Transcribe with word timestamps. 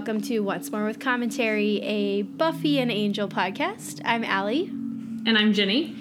welcome 0.00 0.22
to 0.22 0.40
Once 0.40 0.72
More 0.72 0.86
with 0.86 0.98
Commentary, 0.98 1.78
a 1.82 2.22
Buffy 2.22 2.78
and 2.78 2.90
Angel 2.90 3.28
podcast. 3.28 4.00
I'm 4.02 4.24
Allie. 4.24 4.62
And 4.62 5.36
I'm 5.36 5.52
Jenny. 5.52 5.94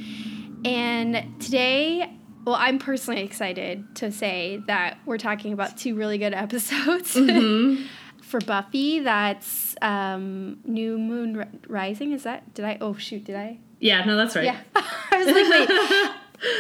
And 0.63 1.37
today, 1.41 2.09
well, 2.45 2.55
I'm 2.55 2.79
personally 2.79 3.21
excited 3.23 3.93
to 3.97 4.09
say 4.09 4.63
that 4.67 4.99
we're 5.05 5.17
talking 5.17 5.51
about 5.51 5.75
two 5.75 5.95
really 5.95 6.17
good 6.17 6.33
episodes 6.33 7.13
mm-hmm. 7.13 7.83
for 8.21 8.39
Buffy. 8.39 9.01
That's 9.01 9.75
um, 9.81 10.61
New 10.63 10.97
Moon 10.97 11.59
Rising. 11.67 12.13
Is 12.13 12.23
that, 12.23 12.53
did 12.53 12.63
I, 12.63 12.77
oh 12.79 12.95
shoot, 12.95 13.25
did 13.25 13.35
I? 13.35 13.59
Yeah, 13.81 14.05
no, 14.05 14.15
that's 14.15 14.33
right. 14.33 14.45
Yeah. 14.45 14.61
I 14.75 15.17
was 15.17 15.27
like, 15.27 15.49
wait. 15.49 16.15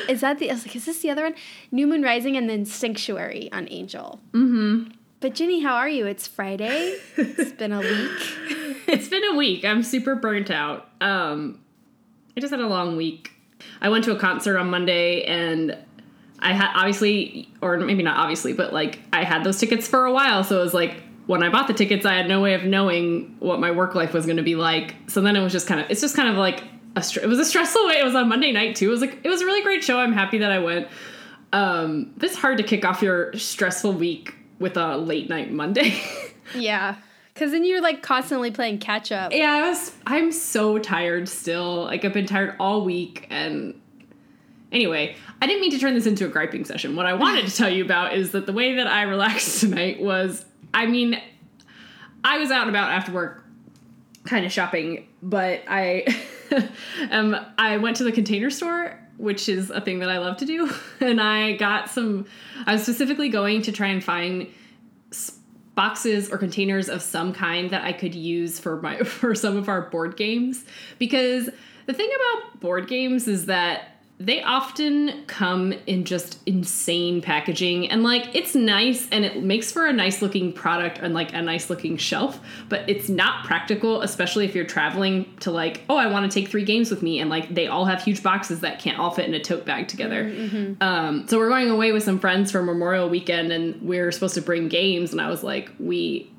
Is 0.09 0.19
that 0.19 0.39
the? 0.39 0.49
I 0.51 0.55
was 0.55 0.67
like, 0.67 0.75
is 0.75 0.85
this 0.85 1.01
the 1.01 1.09
other 1.09 1.23
one? 1.23 1.35
New 1.71 1.87
Moon 1.87 2.01
Rising 2.01 2.35
and 2.35 2.49
then 2.49 2.65
Sanctuary 2.65 3.49
on 3.53 3.65
Angel. 3.71 4.19
Mm-hmm. 4.33 4.91
But 5.21 5.35
Jenny, 5.35 5.59
how 5.59 5.75
are 5.75 5.89
you? 5.89 6.05
It's 6.05 6.27
Friday. 6.27 6.97
It's 7.17 7.51
been 7.51 7.73
a 7.73 7.79
week. 7.79 7.87
it's 8.87 9.09
been 9.09 9.23
a 9.25 9.35
week. 9.35 9.65
I'm 9.65 9.83
super 9.83 10.15
burnt 10.15 10.49
out. 10.49 10.87
Um, 11.01 11.59
I 12.37 12.39
just 12.39 12.51
had 12.51 12.61
a 12.61 12.67
long 12.67 12.95
week. 12.95 13.31
I 13.81 13.89
went 13.89 14.05
to 14.05 14.13
a 14.13 14.15
concert 14.17 14.57
on 14.57 14.69
Monday 14.69 15.23
and 15.25 15.77
I 16.39 16.53
had 16.53 16.71
obviously, 16.73 17.49
or 17.61 17.77
maybe 17.79 18.01
not 18.01 18.15
obviously, 18.17 18.53
but 18.53 18.71
like 18.71 18.99
I 19.11 19.25
had 19.25 19.43
those 19.43 19.59
tickets 19.59 19.89
for 19.89 20.05
a 20.05 20.13
while. 20.13 20.45
So 20.45 20.57
it 20.57 20.63
was 20.63 20.73
like 20.73 21.03
when 21.27 21.43
I 21.43 21.49
bought 21.49 21.67
the 21.67 21.73
tickets, 21.73 22.05
I 22.05 22.13
had 22.13 22.29
no 22.29 22.39
way 22.39 22.53
of 22.53 22.63
knowing 22.63 23.35
what 23.39 23.59
my 23.59 23.71
work 23.71 23.95
life 23.95 24.13
was 24.13 24.25
going 24.25 24.37
to 24.37 24.43
be 24.43 24.55
like. 24.55 24.95
So 25.07 25.19
then 25.19 25.35
it 25.35 25.41
was 25.41 25.51
just 25.51 25.67
kind 25.67 25.81
of, 25.81 25.91
it's 25.91 25.99
just 25.99 26.15
kind 26.15 26.29
of 26.29 26.37
like 26.37 26.63
a, 26.95 27.03
it 27.21 27.27
was 27.27 27.39
a 27.39 27.45
stressful 27.45 27.87
way. 27.87 27.99
It 27.99 28.05
was 28.05 28.15
on 28.15 28.29
Monday 28.29 28.53
night 28.53 28.77
too. 28.77 28.87
It 28.87 28.91
was 28.91 29.01
like, 29.01 29.19
it 29.21 29.27
was 29.27 29.41
a 29.41 29.45
really 29.45 29.63
great 29.63 29.83
show. 29.83 29.99
I'm 29.99 30.13
happy 30.13 30.37
that 30.37 30.51
I 30.53 30.59
went. 30.59 30.87
Um, 31.51 32.13
it's 32.21 32.37
hard 32.37 32.55
to 32.59 32.63
kick 32.63 32.85
off 32.85 33.01
your 33.01 33.33
stressful 33.33 33.91
week 33.91 34.35
with 34.59 34.77
a 34.77 34.97
late 34.97 35.29
night 35.29 35.51
Monday. 35.51 35.99
yeah. 36.55 36.95
Cause 37.35 37.51
then 37.51 37.63
you're 37.63 37.81
like 37.81 38.03
constantly 38.03 38.51
playing 38.51 38.79
catch 38.79 39.13
up. 39.13 39.31
Yeah, 39.31 39.53
I 39.53 39.69
was 39.69 39.95
I'm 40.05 40.31
so 40.33 40.77
tired 40.77 41.29
still. 41.29 41.85
Like 41.85 42.03
I've 42.03 42.13
been 42.13 42.25
tired 42.25 42.55
all 42.59 42.83
week 42.83 43.27
and 43.29 43.79
anyway, 44.73 45.15
I 45.41 45.47
didn't 45.47 45.61
mean 45.61 45.71
to 45.71 45.79
turn 45.79 45.93
this 45.93 46.05
into 46.05 46.25
a 46.25 46.27
griping 46.27 46.65
session. 46.65 46.97
What 46.97 47.05
I 47.05 47.13
wanted 47.13 47.47
to 47.47 47.55
tell 47.55 47.69
you 47.69 47.85
about 47.85 48.13
is 48.13 48.31
that 48.31 48.45
the 48.45 48.51
way 48.51 48.75
that 48.75 48.87
I 48.87 49.03
relaxed 49.03 49.59
tonight 49.61 50.01
was 50.01 50.43
I 50.73 50.85
mean, 50.85 51.21
I 52.25 52.39
was 52.39 52.51
out 52.51 52.61
and 52.61 52.69
about 52.69 52.91
after 52.91 53.13
work 53.13 53.45
kind 54.25 54.45
of 54.45 54.51
shopping, 54.51 55.07
but 55.23 55.61
I 55.65 56.05
um 57.11 57.37
I 57.57 57.77
went 57.77 57.95
to 57.97 58.03
the 58.03 58.11
container 58.11 58.49
store 58.49 58.98
which 59.19 59.49
is 59.49 59.69
a 59.69 59.81
thing 59.81 59.99
that 59.99 60.09
I 60.09 60.17
love 60.17 60.37
to 60.37 60.45
do. 60.45 60.71
And 61.01 61.21
I 61.21 61.53
got 61.53 61.89
some, 61.89 62.25
I 62.65 62.73
was 62.73 62.83
specifically 62.83 63.29
going 63.29 63.61
to 63.63 63.71
try 63.71 63.87
and 63.87 64.03
find 64.03 64.47
boxes 65.75 66.29
or 66.29 66.37
containers 66.37 66.89
of 66.89 67.01
some 67.01 67.31
kind 67.31 67.69
that 67.69 67.83
I 67.85 67.93
could 67.93 68.13
use 68.13 68.59
for 68.59 68.81
my 68.81 68.97
for 69.03 69.33
some 69.33 69.55
of 69.55 69.69
our 69.69 69.89
board 69.89 70.17
games 70.17 70.65
because 70.97 71.49
the 71.85 71.93
thing 71.93 72.09
about 72.15 72.59
board 72.59 72.87
games 72.87 73.29
is 73.29 73.45
that 73.45 73.98
they 74.21 74.43
often 74.43 75.23
come 75.27 75.73
in 75.87 76.03
just 76.03 76.39
insane 76.45 77.21
packaging 77.21 77.89
and 77.89 78.03
like 78.03 78.27
it's 78.35 78.53
nice 78.53 79.07
and 79.11 79.23
it 79.23 79.41
makes 79.41 79.71
for 79.71 79.85
a 79.85 79.93
nice 79.93 80.21
looking 80.21 80.51
product 80.51 80.99
and 80.99 81.13
like 81.13 81.33
a 81.33 81.41
nice 81.41 81.69
looking 81.69 81.95
shelf 81.95 82.39
but 82.67 82.87
it's 82.89 83.07
not 83.07 83.45
practical 83.45 84.01
especially 84.01 84.43
if 84.43 84.53
you're 84.53 84.65
traveling 84.65 85.25
to 85.39 85.49
like 85.51 85.83
oh 85.89 85.95
i 85.95 86.05
want 86.05 86.29
to 86.29 86.39
take 86.39 86.49
three 86.49 86.65
games 86.65 86.91
with 86.91 87.01
me 87.01 87.19
and 87.19 87.29
like 87.29 87.53
they 87.53 87.67
all 87.67 87.85
have 87.85 88.03
huge 88.03 88.21
boxes 88.21 88.59
that 88.59 88.77
can't 88.77 88.99
all 88.99 89.11
fit 89.11 89.25
in 89.25 89.33
a 89.33 89.39
tote 89.39 89.65
bag 89.65 89.87
together 89.87 90.25
mm-hmm. 90.25 90.73
um, 90.83 91.25
so 91.27 91.37
we're 91.37 91.49
going 91.49 91.69
away 91.69 91.93
with 91.93 92.03
some 92.03 92.19
friends 92.19 92.51
for 92.51 92.61
memorial 92.61 93.07
weekend 93.07 93.53
and 93.53 93.81
we're 93.81 94.11
supposed 94.11 94.35
to 94.35 94.41
bring 94.41 94.67
games 94.67 95.13
and 95.13 95.21
i 95.21 95.29
was 95.29 95.43
like 95.43 95.71
we 95.79 96.29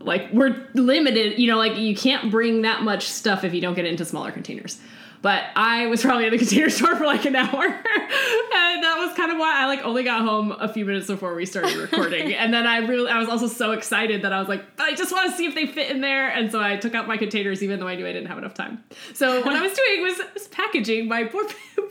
like 0.00 0.30
we're 0.32 0.68
limited 0.74 1.38
you 1.38 1.46
know 1.46 1.56
like 1.56 1.76
you 1.78 1.96
can't 1.96 2.30
bring 2.30 2.62
that 2.62 2.82
much 2.82 3.08
stuff 3.08 3.44
if 3.44 3.54
you 3.54 3.62
don't 3.62 3.74
get 3.74 3.86
it 3.86 3.88
into 3.88 4.04
smaller 4.04 4.30
containers 4.30 4.78
but 5.22 5.44
I 5.54 5.86
was 5.86 6.02
probably 6.02 6.26
in 6.26 6.30
the 6.30 6.38
container 6.38 6.70
store 6.70 6.96
for 6.96 7.04
like 7.04 7.24
an 7.24 7.36
hour. 7.36 7.64
and 7.64 8.84
that 8.84 8.96
was 8.98 9.16
kind 9.16 9.30
of 9.30 9.38
why 9.38 9.62
I 9.62 9.66
like 9.66 9.84
only 9.84 10.02
got 10.02 10.22
home 10.22 10.52
a 10.52 10.72
few 10.72 10.84
minutes 10.84 11.06
before 11.06 11.34
we 11.34 11.46
started 11.46 11.76
recording. 11.76 12.32
and 12.34 12.52
then 12.52 12.66
I 12.66 12.78
really 12.78 13.10
I 13.10 13.18
was 13.18 13.28
also 13.28 13.46
so 13.46 13.72
excited 13.72 14.22
that 14.22 14.32
I 14.32 14.38
was 14.38 14.48
like, 14.48 14.64
I 14.78 14.94
just 14.94 15.12
want 15.12 15.30
to 15.30 15.36
see 15.36 15.46
if 15.46 15.54
they 15.54 15.66
fit 15.66 15.90
in 15.90 16.00
there. 16.00 16.28
And 16.28 16.50
so 16.50 16.60
I 16.60 16.76
took 16.76 16.94
out 16.94 17.06
my 17.06 17.16
containers 17.16 17.62
even 17.62 17.80
though 17.80 17.88
I 17.88 17.96
knew 17.96 18.06
I 18.06 18.12
didn't 18.12 18.28
have 18.28 18.38
enough 18.38 18.54
time. 18.54 18.82
So 19.14 19.42
what 19.42 19.54
I 19.54 19.62
was 19.62 19.72
doing 19.72 20.02
was, 20.02 20.20
was 20.34 20.48
packaging 20.48 21.08
my 21.08 21.24
board, 21.32 21.46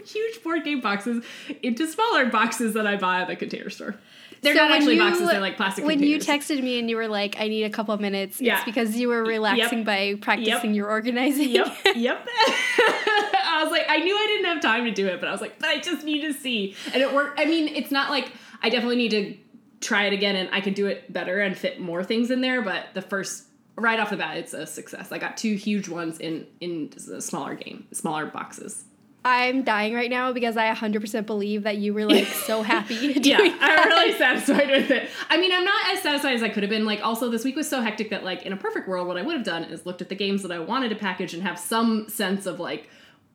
huge 0.06 0.44
board 0.44 0.64
game 0.64 0.82
boxes 0.82 1.24
into 1.62 1.88
smaller 1.88 2.26
boxes 2.26 2.74
that 2.74 2.88
I 2.88 2.96
buy 2.96 3.22
at 3.22 3.28
the 3.28 3.36
container 3.36 3.70
store. 3.70 3.96
They're 4.42 4.56
so 4.56 4.68
not 4.68 4.72
actually 4.72 4.96
you, 4.96 5.02
boxes; 5.02 5.28
they're 5.28 5.40
like 5.40 5.58
plastic. 5.58 5.86
When 5.86 6.00
containers. 6.00 6.28
you 6.28 6.34
texted 6.34 6.64
me 6.64 6.80
and 6.80 6.90
you 6.90 6.96
were 6.96 7.08
like, 7.08 7.36
"I 7.40 7.48
need 7.48 7.64
a 7.64 7.70
couple 7.70 7.94
of 7.94 8.00
minutes," 8.00 8.40
yeah. 8.40 8.58
it's 8.58 8.66
because 8.66 8.96
you 8.96 9.10
were 9.10 9.24
relaxing 9.24 9.80
yep. 9.80 9.86
by 9.86 10.16
practicing 10.22 10.72
yep. 10.72 10.76
your 10.76 10.90
organizing. 10.90 11.50
Yep, 11.50 11.68
yep. 11.96 12.28
I 12.38 13.62
was 13.64 13.72
like, 13.72 13.86
I 13.90 13.98
knew 13.98 14.16
I 14.16 14.28
didn't 14.28 14.46
have 14.46 14.62
time 14.62 14.86
to 14.86 14.92
do 14.92 15.08
it, 15.08 15.20
but 15.20 15.28
I 15.28 15.32
was 15.32 15.42
like, 15.42 15.62
I 15.64 15.80
just 15.80 16.06
need 16.06 16.22
to 16.22 16.34
see, 16.34 16.76
and 16.94 17.02
it 17.02 17.14
worked. 17.14 17.40
I 17.40 17.46
mean, 17.46 17.68
it's 17.68 17.92
not 17.92 18.10
like 18.10 18.32
I 18.62 18.70
definitely 18.70 18.98
need 18.98 19.12
to 19.12 19.38
try 19.82 20.06
it 20.06 20.14
again, 20.14 20.36
and 20.36 20.50
I 20.54 20.62
could 20.62 20.76
do 20.76 20.88
it 20.88 21.12
better 21.12 21.40
and 21.40 21.58
fit 21.58 21.80
more 21.80 22.04
things 22.04 22.32
in 22.32 22.42
there. 22.42 22.62
But 22.62 22.88
the 22.94 23.02
first 23.02 23.46
right 23.76 24.00
off 24.00 24.10
the 24.10 24.18
bat, 24.18 24.38
it's 24.38 24.54
a 24.54 24.66
success. 24.66 25.12
I 25.12 25.18
got 25.18 25.38
two 25.38 25.56
huge 25.56 25.90
ones 25.90 26.20
in 26.20 26.48
in 26.62 26.92
smaller 27.20 27.56
game, 27.56 27.88
smaller 27.92 28.26
boxes. 28.26 28.86
I'm 29.26 29.64
dying 29.64 29.94
right 29.94 30.10
now 30.10 30.32
because 30.32 30.56
I 30.56 30.74
100% 30.74 31.26
believe 31.26 31.64
that 31.64 31.78
you 31.78 31.94
were 31.94 32.06
like 32.06 32.28
so 32.46 32.62
happy. 32.62 32.96
yeah, 33.22 33.40
I'm 33.60 33.88
really 33.88 34.14
satisfied 34.18 34.70
with 34.70 34.90
it. 34.92 35.10
I 35.30 35.38
mean, 35.38 35.52
I'm 35.52 35.66
not 35.66 35.94
as 35.94 36.02
satisfied 36.02 36.36
as 36.36 36.44
I 36.44 36.50
could 36.50 36.64
have 36.64 36.70
been. 36.70 36.86
Like, 36.86 37.02
also, 37.02 37.30
this 37.30 37.44
week 37.44 37.56
was 37.56 37.68
so 37.68 37.82
hectic 37.82 38.10
that, 38.12 38.24
like, 38.24 38.44
in 38.44 38.54
a 38.54 38.58
perfect 38.58 38.88
world, 38.88 39.08
what 39.08 39.18
I 39.18 39.22
would 39.22 39.36
have 39.36 39.46
done 39.46 39.66
is 39.66 39.86
looked 39.86 40.02
at 40.02 40.10
the 40.10 40.16
games 40.16 40.42
that 40.44 40.52
I 40.52 40.60
wanted 40.60 40.90
to 40.90 40.96
package 40.96 41.34
and 41.34 41.44
have 41.44 41.60
some 41.60 42.08
sense 42.08 42.46
of 42.46 42.60
like 42.60 42.90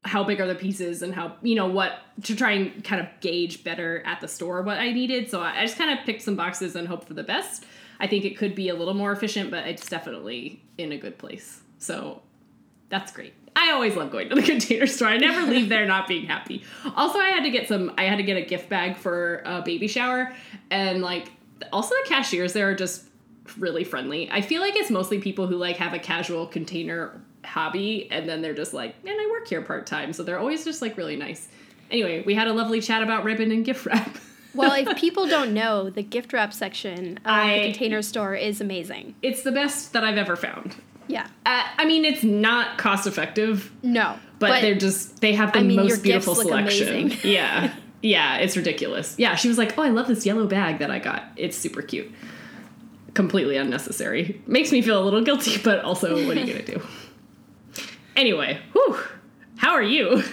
how 0.04 0.22
big 0.22 0.40
are 0.40 0.46
the 0.46 0.54
pieces 0.54 1.02
and 1.02 1.14
how 1.14 1.34
you 1.42 1.54
know 1.54 1.66
what 1.66 1.98
to 2.22 2.36
try 2.36 2.52
and 2.52 2.84
kind 2.84 3.00
of 3.00 3.08
gauge 3.20 3.64
better 3.64 4.02
at 4.04 4.20
the 4.20 4.28
store 4.28 4.62
what 4.62 4.78
I 4.78 4.92
needed. 4.92 5.30
So 5.30 5.40
I 5.40 5.64
just 5.64 5.78
kind 5.78 5.98
of 5.98 6.04
picked 6.04 6.22
some 6.22 6.36
boxes 6.36 6.76
and 6.76 6.86
hope 6.86 7.06
for 7.06 7.14
the 7.14 7.22
best. 7.22 7.64
I 8.00 8.06
think 8.06 8.24
it 8.24 8.36
could 8.36 8.54
be 8.54 8.68
a 8.68 8.74
little 8.74 8.94
more 8.94 9.12
efficient, 9.12 9.50
but 9.50 9.66
it's 9.66 9.88
definitely 9.88 10.62
in 10.76 10.92
a 10.92 10.98
good 10.98 11.16
place. 11.18 11.62
So 11.78 12.22
that's 12.88 13.12
great. 13.12 13.34
I 13.56 13.70
always 13.72 13.96
love 13.96 14.10
going 14.10 14.28
to 14.28 14.34
the 14.34 14.42
container 14.52 14.86
store. 14.86 15.08
I 15.08 15.16
never 15.16 15.50
leave 15.50 15.68
there 15.68 15.86
not 15.86 16.08
being 16.08 16.26
happy. 16.26 16.62
Also, 16.96 17.18
I 17.18 17.28
had 17.28 17.44
to 17.44 17.50
get 17.50 17.68
some. 17.68 17.92
I 17.96 18.04
had 18.04 18.16
to 18.16 18.22
get 18.22 18.36
a 18.36 18.42
gift 18.42 18.68
bag 18.68 18.96
for 18.96 19.42
a 19.44 19.62
baby 19.62 19.88
shower, 19.88 20.34
and 20.70 21.02
like 21.02 21.30
also 21.72 21.94
the 22.02 22.08
cashiers 22.08 22.52
there 22.52 22.68
are 22.70 22.74
just 22.74 23.04
really 23.58 23.84
friendly. 23.84 24.30
I 24.30 24.40
feel 24.40 24.60
like 24.60 24.76
it's 24.76 24.90
mostly 24.90 25.20
people 25.20 25.46
who 25.46 25.56
like 25.56 25.76
have 25.76 25.92
a 25.92 25.98
casual 25.98 26.46
container 26.46 27.20
hobby, 27.44 28.08
and 28.10 28.28
then 28.28 28.42
they're 28.42 28.54
just 28.54 28.74
like, 28.74 29.02
man, 29.04 29.14
I 29.18 29.28
work 29.30 29.48
here 29.48 29.62
part 29.62 29.86
time, 29.86 30.12
so 30.12 30.22
they're 30.22 30.38
always 30.38 30.64
just 30.64 30.82
like 30.82 30.96
really 30.96 31.16
nice. 31.16 31.48
Anyway, 31.90 32.22
we 32.24 32.34
had 32.34 32.48
a 32.48 32.52
lovely 32.52 32.80
chat 32.80 33.02
about 33.02 33.24
ribbon 33.24 33.52
and 33.52 33.64
gift 33.64 33.86
wrap. 33.86 34.16
well, 34.54 34.72
if 34.72 34.96
people 34.98 35.26
don't 35.26 35.52
know, 35.52 35.90
the 35.90 36.02
gift 36.02 36.32
wrap 36.32 36.52
section 36.52 37.18
of 37.18 37.22
I, 37.26 37.58
the 37.58 37.64
container 37.66 38.02
store 38.02 38.34
is 38.34 38.60
amazing. 38.60 39.14
It's 39.22 39.42
the 39.42 39.52
best 39.52 39.92
that 39.92 40.02
I've 40.02 40.16
ever 40.16 40.36
found. 40.36 40.76
Yeah. 41.08 41.26
Uh, 41.46 41.62
I 41.78 41.84
mean, 41.84 42.04
it's 42.04 42.22
not 42.22 42.78
cost 42.78 43.06
effective. 43.06 43.70
No. 43.82 44.18
But, 44.38 44.48
but 44.48 44.60
they're 44.62 44.74
just, 44.74 45.20
they 45.20 45.32
have 45.34 45.52
the 45.52 45.60
I 45.60 45.62
mean, 45.62 45.76
most 45.76 46.02
beautiful 46.02 46.34
selection. 46.34 47.12
yeah. 47.22 47.74
Yeah, 48.02 48.36
it's 48.36 48.54
ridiculous. 48.56 49.14
Yeah, 49.16 49.34
she 49.34 49.48
was 49.48 49.56
like, 49.56 49.78
oh, 49.78 49.82
I 49.82 49.88
love 49.88 50.08
this 50.08 50.26
yellow 50.26 50.46
bag 50.46 50.78
that 50.80 50.90
I 50.90 50.98
got. 50.98 51.24
It's 51.36 51.56
super 51.56 51.80
cute. 51.80 52.12
Completely 53.14 53.56
unnecessary. 53.56 54.42
Makes 54.46 54.72
me 54.72 54.82
feel 54.82 55.02
a 55.02 55.04
little 55.04 55.22
guilty, 55.22 55.56
but 55.64 55.80
also, 55.80 56.12
what 56.26 56.36
are 56.36 56.40
you 56.40 56.52
going 56.52 56.64
to 56.64 56.74
do? 56.74 56.86
Anyway, 58.14 58.60
whew, 58.72 58.98
how 59.56 59.72
are 59.72 59.82
you? 59.82 60.22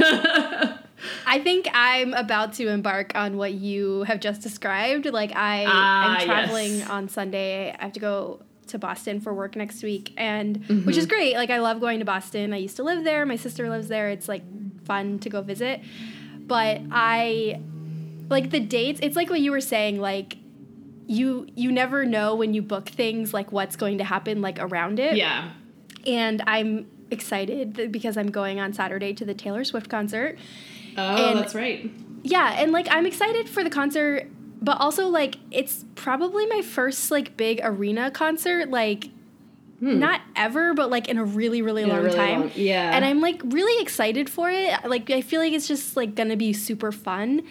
I 1.26 1.40
think 1.40 1.68
I'm 1.74 2.14
about 2.14 2.54
to 2.54 2.68
embark 2.68 3.14
on 3.16 3.38
what 3.38 3.54
you 3.54 4.04
have 4.04 4.20
just 4.20 4.42
described. 4.42 5.06
Like 5.06 5.32
I, 5.34 5.66
ah, 5.66 6.18
I'm 6.18 6.26
traveling 6.26 6.80
yes. 6.80 6.90
on 6.90 7.08
Sunday. 7.08 7.74
I 7.78 7.84
have 7.84 7.94
to 7.94 8.00
go 8.00 8.42
to 8.72 8.80
Boston 8.80 9.22
for 9.22 9.34
work 9.34 9.56
next 9.56 9.84
week, 9.84 10.14
and 10.18 10.60
mm-hmm. 10.62 10.86
which 10.86 10.98
is 10.98 11.06
great. 11.06 11.36
Like 11.36 11.50
I 11.50 11.60
love 11.60 11.80
going 11.80 12.00
to 12.00 12.06
Boston. 12.06 12.54
I 12.54 12.58
used 12.58 12.76
to 12.78 12.84
live 12.84 13.04
there. 13.04 13.26
My 13.26 13.36
sister 13.36 13.70
lives 13.70 13.88
there. 13.88 14.10
It's 14.10 14.28
like 14.28 14.44
fun 14.86 15.20
to 15.20 15.30
go 15.30 15.42
visit. 15.42 15.82
But 16.40 16.82
I 16.92 17.62
like 18.30 18.50
the 18.50 18.60
dates. 18.60 19.00
It's 19.02 19.16
like 19.16 19.30
what 19.30 19.40
you 19.40 19.52
were 19.52 19.62
saying. 19.62 20.00
Like 20.00 20.38
you 21.08 21.48
you 21.56 21.72
never 21.72 22.06
know 22.06 22.36
when 22.36 22.54
you 22.54 22.62
book 22.62 22.90
things 22.90 23.34
like 23.34 23.52
what's 23.52 23.76
going 23.76 23.98
to 24.00 24.04
happen 24.04 24.42
like 24.42 24.60
around 24.60 25.00
it. 25.00 25.16
Yeah. 25.16 25.52
And 26.06 26.42
I'm 26.48 26.88
excited 27.12 27.92
because 27.92 28.18
I'm 28.18 28.32
going 28.32 28.60
on 28.60 28.74
Saturday 28.74 29.14
to 29.14 29.26
the 29.26 29.34
Taylor 29.34 29.64
Swift 29.64 29.90
concert. 29.90 30.38
Oh, 30.98 31.30
and 31.30 31.40
that's 31.40 31.56
right. 31.56 31.90
Yeah, 32.24 32.56
and 32.58 32.72
like 32.72 32.88
I'm 32.90 33.06
excited 33.06 33.50
for 33.50 33.64
the 33.64 33.70
concert 33.70 34.30
but 34.62 34.80
also 34.80 35.08
like 35.08 35.38
it's 35.50 35.86
probably 35.96 36.46
my 36.46 36.62
first 36.62 37.12
like 37.12 37.36
big 37.36 37.60
arena 37.64 38.12
concert 38.12 38.70
like 38.70 39.10
hmm. 39.80 40.00
not 40.00 40.22
ever 40.36 40.74
but 40.74 40.90
like 40.90 41.08
in 41.08 41.18
a 41.18 41.26
really 41.26 41.62
really 41.62 41.86
long 41.86 42.04
really 42.04 42.16
time 42.16 42.42
long, 42.42 42.52
yeah 42.56 42.96
and 42.96 43.04
i'm 43.04 43.22
like 43.22 43.42
really 43.46 43.82
excited 43.82 44.30
for 44.30 44.50
it 44.50 44.74
like 44.86 45.10
i 45.10 45.22
feel 45.22 45.42
like 45.42 45.54
it's 45.54 45.68
just 45.68 45.98
like 45.98 46.16
gonna 46.16 46.38
be 46.38 46.54
super 46.54 46.92
fun 46.92 47.42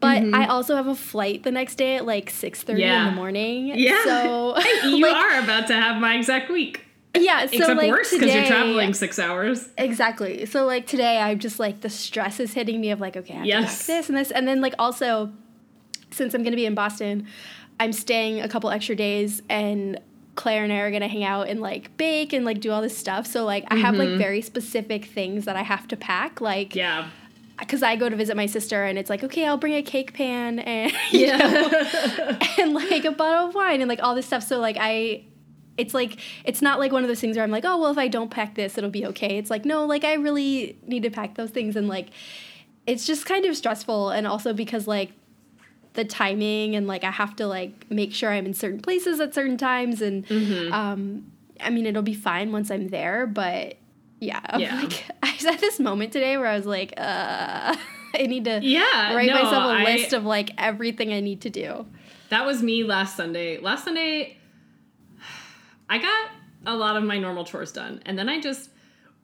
But 0.00 0.22
mm-hmm. 0.22 0.34
I 0.34 0.46
also 0.46 0.76
have 0.76 0.86
a 0.86 0.94
flight 0.94 1.42
the 1.42 1.50
next 1.50 1.74
day 1.74 1.96
at 1.96 2.06
like 2.06 2.30
six 2.30 2.62
thirty 2.62 2.80
yeah. 2.80 3.06
in 3.06 3.10
the 3.10 3.16
morning. 3.16 3.66
Yeah. 3.74 4.02
So 4.04 4.58
you 4.84 5.02
like, 5.02 5.14
are 5.14 5.40
about 5.40 5.66
to 5.66 5.74
have 5.74 6.00
my 6.00 6.16
exact 6.16 6.50
week. 6.50 6.86
Yeah, 7.14 7.46
so 7.46 7.56
Except 7.56 7.76
like 7.76 7.90
worse 7.90 8.10
because 8.10 8.32
you're 8.32 8.46
traveling 8.46 8.94
six 8.94 9.18
hours. 9.18 9.68
Exactly. 9.76 10.46
So 10.46 10.64
like 10.64 10.86
today, 10.86 11.18
I'm 11.18 11.38
just 11.38 11.58
like 11.58 11.80
the 11.80 11.90
stress 11.90 12.40
is 12.40 12.54
hitting 12.54 12.80
me 12.80 12.90
of 12.92 13.00
like 13.00 13.16
okay, 13.16 13.34
I 13.34 13.36
have 13.38 13.46
yes. 13.46 13.80
to 13.80 13.86
this 13.88 14.08
and 14.08 14.16
this, 14.16 14.30
and 14.30 14.48
then 14.48 14.60
like 14.60 14.74
also, 14.78 15.32
since 16.10 16.34
I'm 16.34 16.42
gonna 16.42 16.56
be 16.56 16.66
in 16.66 16.74
Boston, 16.74 17.26
I'm 17.78 17.92
staying 17.92 18.40
a 18.40 18.48
couple 18.48 18.70
extra 18.70 18.94
days, 18.94 19.42
and 19.48 20.00
Claire 20.34 20.64
and 20.64 20.72
I 20.72 20.78
are 20.78 20.90
gonna 20.90 21.08
hang 21.08 21.24
out 21.24 21.48
and 21.48 21.60
like 21.60 21.96
bake 21.96 22.32
and 22.32 22.44
like 22.44 22.60
do 22.60 22.70
all 22.70 22.82
this 22.82 22.96
stuff. 22.96 23.26
So 23.26 23.44
like 23.44 23.64
I 23.68 23.76
have 23.76 23.96
like 23.96 24.08
mm-hmm. 24.08 24.18
very 24.18 24.42
specific 24.42 25.04
things 25.04 25.44
that 25.44 25.56
I 25.56 25.62
have 25.62 25.88
to 25.88 25.96
pack. 25.96 26.40
Like 26.40 26.74
yeah, 26.74 27.10
because 27.58 27.82
I 27.82 27.96
go 27.96 28.08
to 28.08 28.16
visit 28.16 28.36
my 28.36 28.46
sister 28.46 28.84
and 28.84 28.98
it's 28.98 29.10
like 29.10 29.22
okay, 29.22 29.46
I'll 29.46 29.58
bring 29.58 29.74
a 29.74 29.82
cake 29.82 30.14
pan 30.14 30.60
and 30.60 30.92
yeah, 31.10 31.36
know, 31.36 32.38
and 32.58 32.74
like 32.74 33.04
a 33.04 33.12
bottle 33.12 33.48
of 33.48 33.54
wine 33.54 33.80
and 33.80 33.88
like 33.88 34.02
all 34.02 34.14
this 34.14 34.26
stuff. 34.26 34.42
So 34.42 34.60
like 34.60 34.76
I 34.78 35.24
it's 35.76 35.94
like 35.94 36.18
it's 36.44 36.62
not 36.62 36.78
like 36.78 36.92
one 36.92 37.02
of 37.02 37.08
those 37.08 37.20
things 37.20 37.36
where 37.36 37.44
I'm 37.44 37.50
like, 37.50 37.64
oh 37.64 37.78
well, 37.78 37.90
if 37.90 37.98
I 37.98 38.08
don't 38.08 38.30
pack 38.30 38.54
this, 38.54 38.78
it'll 38.78 38.90
be 38.90 39.06
okay. 39.06 39.38
It's 39.38 39.50
like 39.50 39.64
no, 39.64 39.84
like 39.84 40.04
I 40.04 40.14
really 40.14 40.78
need 40.86 41.02
to 41.02 41.10
pack 41.10 41.34
those 41.34 41.50
things, 41.50 41.76
and 41.76 41.88
like 41.88 42.08
it's 42.86 43.06
just 43.06 43.26
kind 43.26 43.44
of 43.44 43.56
stressful, 43.56 44.10
and 44.10 44.26
also 44.26 44.52
because 44.52 44.86
like 44.86 45.12
the 46.00 46.08
timing 46.08 46.74
and 46.74 46.86
like 46.86 47.04
I 47.04 47.10
have 47.10 47.36
to 47.36 47.46
like 47.46 47.90
make 47.90 48.12
sure 48.14 48.30
I'm 48.30 48.46
in 48.46 48.54
certain 48.54 48.80
places 48.80 49.20
at 49.20 49.34
certain 49.34 49.56
times, 49.56 50.00
and 50.00 50.26
mm-hmm. 50.26 50.72
um, 50.72 51.30
I 51.60 51.70
mean 51.70 51.86
it'll 51.86 52.02
be 52.02 52.14
fine 52.14 52.52
once 52.52 52.70
I'm 52.70 52.88
there, 52.88 53.26
but 53.26 53.76
yeah, 54.18 54.40
I'm 54.44 54.60
yeah. 54.60 54.80
like 54.80 55.04
I 55.22 55.34
was 55.34 55.44
at 55.44 55.60
this 55.60 55.78
moment 55.78 56.12
today 56.12 56.36
where 56.36 56.46
I 56.46 56.56
was 56.56 56.66
like, 56.66 56.94
uh. 56.96 57.76
I 58.12 58.26
need 58.26 58.44
to 58.46 58.58
yeah, 58.60 59.14
write 59.14 59.28
no, 59.28 59.34
myself 59.34 59.66
a 59.66 59.82
I, 59.82 59.84
list 59.84 60.12
of 60.12 60.24
like 60.24 60.50
everything 60.58 61.12
I 61.12 61.20
need 61.20 61.42
to 61.42 61.50
do. 61.50 61.86
That 62.30 62.44
was 62.44 62.60
me 62.60 62.82
last 62.82 63.16
Sunday. 63.16 63.58
Last 63.58 63.84
Sunday, 63.84 64.36
I 65.88 65.98
got 65.98 66.30
a 66.66 66.76
lot 66.76 66.96
of 66.96 67.04
my 67.04 67.18
normal 67.18 67.44
chores 67.44 67.70
done. 67.70 68.02
And 68.04 68.18
then 68.18 68.28
I 68.28 68.40
just, 68.40 68.70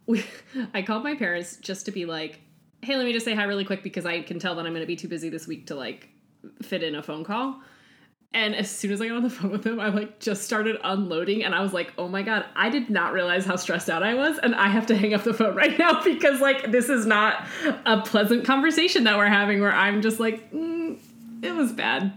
we, 0.06 0.24
I 0.74 0.82
called 0.82 1.02
my 1.02 1.16
parents 1.16 1.56
just 1.56 1.86
to 1.86 1.92
be 1.92 2.06
like, 2.06 2.40
hey, 2.82 2.96
let 2.96 3.04
me 3.04 3.12
just 3.12 3.24
say 3.24 3.34
hi 3.34 3.44
really 3.44 3.64
quick 3.64 3.82
because 3.82 4.06
I 4.06 4.22
can 4.22 4.38
tell 4.38 4.54
that 4.54 4.66
I'm 4.66 4.72
going 4.72 4.82
to 4.82 4.86
be 4.86 4.96
too 4.96 5.08
busy 5.08 5.28
this 5.28 5.46
week 5.46 5.66
to 5.66 5.74
like 5.74 6.08
fit 6.62 6.82
in 6.82 6.94
a 6.94 7.02
phone 7.02 7.24
call. 7.24 7.60
And 8.34 8.54
as 8.54 8.70
soon 8.70 8.92
as 8.92 9.00
I 9.00 9.08
got 9.08 9.16
on 9.16 9.22
the 9.22 9.30
phone 9.30 9.50
with 9.50 9.64
him, 9.64 9.80
I 9.80 9.88
like 9.88 10.18
just 10.20 10.42
started 10.42 10.76
unloading 10.84 11.42
and 11.42 11.54
I 11.54 11.62
was 11.62 11.72
like, 11.72 11.92
oh 11.96 12.06
my 12.06 12.22
God, 12.22 12.44
I 12.54 12.68
did 12.68 12.90
not 12.90 13.14
realize 13.14 13.46
how 13.46 13.56
stressed 13.56 13.88
out 13.88 14.02
I 14.02 14.14
was. 14.14 14.38
And 14.38 14.54
I 14.54 14.68
have 14.68 14.86
to 14.88 14.96
hang 14.96 15.14
up 15.14 15.24
the 15.24 15.32
phone 15.32 15.54
right 15.54 15.78
now 15.78 16.02
because 16.04 16.40
like 16.40 16.70
this 16.70 16.90
is 16.90 17.06
not 17.06 17.46
a 17.86 18.02
pleasant 18.02 18.44
conversation 18.44 19.04
that 19.04 19.16
we're 19.16 19.28
having 19.28 19.60
where 19.60 19.72
I'm 19.72 20.02
just 20.02 20.20
like, 20.20 20.52
mm, 20.52 20.98
it 21.42 21.52
was 21.52 21.72
bad. 21.72 22.12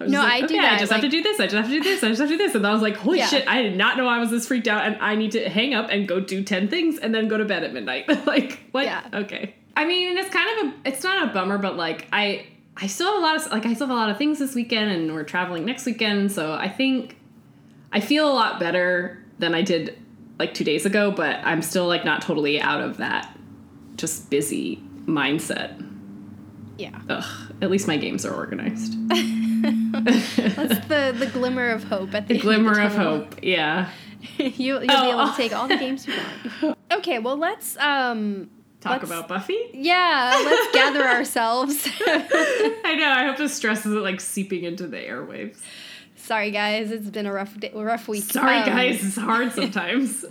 I 0.00 0.06
no, 0.06 0.20
like, 0.20 0.44
I 0.44 0.46
do 0.46 0.56
that. 0.56 0.72
I 0.72 0.78
just 0.78 0.90
like, 0.90 1.02
have 1.02 1.10
to 1.10 1.14
do 1.14 1.22
this. 1.22 1.38
I 1.38 1.44
just 1.44 1.54
have 1.54 1.66
to 1.66 1.72
do 1.72 1.82
this. 1.82 2.02
I 2.02 2.08
just 2.08 2.20
have 2.20 2.30
to 2.30 2.38
do 2.38 2.42
this. 2.42 2.54
And 2.54 2.66
I 2.66 2.72
was 2.72 2.80
like, 2.80 2.96
holy 2.96 3.18
yeah. 3.18 3.26
shit, 3.26 3.46
I 3.46 3.60
did 3.60 3.76
not 3.76 3.98
know 3.98 4.06
I 4.06 4.18
was 4.18 4.30
this 4.30 4.46
freaked 4.46 4.68
out 4.68 4.86
and 4.86 4.96
I 5.02 5.14
need 5.14 5.32
to 5.32 5.48
hang 5.50 5.74
up 5.74 5.88
and 5.90 6.08
go 6.08 6.20
do 6.20 6.42
10 6.42 6.68
things 6.68 6.98
and 6.98 7.14
then 7.14 7.28
go 7.28 7.36
to 7.36 7.44
bed 7.44 7.62
at 7.62 7.74
midnight. 7.74 8.08
like, 8.26 8.60
what? 8.70 8.86
Yeah. 8.86 9.06
Okay. 9.12 9.54
I 9.76 9.84
mean, 9.84 10.16
it's 10.16 10.30
kind 10.30 10.60
of 10.60 10.66
a, 10.66 10.88
it's 10.88 11.04
not 11.04 11.28
a 11.28 11.32
bummer, 11.34 11.58
but 11.58 11.76
like, 11.76 12.08
I, 12.10 12.46
I 12.82 12.86
still 12.86 13.06
have 13.12 13.16
a 13.16 13.22
lot 13.22 13.36
of, 13.36 13.52
like, 13.52 13.66
I 13.66 13.74
still 13.74 13.88
have 13.88 13.96
a 13.96 13.98
lot 13.98 14.10
of 14.10 14.16
things 14.16 14.38
this 14.38 14.54
weekend 14.54 14.90
and 14.90 15.12
we're 15.12 15.24
traveling 15.24 15.64
next 15.64 15.84
weekend. 15.84 16.32
So 16.32 16.52
I 16.52 16.68
think 16.68 17.16
I 17.92 18.00
feel 18.00 18.30
a 18.30 18.32
lot 18.32 18.60
better 18.60 19.22
than 19.38 19.54
I 19.54 19.62
did 19.62 19.98
like 20.38 20.54
two 20.54 20.64
days 20.64 20.86
ago, 20.86 21.10
but 21.10 21.40
I'm 21.44 21.62
still 21.62 21.86
like 21.86 22.04
not 22.04 22.22
totally 22.22 22.60
out 22.60 22.80
of 22.80 22.98
that 22.98 23.36
just 23.96 24.30
busy 24.30 24.82
mindset. 25.04 25.86
Yeah. 26.78 26.98
Ugh. 27.08 27.52
At 27.60 27.70
least 27.70 27.86
my 27.86 27.98
games 27.98 28.24
are 28.24 28.34
organized. 28.34 28.96
That's 29.08 30.86
the 30.86 31.14
the 31.18 31.30
glimmer 31.32 31.70
of 31.70 31.84
hope 31.84 32.14
at 32.14 32.26
the, 32.26 32.34
the 32.34 32.40
glimmer 32.40 32.70
of, 32.70 32.76
the 32.76 32.84
of 32.84 32.92
hope. 32.94 33.34
Yeah. 33.42 33.90
you, 34.38 34.74
will 34.74 34.86
oh. 34.88 35.02
be 35.02 35.10
able 35.10 35.30
to 35.30 35.36
take 35.36 35.54
all 35.54 35.68
the 35.68 35.76
games 35.76 36.06
you 36.06 36.14
want. 36.62 36.78
Okay, 36.92 37.18
well 37.18 37.36
let's 37.36 37.76
um 37.76 38.48
talk 38.80 39.02
about 39.02 39.28
Buffy. 39.28 39.58
Yeah, 39.72 40.42
let's 40.44 40.72
gather 40.72 41.02
ourselves. 41.06 41.88
I 42.06 42.96
know. 42.98 43.10
I 43.10 43.26
hope 43.26 43.36
the 43.36 43.48
stress 43.48 43.80
isn't 43.80 44.02
like 44.02 44.20
seeping 44.20 44.64
into 44.64 44.86
the 44.86 44.98
airwaves. 44.98 45.58
Sorry, 46.16 46.50
guys. 46.50 46.90
It's 46.90 47.10
been 47.10 47.26
a 47.26 47.32
rough 47.32 47.58
day, 47.58 47.72
rough 47.74 48.08
week. 48.08 48.24
Sorry, 48.24 48.58
um, 48.58 48.66
guys. 48.66 49.04
It's 49.04 49.16
hard 49.16 49.52
sometimes. 49.54 50.24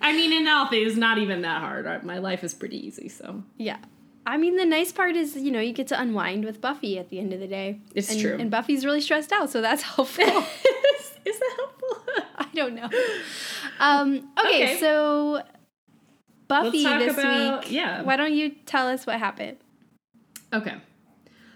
I 0.00 0.12
mean, 0.12 0.32
in 0.32 0.48
all 0.48 0.68
things, 0.68 0.96
not 0.96 1.18
even 1.18 1.42
that 1.42 1.60
hard. 1.60 2.04
My 2.04 2.18
life 2.18 2.42
is 2.42 2.54
pretty 2.54 2.84
easy, 2.84 3.08
so 3.08 3.42
yeah. 3.56 3.78
I 4.26 4.38
mean, 4.38 4.56
the 4.56 4.64
nice 4.64 4.90
part 4.90 5.14
is, 5.14 5.36
you 5.36 5.52
know, 5.52 5.60
you 5.60 5.72
get 5.72 5.86
to 5.88 6.00
unwind 6.00 6.44
with 6.44 6.60
Buffy 6.60 6.98
at 6.98 7.10
the 7.10 7.20
end 7.20 7.32
of 7.32 7.38
the 7.38 7.46
day. 7.46 7.78
It's 7.94 8.10
and, 8.10 8.20
true. 8.20 8.36
And 8.38 8.50
Buffy's 8.50 8.84
really 8.84 9.00
stressed 9.00 9.30
out, 9.30 9.50
so 9.50 9.62
that's 9.62 9.82
helpful. 9.82 10.24
is, 10.24 10.34
is, 11.24 11.38
that 11.38 11.54
helpful? 11.56 11.96
I 12.36 12.48
don't 12.52 12.74
know. 12.74 12.90
Um, 13.78 14.28
okay, 14.36 14.72
okay, 14.72 14.80
so 14.80 15.42
Buffy 16.48 16.84
this 16.84 17.18
about, 17.18 17.64
week. 17.64 17.72
Yeah. 17.72 18.02
Why 18.02 18.16
don't 18.16 18.34
you 18.34 18.50
tell 18.66 18.88
us 18.88 19.06
what 19.06 19.18
happened? 19.18 19.56
Okay. 20.52 20.74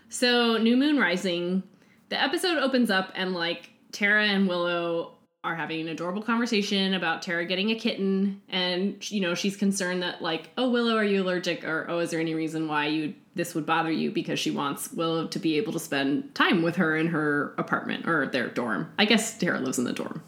So, 0.09 0.57
New 0.57 0.77
Moon 0.77 0.99
Rising, 0.99 1.63
the 2.09 2.21
episode 2.21 2.59
opens 2.59 2.91
up 2.91 3.13
and, 3.15 3.33
like, 3.33 3.71
Tara 3.93 4.27
and 4.27 4.49
Willow 4.49 5.15
are 5.43 5.57
having 5.57 5.81
an 5.81 5.89
adorable 5.89 6.23
conversation 6.23 6.93
about 6.93 7.23
Tara 7.23 7.47
getting 7.47 7.71
a 7.71 7.75
kitten, 7.75 8.43
and 8.51 9.11
you 9.11 9.23
know 9.23 9.35
she's 9.35 9.57
concerned 9.57 10.03
that 10.03 10.21
like, 10.21 10.51
oh 10.59 10.69
Willow, 10.69 10.97
are 10.97 11.05
you 11.05 11.23
allergic, 11.23 11.65
or 11.65 11.87
oh, 11.89 12.01
is 12.01 12.11
there 12.11 12.21
any 12.21 12.35
reason 12.35 12.69
why 12.69 12.89
you 12.89 13.15
this 13.35 13.55
would 13.55 13.65
bother 13.65 13.91
you? 13.91 14.11
Because 14.11 14.39
she 14.39 14.51
wants 14.51 14.93
Willow 14.93 15.27
to 15.29 15.39
be 15.39 15.57
able 15.57 15.73
to 15.73 15.79
spend 15.79 16.35
time 16.35 16.63
with 16.63 16.77
her 16.77 16.95
in 16.95 17.07
her 17.07 17.55
apartment 17.57 18.07
or 18.07 18.27
their 18.27 18.49
dorm. 18.49 18.93
I 18.99 19.07
guess 19.07 19.39
Tara 19.39 19.61
lives 19.61 19.79
in 19.79 19.85
the 19.85 19.95
dorm, 19.95 20.23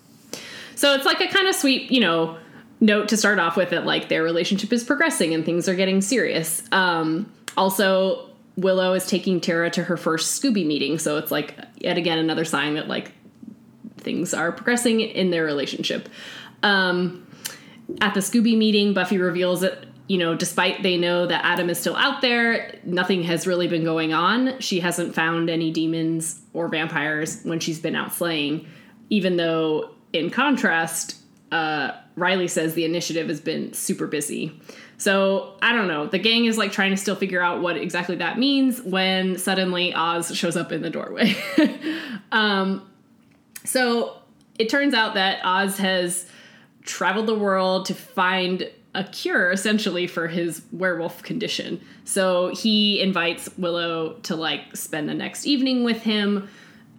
so 0.76 0.94
it's 0.94 1.04
like 1.04 1.20
a 1.20 1.28
kind 1.28 1.46
of 1.46 1.54
sweet, 1.54 1.90
you 1.90 2.00
know, 2.00 2.38
note 2.82 3.08
to 3.08 3.16
start 3.16 3.38
off 3.38 3.56
with 3.56 3.70
that 3.70 3.86
like 3.86 4.08
their 4.08 4.22
relationship 4.22 4.72
is 4.72 4.84
progressing 4.84 5.32
and 5.32 5.46
things 5.46 5.68
are 5.68 5.74
getting 5.76 6.02
serious. 6.02 6.64
Um, 6.72 7.32
also, 7.56 8.28
Willow 8.56 8.92
is 8.92 9.06
taking 9.06 9.40
Tara 9.40 9.70
to 9.70 9.84
her 9.84 9.96
first 9.96 10.42
Scooby 10.42 10.66
meeting, 10.66 10.98
so 10.98 11.16
it's 11.16 11.30
like 11.30 11.56
yet 11.78 11.96
again 11.96 12.18
another 12.18 12.44
sign 12.44 12.74
that 12.74 12.88
like 12.88 13.12
things 13.98 14.34
are 14.34 14.50
progressing 14.52 15.00
in 15.00 15.30
their 15.30 15.44
relationship. 15.44 16.08
Um, 16.64 17.24
at 18.00 18.14
the 18.14 18.20
Scooby 18.20 18.58
meeting, 18.58 18.94
Buffy 18.94 19.16
reveals 19.16 19.60
that, 19.60 19.84
you 20.08 20.18
know, 20.18 20.34
despite 20.34 20.82
they 20.82 20.98
know 20.98 21.26
that 21.26 21.44
Adam 21.44 21.70
is 21.70 21.78
still 21.78 21.96
out 21.96 22.20
there, 22.20 22.74
nothing 22.84 23.22
has 23.22 23.46
really 23.46 23.68
been 23.68 23.84
going 23.84 24.12
on. 24.12 24.58
She 24.58 24.80
hasn't 24.80 25.14
found 25.14 25.48
any 25.48 25.70
demons 25.70 26.40
or 26.52 26.68
vampires 26.68 27.42
when 27.44 27.60
she's 27.60 27.78
been 27.78 27.94
out 27.94 28.12
slaying, 28.12 28.66
even 29.08 29.36
though, 29.36 29.94
in 30.12 30.30
contrast, 30.30 31.21
uh, 31.52 31.94
Riley 32.16 32.48
says 32.48 32.74
the 32.74 32.84
initiative 32.84 33.28
has 33.28 33.40
been 33.40 33.72
super 33.74 34.06
busy. 34.06 34.58
So 34.96 35.54
I 35.60 35.72
don't 35.72 35.86
know. 35.86 36.06
The 36.06 36.18
gang 36.18 36.46
is 36.46 36.56
like 36.56 36.72
trying 36.72 36.90
to 36.90 36.96
still 36.96 37.14
figure 37.14 37.42
out 37.42 37.60
what 37.60 37.76
exactly 37.76 38.16
that 38.16 38.38
means 38.38 38.80
when 38.82 39.36
suddenly 39.38 39.92
Oz 39.94 40.34
shows 40.34 40.56
up 40.56 40.72
in 40.72 40.80
the 40.80 40.90
doorway. 40.90 41.36
um, 42.32 42.88
so 43.64 44.16
it 44.58 44.68
turns 44.68 44.94
out 44.94 45.14
that 45.14 45.44
Oz 45.44 45.76
has 45.78 46.26
traveled 46.84 47.26
the 47.26 47.38
world 47.38 47.86
to 47.86 47.94
find 47.94 48.68
a 48.94 49.04
cure 49.04 49.50
essentially 49.50 50.06
for 50.06 50.28
his 50.28 50.62
werewolf 50.72 51.22
condition. 51.22 51.80
So 52.04 52.48
he 52.54 53.00
invites 53.00 53.48
Willow 53.58 54.14
to 54.24 54.36
like 54.36 54.74
spend 54.76 55.08
the 55.08 55.14
next 55.14 55.46
evening 55.46 55.84
with 55.84 56.02
him. 56.02 56.48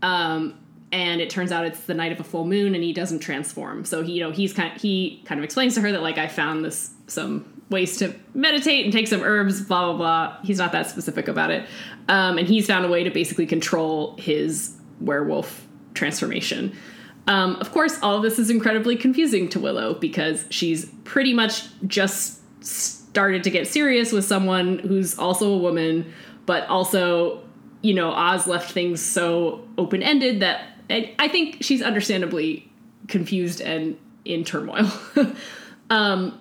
Um, 0.01 0.55
and 0.93 1.19
it 1.19 1.29
turns 1.31 1.51
out 1.51 1.65
it's 1.65 1.81
the 1.81 1.93
night 1.95 2.11
of 2.11 2.19
a 2.19 2.23
full 2.23 2.45
moon 2.45 2.75
and 2.75 2.83
he 2.83 2.93
doesn't 2.93 3.19
transform. 3.19 3.83
So 3.83 4.03
he, 4.03 4.13
you 4.13 4.21
know, 4.21 4.29
he's 4.29 4.53
kind 4.53 4.73
of, 4.73 4.79
he 4.79 5.23
kind 5.25 5.39
of 5.39 5.43
explains 5.43 5.73
to 5.73 5.81
her 5.81 5.91
that 5.91 6.03
like 6.03 6.19
I 6.19 6.27
found 6.27 6.63
this 6.63 6.91
some 7.07 7.63
ways 7.71 7.97
to 7.97 8.13
meditate 8.35 8.85
and 8.85 8.93
take 8.93 9.07
some 9.07 9.21
herbs, 9.23 9.61
blah 9.61 9.91
blah 9.91 9.97
blah. 9.97 10.37
He's 10.43 10.59
not 10.59 10.71
that 10.71 10.87
specific 10.87 11.27
about 11.27 11.49
it. 11.49 11.67
Um, 12.07 12.37
and 12.37 12.47
he's 12.47 12.67
found 12.67 12.85
a 12.85 12.89
way 12.89 13.03
to 13.03 13.09
basically 13.09 13.47
control 13.47 14.15
his 14.17 14.77
werewolf 15.01 15.67
transformation. 15.95 16.77
Um, 17.25 17.55
of 17.55 17.71
course, 17.71 17.97
all 18.03 18.17
of 18.17 18.21
this 18.21 18.37
is 18.37 18.51
incredibly 18.51 18.95
confusing 18.95 19.49
to 19.49 19.59
Willow 19.59 19.95
because 19.95 20.45
she's 20.51 20.85
pretty 21.05 21.33
much 21.33 21.65
just 21.87 22.39
started 22.63 23.43
to 23.45 23.49
get 23.49 23.67
serious 23.67 24.11
with 24.11 24.25
someone 24.25 24.77
who's 24.79 25.17
also 25.17 25.53
a 25.53 25.57
woman, 25.57 26.13
but 26.45 26.67
also, 26.67 27.41
you 27.81 27.95
know, 27.95 28.11
Oz 28.11 28.45
left 28.45 28.71
things 28.71 29.01
so 29.01 29.67
open 29.77 30.03
ended 30.03 30.41
that 30.41 30.72
I 31.19 31.27
think 31.27 31.57
she's 31.61 31.81
understandably 31.81 32.69
confused 33.07 33.61
and 33.61 33.97
in 34.25 34.43
turmoil. 34.43 34.89
um, 35.89 36.39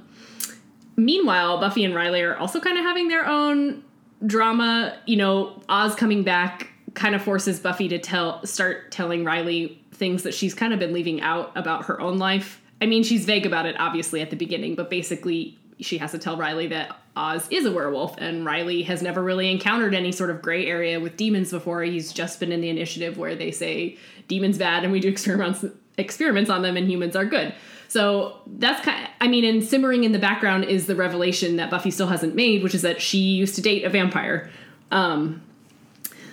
meanwhile, 0.96 1.58
Buffy 1.58 1.84
and 1.84 1.94
Riley 1.94 2.22
are 2.22 2.36
also 2.36 2.60
kind 2.60 2.78
of 2.78 2.84
having 2.84 3.08
their 3.08 3.26
own 3.26 3.82
drama. 4.24 4.96
You 5.06 5.16
know, 5.16 5.62
Oz 5.68 5.94
coming 5.94 6.22
back 6.22 6.68
kind 6.94 7.14
of 7.14 7.22
forces 7.22 7.60
Buffy 7.60 7.88
to 7.88 7.98
tell 7.98 8.44
start 8.46 8.90
telling 8.90 9.24
Riley 9.24 9.82
things 9.92 10.22
that 10.24 10.34
she's 10.34 10.54
kind 10.54 10.72
of 10.72 10.78
been 10.78 10.92
leaving 10.92 11.20
out 11.20 11.52
about 11.56 11.86
her 11.86 12.00
own 12.00 12.18
life. 12.18 12.60
I 12.80 12.86
mean, 12.86 13.02
she's 13.02 13.24
vague 13.24 13.46
about 13.46 13.66
it 13.66 13.76
obviously 13.78 14.20
at 14.20 14.30
the 14.30 14.36
beginning, 14.36 14.74
but 14.74 14.90
basically 14.90 15.58
she 15.80 15.98
has 15.98 16.10
to 16.12 16.18
tell 16.18 16.36
Riley 16.36 16.66
that 16.68 16.96
Oz 17.14 17.46
is 17.50 17.66
a 17.66 17.72
werewolf, 17.72 18.16
and 18.18 18.44
Riley 18.44 18.82
has 18.82 19.02
never 19.02 19.22
really 19.22 19.50
encountered 19.50 19.94
any 19.94 20.12
sort 20.12 20.30
of 20.30 20.40
gray 20.40 20.66
area 20.66 20.98
with 20.98 21.16
demons 21.16 21.50
before. 21.50 21.82
He's 21.82 22.12
just 22.12 22.40
been 22.40 22.52
in 22.52 22.60
the 22.60 22.70
initiative 22.70 23.18
where 23.18 23.34
they 23.34 23.50
say 23.50 23.98
demons 24.28 24.58
bad, 24.58 24.84
and 24.84 24.92
we 24.92 25.00
do 25.00 25.08
experiments 25.10 25.64
experiments 25.98 26.50
on 26.50 26.62
them, 26.62 26.76
and 26.76 26.90
humans 26.90 27.14
are 27.14 27.26
good. 27.26 27.54
So 27.88 28.40
that's 28.46 28.82
kind. 28.82 29.04
Of, 29.04 29.10
I 29.20 29.28
mean, 29.28 29.44
and 29.44 29.62
simmering 29.62 30.04
in 30.04 30.12
the 30.12 30.18
background 30.18 30.64
is 30.64 30.86
the 30.86 30.96
revelation 30.96 31.56
that 31.56 31.70
Buffy 31.70 31.90
still 31.90 32.06
hasn't 32.06 32.34
made, 32.34 32.62
which 32.62 32.74
is 32.74 32.82
that 32.82 33.02
she 33.02 33.18
used 33.18 33.54
to 33.56 33.60
date 33.60 33.84
a 33.84 33.90
vampire. 33.90 34.50
Um, 34.90 35.42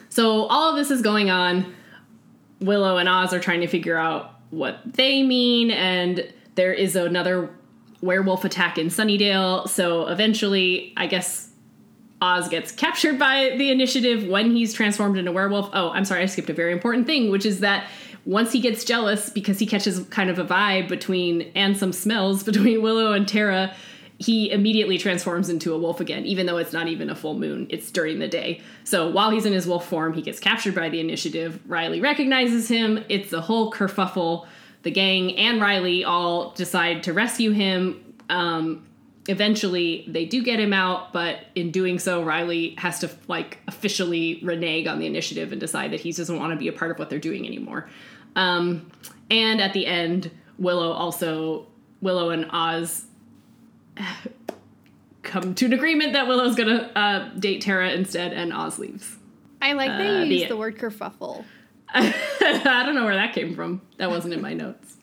so 0.07 0.45
all 0.45 0.69
of 0.69 0.77
this 0.77 0.89
is 0.91 1.01
going 1.01 1.29
on. 1.29 1.75
Willow 2.62 2.98
and 2.98 3.07
Oz 3.07 3.33
are 3.33 3.39
trying 3.39 3.62
to 3.62 3.67
figure 3.67 3.98
out 3.98 4.36
what 4.50 4.79
they 4.86 5.24
mean, 5.24 5.71
and 5.71 6.31
there 6.55 6.74
is 6.74 6.95
another 6.95 7.50
werewolf 8.01 8.45
attack 8.45 8.77
in 8.77 8.87
Sunnydale. 8.87 9.67
So 9.67 10.07
eventually, 10.07 10.93
I 10.97 11.07
guess 11.07 11.49
Oz 12.21 12.49
gets 12.49 12.71
captured 12.71 13.17
by 13.17 13.55
the 13.57 13.71
initiative 13.71 14.27
when 14.27 14.51
he's 14.51 14.73
transformed 14.73 15.17
into 15.17 15.31
werewolf. 15.31 15.69
Oh, 15.73 15.89
I'm 15.89 16.05
sorry, 16.05 16.23
I 16.23 16.25
skipped 16.25 16.49
a 16.49 16.53
very 16.53 16.71
important 16.71 17.07
thing, 17.07 17.31
which 17.31 17.45
is 17.45 17.61
that 17.61 17.87
once 18.25 18.51
he 18.51 18.59
gets 18.59 18.83
jealous 18.83 19.29
because 19.29 19.59
he 19.59 19.65
catches 19.65 20.03
kind 20.09 20.29
of 20.29 20.37
a 20.37 20.45
vibe 20.45 20.89
between 20.89 21.51
and 21.55 21.77
some 21.77 21.93
smells 21.93 22.43
between 22.49 22.81
Willow 22.81 23.13
and 23.13 23.27
Tara, 23.27 23.73
he 24.17 24.51
immediately 24.51 24.97
transforms 24.97 25.47
into 25.47 25.73
a 25.73 25.77
wolf 25.77 26.01
again, 26.01 26.25
even 26.25 26.45
though 26.45 26.57
it's 26.57 26.73
not 26.73 26.87
even 26.87 27.09
a 27.09 27.15
full 27.15 27.39
moon. 27.39 27.67
It's 27.69 27.89
during 27.89 28.19
the 28.19 28.27
day. 28.27 28.61
So 28.83 29.09
while 29.09 29.29
he's 29.29 29.45
in 29.45 29.53
his 29.53 29.65
wolf 29.65 29.87
form, 29.87 30.13
he 30.13 30.21
gets 30.21 30.41
captured 30.41 30.75
by 30.75 30.89
the 30.89 30.99
initiative. 30.99 31.61
Riley 31.65 32.01
recognizes 32.01 32.67
him. 32.67 33.03
It's 33.07 33.31
a 33.31 33.39
whole 33.39 33.71
kerfuffle. 33.71 34.45
The 34.83 34.91
gang 34.91 35.36
and 35.38 35.62
Riley 35.62 36.03
all 36.03 36.51
decide 36.51 37.03
to 37.03 37.13
rescue 37.13 37.51
him. 37.51 38.15
Um, 38.29 38.88
eventually, 39.27 40.05
they 40.07 40.25
do 40.25 40.43
get 40.43 40.59
him 40.59 40.74
out, 40.74 41.12
but 41.13 41.39
in 41.55 41.71
doing 41.71 42.00
so, 42.00 42.24
Riley 42.24 42.75
has 42.77 43.00
to 43.00 43.09
like 43.27 43.59
officially 43.67 44.39
renege 44.43 44.88
on 44.88 45.00
the 45.00 45.05
initiative 45.05 45.51
and 45.51 45.59
decide 45.59 45.91
that 45.91 46.00
he 46.00 46.12
doesn't 46.12 46.38
want 46.38 46.53
to 46.53 46.57
be 46.57 46.67
a 46.67 46.74
part 46.74 46.91
of 46.91 47.00
what 47.00 47.09
they're 47.09 47.19
doing 47.19 47.45
anymore. 47.45 47.89
Um, 48.36 48.89
and 49.29 49.62
at 49.62 49.74
the 49.74 49.86
end, 49.86 50.31
Willow 50.57 50.91
also 50.91 51.67
Willow 52.01 52.29
and 52.29 52.48
Oz 52.51 53.05
come 55.24 55.53
to 55.55 55.65
an 55.65 55.74
agreement 55.74 56.13
that 56.13 56.27
Willow's 56.27 56.55
gonna 56.55 56.91
uh, 56.95 57.29
date 57.38 57.62
Tara 57.62 57.91
instead, 57.91 58.33
and 58.33 58.53
Oz 58.53 58.79
leaves. 58.79 59.17
I 59.62 59.74
like 59.74 59.89
that 59.89 60.00
uh, 60.00 60.24
you 60.24 60.33
used 60.33 60.45
the, 60.45 60.50
the 60.50 60.57
word 60.57 60.77
kerfuffle. 60.77 61.43
I 61.93 62.84
don't 62.86 62.96
know 62.96 63.05
where 63.05 63.15
that 63.15 63.34
came 63.34 63.55
from. 63.55 63.81
That 63.98 64.10
wasn't 64.10 64.34
in 64.34 64.41
my 64.41 64.53
notes. 64.53 64.98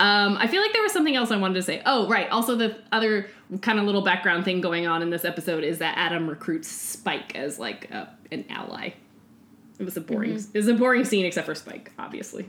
Um, 0.00 0.36
I 0.36 0.48
feel 0.48 0.60
like 0.60 0.72
there 0.72 0.82
was 0.82 0.92
something 0.92 1.14
else 1.14 1.30
I 1.30 1.36
wanted 1.36 1.54
to 1.54 1.62
say. 1.62 1.82
Oh, 1.86 2.08
right. 2.08 2.28
Also, 2.30 2.56
the 2.56 2.76
other 2.90 3.28
kind 3.60 3.78
of 3.78 3.84
little 3.84 4.02
background 4.02 4.44
thing 4.44 4.60
going 4.60 4.86
on 4.86 5.02
in 5.02 5.10
this 5.10 5.24
episode 5.24 5.62
is 5.62 5.78
that 5.78 5.96
Adam 5.96 6.28
recruits 6.28 6.68
Spike 6.68 7.36
as 7.36 7.58
like 7.58 7.90
a, 7.90 8.08
an 8.32 8.44
ally. 8.48 8.90
It 9.78 9.84
was 9.84 9.96
a 9.96 10.00
boring. 10.00 10.34
Mm-hmm. 10.34 10.50
It 10.52 10.58
was 10.58 10.68
a 10.68 10.74
boring 10.74 11.04
scene, 11.04 11.24
except 11.26 11.46
for 11.46 11.54
Spike. 11.54 11.92
Obviously, 11.98 12.48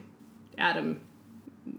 Adam 0.58 1.01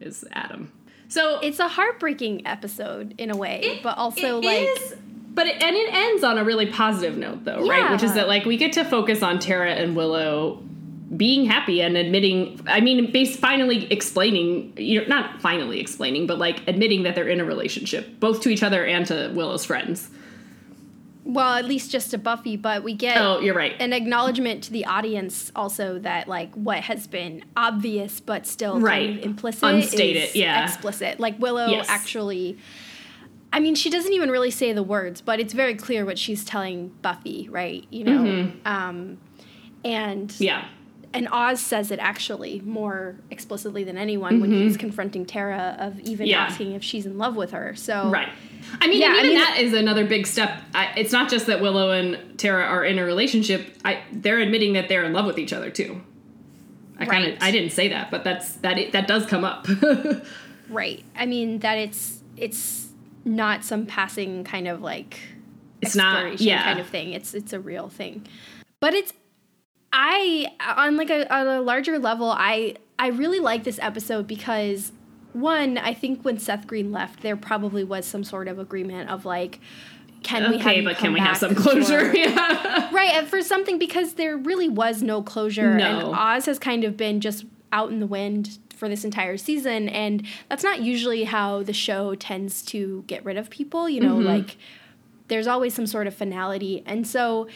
is 0.00 0.24
Adam. 0.32 0.72
So 1.08 1.38
it's 1.40 1.58
a 1.58 1.68
heartbreaking 1.68 2.46
episode 2.46 3.14
in 3.18 3.30
a 3.30 3.36
way, 3.36 3.60
it, 3.62 3.82
but 3.82 3.96
also 3.96 4.40
like. 4.40 4.68
Is, 4.68 4.96
but 5.34 5.46
it, 5.46 5.62
and 5.62 5.76
it 5.76 5.92
ends 5.92 6.24
on 6.24 6.38
a 6.38 6.44
really 6.44 6.66
positive 6.66 7.16
note, 7.16 7.44
though, 7.44 7.64
yeah. 7.64 7.72
right? 7.72 7.92
Which 7.92 8.02
is 8.02 8.14
that 8.14 8.26
like 8.26 8.44
we 8.44 8.56
get 8.56 8.72
to 8.74 8.84
focus 8.84 9.22
on 9.22 9.38
Tara 9.38 9.72
and 9.72 9.94
Willow 9.94 10.62
being 11.14 11.46
happy 11.46 11.82
and 11.82 11.96
admitting. 11.96 12.60
I 12.66 12.80
mean, 12.80 13.12
finally 13.36 13.90
explaining. 13.92 14.72
You 14.76 15.02
know, 15.02 15.06
not 15.06 15.40
finally 15.40 15.80
explaining, 15.80 16.26
but 16.26 16.38
like 16.38 16.66
admitting 16.66 17.02
that 17.02 17.14
they're 17.14 17.28
in 17.28 17.40
a 17.40 17.44
relationship, 17.44 18.18
both 18.18 18.40
to 18.42 18.48
each 18.48 18.62
other 18.62 18.84
and 18.84 19.06
to 19.06 19.30
Willow's 19.34 19.64
friends 19.64 20.10
well 21.26 21.54
at 21.54 21.64
least 21.64 21.90
just 21.90 22.12
to 22.12 22.18
buffy 22.18 22.56
but 22.56 22.84
we 22.84 22.94
get 22.94 23.20
oh 23.20 23.40
you're 23.40 23.54
right 23.54 23.74
an 23.80 23.92
acknowledgement 23.92 24.62
to 24.62 24.72
the 24.72 24.86
audience 24.86 25.50
also 25.56 25.98
that 25.98 26.28
like 26.28 26.54
what 26.54 26.78
has 26.84 27.06
been 27.06 27.44
obvious 27.56 28.20
but 28.20 28.46
still 28.46 28.80
right. 28.80 29.08
kind 29.08 29.18
of 29.18 29.24
implicit 29.24 29.64
unstated 29.64 30.34
yeah 30.34 30.64
explicit 30.64 31.18
like 31.18 31.38
willow 31.40 31.66
yes. 31.66 31.88
actually 31.88 32.56
i 33.52 33.58
mean 33.58 33.74
she 33.74 33.90
doesn't 33.90 34.12
even 34.12 34.30
really 34.30 34.52
say 34.52 34.72
the 34.72 34.84
words 34.84 35.20
but 35.20 35.40
it's 35.40 35.52
very 35.52 35.74
clear 35.74 36.04
what 36.04 36.16
she's 36.16 36.44
telling 36.44 36.88
buffy 37.02 37.48
right 37.48 37.86
you 37.90 38.04
know 38.04 38.18
mm-hmm. 38.20 38.66
um 38.66 39.18
and 39.84 40.38
yeah 40.38 40.68
and 41.16 41.28
Oz 41.32 41.60
says 41.60 41.90
it 41.90 41.98
actually 41.98 42.60
more 42.60 43.16
explicitly 43.30 43.84
than 43.84 43.96
anyone 43.96 44.34
mm-hmm. 44.34 44.40
when 44.42 44.50
he's 44.52 44.76
confronting 44.76 45.24
Tara 45.24 45.76
of 45.78 45.98
even 46.00 46.26
yeah. 46.26 46.44
asking 46.44 46.72
if 46.72 46.84
she's 46.84 47.06
in 47.06 47.16
love 47.16 47.36
with 47.36 47.52
her. 47.52 47.74
So 47.74 48.10
right. 48.10 48.28
I 48.80 48.86
mean, 48.86 49.00
yeah, 49.00 49.12
even 49.12 49.18
I 49.18 49.22
mean, 49.22 49.38
that 49.38 49.58
is 49.58 49.72
another 49.72 50.04
big 50.04 50.26
step. 50.26 50.62
I, 50.74 50.92
it's 50.96 51.12
not 51.12 51.30
just 51.30 51.46
that 51.46 51.60
Willow 51.60 51.90
and 51.92 52.38
Tara 52.38 52.64
are 52.64 52.84
in 52.84 52.98
a 52.98 53.04
relationship. 53.04 53.76
I, 53.84 54.02
they're 54.12 54.40
admitting 54.40 54.74
that 54.74 54.88
they're 54.88 55.04
in 55.04 55.12
love 55.12 55.24
with 55.24 55.38
each 55.38 55.52
other 55.52 55.70
too. 55.70 56.02
I 56.98 57.00
right. 57.00 57.08
kind 57.08 57.32
of 57.32 57.38
I 57.42 57.50
didn't 57.50 57.70
say 57.70 57.88
that, 57.88 58.10
but 58.10 58.24
that's 58.24 58.54
that 58.56 58.78
it, 58.78 58.92
that 58.92 59.06
does 59.06 59.26
come 59.26 59.44
up. 59.44 59.66
right. 60.68 61.02
I 61.14 61.26
mean 61.26 61.60
that 61.60 61.78
it's 61.78 62.22
it's 62.36 62.88
not 63.24 63.64
some 63.64 63.86
passing 63.86 64.44
kind 64.44 64.68
of 64.68 64.82
like 64.82 65.18
it's 65.82 65.96
not 65.96 66.40
yeah. 66.40 66.62
kind 66.62 66.80
of 66.80 66.86
thing. 66.86 67.12
It's 67.12 67.34
it's 67.34 67.52
a 67.52 67.60
real 67.60 67.88
thing. 67.88 68.26
But 68.80 68.94
it's 68.94 69.12
I 69.98 70.52
on 70.60 70.96
like 70.96 71.08
a 71.08 71.32
on 71.34 71.46
a 71.46 71.62
larger 71.62 71.98
level, 71.98 72.30
I 72.30 72.76
I 72.98 73.08
really 73.08 73.40
like 73.40 73.64
this 73.64 73.78
episode 73.80 74.26
because 74.26 74.92
one, 75.32 75.78
I 75.78 75.94
think 75.94 76.22
when 76.22 76.38
Seth 76.38 76.66
Green 76.66 76.92
left, 76.92 77.22
there 77.22 77.36
probably 77.36 77.82
was 77.82 78.04
some 78.04 78.22
sort 78.22 78.46
of 78.46 78.58
agreement 78.58 79.08
of 79.08 79.24
like, 79.24 79.58
can 80.22 80.44
okay, 80.54 80.56
we 80.56 80.58
have 80.58 80.84
but 80.84 80.96
can 80.98 81.14
we 81.14 81.20
have 81.20 81.38
some 81.38 81.54
closure? 81.54 82.12
yeah. 82.16 82.94
Right, 82.94 83.14
and 83.14 83.26
for 83.26 83.40
something 83.40 83.78
because 83.78 84.14
there 84.14 84.36
really 84.36 84.68
was 84.68 85.02
no 85.02 85.22
closure, 85.22 85.76
no. 85.76 85.84
and 85.84 86.02
Oz 86.14 86.44
has 86.44 86.58
kind 86.58 86.84
of 86.84 86.98
been 86.98 87.22
just 87.22 87.46
out 87.72 87.90
in 87.90 87.98
the 87.98 88.06
wind 88.06 88.58
for 88.76 88.90
this 88.90 89.02
entire 89.02 89.38
season, 89.38 89.88
and 89.88 90.26
that's 90.50 90.62
not 90.62 90.82
usually 90.82 91.24
how 91.24 91.62
the 91.62 91.72
show 91.72 92.14
tends 92.14 92.62
to 92.66 93.02
get 93.06 93.24
rid 93.24 93.38
of 93.38 93.48
people. 93.48 93.88
You 93.88 94.02
know, 94.02 94.16
mm-hmm. 94.16 94.26
like 94.26 94.58
there's 95.28 95.46
always 95.46 95.72
some 95.72 95.86
sort 95.86 96.06
of 96.06 96.14
finality, 96.14 96.82
and 96.84 97.06
so 97.06 97.48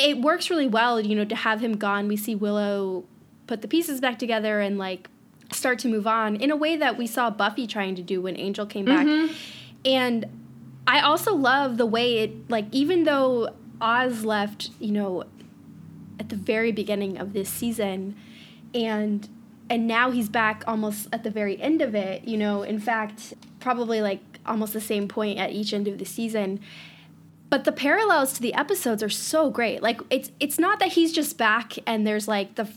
it 0.00 0.20
works 0.20 0.50
really 0.50 0.68
well. 0.68 1.00
You 1.00 1.16
know, 1.16 1.24
to 1.24 1.36
have 1.36 1.60
him 1.60 1.76
gone, 1.76 2.08
we 2.08 2.16
see 2.16 2.34
Willow 2.34 3.04
put 3.46 3.62
the 3.62 3.68
pieces 3.68 4.00
back 4.00 4.18
together 4.18 4.60
and 4.60 4.78
like 4.78 5.08
start 5.52 5.78
to 5.80 5.88
move 5.88 6.06
on 6.06 6.36
in 6.36 6.50
a 6.50 6.56
way 6.56 6.76
that 6.76 6.96
we 6.96 7.06
saw 7.06 7.30
Buffy 7.30 7.66
trying 7.66 7.94
to 7.96 8.02
do 8.02 8.20
when 8.22 8.36
Angel 8.36 8.66
came 8.66 8.84
back. 8.84 9.06
Mm-hmm. 9.06 9.34
And 9.84 10.26
I 10.86 11.00
also 11.00 11.34
love 11.34 11.76
the 11.76 11.86
way 11.86 12.18
it 12.18 12.50
like 12.50 12.66
even 12.72 13.04
though 13.04 13.54
Oz 13.80 14.24
left, 14.24 14.70
you 14.78 14.92
know, 14.92 15.24
at 16.18 16.28
the 16.28 16.36
very 16.36 16.72
beginning 16.72 17.18
of 17.18 17.32
this 17.32 17.48
season 17.48 18.16
and 18.74 19.28
and 19.68 19.86
now 19.86 20.10
he's 20.10 20.28
back 20.28 20.64
almost 20.66 21.08
at 21.12 21.22
the 21.22 21.30
very 21.30 21.60
end 21.60 21.80
of 21.80 21.94
it, 21.94 22.24
you 22.24 22.36
know, 22.36 22.62
in 22.62 22.80
fact, 22.80 23.34
probably 23.60 24.02
like 24.02 24.20
almost 24.44 24.72
the 24.72 24.80
same 24.80 25.06
point 25.06 25.38
at 25.38 25.50
each 25.52 25.72
end 25.72 25.86
of 25.86 25.98
the 25.98 26.04
season. 26.04 26.60
But 27.50 27.64
the 27.64 27.72
parallels 27.72 28.32
to 28.34 28.42
the 28.42 28.54
episodes 28.54 29.02
are 29.02 29.08
so 29.10 29.50
great. 29.50 29.82
Like 29.82 30.00
it's 30.08 30.30
it's 30.38 30.58
not 30.58 30.78
that 30.78 30.92
he's 30.92 31.12
just 31.12 31.36
back 31.36 31.74
and 31.86 32.06
there's 32.06 32.28
like 32.28 32.54
the 32.54 32.68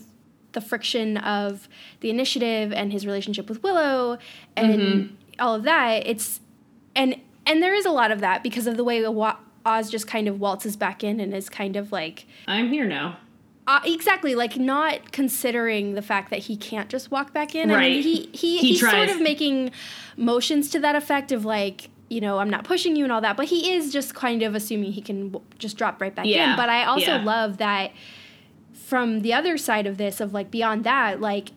the 0.52 0.60
friction 0.60 1.16
of 1.16 1.68
the 2.00 2.10
initiative 2.10 2.72
and 2.72 2.92
his 2.92 3.06
relationship 3.06 3.48
with 3.48 3.62
Willow 3.62 4.18
and 4.56 4.80
mm-hmm. 4.80 5.14
all 5.38 5.54
of 5.54 5.62
that. 5.62 6.06
It's 6.06 6.40
and 6.96 7.20
and 7.46 7.62
there 7.62 7.74
is 7.74 7.86
a 7.86 7.90
lot 7.90 8.10
of 8.10 8.20
that 8.20 8.42
because 8.42 8.66
of 8.66 8.76
the 8.76 8.84
way 8.84 9.04
Oz 9.66 9.90
just 9.90 10.06
kind 10.06 10.28
of 10.28 10.40
waltzes 10.40 10.76
back 10.76 11.04
in 11.04 11.20
and 11.20 11.34
is 11.34 11.48
kind 11.48 11.76
of 11.76 11.92
like 11.92 12.26
I'm 12.46 12.68
here 12.68 12.86
now. 12.86 13.18
Uh, 13.66 13.80
exactly, 13.84 14.34
like 14.34 14.58
not 14.58 15.12
considering 15.12 15.94
the 15.94 16.02
fact 16.02 16.28
that 16.30 16.40
he 16.40 16.56
can't 16.56 16.90
just 16.90 17.10
walk 17.10 17.32
back 17.32 17.54
in. 17.54 17.70
Right. 17.70 17.76
I 17.76 17.88
mean, 17.88 18.02
he 18.02 18.28
he, 18.32 18.58
he 18.58 18.58
he's 18.58 18.80
tries. 18.80 18.92
sort 18.92 19.08
of 19.08 19.22
making 19.22 19.70
motions 20.16 20.68
to 20.70 20.80
that 20.80 20.96
effect 20.96 21.32
of 21.32 21.44
like 21.46 21.88
you 22.08 22.20
know, 22.20 22.38
I'm 22.38 22.50
not 22.50 22.64
pushing 22.64 22.96
you 22.96 23.04
and 23.04 23.12
all 23.12 23.20
that, 23.22 23.36
but 23.36 23.46
he 23.46 23.72
is 23.72 23.92
just 23.92 24.14
kind 24.14 24.42
of 24.42 24.54
assuming 24.54 24.92
he 24.92 25.00
can 25.00 25.30
w- 25.30 25.46
just 25.58 25.76
drop 25.76 26.00
right 26.00 26.14
back 26.14 26.26
yeah. 26.26 26.50
in. 26.50 26.56
But 26.56 26.68
I 26.68 26.84
also 26.84 27.16
yeah. 27.16 27.24
love 27.24 27.58
that 27.58 27.92
from 28.72 29.20
the 29.20 29.32
other 29.32 29.56
side 29.56 29.86
of 29.86 29.96
this, 29.96 30.20
of 30.20 30.34
like 30.34 30.50
beyond 30.50 30.84
that, 30.84 31.20
like 31.20 31.50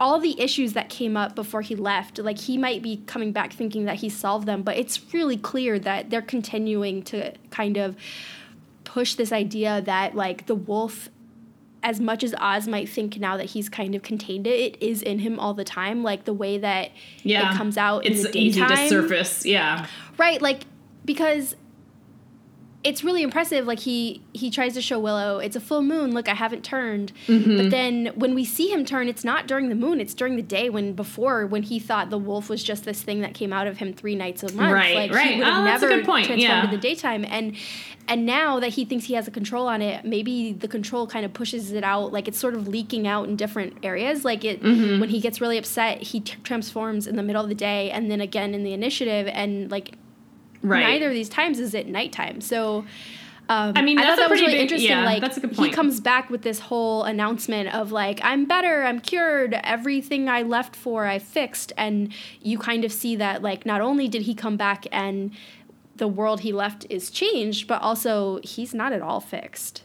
all 0.00 0.18
the 0.18 0.40
issues 0.40 0.72
that 0.72 0.88
came 0.88 1.16
up 1.16 1.34
before 1.34 1.60
he 1.60 1.74
left, 1.74 2.18
like 2.18 2.38
he 2.38 2.56
might 2.56 2.82
be 2.82 3.02
coming 3.06 3.32
back 3.32 3.52
thinking 3.52 3.84
that 3.84 3.96
he 3.96 4.08
solved 4.08 4.46
them, 4.46 4.62
but 4.62 4.76
it's 4.76 5.12
really 5.12 5.36
clear 5.36 5.78
that 5.78 6.10
they're 6.10 6.22
continuing 6.22 7.02
to 7.02 7.32
kind 7.50 7.76
of 7.76 7.96
push 8.84 9.14
this 9.14 9.32
idea 9.32 9.82
that 9.82 10.14
like 10.14 10.46
the 10.46 10.54
wolf 10.54 11.08
as 11.88 12.00
much 12.00 12.22
as 12.22 12.34
Oz 12.38 12.68
might 12.68 12.86
think 12.86 13.18
now 13.18 13.38
that 13.38 13.46
he's 13.46 13.70
kind 13.70 13.94
of 13.94 14.02
contained 14.02 14.46
it, 14.46 14.60
it 14.60 14.82
is 14.82 15.00
in 15.00 15.20
him 15.20 15.40
all 15.40 15.54
the 15.54 15.64
time. 15.64 16.02
Like 16.02 16.26
the 16.26 16.34
way 16.34 16.58
that 16.58 16.90
yeah. 17.22 17.54
it 17.54 17.56
comes 17.56 17.78
out 17.78 18.04
it's 18.04 18.18
in 18.18 18.22
the 18.24 18.30
daytime. 18.30 18.72
It's 18.72 18.80
easy 18.82 18.94
to 18.94 19.02
surface. 19.08 19.46
Yeah. 19.46 19.86
Right. 20.18 20.42
Like 20.42 20.64
because 21.06 21.56
it's 22.84 23.02
really 23.02 23.22
impressive. 23.22 23.66
Like 23.66 23.78
he 23.78 24.22
he 24.34 24.50
tries 24.50 24.74
to 24.74 24.82
show 24.82 24.98
Willow, 24.98 25.38
it's 25.38 25.56
a 25.56 25.60
full 25.60 25.80
moon. 25.80 26.12
Look, 26.12 26.28
I 26.28 26.34
haven't 26.34 26.62
turned. 26.62 27.14
Mm-hmm. 27.26 27.56
But 27.56 27.70
then 27.70 28.12
when 28.16 28.34
we 28.34 28.44
see 28.44 28.70
him 28.70 28.84
turn, 28.84 29.08
it's 29.08 29.24
not 29.24 29.46
during 29.46 29.70
the 29.70 29.74
moon. 29.74 29.98
It's 29.98 30.12
during 30.12 30.36
the 30.36 30.42
day. 30.42 30.68
When 30.68 30.92
before, 30.92 31.46
when 31.46 31.62
he 31.62 31.78
thought 31.78 32.10
the 32.10 32.18
wolf 32.18 32.50
was 32.50 32.62
just 32.62 32.84
this 32.84 33.00
thing 33.00 33.22
that 33.22 33.32
came 33.32 33.50
out 33.50 33.66
of 33.66 33.78
him 33.78 33.94
three 33.94 34.14
nights 34.14 34.42
a 34.42 34.52
month. 34.52 34.74
Right, 34.74 34.94
like 34.94 35.12
right. 35.12 35.30
he 35.32 35.38
would 35.38 35.46
have 35.46 35.62
oh, 35.62 35.64
never 35.64 36.02
transformed 36.02 36.38
yeah. 36.38 36.66
in 36.66 36.70
the 36.70 36.76
daytime. 36.76 37.24
And 37.24 37.56
and 38.08 38.26
now 38.26 38.58
that 38.60 38.70
he 38.70 38.84
thinks 38.84 39.04
he 39.04 39.14
has 39.14 39.28
a 39.28 39.30
control 39.30 39.66
on 39.66 39.82
it, 39.82 40.04
maybe 40.04 40.52
the 40.52 40.68
control 40.68 41.06
kind 41.06 41.24
of 41.24 41.32
pushes 41.32 41.72
it 41.72 41.84
out. 41.84 42.12
Like 42.12 42.26
it's 42.26 42.38
sort 42.38 42.54
of 42.54 42.66
leaking 42.66 43.06
out 43.06 43.28
in 43.28 43.36
different 43.36 43.76
areas. 43.82 44.24
Like 44.24 44.44
it 44.44 44.62
mm-hmm. 44.62 45.00
when 45.00 45.10
he 45.10 45.20
gets 45.20 45.40
really 45.40 45.58
upset, 45.58 46.02
he 46.02 46.20
t- 46.20 46.36
transforms 46.42 47.06
in 47.06 47.16
the 47.16 47.22
middle 47.22 47.42
of 47.42 47.48
the 47.48 47.54
day, 47.54 47.90
and 47.90 48.10
then 48.10 48.20
again 48.20 48.54
in 48.54 48.64
the 48.64 48.72
initiative, 48.72 49.28
and 49.28 49.70
like. 49.70 49.94
Right. 50.60 50.80
Neither 50.80 51.06
of 51.06 51.12
these 51.12 51.28
times 51.28 51.60
is 51.60 51.72
at 51.72 51.86
nighttime. 51.86 52.40
So 52.40 52.84
um, 53.50 53.72
I 53.76 53.82
mean, 53.82 53.98
I 53.98 54.04
thought 54.04 54.18
that 54.18 54.28
was 54.28 54.40
really 54.40 54.54
big, 54.54 54.62
interesting. 54.62 54.90
Yeah, 54.90 55.04
like, 55.06 55.22
that's 55.22 55.38
a 55.38 55.40
good 55.40 55.54
point. 55.54 55.70
He 55.70 55.74
comes 55.74 56.00
back 56.00 56.28
with 56.28 56.42
this 56.42 56.60
whole 56.60 57.04
announcement 57.04 57.74
of 57.74 57.90
like, 57.90 58.20
"I'm 58.22 58.44
better, 58.44 58.82
I'm 58.82 59.00
cured, 59.00 59.58
everything 59.64 60.28
I 60.28 60.42
left 60.42 60.76
for, 60.76 61.06
I 61.06 61.18
fixed," 61.18 61.72
and 61.78 62.12
you 62.42 62.58
kind 62.58 62.84
of 62.84 62.92
see 62.92 63.16
that 63.16 63.40
like 63.40 63.64
not 63.64 63.80
only 63.80 64.06
did 64.06 64.22
he 64.22 64.34
come 64.34 64.58
back 64.58 64.86
and 64.92 65.30
the 65.98 66.08
world 66.08 66.40
he 66.40 66.52
left 66.52 66.86
is 66.88 67.10
changed, 67.10 67.66
but 67.66 67.82
also 67.82 68.40
he's 68.42 68.74
not 68.74 68.92
at 68.92 69.02
all 69.02 69.20
fixed. 69.20 69.82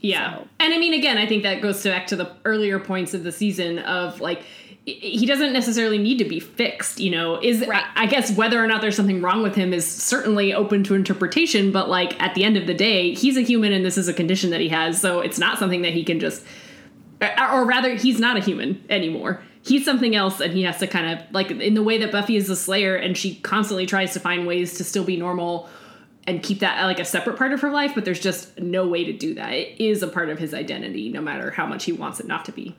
Yeah, 0.00 0.38
so. 0.38 0.48
and 0.58 0.74
I 0.74 0.78
mean, 0.78 0.94
again, 0.94 1.16
I 1.16 1.26
think 1.26 1.44
that 1.44 1.62
goes 1.62 1.82
back 1.84 2.08
to 2.08 2.16
the 2.16 2.32
earlier 2.44 2.80
points 2.80 3.14
of 3.14 3.22
the 3.22 3.30
season 3.30 3.78
of 3.78 4.20
like 4.20 4.42
he 4.84 5.26
doesn't 5.26 5.52
necessarily 5.52 5.98
need 5.98 6.18
to 6.18 6.24
be 6.24 6.40
fixed 6.40 6.98
you 6.98 7.10
know 7.10 7.40
is 7.40 7.64
right. 7.66 7.84
I, 7.94 8.06
guess 8.06 8.36
whether 8.36 8.62
or 8.62 8.66
not 8.66 8.80
there's 8.80 8.96
something 8.96 9.22
wrong 9.22 9.42
with 9.42 9.54
him 9.54 9.72
is 9.72 9.88
certainly 9.88 10.52
open 10.52 10.82
to 10.84 10.94
interpretation 10.94 11.70
but 11.70 11.88
like 11.88 12.20
at 12.20 12.34
the 12.34 12.42
end 12.42 12.56
of 12.56 12.66
the 12.66 12.74
day 12.74 13.14
he's 13.14 13.36
a 13.36 13.42
human 13.42 13.72
and 13.72 13.84
this 13.84 13.96
is 13.96 14.08
a 14.08 14.12
condition 14.12 14.50
that 14.50 14.60
he 14.60 14.68
has 14.70 15.00
so 15.00 15.20
it's 15.20 15.38
not 15.38 15.58
something 15.58 15.82
that 15.82 15.92
he 15.92 16.02
can 16.02 16.18
just 16.18 16.44
or 17.38 17.64
rather 17.64 17.94
he's 17.94 18.18
not 18.18 18.36
a 18.36 18.40
human 18.40 18.84
anymore 18.90 19.40
he's 19.64 19.84
something 19.84 20.14
else 20.14 20.40
and 20.40 20.52
he 20.52 20.62
has 20.62 20.78
to 20.78 20.86
kind 20.86 21.18
of 21.18 21.32
like 21.32 21.50
in 21.50 21.74
the 21.74 21.82
way 21.82 21.98
that 21.98 22.12
buffy 22.12 22.36
is 22.36 22.50
a 22.50 22.56
slayer 22.56 22.96
and 22.96 23.16
she 23.16 23.36
constantly 23.36 23.86
tries 23.86 24.12
to 24.12 24.20
find 24.20 24.46
ways 24.46 24.74
to 24.74 24.84
still 24.84 25.04
be 25.04 25.16
normal 25.16 25.68
and 26.26 26.42
keep 26.42 26.60
that 26.60 26.84
like 26.84 26.98
a 26.98 27.04
separate 27.04 27.36
part 27.36 27.52
of 27.52 27.60
her 27.60 27.70
life 27.70 27.92
but 27.94 28.04
there's 28.04 28.20
just 28.20 28.58
no 28.58 28.86
way 28.86 29.04
to 29.04 29.12
do 29.12 29.34
that 29.34 29.52
it 29.52 29.80
is 29.80 30.02
a 30.02 30.08
part 30.08 30.28
of 30.28 30.38
his 30.38 30.52
identity 30.54 31.08
no 31.08 31.20
matter 31.20 31.50
how 31.50 31.66
much 31.66 31.84
he 31.84 31.92
wants 31.92 32.20
it 32.20 32.26
not 32.26 32.44
to 32.44 32.52
be 32.52 32.76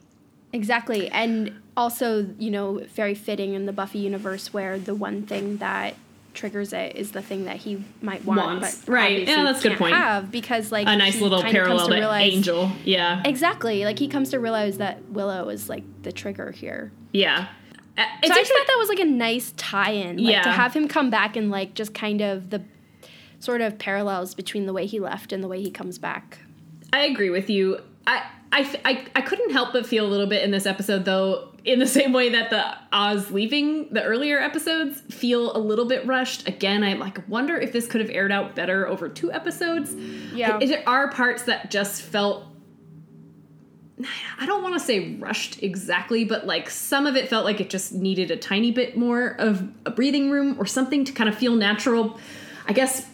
Exactly. 0.54 1.10
And 1.10 1.60
also, 1.76 2.28
you 2.38 2.52
know, 2.52 2.86
very 2.94 3.16
fitting 3.16 3.56
in 3.56 3.66
the 3.66 3.74
Buffy 3.74 3.98
universe 3.98 4.54
where 4.54 4.78
the 4.78 4.94
one 4.94 5.24
thing 5.24 5.58
that 5.58 5.96
triggers 6.34 6.74
it 6.74 6.96
is 6.96 7.12
the 7.12 7.22
thing 7.22 7.46
that 7.46 7.58
he 7.58 7.84
might 8.02 8.26
want, 8.26 8.40
Wants. 8.40 8.82
but 8.86 8.92
right? 8.92 9.28
Yeah, 9.28 9.44
that's 9.44 9.64
a 9.64 9.70
good 9.70 9.78
point. 9.78 9.96
Have 9.96 10.32
because 10.32 10.72
like 10.72 10.88
a 10.88 10.96
nice 10.96 11.22
little 11.22 11.42
parallel 11.42 11.88
to, 11.88 11.94
realize, 11.94 12.34
Angel. 12.34 12.72
Yeah, 12.84 13.22
exactly. 13.26 13.86
Like 13.86 14.00
he 14.00 14.08
comes 14.08 14.32
to 14.32 14.40
realize 14.40 14.78
that 14.78 15.04
Willow 15.10 15.50
is 15.50 15.70
like 15.70 15.84
the 16.04 16.12
trigger 16.12 16.52
here. 16.52 16.92
Yeah. 17.12 17.48
Uh, 17.96 18.06
so 18.24 18.34
I 18.34 18.44
thought 18.44 18.68
that 18.68 18.78
was 18.80 18.90
like 18.90 19.00
a 19.00 19.06
nice 19.06 19.54
tie-in. 19.56 20.18
Like, 20.18 20.34
yeah. 20.34 20.42
To 20.42 20.50
have 20.50 20.74
him 20.74 20.88
come 20.88 21.12
back 21.12 21.36
and 21.36 21.52
like 21.52 21.76
just 21.76 21.94
kind 21.94 22.22
of 22.22 22.50
the 22.50 22.64
sort 23.40 23.62
of 23.62 23.78
parallels 23.78 24.34
between 24.34 24.66
the 24.66 24.74
way 24.74 24.88
he 24.88 25.00
left 25.00 25.32
and 25.32 25.44
the 25.44 25.48
way 25.48 25.62
he 25.62 25.70
comes 25.70 26.00
back. 26.00 26.40
I 26.92 27.02
agree 27.02 27.30
with 27.30 27.50
you. 27.50 27.80
I 28.08 28.24
I, 28.54 28.80
I, 28.86 29.06
I 29.16 29.22
couldn't 29.22 29.52
help 29.52 29.74
but 29.74 29.86
feel 29.88 30.06
a 30.06 30.10
little 30.10 30.28
bit 30.28 30.44
in 30.44 30.52
this 30.52 30.68
episode, 30.68 31.06
though, 31.06 31.50
in 31.66 31.80
the 31.80 31.88
same 31.88 32.12
way 32.12 32.30
that 32.30 32.50
the 32.50 32.78
Oz 32.92 33.32
leaving 33.32 33.88
the 33.94 34.04
earlier 34.04 34.40
episodes 34.40 35.00
feel 35.16 35.56
a 35.56 35.60
little 35.60 35.86
bit 35.86 36.06
rushed. 36.06 36.48
Again, 36.48 36.84
I 36.84 36.94
like 36.94 37.28
wonder 37.30 37.58
if 37.58 37.72
this 37.72 37.88
could 37.88 38.02
have 38.02 38.10
aired 38.10 38.32
out 38.32 38.56
better 38.56 38.88
over 38.88 39.08
two 39.08 39.32
episodes. 39.32 39.94
Yeah, 40.34 40.60
there 40.60 40.84
are 40.88 41.10
parts 41.10 41.44
that 41.44 41.72
just 41.72 42.02
felt. 42.02 42.48
I 44.40 44.46
don't 44.46 44.64
want 44.64 44.74
to 44.74 44.80
say 44.80 45.16
rushed 45.16 45.64
exactly, 45.64 46.26
but 46.26 46.46
like 46.46 46.70
some 46.70 47.08
of 47.08 47.16
it 47.16 47.30
felt 47.30 47.46
like 47.46 47.62
it 47.62 47.70
just 47.70 47.94
needed 47.94 48.32
a 48.32 48.36
tiny 48.36 48.72
bit 48.72 48.98
more 48.98 49.36
of 49.40 49.70
a 49.86 49.92
breathing 49.92 50.30
room 50.32 50.58
or 50.60 50.66
something 50.66 51.06
to 51.06 51.14
kind 51.14 51.30
of 51.30 51.38
feel 51.38 51.56
natural. 51.56 52.20
I 52.68 52.74
guess 52.74 53.08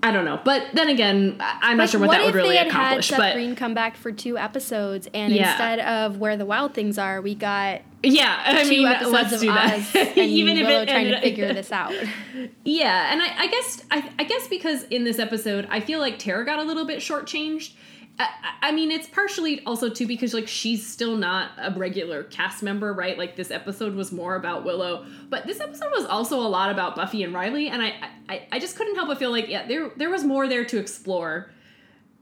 I 0.00 0.12
don't 0.12 0.24
know, 0.24 0.40
but 0.44 0.68
then 0.74 0.88
again, 0.88 1.36
I'm 1.40 1.76
not 1.76 1.90
sure 1.90 1.98
what, 1.98 2.08
what 2.08 2.18
that 2.18 2.26
would 2.26 2.34
really 2.34 2.56
accomplish. 2.56 3.10
But 3.10 3.34
Green 3.34 3.56
come 3.56 3.74
back 3.74 3.96
for 3.96 4.12
two 4.12 4.38
episodes, 4.38 5.08
and 5.12 5.32
yeah. 5.32 5.50
instead 5.50 5.80
of 5.80 6.18
where 6.18 6.36
the 6.36 6.46
wild 6.46 6.72
things 6.72 6.98
are, 6.98 7.20
we 7.20 7.34
got 7.34 7.82
yeah, 8.02 8.40
I 8.44 8.62
two 8.62 8.70
mean, 8.70 8.86
episodes 8.86 9.12
let's 9.12 9.32
of 9.32 9.40
do 9.40 9.50
Oz 9.50 9.96
and 9.96 10.16
Even 10.18 10.56
Willow 10.56 10.82
if 10.82 10.88
it 10.88 10.92
trying 10.92 11.10
to 11.10 11.20
figure 11.20 11.52
this 11.52 11.72
out. 11.72 11.92
Yeah, 12.64 13.12
and 13.12 13.20
I, 13.20 13.44
I 13.44 13.46
guess 13.48 13.82
I, 13.90 14.10
I 14.18 14.24
guess 14.24 14.46
because 14.46 14.84
in 14.84 15.04
this 15.04 15.18
episode, 15.18 15.66
I 15.70 15.80
feel 15.80 15.98
like 15.98 16.18
Tara 16.18 16.44
got 16.44 16.58
a 16.58 16.62
little 16.62 16.84
bit 16.84 17.00
shortchanged 17.00 17.72
I, 18.18 18.72
mean, 18.72 18.90
it's 18.90 19.06
partially 19.06 19.64
also 19.64 19.88
too 19.88 20.06
because 20.06 20.34
like 20.34 20.48
she's 20.48 20.86
still 20.86 21.16
not 21.16 21.52
a 21.58 21.72
regular 21.76 22.24
cast 22.24 22.62
member, 22.62 22.92
right? 22.92 23.16
Like 23.16 23.36
this 23.36 23.50
episode 23.50 23.94
was 23.94 24.10
more 24.10 24.34
about 24.34 24.64
Willow, 24.64 25.06
but 25.28 25.46
this 25.46 25.60
episode 25.60 25.90
was 25.92 26.04
also 26.04 26.40
a 26.40 26.48
lot 26.48 26.70
about 26.70 26.96
Buffy 26.96 27.22
and 27.22 27.32
Riley, 27.32 27.68
and 27.68 27.80
I, 27.80 27.94
I, 28.28 28.46
I 28.52 28.58
just 28.58 28.76
couldn't 28.76 28.96
help 28.96 29.08
but 29.08 29.18
feel 29.18 29.30
like 29.30 29.48
yeah, 29.48 29.66
there 29.66 29.90
there 29.96 30.10
was 30.10 30.24
more 30.24 30.48
there 30.48 30.64
to 30.64 30.78
explore. 30.78 31.50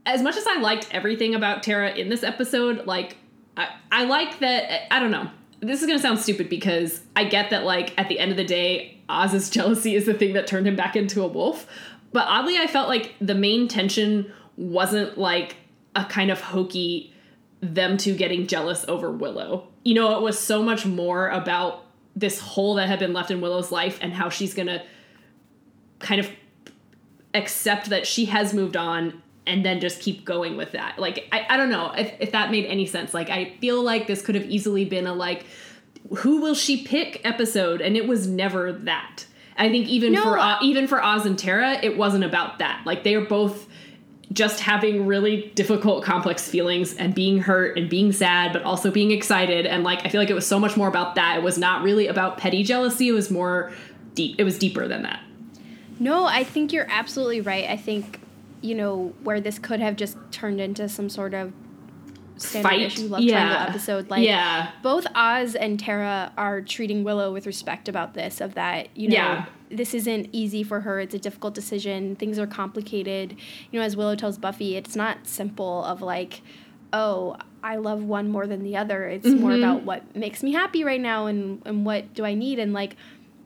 As 0.05 0.23
much 0.23 0.37
as 0.37 0.47
I 0.47 0.61
liked 0.61 0.89
everything 0.93 1.35
about 1.35 1.63
Tara 1.63 1.93
in 1.93 2.09
this 2.11 2.23
episode, 2.23 2.87
like 2.87 3.17
I, 3.57 3.69
I 3.91 4.05
like 4.05 4.39
that. 4.41 4.93
I 4.93 4.99
don't 4.99 5.11
know. 5.11 5.31
This 5.61 5.81
is 5.81 5.87
gonna 5.87 5.99
sound 5.99 6.19
stupid 6.19 6.51
because 6.51 7.01
I 7.17 7.25
get 7.25 7.51
that 7.51 7.65
like 7.65 7.99
at 7.99 8.09
the 8.09 8.19
end 8.19 8.31
of 8.31 8.37
the 8.37 8.45
day, 8.45 9.01
Oz's 9.09 9.49
jealousy 9.51 9.95
is 9.95 10.05
the 10.05 10.15
thing 10.15 10.35
that 10.35 10.47
turned 10.47 10.67
him 10.67 10.77
back 10.77 10.95
into 10.95 11.23
a 11.23 11.27
wolf. 11.27 11.67
But 12.13 12.27
oddly, 12.29 12.59
I 12.59 12.67
felt 12.67 12.89
like 12.89 13.15
the 13.21 13.35
main 13.35 13.67
tension 13.67 14.33
wasn't 14.57 15.19
like 15.19 15.57
a 15.97 16.05
kind 16.05 16.31
of 16.31 16.41
hokey 16.41 17.13
them 17.61 17.97
two 17.97 18.15
getting 18.15 18.47
jealous 18.47 18.85
over 18.87 19.11
Willow. 19.11 19.69
You 19.83 19.95
know, 19.95 20.17
it 20.17 20.23
was 20.23 20.39
so 20.39 20.63
much 20.63 20.87
more 20.87 21.29
about 21.29 21.85
this 22.15 22.39
hole 22.39 22.75
that 22.75 22.89
had 22.89 22.99
been 22.99 23.13
left 23.13 23.31
in 23.31 23.41
Willow's 23.41 23.73
life 23.73 23.99
and 24.01 24.13
how 24.13 24.29
she's 24.29 24.55
gonna 24.55 24.85
kind 25.99 26.21
of 26.21 26.31
accept 27.35 27.91
that 27.91 28.07
she 28.07 28.27
has 28.27 28.55
moved 28.55 28.77
on 28.77 29.23
and 29.47 29.65
then 29.65 29.81
just 29.81 30.01
keep 30.01 30.25
going 30.25 30.57
with 30.57 30.73
that. 30.73 30.99
Like, 30.99 31.29
I, 31.33 31.47
I 31.49 31.57
don't 31.57 31.71
know 31.71 31.93
if, 31.93 32.13
if 32.19 32.33
that 32.33 32.51
made 32.51 32.67
any 32.67 32.85
sense. 32.85 33.15
Like, 33.15 33.31
I 33.31 33.57
feel 33.61 33.83
like 33.83 34.07
this 34.07 34.23
could 34.23 34.35
have 34.35 34.45
easily 34.47 34.85
been 34.85 35.07
a 35.07 35.15
like, 35.15 35.45
who 36.19 36.41
will 36.41 36.55
she 36.55 36.85
pick 36.85 37.21
episode, 37.25 37.81
and 37.81 37.97
it 37.97 38.07
was 38.07 38.27
never 38.27 38.73
that. 38.73 39.27
I 39.59 39.71
think 39.71 39.89
even 39.89 40.13
no, 40.13 40.23
for 40.23 40.39
uh, 40.39 40.59
even 40.63 40.87
for 40.87 41.03
Oz 41.03 41.27
and 41.27 41.39
Tara, 41.39 41.79
it 41.83 41.97
wasn't 41.97 42.25
about 42.25 42.59
that. 42.59 42.83
Like 42.85 43.05
they 43.05 43.15
are 43.15 43.25
both 43.25 43.67
just 44.33 44.61
having 44.61 45.07
really 45.07 45.53
difficult, 45.55 46.05
complex 46.05 46.49
feelings 46.49 46.95
and 46.95 47.15
being 47.15 47.39
hurt 47.39 47.79
and 47.79 47.89
being 47.89 48.13
sad, 48.13 48.53
but 48.53 48.63
also 48.63 48.91
being 48.91 49.11
excited. 49.13 49.67
And 49.67 49.85
like, 49.85 50.05
I 50.05 50.09
feel 50.09 50.21
like 50.21 50.31
it 50.31 50.35
was 50.35 50.47
so 50.47 50.59
much 50.59 50.77
more 50.77 50.89
about 50.89 51.15
that. 51.15 51.39
It 51.39 51.43
was 51.43 51.59
not 51.59 51.83
really 51.83 52.09
about 52.09 52.37
petty 52.37 52.63
jealousy. 52.63 53.09
It 53.09 53.13
was 53.13 53.31
more 53.31 53.73
deep. 54.15 54.35
It 54.39 54.45
was 54.45 54.59
deeper 54.59 54.89
than 54.89 55.03
that. 55.03 55.21
No, 55.99 56.25
I 56.25 56.45
think 56.45 56.73
you're 56.73 56.89
absolutely 56.91 57.41
right. 57.41 57.69
I 57.69 57.77
think, 57.77 58.21
you 58.61 58.75
know, 58.75 59.15
where 59.23 59.41
this 59.41 59.59
could 59.59 59.81
have 59.81 59.97
just 59.97 60.19
turned 60.33 60.61
into 60.61 60.89
some 60.89 61.09
sort 61.09 61.33
of 61.33 61.53
standard 62.37 62.69
Fight. 62.69 62.81
issue 62.81 63.07
love 63.07 63.21
yeah. 63.23 63.47
triangle 63.47 63.69
episode. 63.71 64.11
Like, 64.11 64.27
yeah. 64.27 64.73
both 64.83 65.07
Oz 65.15 65.55
and 65.55 65.79
Tara 65.79 66.33
are 66.37 66.61
treating 66.61 67.05
Willow 67.05 67.33
with 67.33 67.47
respect 67.47 67.89
about 67.89 68.15
this, 68.15 68.41
of 68.41 68.55
that, 68.55 68.89
you 68.97 69.09
know, 69.09 69.15
yeah 69.15 69.47
this 69.71 69.95
isn't 69.95 70.29
easy 70.33 70.63
for 70.63 70.81
her. 70.81 71.01
It's 71.01 71.15
a 71.15 71.19
difficult 71.19 71.55
decision. 71.55 72.17
Things 72.17 72.39
are 72.39 72.47
complicated. 72.47 73.37
You 73.71 73.81
know, 73.81 73.85
as 73.85 73.97
Willow 73.97 74.17
tells 74.17 74.39
Buffy, 74.39 74.77
it's 74.77 74.97
not 74.97 75.27
simple 75.27 75.85
of 75.85 76.03
like, 76.03 76.43
oh, 76.93 77.37
I 77.63 77.77
love 77.77 78.05
one 78.05 78.31
more 78.31 78.47
than 78.47 78.63
the 78.63 78.77
other. 78.77 79.07
It's 79.07 79.27
mm-hmm. 79.27 79.41
more 79.41 79.53
about 79.53 79.83
what 79.83 80.15
makes 80.15 80.43
me 80.43 80.53
happy 80.53 80.85
right 80.85 81.01
now 81.01 81.27
and, 81.27 81.61
and 81.65 81.85
what 81.85 82.15
do 82.15 82.25
I 82.25 82.35
need. 82.35 82.59
And 82.59 82.73
like, 82.73 82.97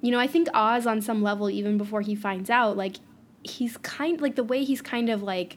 you 0.03 0.11
know, 0.11 0.19
I 0.19 0.27
think 0.27 0.49
Oz 0.55 0.87
on 0.87 1.01
some 1.01 1.23
level, 1.23 1.49
even 1.49 1.79
before 1.79 2.03
he 2.03 2.15
finds 2.15 2.51
out, 2.51 2.77
like 2.77 2.97
he's 3.43 3.77
kind 3.79 4.21
like 4.21 4.37
the 4.37 4.45
way 4.45 4.65
he's 4.65 4.83
kind 4.83 5.09
of 5.09 5.23
like 5.23 5.57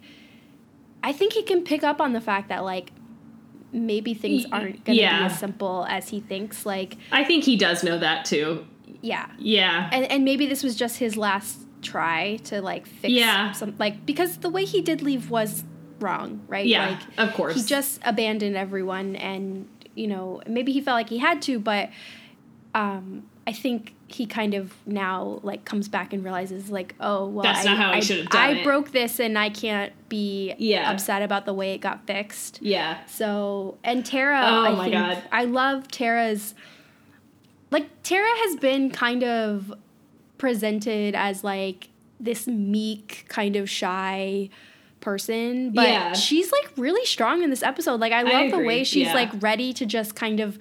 I 1.04 1.12
think 1.12 1.34
he 1.34 1.43
can 1.43 1.63
pick 1.63 1.84
up 1.84 1.99
on 1.99 2.13
the 2.13 2.21
fact 2.21 2.49
that 2.49 2.63
like 2.63 2.91
maybe 3.73 4.13
things 4.13 4.45
aren't 4.52 4.86
gonna 4.86 4.97
yeah. 4.97 5.19
be 5.19 5.26
as 5.26 5.39
simple 5.39 5.86
as 5.89 6.10
he 6.10 6.21
thinks. 6.21 6.65
Like 6.65 6.97
I 7.12 7.23
think 7.23 7.43
he 7.43 7.58
does 7.58 7.84
know 7.84 7.97
that 7.99 8.26
too. 8.26 8.65
Yeah. 9.04 9.28
Yeah. 9.38 9.89
And 9.92 10.06
and 10.06 10.26
maybe 10.26 10.48
this 10.48 10.63
was 10.63 10.76
just 10.76 10.98
his 10.98 11.16
last 11.16 11.60
try 11.82 12.38
to 12.46 12.62
like 12.62 12.88
fix 12.88 13.13
yeah. 13.13 13.52
some 13.52 13.76
like 13.78 14.06
because 14.06 14.38
the 14.38 14.50
way 14.50 14.63
he 14.63 14.82
did 14.82 15.02
leave 15.02 15.30
was 15.30 15.63
wrong, 16.00 16.42
right? 16.48 16.66
Yeah. 16.66 16.89
Like 16.89 17.30
of 17.30 17.36
course. 17.36 17.56
He 17.56 17.63
just 17.63 18.00
abandoned 18.04 18.56
everyone 18.56 19.16
and 19.18 19.68
you 19.94 20.08
know, 20.08 20.42
maybe 20.48 20.72
he 20.72 20.82
felt 20.82 20.96
like 20.96 21.10
he 21.10 21.20
had 21.20 21.42
to, 21.44 21.60
but 21.60 21.89
um 22.74 23.24
I 23.46 23.52
think 23.52 23.94
he 24.08 24.26
kind 24.26 24.54
of 24.54 24.74
now 24.86 25.42
like 25.44 25.66
comes 25.66 25.89
back 25.89 26.13
and 26.13 26.24
realizes 26.24 26.70
like, 26.70 26.96
oh 27.02 27.28
well, 27.28 27.44
that's 27.44 27.66
I, 27.66 27.70
not 27.70 27.78
how 27.78 27.92
I, 27.92 28.00
should 28.00 28.20
have 28.20 28.30
done 28.30 28.42
I 28.42 28.50
it. 28.52 28.63
broke 28.63 28.92
this 28.92 29.20
and 29.20 29.38
I 29.38 29.50
can't 29.50 29.92
be 30.08 30.54
yeah. 30.58 30.89
upset 30.89 31.22
about 31.22 31.46
the 31.46 31.54
way 31.54 31.74
it 31.74 31.80
got 31.80 32.08
fixed. 32.08 32.62
Yeah. 32.62 33.04
So 33.06 33.78
and 33.84 34.06
Tara, 34.06 34.42
oh 34.46 34.63
I 34.63 34.72
my 34.72 34.84
think, 34.84 34.94
god, 34.94 35.24
I 35.32 35.44
love 35.44 35.89
Tara's 35.89 36.56
like 37.74 38.04
Tara 38.04 38.30
has 38.46 38.56
been 38.56 38.92
kind 38.92 39.24
of 39.24 39.74
presented 40.38 41.16
as 41.16 41.44
like 41.44 41.90
this 42.20 42.48
meek, 42.48 43.26
kind 43.28 43.56
of 43.56 43.70
shy 43.70 44.50
person, 45.02 45.72
but 45.72 45.88
yeah. 45.88 46.14
she's 46.14 46.52
like 46.52 46.72
really 46.78 47.06
strong 47.06 47.44
in 47.44 47.50
this 47.50 47.64
episode. 47.64 48.00
Like 48.00 48.14
I 48.14 48.22
love 48.22 48.34
I 48.34 48.52
the 48.52 48.60
way 48.60 48.84
she's 48.84 49.08
yeah. 49.08 49.14
like 49.14 49.30
ready 49.42 49.74
to 49.74 49.86
just 49.86 50.16
kind 50.16 50.40
of 50.40 50.58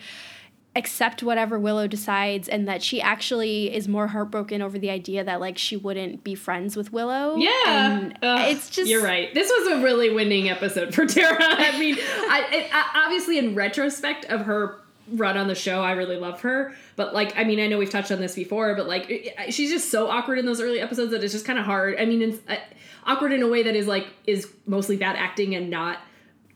accept 0.75 1.22
whatever 1.22 1.59
Willow 1.59 1.87
decides 1.87 2.48
and 2.48 2.66
that 2.66 2.83
she 2.83 3.01
actually 3.01 3.75
is 3.75 3.87
more 3.87 4.07
heartbroken 4.07 4.62
over 4.62 4.79
the 4.79 4.88
idea 4.88 5.22
that 5.22 5.38
like 5.38 5.59
she 5.59 5.77
wouldn't 5.77 6.25
be 6.25 6.35
friends 6.35 6.77
with 6.77 6.92
Willow. 6.92 7.37
Yeah. 7.37 8.11
it's 8.22 8.70
just 8.70 8.88
You're 8.88 9.03
right. 9.03 9.33
This 9.35 9.51
was 9.51 9.79
a 9.79 9.83
really 9.83 10.11
winning 10.11 10.48
episode 10.48 10.94
for 10.94 11.05
Tara. 11.05 11.37
I 11.40 11.79
mean, 11.79 11.96
I, 11.98 12.46
it, 12.51 12.70
obviously 12.96 13.38
in 13.38 13.55
retrospect 13.55 14.25
of 14.27 14.46
her 14.46 14.81
run 15.12 15.37
on 15.37 15.48
the 15.48 15.55
show, 15.55 15.83
I 15.83 15.92
really 15.92 16.16
love 16.16 16.40
her, 16.42 16.75
but 16.96 17.14
like 17.14 17.37
I 17.37 17.44
mean, 17.44 17.61
I 17.61 17.66
know 17.66 17.79
we've 17.79 17.90
touched 17.90 18.12
on 18.12 18.20
this 18.20 18.35
before, 18.35 18.75
but 18.75 18.87
like 18.87 19.07
it, 19.09 19.53
she's 19.53 19.70
just 19.70 19.90
so 19.90 20.09
awkward 20.09 20.38
in 20.38 20.46
those 20.46 20.61
early 20.61 20.81
episodes 20.81 21.12
that 21.12 21.22
it's 21.22 21.33
just 21.33 21.46
kind 21.46 21.59
of 21.59 21.64
hard. 21.64 21.96
I 21.98 22.05
mean, 22.05 22.22
it's 22.22 22.38
uh, 22.48 22.57
awkward 23.05 23.33
in 23.33 23.42
a 23.42 23.48
way 23.48 23.62
that 23.62 23.77
is 23.77 23.87
like 23.87 24.07
is 24.27 24.48
mostly 24.66 24.96
bad 24.96 25.16
acting 25.16 25.55
and 25.55 25.70
not 25.70 25.98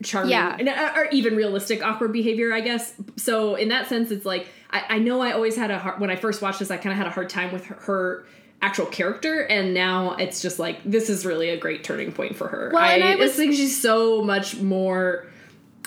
charming 0.02 0.30
yeah. 0.30 0.92
Uh, 0.94 1.00
or 1.00 1.06
even 1.06 1.36
realistic 1.36 1.82
awkward 1.82 2.12
behavior 2.12 2.52
i 2.52 2.60
guess 2.60 2.92
so 3.16 3.54
in 3.54 3.68
that 3.70 3.88
sense 3.88 4.10
it's 4.10 4.26
like 4.26 4.46
i, 4.70 4.84
I 4.90 4.98
know 4.98 5.22
i 5.22 5.32
always 5.32 5.56
had 5.56 5.70
a 5.70 5.78
hard 5.78 6.00
when 6.00 6.10
i 6.10 6.16
first 6.16 6.42
watched 6.42 6.58
this 6.58 6.70
i 6.70 6.76
kind 6.76 6.92
of 6.92 6.98
had 6.98 7.06
a 7.06 7.10
hard 7.10 7.30
time 7.30 7.52
with 7.52 7.64
her, 7.66 7.74
her, 7.76 8.26
actual 8.62 8.86
character 8.86 9.42
and 9.42 9.74
now 9.74 10.14
it's 10.14 10.40
just 10.40 10.58
like 10.58 10.82
this 10.82 11.10
is 11.10 11.26
really 11.26 11.50
a 11.50 11.58
great 11.58 11.84
turning 11.84 12.10
point 12.10 12.34
for 12.34 12.48
her 12.48 12.70
well, 12.72 12.82
I, 12.82 12.94
and 12.94 13.04
I 13.04 13.14
was, 13.16 13.34
think 13.34 13.52
she's 13.52 13.80
so 13.80 14.22
much 14.22 14.56
more 14.56 15.26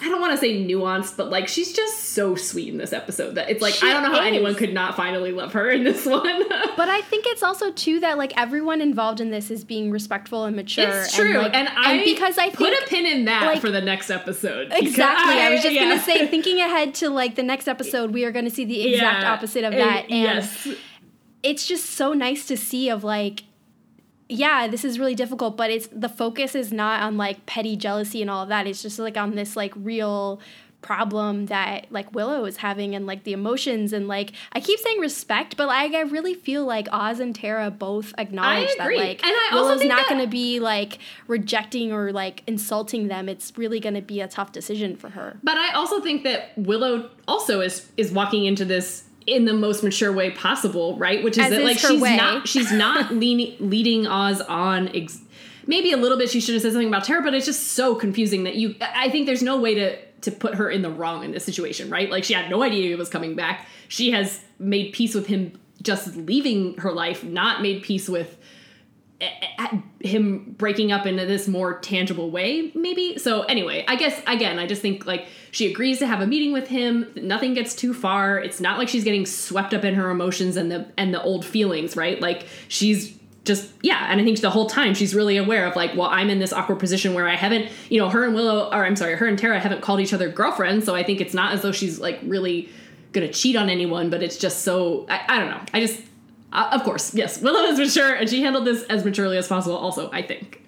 I 0.01 0.09
don't 0.09 0.21
want 0.21 0.31
to 0.33 0.37
say 0.37 0.63
nuanced, 0.63 1.17
but 1.17 1.29
like 1.29 1.47
she's 1.47 1.73
just 1.73 2.09
so 2.11 2.35
sweet 2.35 2.69
in 2.69 2.77
this 2.77 2.93
episode 2.93 3.35
that 3.35 3.49
it's 3.49 3.61
like 3.61 3.83
I 3.83 3.93
don't 3.93 4.03
know 4.03 4.11
how 4.11 4.21
is. 4.21 4.27
anyone 4.27 4.55
could 4.55 4.73
not 4.73 4.95
finally 4.95 5.31
love 5.31 5.53
her 5.53 5.69
in 5.69 5.83
this 5.83 6.05
one. 6.05 6.43
but 6.77 6.89
I 6.89 7.01
think 7.01 7.25
it's 7.27 7.43
also 7.43 7.71
too 7.71 7.99
that 7.99 8.17
like 8.17 8.33
everyone 8.37 8.81
involved 8.81 9.19
in 9.19 9.31
this 9.31 9.51
is 9.51 9.63
being 9.63 9.91
respectful 9.91 10.45
and 10.45 10.55
mature. 10.55 10.87
It's 10.87 11.15
true, 11.15 11.33
and, 11.33 11.43
like, 11.43 11.53
and 11.53 11.67
I 11.69 11.93
and 11.93 12.03
because 12.05 12.37
I 12.37 12.49
put 12.49 12.71
a 12.71 12.85
pin 12.87 13.05
in 13.05 13.25
that 13.25 13.45
like, 13.45 13.61
for 13.61 13.71
the 13.71 13.81
next 13.81 14.09
episode. 14.09 14.71
Exactly, 14.71 15.39
I, 15.39 15.47
I, 15.47 15.49
was 15.51 15.61
just 15.61 15.75
yeah. 15.75 15.89
gonna 15.89 16.01
say, 16.01 16.27
thinking 16.29 16.59
ahead 16.59 16.93
to 16.95 17.09
like 17.09 17.35
the 17.35 17.43
next 17.43 17.67
episode, 17.67 18.11
we 18.11 18.23
are 18.25 18.31
going 18.31 18.45
to 18.45 18.51
see 18.51 18.65
the 18.65 18.93
exact 18.93 19.23
yeah, 19.23 19.33
opposite 19.33 19.63
of 19.63 19.73
eh, 19.73 19.77
that, 19.77 20.03
and 20.05 20.43
yes. 20.43 20.67
it's 21.43 21.67
just 21.67 21.85
so 21.85 22.13
nice 22.13 22.47
to 22.47 22.55
see 22.55 22.89
of 22.89 23.03
like 23.03 23.43
yeah, 24.29 24.67
this 24.67 24.85
is 24.85 24.99
really 24.99 25.15
difficult, 25.15 25.57
but 25.57 25.71
it's 25.71 25.87
the 25.91 26.07
focus 26.09 26.53
is 26.55 26.71
not 26.71 27.01
on 27.01 27.17
like 27.17 27.45
petty 27.47 27.75
jealousy 27.75 28.21
and 28.21 28.29
all 28.29 28.43
of 28.43 28.49
that. 28.49 28.67
It's 28.67 28.81
just 28.81 28.99
like 28.99 29.17
on 29.17 29.35
this 29.35 29.55
like 29.55 29.73
real 29.75 30.39
problem 30.81 31.47
that 31.47 31.85
like 31.91 32.13
Willow 32.13 32.45
is 32.45 32.55
having 32.57 32.95
and 32.95 33.05
like 33.05 33.25
the 33.25 33.33
emotions 33.33 33.91
and 33.91 34.07
like 34.07 34.31
I 34.53 34.61
keep 34.61 34.79
saying 34.79 34.99
respect, 34.99 35.57
but 35.57 35.67
like 35.67 35.93
I 35.93 36.01
really 36.01 36.33
feel 36.35 36.63
like 36.65 36.87
Oz 36.93 37.19
and 37.19 37.35
Tara 37.35 37.69
both 37.69 38.13
acknowledge 38.17 38.69
that 38.77 38.95
like 38.95 39.21
and 39.25 39.33
I 39.35 39.49
Willow's 39.55 39.83
not 39.83 39.97
that- 39.97 40.09
gonna 40.09 40.27
be 40.27 40.59
like 40.61 40.99
rejecting 41.27 41.91
or 41.91 42.13
like 42.13 42.43
insulting 42.47 43.09
them. 43.09 43.27
It's 43.27 43.57
really 43.57 43.79
gonna 43.81 44.01
be 44.01 44.21
a 44.21 44.27
tough 44.29 44.51
decision 44.53 44.95
for 44.95 45.09
her. 45.09 45.37
But 45.43 45.57
I 45.57 45.73
also 45.73 45.99
think 45.99 46.23
that 46.23 46.51
Willow 46.57 47.09
also 47.27 47.59
is 47.59 47.89
is 47.97 48.11
walking 48.13 48.45
into 48.45 48.63
this 48.63 49.03
in 49.29 49.45
the 49.45 49.53
most 49.53 49.83
mature 49.83 50.11
way 50.11 50.31
possible, 50.31 50.97
right? 50.97 51.23
Which 51.23 51.37
is 51.37 51.45
As 51.45 51.51
that 51.51 51.59
is 51.61 51.65
like 51.65 51.77
she's 51.79 52.01
way. 52.01 52.17
not 52.17 52.47
she's 52.47 52.71
not 52.71 53.13
leaning, 53.23 53.55
leading 53.59 54.07
Oz 54.07 54.41
on. 54.41 54.89
Ex- 54.95 55.21
maybe 55.67 55.91
a 55.91 55.97
little 55.97 56.17
bit 56.17 56.29
she 56.29 56.41
should 56.41 56.53
have 56.55 56.61
said 56.61 56.71
something 56.71 56.87
about 56.87 57.03
Tara, 57.03 57.21
but 57.21 57.33
it's 57.33 57.45
just 57.45 57.67
so 57.73 57.95
confusing 57.95 58.43
that 58.43 58.55
you. 58.55 58.75
I 58.81 59.09
think 59.09 59.25
there's 59.25 59.43
no 59.43 59.59
way 59.59 59.75
to 59.75 59.97
to 60.21 60.31
put 60.31 60.55
her 60.55 60.69
in 60.69 60.81
the 60.81 60.89
wrong 60.89 61.23
in 61.23 61.31
this 61.31 61.45
situation, 61.45 61.89
right? 61.89 62.09
Like 62.09 62.23
she 62.23 62.33
had 62.33 62.49
no 62.49 62.63
idea 62.63 62.89
he 62.89 62.95
was 62.95 63.09
coming 63.09 63.35
back. 63.35 63.67
She 63.87 64.11
has 64.11 64.41
made 64.57 64.91
peace 64.93 65.13
with 65.15 65.27
him 65.27 65.57
just 65.81 66.15
leaving 66.15 66.75
her 66.77 66.91
life, 66.91 67.23
not 67.23 67.61
made 67.61 67.83
peace 67.83 68.09
with 68.09 68.35
him 69.99 70.55
breaking 70.57 70.91
up 70.91 71.05
into 71.05 71.25
this 71.25 71.45
more 71.47 71.77
tangible 71.79 72.31
way 72.31 72.71
maybe 72.73 73.17
so 73.17 73.41
anyway 73.43 73.83
i 73.85 73.97
guess 73.97 74.17
again 74.27 74.57
i 74.57 74.65
just 74.65 74.81
think 74.81 75.05
like 75.05 75.27
she 75.51 75.71
agrees 75.71 75.99
to 75.99 76.07
have 76.07 76.21
a 76.21 76.27
meeting 76.27 76.51
with 76.51 76.67
him 76.67 77.05
nothing 77.15 77.53
gets 77.53 77.75
too 77.75 77.93
far 77.93 78.37
it's 78.39 78.59
not 78.59 78.77
like 78.77 78.89
she's 78.89 79.03
getting 79.03 79.25
swept 79.25 79.73
up 79.73 79.83
in 79.83 79.95
her 79.95 80.09
emotions 80.09 80.55
and 80.57 80.71
the 80.71 80.85
and 80.97 81.13
the 81.13 81.21
old 81.21 81.45
feelings 81.45 81.95
right 81.95 82.21
like 82.21 82.45
she's 82.67 83.17
just 83.45 83.71
yeah 83.81 84.07
and 84.09 84.19
i 84.19 84.23
think 84.23 84.39
the 84.41 84.49
whole 84.49 84.67
time 84.67 84.93
she's 84.93 85.15
really 85.15 85.37
aware 85.37 85.65
of 85.65 85.75
like 85.75 85.95
well 85.95 86.09
i'm 86.09 86.29
in 86.29 86.39
this 86.39 86.53
awkward 86.53 86.79
position 86.79 87.13
where 87.13 87.27
i 87.27 87.35
haven't 87.35 87.69
you 87.89 87.99
know 87.99 88.09
her 88.09 88.25
and 88.25 88.35
willow 88.35 88.67
or 88.71 88.85
i'm 88.85 88.95
sorry 88.95 89.15
her 89.15 89.27
and 89.27 89.39
tara 89.39 89.59
haven't 89.59 89.81
called 89.81 89.99
each 89.99 90.13
other 90.13 90.29
girlfriends 90.29 90.85
so 90.85 90.95
i 90.95 91.03
think 91.03 91.21
it's 91.21 91.33
not 91.33 91.53
as 91.53 91.61
though 91.61 91.71
she's 91.71 91.99
like 91.99 92.19
really 92.23 92.69
gonna 93.11 93.31
cheat 93.31 93.55
on 93.55 93.69
anyone 93.69 94.09
but 94.09 94.21
it's 94.21 94.37
just 94.37 94.63
so 94.63 95.05
i, 95.09 95.21
I 95.27 95.39
don't 95.39 95.49
know 95.49 95.61
i 95.73 95.79
just 95.79 96.01
uh, 96.51 96.69
of 96.71 96.83
course, 96.83 97.13
yes. 97.13 97.41
Willow 97.41 97.63
is 97.65 97.77
mature, 97.77 98.13
and 98.15 98.29
she 98.29 98.41
handled 98.41 98.65
this 98.65 98.83
as 98.83 99.05
maturely 99.05 99.37
as 99.37 99.47
possible. 99.47 99.75
Also, 99.75 100.09
I 100.11 100.21
think. 100.21 100.63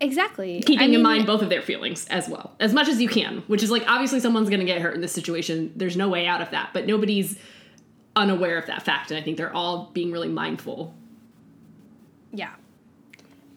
Exactly. 0.00 0.62
Keeping 0.62 0.92
I 0.92 0.94
in 0.94 1.02
mind 1.02 1.26
both 1.26 1.42
of 1.42 1.50
their 1.50 1.60
feelings 1.60 2.06
as 2.08 2.28
well, 2.28 2.56
as 2.58 2.72
much 2.72 2.88
as 2.88 3.00
you 3.00 3.08
can. 3.08 3.42
Which 3.48 3.62
is 3.62 3.70
like 3.70 3.84
obviously 3.86 4.20
someone's 4.20 4.48
going 4.48 4.60
to 4.60 4.66
get 4.66 4.80
hurt 4.80 4.94
in 4.94 5.00
this 5.00 5.12
situation. 5.12 5.72
There's 5.76 5.96
no 5.96 6.08
way 6.08 6.26
out 6.26 6.40
of 6.40 6.50
that, 6.50 6.70
but 6.72 6.86
nobody's 6.86 7.38
unaware 8.16 8.58
of 8.58 8.66
that 8.66 8.82
fact, 8.82 9.10
and 9.10 9.18
I 9.18 9.22
think 9.22 9.36
they're 9.36 9.54
all 9.54 9.90
being 9.92 10.10
really 10.10 10.28
mindful. 10.28 10.94
Yeah. 12.32 12.52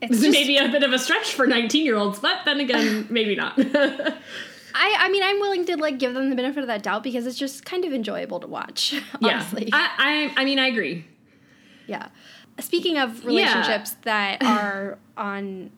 It's 0.01 0.19
just, 0.19 0.31
maybe 0.31 0.57
a 0.57 0.67
bit 0.67 0.83
of 0.83 0.91
a 0.91 0.99
stretch 0.99 1.33
for 1.33 1.47
19 1.47 1.85
year 1.85 1.95
olds, 1.95 2.19
but 2.19 2.39
then 2.43 2.59
again, 2.59 3.07
maybe 3.09 3.35
not. 3.35 3.57
I, 4.75 4.95
I 4.99 5.09
mean, 5.09 5.23
I'm 5.23 5.39
willing 5.39 5.65
to 5.65 5.77
like 5.77 5.97
give 5.97 6.13
them 6.13 6.29
the 6.29 6.35
benefit 6.35 6.61
of 6.61 6.67
that 6.67 6.83
doubt 6.83 7.03
because 7.03 7.25
it's 7.25 7.37
just 7.37 7.63
kind 7.63 7.85
of 7.85 7.93
enjoyable 7.93 8.39
to 8.41 8.47
watch. 8.47 9.01
Honestly, 9.21 9.67
yeah. 9.67 9.89
I, 9.97 10.31
I, 10.35 10.41
I 10.41 10.45
mean, 10.45 10.59
I 10.59 10.67
agree. 10.67 11.05
Yeah. 11.87 12.09
Speaking 12.59 12.97
of 12.97 13.25
relationships 13.25 13.95
yeah. 14.05 14.37
that 14.39 14.43
are 14.43 14.97
on 15.15 15.71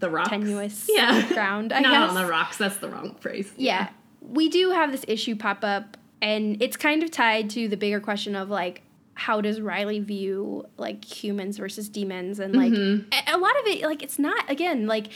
the 0.00 0.10
rocks, 0.10 0.30
tenuous 0.30 0.86
yeah. 0.92 1.26
ground, 1.32 1.72
I 1.72 1.80
not 1.80 1.92
guess. 1.92 2.08
on 2.10 2.14
the 2.22 2.28
rocks. 2.28 2.56
That's 2.56 2.78
the 2.78 2.88
wrong 2.88 3.14
phrase. 3.20 3.52
Yeah. 3.56 3.72
yeah, 3.72 3.88
we 4.20 4.48
do 4.48 4.70
have 4.70 4.92
this 4.92 5.04
issue 5.06 5.36
pop 5.36 5.62
up, 5.62 5.96
and 6.20 6.60
it's 6.62 6.76
kind 6.76 7.02
of 7.02 7.10
tied 7.10 7.50
to 7.50 7.68
the 7.68 7.76
bigger 7.76 8.00
question 8.00 8.34
of 8.34 8.50
like 8.50 8.82
how 9.14 9.42
does 9.42 9.60
Riley 9.60 10.00
view 10.00 10.66
like 10.78 11.04
humans 11.04 11.58
versus 11.58 11.90
demons 11.90 12.38
and 12.38 12.54
like 12.54 12.72
mm-hmm. 12.72 13.06
a, 13.12 13.36
a 13.36 13.38
lot 13.38 13.58
of 13.60 13.66
it 13.66 13.82
like 13.82 14.02
it's 14.02 14.18
not 14.18 14.50
again 14.50 14.86
like 14.86 15.08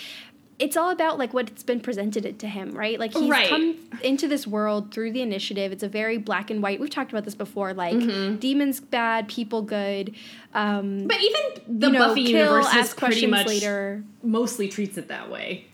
it's 0.58 0.76
all 0.76 0.90
about 0.90 1.18
like 1.18 1.34
what's 1.34 1.62
been 1.62 1.80
presented 1.80 2.38
to 2.38 2.46
him, 2.46 2.72
right? 2.72 2.98
Like 2.98 3.12
he's 3.12 3.28
right. 3.28 3.48
come 3.48 3.76
into 4.02 4.28
this 4.28 4.46
world 4.46 4.92
through 4.92 5.12
the 5.12 5.20
initiative. 5.20 5.72
It's 5.72 5.82
a 5.82 5.88
very 5.88 6.18
black 6.18 6.50
and 6.50 6.62
white. 6.62 6.78
We've 6.78 6.90
talked 6.90 7.10
about 7.10 7.24
this 7.24 7.34
before. 7.34 7.74
Like 7.74 7.94
mm-hmm. 7.94 8.36
demons 8.36 8.80
bad, 8.80 9.28
people 9.28 9.62
good. 9.62 10.14
Um, 10.52 11.08
but 11.08 11.20
even 11.20 11.78
the 11.80 11.86
you 11.88 11.92
know, 11.92 12.08
Buffy 12.08 12.26
kill, 12.26 12.38
universe 12.38 12.68
has 12.68 12.94
pretty 12.94 13.26
much 13.26 13.46
later. 13.46 14.04
mostly 14.22 14.68
treats 14.68 14.96
it 14.96 15.08
that 15.08 15.30
way. 15.30 15.66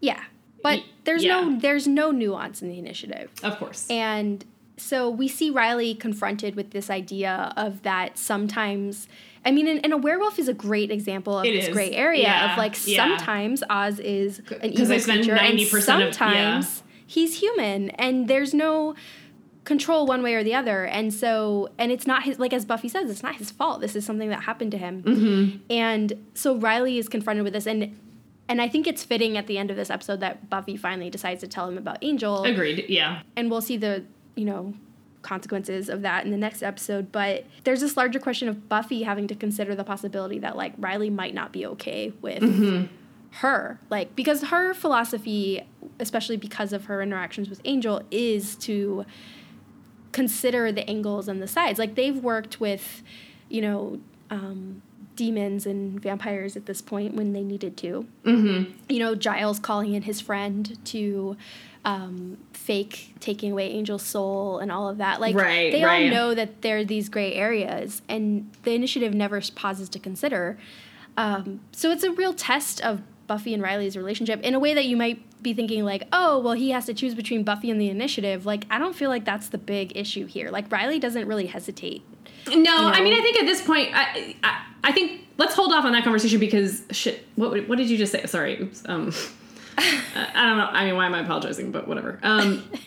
Yeah, 0.00 0.22
but 0.62 0.82
there's 1.04 1.24
yeah. 1.24 1.40
no 1.40 1.58
there's 1.58 1.86
no 1.86 2.10
nuance 2.10 2.60
in 2.60 2.68
the 2.68 2.78
initiative. 2.78 3.30
Of 3.42 3.58
course, 3.58 3.88
and 3.88 4.44
so 4.76 5.08
we 5.08 5.28
see 5.28 5.50
Riley 5.50 5.94
confronted 5.94 6.54
with 6.54 6.70
this 6.70 6.90
idea 6.90 7.52
of 7.56 7.82
that 7.82 8.18
sometimes 8.18 9.08
I 9.44 9.50
mean, 9.50 9.68
and, 9.68 9.80
and, 9.84 9.92
a 9.92 9.96
werewolf 9.96 10.38
is 10.38 10.48
a 10.48 10.54
great 10.54 10.90
example 10.90 11.38
of 11.38 11.46
it 11.46 11.52
this 11.52 11.68
is. 11.68 11.72
gray 11.72 11.92
area 11.92 12.22
yeah. 12.22 12.52
of 12.52 12.58
like 12.58 12.76
yeah. 12.86 12.96
sometimes 12.96 13.62
Oz 13.70 13.98
is 14.00 14.40
an 14.60 14.72
evil 14.72 15.00
creature, 15.00 15.34
and 15.34 15.60
sometimes 15.60 16.20
of, 16.66 16.84
yeah. 16.86 17.02
he's 17.06 17.40
human, 17.40 17.90
and 17.90 18.28
there's 18.28 18.52
no 18.52 18.94
control 19.64 20.06
one 20.06 20.22
way 20.22 20.34
or 20.34 20.42
the 20.42 20.54
other. 20.54 20.84
And 20.86 21.12
so, 21.12 21.68
and 21.78 21.92
it's 21.92 22.06
not 22.06 22.24
his 22.24 22.38
like 22.38 22.52
as 22.52 22.64
Buffy 22.64 22.88
says, 22.88 23.10
it's 23.10 23.22
not 23.22 23.36
his 23.36 23.50
fault. 23.50 23.80
This 23.80 23.94
is 23.94 24.04
something 24.04 24.28
that 24.30 24.42
happened 24.42 24.72
to 24.72 24.78
him, 24.78 25.02
mm-hmm. 25.02 25.58
and 25.70 26.12
so 26.34 26.56
Riley 26.56 26.98
is 26.98 27.08
confronted 27.08 27.44
with 27.44 27.52
this, 27.52 27.66
and 27.66 27.96
and 28.48 28.62
I 28.62 28.68
think 28.68 28.86
it's 28.86 29.04
fitting 29.04 29.36
at 29.36 29.46
the 29.46 29.58
end 29.58 29.70
of 29.70 29.76
this 29.76 29.90
episode 29.90 30.20
that 30.20 30.48
Buffy 30.48 30.76
finally 30.76 31.10
decides 31.10 31.40
to 31.42 31.48
tell 31.48 31.68
him 31.68 31.76
about 31.76 31.98
Angel. 32.02 32.44
Agreed. 32.44 32.86
Yeah. 32.88 33.20
And 33.36 33.50
we'll 33.50 33.60
see 33.60 33.76
the 33.76 34.04
you 34.34 34.46
know 34.46 34.74
consequences 35.22 35.88
of 35.88 36.02
that 36.02 36.24
in 36.24 36.30
the 36.30 36.36
next 36.36 36.62
episode. 36.62 37.10
But 37.12 37.44
there's 37.64 37.80
this 37.80 37.96
larger 37.96 38.18
question 38.18 38.48
of 38.48 38.68
Buffy 38.68 39.02
having 39.02 39.26
to 39.28 39.34
consider 39.34 39.74
the 39.74 39.84
possibility 39.84 40.38
that 40.38 40.56
like 40.56 40.74
Riley 40.78 41.10
might 41.10 41.34
not 41.34 41.52
be 41.52 41.66
okay 41.66 42.12
with 42.20 42.42
mm-hmm. 42.42 42.86
her. 43.36 43.80
Like 43.90 44.14
because 44.14 44.44
her 44.44 44.74
philosophy, 44.74 45.66
especially 45.98 46.36
because 46.36 46.72
of 46.72 46.86
her 46.86 47.02
interactions 47.02 47.48
with 47.48 47.60
Angel, 47.64 48.02
is 48.10 48.56
to 48.56 49.04
consider 50.12 50.72
the 50.72 50.88
angles 50.88 51.28
and 51.28 51.42
the 51.42 51.48
sides. 51.48 51.78
Like 51.78 51.94
they've 51.94 52.16
worked 52.16 52.60
with, 52.60 53.02
you 53.48 53.60
know, 53.60 54.00
um, 54.30 54.82
demons 55.18 55.66
and 55.66 56.00
vampires 56.00 56.56
at 56.56 56.66
this 56.66 56.80
point 56.80 57.14
when 57.14 57.32
they 57.32 57.42
needed 57.42 57.76
to. 57.76 58.06
Mm-hmm. 58.24 58.72
You 58.88 58.98
know, 59.00 59.14
Giles 59.16 59.58
calling 59.58 59.94
in 59.94 60.02
his 60.02 60.20
friend 60.20 60.78
to 60.86 61.36
um, 61.88 62.36
fake 62.52 63.14
taking 63.18 63.50
away 63.50 63.72
Angel's 63.72 64.02
soul 64.02 64.58
and 64.58 64.70
all 64.70 64.90
of 64.90 64.98
that. 64.98 65.22
Like 65.22 65.34
right, 65.34 65.72
they 65.72 65.82
right. 65.82 66.04
all 66.04 66.10
know 66.10 66.34
that 66.34 66.60
there 66.60 66.78
are 66.78 66.84
these 66.84 67.08
gray 67.08 67.32
areas, 67.32 68.02
and 68.10 68.52
the 68.64 68.74
initiative 68.74 69.14
never 69.14 69.40
pauses 69.54 69.88
to 69.90 69.98
consider. 69.98 70.58
Um, 71.16 71.60
so 71.72 71.90
it's 71.90 72.04
a 72.04 72.12
real 72.12 72.34
test 72.34 72.82
of 72.82 73.00
Buffy 73.26 73.54
and 73.54 73.62
Riley's 73.62 73.96
relationship 73.96 74.40
in 74.42 74.54
a 74.54 74.58
way 74.58 74.74
that 74.74 74.84
you 74.84 74.98
might 74.98 75.22
be 75.42 75.54
thinking 75.54 75.82
like, 75.82 76.06
oh, 76.12 76.38
well, 76.38 76.52
he 76.52 76.70
has 76.70 76.84
to 76.86 76.94
choose 76.94 77.14
between 77.14 77.42
Buffy 77.42 77.70
and 77.70 77.80
the 77.80 77.88
initiative. 77.88 78.44
Like 78.44 78.66
I 78.70 78.78
don't 78.78 78.94
feel 78.94 79.08
like 79.08 79.24
that's 79.24 79.48
the 79.48 79.58
big 79.58 79.96
issue 79.96 80.26
here. 80.26 80.50
Like 80.50 80.70
Riley 80.70 80.98
doesn't 80.98 81.26
really 81.26 81.46
hesitate 81.46 82.02
No, 82.46 82.52
you 82.52 82.62
know. 82.64 82.76
I 82.76 83.00
mean, 83.00 83.14
I 83.14 83.22
think 83.22 83.38
at 83.38 83.46
this 83.46 83.62
point, 83.62 83.88
I, 83.94 84.36
I, 84.44 84.62
I 84.84 84.92
think 84.92 85.22
let's 85.38 85.54
hold 85.54 85.72
off 85.72 85.86
on 85.86 85.92
that 85.92 86.04
conversation 86.04 86.38
because 86.38 86.82
shit. 86.90 87.26
What 87.36 87.66
what 87.66 87.78
did 87.78 87.88
you 87.88 87.96
just 87.96 88.12
say? 88.12 88.26
Sorry. 88.26 88.60
Oops. 88.60 88.82
Um, 88.86 89.14
I 89.78 90.46
don't 90.46 90.58
know. 90.58 90.68
I 90.70 90.84
mean, 90.84 90.96
why 90.96 91.06
am 91.06 91.14
I 91.14 91.20
apologizing? 91.20 91.72
But 91.72 91.88
whatever. 91.88 92.18
Um. 92.22 92.70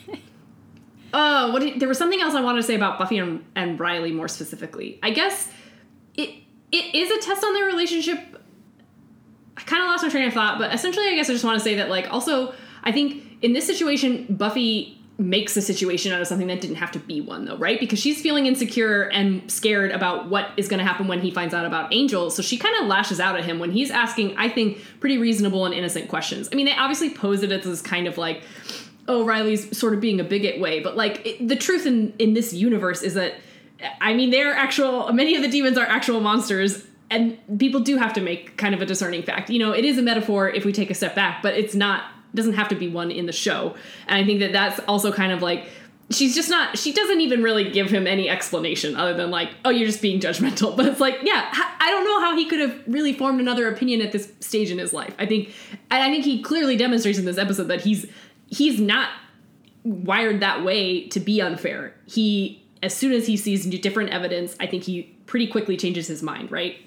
Oh, 1.14 1.52
what 1.52 1.62
did, 1.62 1.80
there 1.80 1.90
was 1.90 1.98
something 1.98 2.22
else 2.22 2.36
I 2.36 2.42
wanted 2.42 2.62
to 2.62 2.64
say 2.64 2.76
about 2.76 2.98
Buffy 2.98 3.18
and, 3.18 3.44
and 3.56 3.80
Riley 3.80 4.12
more 4.12 4.28
specifically. 4.28 4.98
I 5.04 5.10
guess 5.10 5.52
it 6.16 6.30
it 6.72 6.96
is 6.96 7.12
a 7.12 7.20
test 7.20 7.44
on 7.44 7.54
their 7.54 7.66
relationship. 7.66 8.18
I 9.58 9.62
kind 9.62 9.84
of 9.84 9.90
lost 9.90 10.04
my 10.04 10.10
train 10.10 10.28
of 10.28 10.34
thought, 10.34 10.58
but 10.58 10.74
essentially, 10.74 11.08
I 11.08 11.16
guess 11.16 11.30
I 11.30 11.34
just 11.34 11.44
want 11.44 11.60
to 11.60 11.64
say 11.64 11.76
that, 11.76 11.90
like, 11.90 12.12
also, 12.12 12.54
I 12.84 12.94
think 12.94 13.24
in 13.42 13.52
this 13.52 13.68
situation, 13.68 14.26
Buffy 14.30 15.01
makes 15.22 15.56
a 15.56 15.62
situation 15.62 16.12
out 16.12 16.20
of 16.20 16.28
something 16.28 16.48
that 16.48 16.60
didn't 16.60 16.78
have 16.78 16.92
to 16.92 17.00
be 17.00 17.22
one 17.22 17.46
though 17.46 17.58
right? 17.58 17.80
Because 17.80 18.00
she's 18.00 18.22
feeling 18.22 18.48
insecure 18.48 19.04
and 19.04 19.50
scared 19.50 19.92
about 19.92 20.30
what 20.30 20.50
is 20.58 20.68
going 20.68 20.80
to 20.80 20.84
happen 20.84 21.08
when 21.08 21.22
he 21.22 21.30
finds 21.30 21.54
out 21.54 21.66
about 21.66 21.94
angel. 21.94 22.32
So 22.32 22.42
she 22.42 22.58
kind 22.58 22.76
of 22.82 22.88
lashes 22.88 23.20
out 23.20 23.38
at 23.38 23.46
him 23.46 23.60
when 23.60 23.72
he's 23.72 23.92
asking 23.92 24.36
i 24.38 24.50
think 24.50 24.80
pretty 25.00 25.18
reasonable 25.18 25.66
and 25.66 25.74
innocent 25.74 26.10
questions. 26.10 26.50
I 26.52 26.56
mean 26.56 26.66
they 26.66 26.76
obviously 26.76 27.12
pose 27.12 27.44
it 27.44 27.52
as 27.52 27.64
this 27.64 27.82
kind 27.82 28.08
of 28.08 28.18
like 28.18 28.42
oh 29.08 29.24
riley's 29.24 29.78
sort 29.78 29.94
of 29.94 30.02
being 30.02 30.20
a 30.20 30.24
bigot 30.24 30.60
way. 30.60 30.80
But 30.80 30.98
like 30.98 31.26
it, 31.26 31.48
the 31.48 31.56
truth 31.56 31.86
in 31.86 32.14
in 32.18 32.34
this 32.34 32.54
universe 32.54 33.02
is 33.04 33.14
that 33.14 33.36
i 34.00 34.14
mean 34.14 34.30
they're 34.32 34.54
actual 34.54 35.12
many 35.14 35.36
of 35.36 35.42
the 35.42 35.48
demons 35.48 35.78
are 35.78 35.86
actual 35.86 36.20
monsters 36.20 36.86
and 37.10 37.38
people 37.60 37.82
do 37.82 37.98
have 37.98 38.14
to 38.14 38.22
make 38.22 38.56
kind 38.58 38.74
of 38.74 38.82
a 38.82 38.86
discerning 38.86 39.22
fact. 39.22 39.50
You 39.50 39.60
know 39.60 39.72
it 39.72 39.86
is 39.86 40.00
a 40.00 40.02
metaphor 40.02 40.50
if 40.50 40.66
we 40.66 40.74
take 40.74 40.90
a 40.90 40.96
step 40.96 41.14
back 41.14 41.44
but 41.44 41.54
it's 41.54 41.76
not 41.76 42.06
doesn't 42.34 42.54
have 42.54 42.70
to 42.70 42.76
be 42.76 42.88
one 42.88 43.12
in 43.12 43.26
the 43.26 43.32
show. 43.32 43.76
And 44.08 44.22
I 44.22 44.26
think 44.26 44.40
that 44.40 44.52
that's 44.52 44.80
also 44.88 45.12
kind 45.12 45.32
of 45.32 45.42
like 45.42 45.68
she's 46.10 46.36
just 46.36 46.50
not 46.50 46.78
she 46.78 46.92
doesn't 46.92 47.22
even 47.22 47.42
really 47.42 47.70
give 47.72 47.90
him 47.90 48.06
any 48.06 48.30
explanation 48.30 48.96
other 48.96 49.14
than 49.14 49.32
like 49.32 49.50
oh 49.64 49.70
you're 49.70 49.88
just 49.88 50.02
being 50.02 50.20
judgmental. 50.20 50.76
But 50.82 50.86
it's 50.88 51.00
like 51.00 51.20
yeah 51.24 51.50
i 51.54 51.90
don't 51.90 52.04
know 52.04 52.20
how 52.20 52.36
he 52.36 52.46
could 52.46 52.60
have 52.60 52.82
really 52.88 53.14
formed 53.14 53.40
another 53.40 53.68
opinion 53.70 54.02
at 54.02 54.12
this 54.12 54.32
stage 54.40 54.72
in 54.72 54.78
his 54.78 54.94
life. 54.94 55.14
I 55.20 55.26
think 55.26 55.54
i 55.90 56.10
think 56.10 56.26
he 56.26 56.42
clearly 56.42 56.76
demonstrates 56.76 57.18
in 57.18 57.26
this 57.26 57.38
episode 57.38 57.66
that 57.66 57.82
he's 57.82 58.06
he's 58.48 58.80
not 58.80 59.10
wired 59.84 60.42
that 60.42 60.64
way 60.64 61.08
to 61.08 61.20
be 61.20 61.42
unfair. 61.42 61.96
He 62.06 62.62
as 62.84 62.96
soon 62.96 63.14
as 63.14 63.28
he 63.28 63.38
sees 63.38 63.66
different 63.66 64.10
evidence 64.10 64.56
i 64.60 64.66
think 64.66 64.84
he 64.84 65.04
pretty 65.26 65.48
quickly 65.48 65.78
changes 65.78 66.08
his 66.08 66.24
mind 66.24 66.52
right 66.52 66.78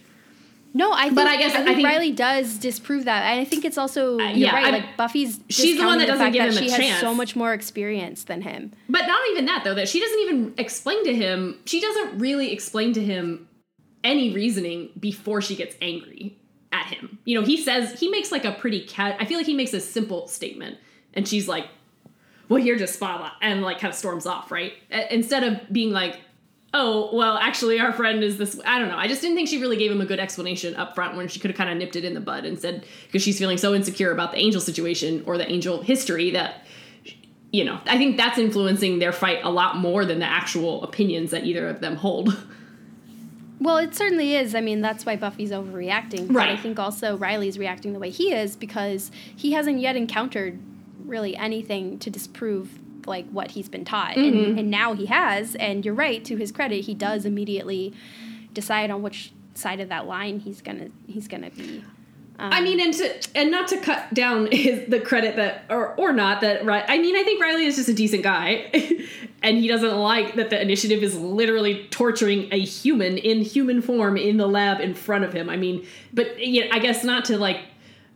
no, 0.77 0.93
I 0.93 1.05
think, 1.05 1.15
but 1.15 1.27
I 1.29 1.37
guess 1.37 1.53
I 1.53 1.59
think, 1.59 1.69
I 1.69 1.75
think, 1.77 1.87
Riley 1.87 2.11
does 2.11 2.59
disprove 2.59 3.05
that. 3.05 3.23
And 3.23 3.41
I 3.41 3.45
think 3.45 3.65
it's 3.65 3.79
also 3.79 4.19
uh, 4.19 4.31
yeah, 4.31 4.53
right. 4.53 4.67
I, 4.67 4.71
like 4.71 4.97
Buffy's 4.97 5.39
she's 5.49 5.79
the 5.79 5.87
one 5.87 5.99
that 5.99 6.07
doesn't 6.07 6.33
give 6.33 6.43
him 6.43 6.49
a 6.51 6.53
she 6.53 6.69
chance. 6.69 6.83
has 6.83 7.01
so 7.01 7.15
much 7.15 7.37
more 7.37 7.55
experience 7.55 8.25
than 8.25 8.43
him. 8.43 8.73
But 8.89 9.07
not 9.07 9.21
even 9.31 9.47
that 9.47 9.63
though. 9.63 9.75
That 9.75 9.89
she 9.89 10.01
doesn't 10.01 10.19
even 10.19 10.55
explain 10.59 11.05
to 11.05 11.15
him. 11.15 11.61
She 11.65 11.81
doesn't 11.81 12.19
really 12.19 12.53
explain 12.53 12.93
to 12.95 13.05
him 13.05 13.49
any 14.03 14.35
reasoning 14.35 14.91
before 14.99 15.41
she 15.41 15.55
gets 15.55 15.77
angry 15.81 16.37
at 16.73 16.87
him. 16.87 17.19
You 17.25 17.41
know, 17.41 17.47
he 17.47 17.57
says 17.57 17.99
he 17.99 18.09
makes 18.09 18.33
like 18.33 18.45
a 18.45 18.53
pretty 18.53 18.85
cat. 18.85 19.17
I 19.21 19.27
feel 19.27 19.39
like 19.39 19.47
he 19.47 19.55
makes 19.55 19.73
a 19.75 19.81
simple 19.81 20.27
statement, 20.27 20.79
and 21.15 21.27
she's 21.29 21.47
like, 21.47 21.69
"Well, 22.49 22.59
you're 22.59 22.79
just 22.79 22.95
spot 22.95 23.35
and 23.41 23.63
like 23.63 23.79
kind 23.79 23.93
of 23.93 23.97
storms 23.97 24.27
off, 24.27 24.51
right? 24.51 24.73
Instead 25.11 25.45
of 25.45 25.73
being 25.73 25.93
like, 25.93 26.19
oh, 26.75 27.09
well, 27.13 27.39
actually, 27.39 27.79
our 27.79 27.93
friend 27.93 28.23
is 28.23 28.37
this. 28.37 28.61
I 28.67 28.79
don't 28.79 28.89
know. 28.89 28.99
I 28.99 29.07
just 29.07 29.23
didn't 29.23 29.37
think 29.37 29.49
she 29.49 29.61
really 29.61 29.77
gave 29.77 29.91
him 29.91 30.01
a 30.01 30.07
good 30.07 30.19
explanation 30.19 30.75
up 30.75 30.95
front 30.95 31.17
when 31.17 31.29
she 31.29 31.39
could 31.39 31.51
have 31.51 31.57
kind 31.57 31.71
of 31.71 31.77
nipped 31.77 31.97
it 31.97 32.05
in 32.05 32.15
the 32.15 32.21
bud 32.21 32.45
and 32.45 32.59
said, 32.61 32.85
because 33.07 33.23
she's 33.23 33.39
feeling 33.39 33.57
so 33.57 33.75
insecure 33.75 34.11
about 34.11 34.33
the 34.33 34.39
angel 34.39 34.61
situation 34.61 35.23
or 35.25 35.39
the 35.39 35.51
angel 35.51 35.81
history 35.83 36.33
that, 36.33 36.67
you 37.53 37.65
know, 37.65 37.81
I 37.87 37.97
think 37.97 38.17
that's 38.17 38.39
influencing 38.39 38.99
their 38.99 39.13
fight 39.13 39.39
a 39.45 39.51
lot 39.51 39.77
more 39.77 40.05
than 40.05 40.19
the 40.19 40.27
actual 40.27 40.83
opinions 40.83 41.31
that 41.31 41.45
either 41.45 41.69
of 41.69 41.81
them 41.81 41.97
hold. 41.97 42.37
Well, 43.61 43.77
it 43.77 43.95
certainly 43.95 44.35
is. 44.35 44.57
I 44.57 44.61
mean, 44.61 44.81
that's 44.81 45.07
why 45.07 45.15
Buffy's 45.15 45.53
overreacting. 45.53 46.27
But 46.27 46.37
right. 46.37 46.51
I 46.51 46.57
think 46.57 46.81
also 46.81 47.17
Riley's 47.17 47.57
reacting 47.57 47.93
the 47.93 48.01
way 48.01 48.11
he 48.11 48.35
is 48.35 48.57
because 48.57 49.13
he 49.37 49.53
hasn't 49.53 49.79
yet 49.79 49.95
encountered 49.95 50.59
really 51.05 51.37
anything 51.37 52.01
to 52.01 52.11
disprove 52.11 52.81
like 53.07 53.29
what 53.31 53.53
he's 53.53 53.69
been 53.69 53.85
taught 53.85 54.17
mm-hmm. 54.17 54.39
and, 54.39 54.59
and 54.59 54.71
now 54.71 54.95
he 54.95 55.07
has 55.07 55.55
and 55.57 55.85
you're 55.85 55.95
right 55.95 56.25
to 56.25 56.37
his 56.37 56.53
credit 56.53 56.85
he 56.85 56.95
does 56.95 57.25
immediately 57.25 57.93
decide 58.53 58.91
on 58.91 59.03
which 59.03 59.33
side 59.55 59.81
of 59.81 59.89
that 59.89 60.07
line 60.07 60.41
he's 60.41 60.61
gonna 60.61 60.89
he's 61.07 61.29
gonna 61.29 61.51
be 61.51 61.83
um, 62.37 62.53
I 62.53 62.61
mean, 62.63 62.81
and 62.81 62.93
to 62.95 63.29
and 63.37 63.51
not 63.51 63.69
to 63.69 63.77
cut 63.77 64.13
down 64.13 64.49
his 64.51 64.89
the 64.89 64.99
credit 64.99 65.37
that 65.37 65.65
or 65.71 65.95
or 65.95 66.13
not 66.13 66.41
that 66.41 66.65
right. 66.65 66.85
I 66.89 66.99
mean, 66.99 67.15
I 67.15 67.23
think 67.23 67.41
Riley 67.41 67.67
is 67.67 67.77
just 67.77 67.89
a 67.89 67.95
decent 67.95 68.25
guy, 68.25 68.71
and 69.43 69.59
he 69.59 69.69
doesn't 69.69 69.97
like 69.97 70.35
that 70.35 70.51
the 70.51 70.61
initiative 70.61 71.05
is 71.05 71.17
literally 71.17 71.87
torturing 71.91 72.53
a 72.53 72.59
human 72.59 73.19
in 73.19 73.43
human 73.43 73.81
form 73.81 74.17
in 74.17 74.37
the 74.37 74.49
lab 74.49 74.81
in 74.81 74.95
front 74.95 75.23
of 75.23 75.33
him. 75.33 75.49
I 75.49 75.57
mean, 75.57 75.87
but 76.13 76.45
yeah, 76.45 76.65
I 76.73 76.81
guess 76.81 77.05
not 77.05 77.25
to 77.27 77.39
like 77.39 77.61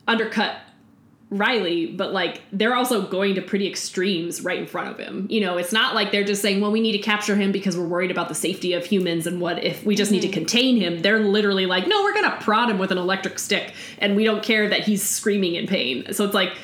undercut 0.09 0.57
Riley, 1.30 1.86
but 1.86 2.12
like 2.12 2.40
they're 2.52 2.74
also 2.74 3.02
going 3.02 3.34
to 3.34 3.42
pretty 3.42 3.68
extremes 3.68 4.42
right 4.42 4.58
in 4.58 4.66
front 4.66 4.88
of 4.88 4.98
him. 4.98 5.26
You 5.28 5.40
know, 5.40 5.58
it's 5.58 5.72
not 5.72 5.94
like 5.94 6.10
they're 6.10 6.24
just 6.24 6.40
saying, 6.40 6.60
well, 6.60 6.70
we 6.70 6.80
need 6.80 6.92
to 6.92 6.98
capture 6.98 7.36
him 7.36 7.52
because 7.52 7.76
we're 7.76 7.86
worried 7.86 8.10
about 8.10 8.28
the 8.28 8.34
safety 8.34 8.72
of 8.72 8.86
humans 8.86 9.26
and 9.26 9.40
what 9.40 9.62
if 9.62 9.84
we 9.84 9.94
just 9.94 10.08
mm-hmm. 10.08 10.14
need 10.14 10.20
to 10.22 10.28
mm-hmm. 10.28 10.34
contain 10.34 10.76
him. 10.78 11.02
They're 11.02 11.20
literally 11.20 11.66
like, 11.66 11.86
no, 11.86 12.02
we're 12.02 12.14
going 12.14 12.30
to 12.30 12.38
prod 12.38 12.70
him 12.70 12.78
with 12.78 12.92
an 12.92 12.98
electric 12.98 13.38
stick 13.38 13.74
and 13.98 14.16
we 14.16 14.24
don't 14.24 14.42
care 14.42 14.68
that 14.70 14.84
he's 14.84 15.06
screaming 15.06 15.54
in 15.54 15.66
pain. 15.66 16.12
So 16.14 16.24
it's 16.24 16.34
like, 16.34 16.56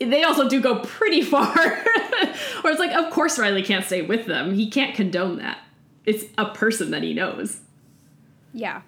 they 0.00 0.24
also 0.24 0.48
do 0.48 0.60
go 0.60 0.80
pretty 0.80 1.22
far. 1.22 1.56
or 1.56 2.70
it's 2.70 2.80
like, 2.80 2.92
of 2.92 3.12
course 3.12 3.38
Riley 3.38 3.62
can't 3.62 3.84
stay 3.84 4.02
with 4.02 4.26
them. 4.26 4.54
He 4.54 4.68
can't 4.68 4.94
condone 4.94 5.36
that. 5.38 5.58
It's 6.04 6.24
a 6.36 6.46
person 6.46 6.90
that 6.90 7.04
he 7.04 7.14
knows. 7.14 7.60
Yeah. 8.52 8.82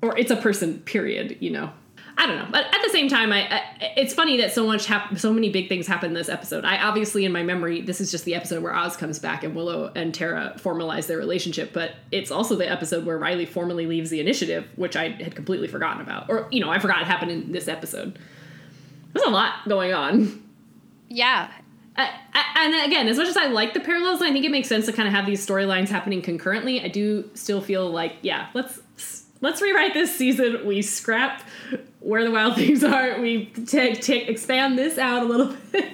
Or 0.00 0.16
it's 0.16 0.30
a 0.30 0.36
person, 0.36 0.78
period, 0.80 1.36
you 1.40 1.50
know. 1.50 1.72
I 2.18 2.26
don't 2.26 2.38
know, 2.38 2.48
but 2.50 2.64
at 2.64 2.82
the 2.82 2.88
same 2.90 3.08
time, 3.08 3.30
I, 3.30 3.46
I 3.56 3.62
it's 3.96 4.14
funny 4.14 4.38
that 4.38 4.52
so 4.52 4.66
much 4.66 4.86
hap- 4.86 5.18
so 5.18 5.32
many 5.32 5.50
big 5.50 5.68
things 5.68 5.86
happen 5.86 6.08
in 6.08 6.14
this 6.14 6.30
episode. 6.30 6.64
I 6.64 6.78
obviously 6.78 7.26
in 7.26 7.32
my 7.32 7.42
memory, 7.42 7.82
this 7.82 8.00
is 8.00 8.10
just 8.10 8.24
the 8.24 8.34
episode 8.34 8.62
where 8.62 8.74
Oz 8.74 8.96
comes 8.96 9.18
back 9.18 9.44
and 9.44 9.54
Willow 9.54 9.92
and 9.94 10.14
Tara 10.14 10.54
formalize 10.56 11.06
their 11.06 11.18
relationship, 11.18 11.74
but 11.74 11.96
it's 12.10 12.30
also 12.30 12.56
the 12.56 12.70
episode 12.70 13.04
where 13.04 13.18
Riley 13.18 13.44
formally 13.44 13.86
leaves 13.86 14.08
the 14.08 14.20
initiative, 14.20 14.66
which 14.76 14.96
I 14.96 15.10
had 15.10 15.34
completely 15.34 15.68
forgotten 15.68 16.00
about, 16.00 16.30
or 16.30 16.48
you 16.50 16.60
know, 16.60 16.70
I 16.70 16.78
forgot 16.78 17.02
it 17.02 17.06
happened 17.06 17.32
in 17.32 17.52
this 17.52 17.68
episode. 17.68 18.18
There's 19.12 19.26
a 19.26 19.30
lot 19.30 19.68
going 19.68 19.92
on. 19.92 20.42
Yeah, 21.08 21.50
I, 21.98 22.10
and 22.56 22.74
again, 22.86 23.08
as 23.08 23.16
much 23.16 23.28
as 23.28 23.36
I 23.36 23.46
like 23.46 23.74
the 23.74 23.80
parallels, 23.80 24.20
I 24.20 24.32
think 24.32 24.44
it 24.44 24.50
makes 24.50 24.68
sense 24.68 24.86
to 24.86 24.92
kind 24.92 25.08
of 25.08 25.14
have 25.14 25.26
these 25.26 25.46
storylines 25.46 25.88
happening 25.88 26.22
concurrently. 26.22 26.82
I 26.82 26.88
do 26.88 27.30
still 27.34 27.60
feel 27.60 27.90
like, 27.90 28.14
yeah, 28.22 28.48
let's 28.54 28.80
let's 29.46 29.62
rewrite 29.62 29.94
this 29.94 30.14
season. 30.14 30.66
We 30.66 30.82
scrap 30.82 31.42
where 32.00 32.24
the 32.24 32.30
wild 32.30 32.56
things 32.56 32.82
are. 32.84 33.20
We 33.20 33.46
take 33.46 34.02
take 34.02 34.28
expand 34.28 34.76
this 34.76 34.98
out 34.98 35.22
a 35.22 35.26
little 35.26 35.56
bit. 35.72 35.92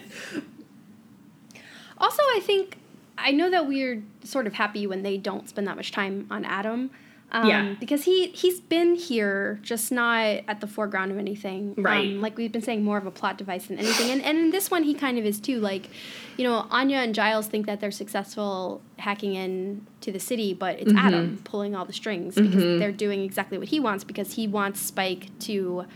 Also, 1.98 2.22
I 2.34 2.40
think 2.42 2.78
I 3.18 3.30
know 3.30 3.50
that 3.50 3.68
we're 3.68 4.02
sort 4.24 4.46
of 4.46 4.54
happy 4.54 4.86
when 4.86 5.02
they 5.02 5.18
don't 5.18 5.48
spend 5.48 5.68
that 5.68 5.76
much 5.76 5.92
time 5.92 6.26
on 6.30 6.44
Adam. 6.44 6.90
Um, 7.34 7.48
yeah. 7.48 7.74
Because 7.80 8.04
he 8.04 8.28
he's 8.28 8.60
been 8.60 8.94
here, 8.94 9.58
just 9.62 9.90
not 9.90 10.22
at 10.46 10.60
the 10.60 10.66
foreground 10.66 11.10
of 11.10 11.18
anything. 11.18 11.74
Right. 11.78 12.10
Um, 12.10 12.20
like 12.20 12.36
we've 12.36 12.52
been 12.52 12.62
saying, 12.62 12.84
more 12.84 12.98
of 12.98 13.06
a 13.06 13.10
plot 13.10 13.38
device 13.38 13.66
than 13.66 13.78
anything. 13.78 14.10
And 14.10 14.22
and 14.22 14.38
in 14.38 14.50
this 14.50 14.70
one, 14.70 14.82
he 14.82 14.92
kind 14.92 15.18
of 15.18 15.24
is 15.24 15.40
too. 15.40 15.58
Like, 15.58 15.88
you 16.36 16.44
know, 16.44 16.66
Anya 16.70 16.98
and 16.98 17.14
Giles 17.14 17.46
think 17.46 17.64
that 17.66 17.80
they're 17.80 17.90
successful 17.90 18.82
hacking 18.98 19.34
in 19.34 19.86
to 20.02 20.12
the 20.12 20.20
city, 20.20 20.52
but 20.52 20.78
it's 20.78 20.92
mm-hmm. 20.92 21.06
Adam 21.06 21.40
pulling 21.44 21.74
all 21.74 21.86
the 21.86 21.92
strings 21.94 22.34
because 22.34 22.54
mm-hmm. 22.54 22.78
they're 22.78 22.92
doing 22.92 23.22
exactly 23.24 23.56
what 23.56 23.68
he 23.68 23.80
wants 23.80 24.04
because 24.04 24.34
he 24.34 24.46
wants 24.46 24.80
Spike 24.80 25.36
to 25.40 25.86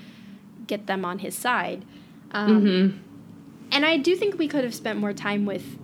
get 0.66 0.87
them 0.87 1.05
on 1.05 1.18
his 1.18 1.35
side. 1.35 1.85
Um, 2.31 2.64
mm-hmm. 2.64 2.99
And 3.72 3.85
I 3.85 3.99
do 3.99 4.16
think 4.16 4.38
we 4.38 4.49
could 4.49 4.64
have 4.64 4.75
spent 4.75 4.99
more 4.99 5.12
time 5.12 5.44
with 5.44 5.79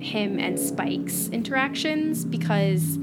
him 0.00 0.38
and 0.38 0.58
Spike's 0.58 1.28
interactions 1.30 2.24
because 2.24 2.96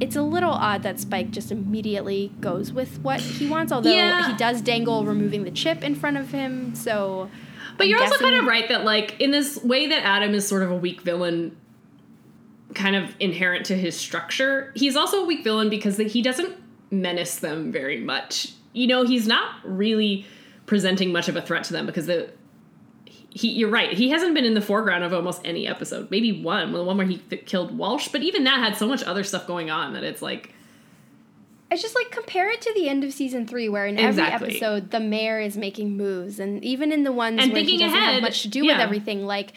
it's 0.00 0.16
a 0.16 0.22
little 0.22 0.50
odd 0.50 0.82
that 0.82 1.00
Spike 1.00 1.30
just 1.30 1.50
immediately 1.50 2.32
goes 2.40 2.72
with 2.72 3.00
what 3.00 3.20
he 3.20 3.48
wants, 3.48 3.72
although 3.72 3.90
yeah. 3.90 4.30
he 4.30 4.36
does 4.36 4.60
dangle 4.60 5.04
removing 5.04 5.44
the 5.44 5.50
chip 5.50 5.82
in 5.82 5.94
front 5.94 6.16
of 6.16 6.30
him. 6.30 6.74
So, 6.74 7.30
but 7.76 7.84
I'm 7.84 7.90
you're 7.90 8.02
also 8.02 8.18
kind 8.18 8.36
of 8.36 8.46
right 8.46 8.68
that 8.68 8.84
like 8.84 9.20
in 9.20 9.30
this 9.30 9.62
way 9.62 9.86
that 9.88 10.04
Adam 10.04 10.34
is 10.34 10.46
sort 10.46 10.62
of 10.62 10.70
a 10.70 10.76
weak 10.76 11.00
villain, 11.02 11.56
kind 12.74 12.96
of 12.96 13.14
inherent 13.20 13.66
to 13.66 13.76
his 13.76 13.96
structure. 13.96 14.72
He's 14.74 14.96
also 14.96 15.22
a 15.22 15.26
weak 15.26 15.44
villain 15.44 15.68
because 15.68 15.96
he 15.96 16.22
doesn't 16.22 16.56
menace 16.90 17.36
them 17.36 17.72
very 17.72 18.00
much. 18.00 18.52
You 18.72 18.86
know, 18.86 19.04
he's 19.04 19.26
not 19.26 19.56
really 19.64 20.26
presenting 20.66 21.12
much 21.12 21.28
of 21.28 21.36
a 21.36 21.42
threat 21.42 21.64
to 21.64 21.72
them 21.72 21.86
because 21.86 22.06
the 22.06 22.30
he, 23.30 23.50
you're 23.50 23.70
right. 23.70 23.92
He 23.92 24.10
hasn't 24.10 24.34
been 24.34 24.44
in 24.44 24.54
the 24.54 24.60
foreground 24.60 25.04
of 25.04 25.12
almost 25.12 25.42
any 25.44 25.66
episode. 25.66 26.10
Maybe 26.10 26.42
one, 26.42 26.72
the 26.72 26.82
one 26.82 26.96
where 26.96 27.06
he 27.06 27.18
th- 27.18 27.46
killed 27.46 27.76
Walsh, 27.76 28.08
but 28.08 28.22
even 28.22 28.44
that 28.44 28.58
had 28.58 28.76
so 28.76 28.86
much 28.86 29.02
other 29.04 29.24
stuff 29.24 29.46
going 29.46 29.70
on 29.70 29.92
that 29.94 30.04
it's 30.04 30.22
like. 30.22 30.54
It's 31.70 31.82
just 31.82 31.94
like 31.94 32.10
compare 32.10 32.48
it 32.50 32.62
to 32.62 32.72
the 32.74 32.88
end 32.88 33.04
of 33.04 33.12
season 33.12 33.46
three, 33.46 33.68
where 33.68 33.86
in 33.86 33.98
every 33.98 34.22
episode 34.22 34.90
the 34.90 35.00
mayor 35.00 35.38
is 35.38 35.58
making 35.58 35.98
moves, 35.98 36.40
and 36.40 36.64
even 36.64 36.92
in 36.92 37.04
the 37.04 37.12
ones 37.12 37.42
and 37.42 37.52
where 37.52 37.62
he 37.62 37.76
doesn't 37.76 37.94
ahead, 37.94 38.14
have 38.14 38.22
much 38.22 38.40
to 38.42 38.48
do 38.48 38.64
yeah. 38.64 38.72
with 38.72 38.80
everything, 38.80 39.26
like 39.26 39.52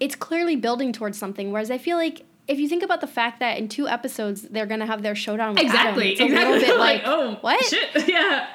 it's 0.00 0.14
clearly 0.14 0.54
building 0.54 0.92
towards 0.92 1.18
something. 1.18 1.50
Whereas 1.50 1.70
I 1.70 1.78
feel 1.78 1.96
like 1.96 2.26
if 2.46 2.58
you 2.58 2.68
think 2.68 2.82
about 2.82 3.00
the 3.00 3.06
fact 3.06 3.40
that 3.40 3.56
in 3.56 3.68
two 3.68 3.88
episodes 3.88 4.42
they're 4.42 4.66
gonna 4.66 4.84
have 4.84 5.02
their 5.02 5.14
showdown 5.14 5.54
with 5.54 5.62
exactly, 5.62 6.12
Adam, 6.12 6.12
it's 6.12 6.20
exactly. 6.20 6.36
a 6.36 6.50
little 6.50 6.74
bit 6.74 6.78
like, 6.78 7.02
like 7.04 7.06
oh 7.06 7.38
what? 7.40 7.64
Shit. 7.64 7.88
Yeah. 8.08 8.46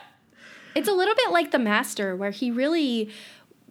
It's 0.76 0.90
a 0.90 0.94
little 0.94 1.16
bit 1.16 1.32
like 1.32 1.50
the 1.50 1.60
Master, 1.60 2.16
where 2.16 2.32
he 2.32 2.52
really 2.52 3.10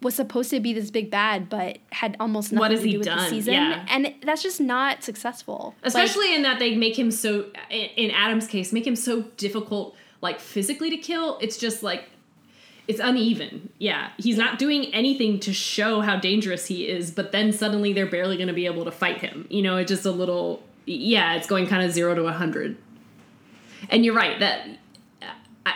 was 0.05 0.13
supposed 0.15 0.51
to 0.51 0.59
be 0.59 0.71
this 0.71 0.91
big 0.91 1.09
bad, 1.09 1.49
but 1.49 1.79
had 1.91 2.15
almost 2.19 2.53
nothing 2.53 2.77
to 2.77 2.83
do 2.91 2.97
with 2.99 3.07
done? 3.07 3.17
the 3.17 3.29
season, 3.29 3.53
Yeah. 3.55 3.85
and 3.89 4.13
that's 4.23 4.43
just 4.43 4.61
not 4.61 5.03
successful. 5.03 5.73
Especially 5.83 6.33
in 6.35 6.43
that 6.43 6.59
they 6.59 6.75
make 6.75 6.97
him 6.97 7.09
so 7.11 7.45
in 7.69 8.11
Adam's 8.11 8.47
case, 8.47 8.71
make 8.71 8.85
him 8.85 8.95
so 8.95 9.23
difficult 9.35 9.95
like 10.21 10.39
physically 10.39 10.91
to 10.91 10.97
kill. 10.97 11.37
It's 11.41 11.57
just 11.57 11.81
like 11.83 12.03
it's 12.87 12.99
uneven. 12.99 13.69
Yeah. 13.79 14.11
He's 14.17 14.37
not 14.37 14.59
doing 14.59 14.93
anything 14.93 15.39
to 15.39 15.51
show 15.51 16.01
how 16.01 16.17
dangerous 16.17 16.67
he 16.67 16.87
is, 16.87 17.09
but 17.09 17.31
then 17.31 17.51
suddenly 17.51 17.91
they're 17.91 18.05
barely 18.05 18.37
going 18.37 18.47
to 18.47 18.53
be 18.53 18.67
able 18.67 18.85
to 18.85 18.91
fight 18.91 19.21
him. 19.21 19.47
You 19.49 19.63
know, 19.63 19.77
it's 19.77 19.89
just 19.89 20.05
a 20.05 20.11
little 20.11 20.61
yeah, 20.85 21.33
it's 21.33 21.47
going 21.47 21.65
kind 21.65 21.83
of 21.83 21.91
0 21.91 22.13
to 22.13 22.21
a 22.21 22.25
100. 22.25 22.77
And 23.89 24.05
you're 24.05 24.13
right 24.13 24.39
that 24.39 24.67
uh, 25.23 25.25
I, 25.65 25.73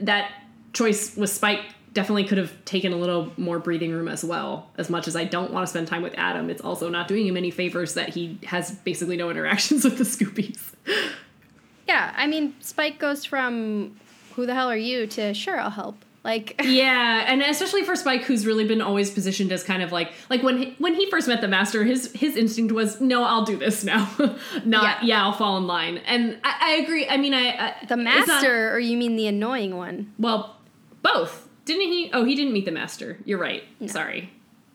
that 0.00 0.32
choice 0.72 1.14
with 1.14 1.28
Spike 1.28 1.60
definitely 1.96 2.24
could 2.24 2.36
have 2.36 2.52
taken 2.66 2.92
a 2.92 2.96
little 2.96 3.32
more 3.38 3.58
breathing 3.58 3.90
room 3.90 4.06
as 4.06 4.22
well. 4.22 4.68
As 4.76 4.90
much 4.90 5.08
as 5.08 5.16
I 5.16 5.24
don't 5.24 5.50
want 5.50 5.66
to 5.66 5.70
spend 5.70 5.88
time 5.88 6.02
with 6.02 6.12
Adam, 6.18 6.50
it's 6.50 6.60
also 6.60 6.90
not 6.90 7.08
doing 7.08 7.26
him 7.26 7.38
any 7.38 7.50
favors 7.50 7.94
that 7.94 8.10
he 8.10 8.38
has 8.44 8.70
basically 8.70 9.16
no 9.16 9.30
interactions 9.30 9.82
with 9.88 9.96
the 9.96 10.04
Scoobies. 10.04 10.60
yeah, 11.88 12.12
I 12.16 12.26
mean, 12.26 12.54
Spike 12.60 12.98
goes 12.98 13.24
from 13.24 13.96
"Who 14.34 14.44
the 14.46 14.54
hell 14.54 14.70
are 14.70 14.76
you?" 14.76 15.06
to 15.08 15.32
"Sure, 15.34 15.58
I'll 15.58 15.70
help." 15.70 15.96
Like, 16.22 16.60
yeah, 16.64 17.24
and 17.28 17.40
especially 17.40 17.82
for 17.84 17.96
Spike, 17.96 18.24
who's 18.24 18.44
really 18.46 18.66
been 18.66 18.82
always 18.82 19.10
positioned 19.10 19.50
as 19.52 19.62
kind 19.64 19.82
of 19.82 19.90
like 19.90 20.12
like 20.28 20.42
when 20.42 20.58
he, 20.58 20.74
when 20.78 20.94
he 20.94 21.08
first 21.10 21.28
met 21.28 21.40
the 21.40 21.48
Master, 21.48 21.82
his 21.84 22.12
his 22.12 22.36
instinct 22.36 22.72
was, 22.74 23.00
"No, 23.00 23.24
I'll 23.24 23.44
do 23.46 23.56
this 23.56 23.84
now," 23.84 24.10
not 24.66 24.82
yeah. 24.82 24.98
Yeah. 25.02 25.22
I'll 25.24 25.32
fall 25.32 25.56
in 25.56 25.66
line." 25.66 25.96
And 25.98 26.38
I, 26.44 26.56
I 26.60 26.70
agree. 26.82 27.08
I 27.08 27.16
mean, 27.16 27.32
I, 27.32 27.48
I 27.50 27.74
the 27.86 27.94
it's 27.94 28.26
not- 28.26 28.26
Master, 28.28 28.74
or 28.74 28.78
you 28.78 28.98
mean 28.98 29.16
the 29.16 29.28
annoying 29.28 29.76
one? 29.78 30.12
Well, 30.18 30.56
both. 31.02 31.45
Didn't 31.66 31.82
he? 31.82 32.10
Oh, 32.12 32.24
he 32.24 32.34
didn't 32.34 32.54
meet 32.54 32.64
the 32.64 32.70
master. 32.70 33.18
You're 33.26 33.38
right. 33.38 33.62
Sorry. 33.86 34.30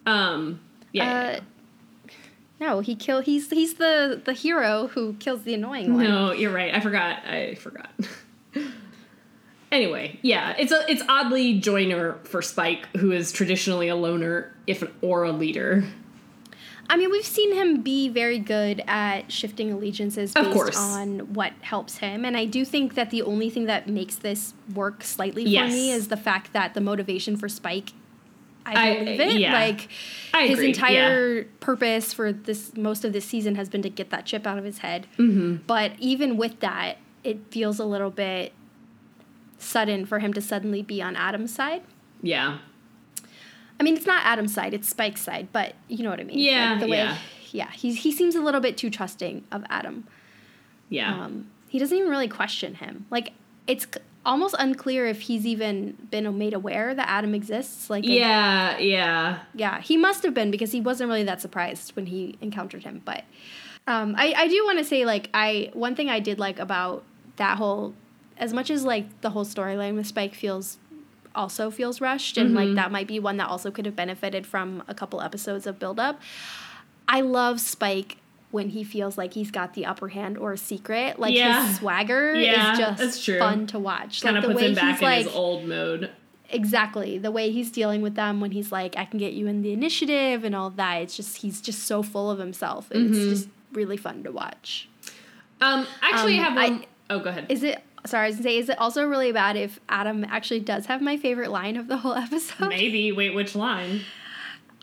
Um. 0.05 0.59
Yeah. 0.91 1.39
Uh, 1.39 2.11
no, 2.59 2.79
he 2.81 2.95
kill. 2.95 3.21
He's 3.21 3.49
he's 3.49 3.73
the 3.75 4.21
the 4.23 4.33
hero 4.33 4.87
who 4.87 5.13
kills 5.13 5.43
the 5.43 5.55
annoying 5.55 5.95
one. 5.95 6.03
no, 6.03 6.31
you're 6.31 6.53
right. 6.53 6.73
I 6.73 6.79
forgot. 6.79 7.25
I 7.25 7.55
forgot. 7.55 7.89
anyway, 9.71 10.19
yeah, 10.21 10.53
it's 10.59 10.71
a 10.71 10.85
it's 10.87 11.01
oddly 11.09 11.59
Joiner 11.59 12.19
for 12.23 12.43
Spike, 12.43 12.85
who 12.97 13.11
is 13.11 13.31
traditionally 13.31 13.87
a 13.87 13.95
loner, 13.95 14.53
if 14.67 14.83
an 14.83 14.93
or 15.01 15.23
a 15.23 15.31
leader. 15.31 15.83
I 16.91 16.97
mean, 16.97 17.09
we've 17.09 17.25
seen 17.25 17.53
him 17.55 17.81
be 17.81 18.09
very 18.09 18.37
good 18.37 18.83
at 18.85 19.31
shifting 19.31 19.71
allegiances 19.71 20.33
based 20.33 20.75
on 20.77 21.33
what 21.33 21.53
helps 21.61 21.99
him. 21.99 22.25
And 22.25 22.35
I 22.35 22.43
do 22.43 22.65
think 22.65 22.95
that 22.95 23.11
the 23.11 23.21
only 23.21 23.49
thing 23.49 23.65
that 23.65 23.87
makes 23.87 24.17
this 24.17 24.53
work 24.75 25.01
slightly 25.03 25.45
for 25.45 25.49
me 25.67 25.91
is 25.91 26.09
the 26.09 26.17
fact 26.17 26.51
that 26.51 26.73
the 26.73 26.81
motivation 26.81 27.37
for 27.37 27.47
Spike, 27.47 27.93
I 28.65 28.89
I- 28.91 28.99
believe 28.99 29.19
it. 29.21 29.39
yeah. 29.39 29.53
Like 29.53 29.87
I 30.33 30.47
his 30.47 30.59
agree, 30.59 30.67
entire 30.67 31.45
purpose 31.61 32.11
for 32.13 32.33
this 32.33 32.75
most 32.75 33.05
of 33.05 33.13
this 33.13 33.23
season 33.23 33.55
has 33.55 33.69
been 33.69 33.81
to 33.83 33.89
get 33.89 34.09
that 34.09 34.25
chip 34.25 34.45
out 34.45 34.57
of 34.57 34.65
his 34.65 34.79
head. 34.79 35.07
Mm-hmm. 35.17 35.63
But 35.67 35.93
even 35.97 36.35
with 36.35 36.59
that, 36.59 36.97
it 37.23 37.39
feels 37.51 37.79
a 37.79 37.85
little 37.85 38.11
bit 38.11 38.51
sudden 39.57 40.05
for 40.05 40.19
him 40.19 40.33
to 40.33 40.41
suddenly 40.41 40.81
be 40.81 41.01
on 41.01 41.15
Adam's 41.15 41.53
side. 41.53 41.83
Yeah. 42.21 42.57
I 43.81 43.83
mean, 43.83 43.97
it's 43.97 44.05
not 44.05 44.23
Adam's 44.23 44.53
side; 44.53 44.75
it's 44.75 44.87
Spike's 44.87 45.21
side. 45.21 45.47
But 45.51 45.73
you 45.87 46.03
know 46.03 46.11
what 46.11 46.19
I 46.19 46.23
mean. 46.23 46.37
Yeah, 46.37 46.77
the 46.77 46.87
way, 46.87 46.97
yeah. 46.97 47.17
yeah. 47.51 47.71
He's 47.71 48.03
he 48.03 48.11
seems 48.11 48.35
a 48.35 48.41
little 48.41 48.61
bit 48.61 48.77
too 48.77 48.91
trusting 48.91 49.43
of 49.51 49.63
Adam. 49.71 50.05
Yeah. 50.89 51.23
Um, 51.23 51.49
he 51.67 51.79
doesn't 51.79 51.97
even 51.97 52.07
really 52.11 52.27
question 52.27 52.75
him. 52.75 53.07
Like 53.09 53.33
it's 53.65 53.87
almost 54.23 54.53
unclear 54.59 55.07
if 55.07 55.21
he's 55.21 55.47
even 55.47 55.97
been 56.11 56.37
made 56.37 56.53
aware 56.53 56.93
that 56.93 57.09
Adam 57.09 57.33
exists. 57.33 57.89
Like 57.89 58.03
it- 58.03 58.11
yeah. 58.11 58.77
Yeah. 58.77 59.39
yeah, 59.55 59.81
he 59.81 59.97
must 59.97 60.21
have 60.21 60.35
been 60.35 60.51
because 60.51 60.71
he 60.71 60.79
wasn't 60.79 61.09
really 61.09 61.23
that 61.23 61.41
surprised 61.41 61.95
when 61.95 62.05
he 62.05 62.37
encountered 62.39 62.83
him. 62.83 63.01
But 63.03 63.23
um, 63.87 64.13
I, 64.15 64.33
I 64.37 64.47
do 64.47 64.63
want 64.63 64.77
to 64.77 64.85
say 64.85 65.05
like 65.05 65.31
I 65.33 65.71
one 65.73 65.95
thing 65.95 66.07
I 66.07 66.19
did 66.19 66.37
like 66.37 66.59
about 66.59 67.03
that 67.37 67.57
whole 67.57 67.95
as 68.37 68.53
much 68.53 68.69
as 68.69 68.83
like 68.83 69.21
the 69.21 69.31
whole 69.31 69.45
storyline 69.45 69.95
with 69.95 70.05
Spike 70.05 70.35
feels 70.35 70.77
also 71.35 71.71
feels 71.71 72.01
rushed 72.01 72.37
and 72.37 72.53
like 72.53 72.75
that 72.75 72.91
might 72.91 73.07
be 73.07 73.19
one 73.19 73.37
that 73.37 73.47
also 73.47 73.71
could 73.71 73.85
have 73.85 73.95
benefited 73.95 74.45
from 74.45 74.83
a 74.87 74.93
couple 74.93 75.21
episodes 75.21 75.65
of 75.67 75.79
build 75.79 75.99
up. 75.99 76.19
I 77.07 77.21
love 77.21 77.59
Spike 77.59 78.17
when 78.51 78.69
he 78.69 78.83
feels 78.83 79.17
like 79.17 79.33
he's 79.33 79.49
got 79.51 79.73
the 79.73 79.85
upper 79.85 80.09
hand 80.09 80.37
or 80.37 80.51
a 80.53 80.57
secret. 80.57 81.17
Like 81.19 81.33
Yeah. 81.33 81.65
his 81.67 81.77
swagger 81.77 82.33
Yeah, 82.35 82.93
is 82.99 83.17
just 83.23 83.39
fun 83.39 83.65
to 83.67 83.79
watch. 83.79 84.21
Kind 84.21 84.37
of 84.37 84.43
like 84.43 84.49
the 84.49 84.53
puts 84.55 84.61
way 84.63 84.69
him 84.69 84.75
back 84.75 84.91
he's 84.95 84.99
in 85.01 85.05
like 85.05 85.25
his 85.25 85.33
old 85.35 85.65
mode. 85.67 86.09
exactly 86.49 87.17
the 87.17 87.31
way 87.31 87.49
he's 87.51 87.71
dealing 87.71 88.01
with 88.01 88.15
them 88.15 88.41
when 88.41 88.51
he's 88.51 88.73
like 88.73 88.97
i 88.97 89.05
can 89.05 89.17
get 89.17 89.31
you 89.31 89.47
in 89.47 89.61
the 89.61 89.71
initiative 89.71 90.43
and 90.43 90.53
all 90.53 90.69
that 90.69 90.95
it's 91.01 91.15
just 91.15 91.37
he's 91.37 91.61
just 91.61 91.83
so 91.83 92.03
full 92.03 92.29
of 92.29 92.39
himself 92.39 92.91
and 92.91 93.09
Mm-hmm. 93.09 93.13
it's 93.31 93.39
just 93.39 93.49
really 93.71 93.95
fun 93.95 94.21
to 94.23 94.31
watch 94.33 94.89
Um. 95.61 95.87
Actually, 96.01 96.39
Um, 96.39 96.41
I 96.41 96.43
have 96.49 96.71
one 96.71 96.81
I- 96.83 97.13
oh, 97.13 97.19
go 97.19 97.29
ahead. 97.29 97.45
is 97.47 97.63
it 97.63 97.81
sorry 98.05 98.25
i 98.25 98.27
was 98.27 98.35
gonna 98.37 98.43
say 98.49 98.57
is 98.57 98.69
it 98.69 98.77
also 98.79 99.05
really 99.05 99.31
bad 99.31 99.55
if 99.55 99.79
adam 99.89 100.23
actually 100.25 100.59
does 100.59 100.85
have 100.87 101.01
my 101.01 101.17
favorite 101.17 101.51
line 101.51 101.75
of 101.77 101.87
the 101.87 101.97
whole 101.97 102.13
episode 102.25 102.69
Maybe. 102.69 103.11
Wait, 103.11 103.33
which 103.33 103.55
line? 103.55 104.01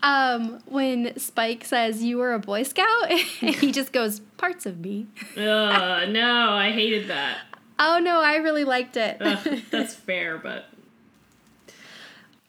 um 0.01 0.61
when 0.65 1.17
spike 1.19 1.65
says 1.65 2.01
you 2.03 2.17
were 2.17 2.33
a 2.33 2.39
boy 2.39 2.63
scout 2.63 3.11
he 3.11 3.71
just 3.71 3.91
goes 3.91 4.21
parts 4.37 4.65
of 4.65 4.79
me 4.79 5.07
Ugh, 5.35 6.09
no, 6.09 6.49
I 6.51 6.71
hated 6.71 7.09
that. 7.09 7.39
oh 7.79 7.99
no 7.99 8.21
i 8.21 8.35
really 8.37 8.63
liked 8.63 8.95
it 8.95 9.17
Ugh, 9.19 9.59
that's 9.71 9.93
fair, 9.93 10.37
but 10.37 10.65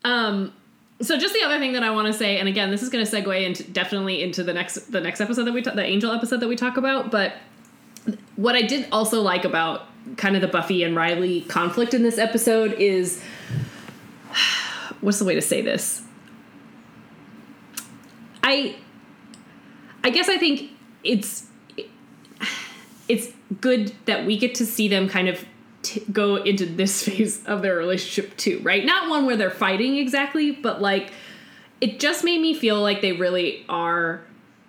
um 0.03 0.53
so 1.01 1.17
just 1.17 1.33
the 1.33 1.41
other 1.43 1.57
thing 1.57 1.73
that 1.73 1.81
I 1.81 1.89
want 1.89 2.05
to 2.05 2.13
say, 2.13 2.37
and 2.37 2.47
again, 2.47 2.69
this 2.69 2.83
is 2.83 2.89
going 2.89 3.03
to 3.03 3.11
segue 3.11 3.43
into 3.43 3.63
definitely 3.63 4.21
into 4.21 4.43
the 4.43 4.53
next 4.53 4.91
the 4.91 5.01
next 5.01 5.19
episode 5.19 5.45
that 5.45 5.51
we 5.51 5.63
ta- 5.63 5.73
the 5.73 5.83
Angel 5.83 6.11
episode 6.11 6.41
that 6.41 6.47
we 6.47 6.55
talk 6.55 6.77
about. 6.77 7.09
But 7.09 7.33
what 8.35 8.55
I 8.55 8.61
did 8.61 8.87
also 8.91 9.19
like 9.23 9.43
about 9.43 9.87
kind 10.17 10.35
of 10.35 10.41
the 10.41 10.47
Buffy 10.47 10.83
and 10.83 10.95
Riley 10.95 11.41
conflict 11.41 11.93
in 11.93 12.03
this 12.03 12.17
episode 12.17 12.73
is 12.73 13.21
what's 15.01 15.19
the 15.19 15.25
way 15.25 15.35
to 15.35 15.41
say 15.41 15.61
this? 15.61 16.01
I 18.43 18.75
I 20.03 20.09
guess 20.09 20.29
I 20.29 20.37
think 20.37 20.71
it's 21.03 21.47
it's 23.07 23.31
good 23.59 23.93
that 24.05 24.25
we 24.25 24.37
get 24.37 24.55
to 24.55 24.65
see 24.65 24.87
them 24.87 25.09
kind 25.09 25.27
of 25.27 25.45
t- 25.81 26.03
go 26.11 26.37
into 26.37 26.65
this 26.65 27.03
phase 27.05 27.45
of 27.45 27.61
their 27.61 27.75
relationship 27.75 28.35
too, 28.37 28.59
right? 28.63 28.85
Not 28.85 29.09
one 29.09 29.25
where 29.25 29.37
they're 29.37 29.51
fighting 29.51 29.97
exactly, 29.97 30.51
but 30.51 30.81
like 30.81 31.11
it 31.81 31.99
just 31.99 32.23
made 32.23 32.39
me 32.39 32.53
feel 32.53 32.79
like 32.81 33.01
they 33.01 33.11
really 33.11 33.65
are 33.67 34.21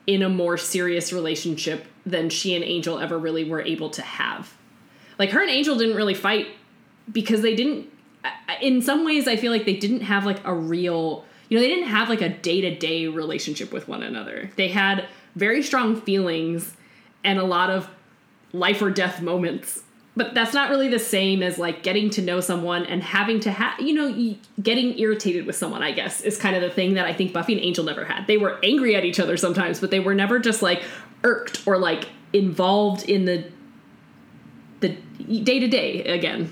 in 0.07 0.23
a 0.23 0.29
more 0.29 0.57
serious 0.57 1.12
relationship 1.12 1.87
than 2.05 2.29
she 2.29 2.55
and 2.55 2.64
Angel 2.64 2.99
ever 2.99 3.18
really 3.18 3.45
were 3.45 3.61
able 3.61 3.90
to 3.90 4.03
have. 4.03 4.57
Like 5.23 5.31
her 5.31 5.41
and 5.41 5.51
Angel 5.51 5.77
didn't 5.77 5.95
really 5.95 6.15
fight 6.15 6.49
because 7.13 7.43
they 7.43 7.55
didn't 7.55 7.89
in 8.61 8.83
some 8.83 9.05
ways 9.05 9.29
I 9.29 9.37
feel 9.37 9.53
like 9.53 9.67
they 9.67 9.77
didn't 9.77 10.01
have 10.01 10.27
like 10.27 10.45
a 10.45 10.53
real 10.53 11.25
you 11.49 11.57
know 11.57 11.63
they 11.63 11.69
didn't 11.69 11.91
have 11.91 12.09
like 12.09 12.21
a 12.21 12.29
day-to-day 12.29 13.07
relationship 13.07 13.73
with 13.73 13.87
one 13.87 14.03
another. 14.03 14.51
They 14.57 14.67
had 14.67 15.07
very 15.37 15.63
strong 15.63 15.95
feelings 16.01 16.77
and 17.23 17.39
a 17.39 17.45
lot 17.45 17.71
of 17.71 17.89
life 18.53 18.83
or 18.83 18.91
death 18.91 19.23
moments. 19.23 19.85
But 20.17 20.35
that's 20.35 20.53
not 20.53 20.71
really 20.71 20.89
the 20.89 20.99
same 20.99 21.41
as 21.41 21.57
like 21.57 21.85
getting 21.85 22.11
to 22.11 22.21
know 22.21 22.41
someone 22.41 22.85
and 22.85 23.01
having 23.01 23.39
to 23.41 23.53
have, 23.53 23.81
you 23.81 23.95
know, 23.95 24.37
getting 24.61 24.99
irritated 24.99 25.47
with 25.47 25.55
someone, 25.55 25.85
I 25.85 25.93
guess, 25.93 26.21
is 26.21 26.37
kind 26.37 26.57
of 26.57 26.63
the 26.63 26.71
thing 26.71 26.95
that 26.95 27.07
I 27.07 27.13
think 27.13 27.33
Buffy 27.33 27.53
and 27.53 27.63
Angel 27.63 27.85
never 27.85 28.05
had. 28.05 28.27
They 28.27 28.39
were 28.39 28.59
angry 28.65 28.97
at 28.97 29.05
each 29.05 29.21
other 29.21 29.37
sometimes, 29.37 29.79
but 29.79 29.93
they 29.93 30.01
were 30.01 30.17
never 30.17 30.41
just 30.41 30.63
like 30.63 30.83
irked 31.23 31.63
or 31.65 31.79
like 31.79 32.09
involved 32.33 33.09
in 33.09 33.25
the 33.25 33.45
the 34.83 34.90
day 35.42 35.59
to 35.61 35.68
day 35.68 36.05
again. 36.05 36.51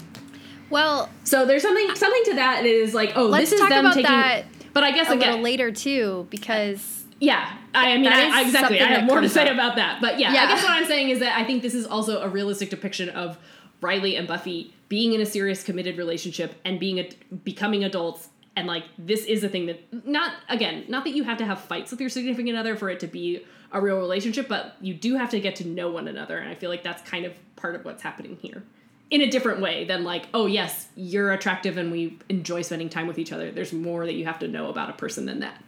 well 0.70 1.08
So 1.24 1.44
there's 1.46 1.62
something 1.62 1.94
something 1.94 2.22
to 2.26 2.34
that 2.36 2.62
that 2.62 2.66
is 2.66 2.94
like, 2.94 3.12
oh, 3.16 3.26
Let's 3.26 3.50
this 3.50 3.54
is 3.54 3.60
talk 3.60 3.68
them 3.70 3.84
about 3.86 3.94
taking 3.94 4.10
that 4.10 4.44
but 4.72 4.84
I 4.84 4.92
guess 4.92 5.08
a 5.10 5.14
again, 5.14 5.28
little 5.28 5.42
later 5.42 5.72
too 5.72 6.26
because 6.30 7.04
yeah, 7.18 7.54
I 7.74 7.98
mean, 7.98 8.06
I- 8.06 8.40
exactly. 8.42 8.80
I 8.80 8.86
have 8.86 9.04
more 9.04 9.20
to 9.20 9.28
say 9.28 9.46
up. 9.46 9.52
about 9.52 9.76
that, 9.76 10.00
but 10.00 10.18
yeah, 10.18 10.32
Yeah. 10.32 10.44
I 10.44 10.46
guess 10.46 10.62
what 10.62 10.72
I'm 10.72 10.86
saying 10.86 11.10
is 11.10 11.18
that 11.18 11.36
I 11.38 11.44
think 11.44 11.60
this 11.62 11.74
is 11.74 11.86
also 11.86 12.22
a 12.22 12.28
realistic 12.28 12.70
depiction 12.70 13.10
of 13.10 13.36
Riley 13.82 14.16
and 14.16 14.26
Buffy 14.26 14.72
being 14.88 15.12
in 15.12 15.20
a 15.20 15.26
serious, 15.26 15.62
committed 15.62 15.98
relationship 15.98 16.54
and 16.64 16.80
being 16.80 16.98
a, 16.98 17.10
becoming 17.44 17.84
adults, 17.84 18.28
and 18.56 18.66
like 18.66 18.84
this 18.98 19.24
is 19.26 19.44
a 19.44 19.48
thing 19.50 19.66
that 19.66 20.06
not 20.06 20.32
again, 20.48 20.84
not 20.88 21.04
that 21.04 21.10
you 21.10 21.24
have 21.24 21.36
to 21.38 21.44
have 21.44 21.60
fights 21.60 21.90
with 21.90 22.00
your 22.00 22.08
significant 22.10 22.56
other 22.56 22.74
for 22.76 22.88
it 22.88 23.00
to 23.00 23.06
be 23.06 23.44
a 23.72 23.80
real 23.80 23.98
relationship, 23.98 24.48
but 24.48 24.76
you 24.80 24.94
do 24.94 25.16
have 25.16 25.30
to 25.30 25.40
get 25.40 25.56
to 25.56 25.66
know 25.66 25.90
one 25.90 26.08
another, 26.08 26.38
and 26.38 26.48
I 26.48 26.54
feel 26.54 26.70
like 26.70 26.82
that's 26.82 27.02
kind 27.08 27.24
of 27.26 27.32
part 27.60 27.74
of 27.74 27.84
what's 27.84 28.02
happening 28.02 28.38
here. 28.40 28.62
In 29.10 29.20
a 29.22 29.30
different 29.30 29.60
way 29.60 29.84
than 29.84 30.04
like, 30.04 30.26
oh 30.32 30.46
yes, 30.46 30.88
you're 30.96 31.32
attractive 31.32 31.76
and 31.76 31.90
we 31.90 32.16
enjoy 32.28 32.62
spending 32.62 32.88
time 32.88 33.06
with 33.08 33.18
each 33.18 33.32
other. 33.32 33.50
There's 33.50 33.72
more 33.72 34.06
that 34.06 34.14
you 34.14 34.24
have 34.24 34.38
to 34.40 34.48
know 34.48 34.68
about 34.68 34.88
a 34.88 34.92
person 34.92 35.26
than 35.26 35.40
that. 35.40 35.62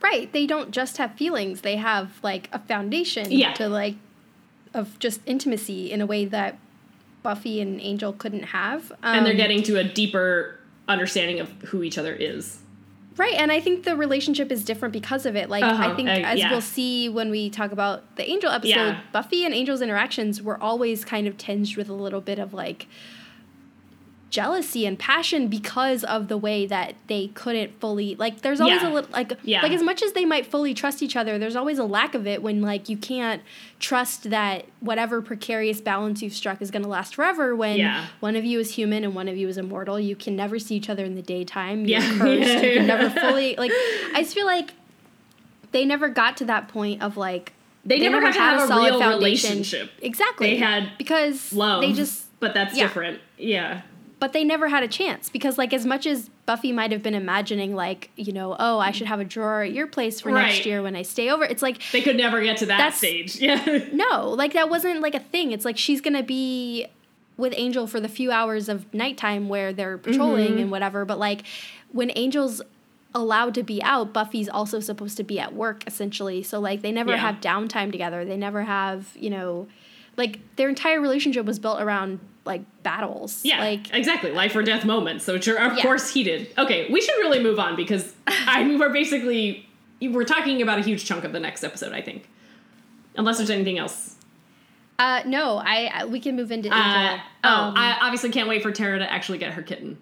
Right. 0.00 0.32
They 0.32 0.46
don't 0.46 0.70
just 0.70 0.96
have 0.98 1.14
feelings. 1.14 1.60
They 1.62 1.76
have 1.76 2.18
like 2.22 2.48
a 2.52 2.58
foundation 2.60 3.30
Yeah. 3.30 3.52
to 3.54 3.68
like 3.68 3.96
of 4.72 4.98
just 5.00 5.20
intimacy 5.26 5.90
in 5.90 6.00
a 6.00 6.06
way 6.06 6.24
that 6.24 6.56
Buffy 7.22 7.60
and 7.60 7.80
Angel 7.80 8.12
couldn't 8.12 8.44
have. 8.44 8.92
and 9.02 9.26
they're 9.26 9.32
Um, 9.32 9.36
getting 9.36 9.62
to 9.64 9.78
a 9.78 9.84
deeper 9.84 10.58
understanding 10.88 11.40
of 11.40 11.50
who 11.66 11.82
each 11.82 11.98
other 11.98 12.14
is. 12.14 12.58
Right, 13.16 13.34
and 13.34 13.50
I 13.52 13.60
think 13.60 13.84
the 13.84 13.96
relationship 13.96 14.50
is 14.52 14.64
different 14.64 14.92
because 14.92 15.26
of 15.26 15.36
it. 15.36 15.50
Like 15.50 15.62
I 15.64 15.70
Uh-huh, 15.70 15.96
think 15.96 16.08
uh, 16.08 16.12
as 16.12 16.38
yeah. 16.38 16.50
we'll 16.50 16.60
see 16.60 17.08
when 17.08 17.30
we 17.30 17.50
talk 17.50 17.72
about 17.72 18.16
the 18.16 18.28
Angel 18.30 18.50
episode, 18.50 18.70
Yeah. 18.70 19.00
Buffy 19.12 19.44
and 19.44 19.52
Angel's 19.52 19.82
interactions 19.82 20.40
were 20.40 20.62
always 20.62 21.04
kind 21.04 21.26
of 21.26 21.36
tinged 21.36 21.76
with 21.76 21.88
a 21.88 21.92
little 21.94 22.20
bit 22.20 22.38
of 22.38 22.54
like 22.54 22.86
jealousy 24.30 24.86
and 24.86 24.96
passion 24.98 25.48
because 25.48 26.04
of 26.04 26.28
the 26.28 26.36
way 26.38 26.64
that 26.64 26.94
they 27.08 27.26
couldn't 27.34 27.78
fully 27.80 28.14
like 28.14 28.42
there's 28.42 28.60
always 28.60 28.80
Yeah. 28.80 28.88
a 28.88 28.92
little 28.92 29.10
like 29.10 29.32
Yeah. 29.42 29.60
like 29.62 29.72
as 29.72 29.82
much 29.82 30.02
as 30.02 30.12
they 30.12 30.24
might 30.24 30.46
fully 30.46 30.72
trust 30.72 31.02
each 31.02 31.16
other 31.16 31.36
there's 31.36 31.56
always 31.56 31.78
a 31.80 31.84
lack 31.84 32.14
of 32.14 32.28
it 32.28 32.40
when 32.40 32.62
like 32.62 32.88
you 32.88 32.96
can't 32.96 33.42
trust 33.80 34.30
that 34.30 34.66
whatever 34.78 35.20
precarious 35.20 35.80
balance 35.80 36.22
you've 36.22 36.32
struck 36.32 36.62
is 36.62 36.70
going 36.70 36.82
to 36.84 36.88
last 36.88 37.16
forever 37.16 37.56
when 37.56 37.76
Yeah. 37.78 38.06
one 38.20 38.36
of 38.36 38.44
you 38.44 38.60
is 38.60 38.74
human 38.76 39.02
and 39.02 39.16
one 39.16 39.26
of 39.26 39.36
you 39.36 39.48
is 39.48 39.58
immortal 39.58 39.98
you 39.98 40.14
can 40.14 40.36
never 40.36 40.60
see 40.60 40.76
each 40.76 40.88
other 40.88 41.04
in 41.04 41.16
the 41.16 41.22
daytime 41.22 41.84
you're 41.86 42.00
Yeah. 42.00 42.08
cursed 42.18 42.64
you 42.64 42.72
can 42.74 42.86
never 42.86 43.10
fully 43.10 43.56
like 43.56 43.72
i 44.14 44.20
just 44.22 44.34
feel 44.34 44.46
like 44.46 44.70
they 45.72 45.84
never 45.84 46.08
got 46.08 46.36
to 46.38 46.44
that 46.46 46.68
point 46.68 47.02
of 47.02 47.16
like 47.16 47.52
They 47.84 47.98
never 47.98 48.20
got 48.20 48.34
to 48.34 48.38
had 48.38 48.52
have 48.54 48.62
a 48.62 48.66
solid 48.68 48.90
real 48.90 49.00
foundation. 49.00 49.50
relationship. 49.50 49.90
exactly 50.00 50.50
They 50.50 50.56
had 50.56 50.92
because 50.98 51.52
Love. 51.52 51.80
they 51.82 51.92
just 51.92 52.26
but 52.40 52.54
that's 52.54 52.74
yeah. 52.74 52.84
different. 52.84 53.20
Yeah. 53.36 53.82
But 54.20 54.32
they 54.32 54.44
never 54.44 54.68
had 54.68 54.82
a 54.84 54.88
chance 54.88 55.28
because 55.28 55.58
like 55.58 55.72
as 55.72 55.84
much 55.84 56.06
as 56.06 56.28
buffy 56.46 56.70
might 56.72 56.92
have 56.92 57.02
been 57.02 57.14
imagining 57.14 57.74
like 57.74 58.10
you 58.16 58.32
know 58.32 58.54
oh 58.58 58.78
i 58.78 58.90
should 58.90 59.06
have 59.08 59.18
a 59.18 59.24
drawer 59.24 59.62
at 59.62 59.72
your 59.72 59.86
place 59.86 60.20
for 60.20 60.30
Right. 60.30 60.46
next 60.46 60.66
year 60.66 60.82
when 60.82 60.94
i 60.94 61.02
stay 61.02 61.30
over 61.30 61.42
it's 61.44 61.62
like 61.62 61.80
They 61.90 62.02
could 62.02 62.16
never 62.16 62.40
get 62.42 62.58
to 62.58 62.66
that 62.66 62.94
stage. 62.94 63.36
Yeah. 63.40 63.86
no 63.92 64.28
like 64.30 64.52
that 64.52 64.68
wasn't 64.70 65.00
like 65.00 65.14
a 65.14 65.20
thing 65.20 65.50
it's 65.52 65.64
like 65.64 65.76
she's 65.78 66.00
gonna 66.00 66.22
be 66.22 66.86
with 67.36 67.54
angel 67.56 67.86
for 67.86 67.98
the 68.00 68.08
few 68.08 68.30
hours 68.30 68.68
of 68.68 68.92
nighttime 68.94 69.48
where 69.48 69.72
they're 69.72 69.96
patrolling 69.98 70.50
Mm-hmm. 70.50 70.58
and 70.58 70.70
whatever 70.70 71.04
but 71.04 71.18
like 71.18 71.42
when 71.90 72.10
angel's 72.10 72.60
allowed 73.14 73.54
to 73.54 73.62
be 73.64 73.82
out 73.82 74.12
buffy's 74.12 74.48
also 74.48 74.78
supposed 74.78 75.16
to 75.16 75.24
be 75.24 75.40
at 75.40 75.52
work 75.54 75.82
essentially 75.86 76.42
so 76.42 76.60
like 76.60 76.82
they 76.82 76.92
never 76.92 77.10
Yeah. 77.10 77.16
have 77.16 77.36
downtime 77.40 77.90
together 77.90 78.24
they 78.24 78.36
never 78.36 78.62
have 78.64 79.08
you 79.16 79.30
know 79.30 79.66
like 80.16 80.38
their 80.56 80.68
entire 80.68 81.00
relationship 81.00 81.46
was 81.46 81.58
built 81.58 81.80
around 81.80 82.20
like 82.44 82.62
battles 82.82 83.44
Yeah, 83.44 83.60
like 83.60 83.92
exactly, 83.94 84.32
life 84.32 84.56
or 84.56 84.62
death 84.62 84.84
moments. 84.84 85.24
So 85.24 85.38
sure, 85.38 85.58
of 85.60 85.76
Yeah. 85.76 85.82
course 85.82 86.12
he 86.12 86.22
did. 86.22 86.48
Okay, 86.58 86.90
we 86.90 87.00
should 87.00 87.16
really 87.18 87.42
move 87.42 87.58
on 87.58 87.76
because 87.76 88.14
I 88.26 88.64
mean 88.64 88.78
we're 88.78 88.92
basically 88.92 89.68
we're 90.00 90.24
talking 90.24 90.62
about 90.62 90.78
a 90.78 90.82
huge 90.82 91.04
chunk 91.04 91.24
of 91.24 91.32
the 91.32 91.40
next 91.40 91.62
episode. 91.64 91.92
I 91.92 92.00
think, 92.00 92.28
unless 93.16 93.36
there's 93.36 93.50
anything 93.50 93.78
else. 93.78 94.16
uh 94.98 95.22
no 95.26 95.58
i, 95.64 96.04
we 96.06 96.18
can 96.20 96.34
move 96.36 96.50
into 96.50 96.68
Uh, 96.70 97.18
oh, 97.44 97.48
Um, 97.48 97.74
I 97.76 97.98
obviously 98.00 98.30
can't 98.30 98.48
wait 98.48 98.62
for 98.62 98.70
Tara 98.72 98.98
to 98.98 99.10
actually 99.12 99.38
get 99.38 99.52
her 99.52 99.62
kitten. 99.62 99.98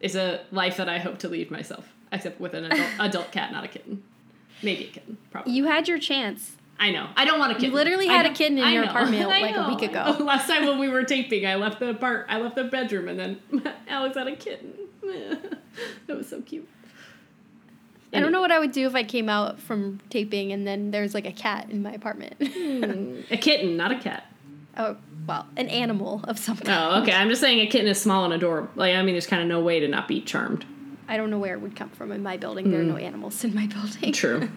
It's 0.00 0.14
a 0.14 0.40
life 0.52 0.76
that 0.78 0.88
I 0.88 0.98
hope 0.98 1.18
to 1.20 1.28
lead 1.28 1.50
myself, 1.50 1.88
except 2.12 2.38
with 2.40 2.52
an 2.54 2.64
adult, 2.66 2.90
adult 3.00 3.32
cat, 3.32 3.50
not 3.52 3.64
a 3.64 3.68
kitten. 3.68 4.02
Maybe 4.62 4.84
a 4.84 4.88
kitten, 4.88 5.18
probably. 5.30 5.52
you 5.52 5.64
had 5.66 5.86
your 5.88 5.98
chance 5.98 6.55
I 6.78 6.90
know. 6.90 7.08
I 7.16 7.24
don't 7.24 7.38
want 7.38 7.52
a 7.52 7.54
kitten. 7.54 7.70
You 7.70 7.74
literally 7.76 8.06
had 8.06 8.26
a 8.26 8.32
kitten 8.32 8.58
in 8.58 8.72
your 8.72 8.84
apartment, 8.84 9.26
like, 9.28 9.56
a 9.56 9.68
week 9.68 9.82
ago. 9.82 10.16
Last 10.24 10.46
time 10.46 10.66
when 10.66 10.78
we 10.78 10.88
were 10.88 11.04
taping, 11.04 11.46
I 11.46 11.54
left 11.54 11.80
the 11.80 11.94
part. 11.94 12.26
I 12.28 12.38
left 12.38 12.56
the 12.56 12.64
bedroom, 12.64 13.08
and 13.08 13.18
then 13.18 13.40
Alex 13.88 14.16
had 14.16 14.26
a 14.28 14.36
kitten. 14.36 14.72
that 15.02 16.16
was 16.16 16.28
so 16.28 16.42
cute. 16.42 16.68
I 18.12 18.20
don't 18.20 18.32
know 18.32 18.40
what 18.40 18.52
I 18.52 18.58
would 18.58 18.72
do 18.72 18.86
if 18.86 18.94
I 18.94 19.04
came 19.04 19.28
out 19.28 19.60
from 19.60 20.00
taping 20.08 20.50
and 20.52 20.66
then 20.66 20.90
there's 20.90 21.12
like 21.12 21.26
a 21.26 21.32
cat 21.32 21.68
in 21.68 21.82
my 21.82 21.92
apartment. 21.92 22.34
A 22.40 23.36
kitten, 23.36 23.76
not 23.76 23.92
a 23.92 23.98
cat. 23.98 24.24
oh, 24.78 24.96
well, 25.26 25.46
an 25.56 25.68
animal 25.68 26.22
of 26.24 26.38
some 26.38 26.56
kind. 26.56 26.94
Oh, 26.94 27.02
okay. 27.02 27.12
I'm 27.12 27.28
just 27.28 27.42
saying 27.42 27.60
a 27.60 27.66
kitten 27.66 27.88
is 27.88 28.00
small 28.00 28.24
and 28.24 28.32
adorable. 28.32 28.70
Like, 28.74 28.94
I 28.94 29.02
mean, 29.02 29.14
there's 29.14 29.26
kind 29.26 29.42
of 29.42 29.48
no 29.48 29.60
way 29.60 29.80
to 29.80 29.88
not 29.88 30.08
be 30.08 30.22
charmed. 30.22 30.64
I 31.08 31.16
don't 31.18 31.28
know 31.30 31.38
where 31.38 31.54
it 31.54 31.60
would 31.60 31.76
come 31.76 31.90
from 31.90 32.10
in 32.10 32.22
my 32.22 32.36
building. 32.38 32.70
There 32.70 32.80
are 32.80 32.84
no 32.84 32.96
animals 32.96 33.44
in 33.44 33.54
my 33.54 33.66
building. 33.66 34.04
Hmm. 34.04 34.10
True. 34.12 34.48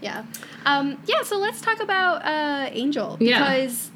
Yeah. 0.00 0.24
Um, 0.64 1.00
yeah, 1.06 1.22
so 1.22 1.38
let's 1.38 1.60
talk 1.60 1.80
about 1.80 2.24
uh, 2.24 2.68
Angel. 2.72 3.16
Yeah. 3.20 3.38
Because 3.56 3.90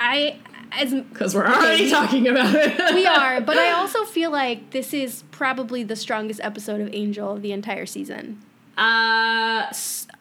I, 0.00 0.38
as 0.72 0.92
Because 0.94 1.34
we're 1.34 1.46
already 1.46 1.84
we- 1.84 1.90
talking 1.90 2.26
about 2.28 2.54
it. 2.54 2.78
we 2.94 3.06
are, 3.06 3.40
but 3.40 3.56
I 3.58 3.70
also 3.80 4.04
feel 4.04 4.30
like 4.30 4.70
this 4.70 4.92
is 4.94 5.24
probably 5.30 5.82
the 5.82 5.96
strongest 5.96 6.40
episode 6.42 6.80
of 6.80 6.88
Angel 6.92 7.32
of 7.32 7.42
the 7.42 7.52
entire 7.52 7.86
season. 7.86 8.40
Uh, 8.76 9.66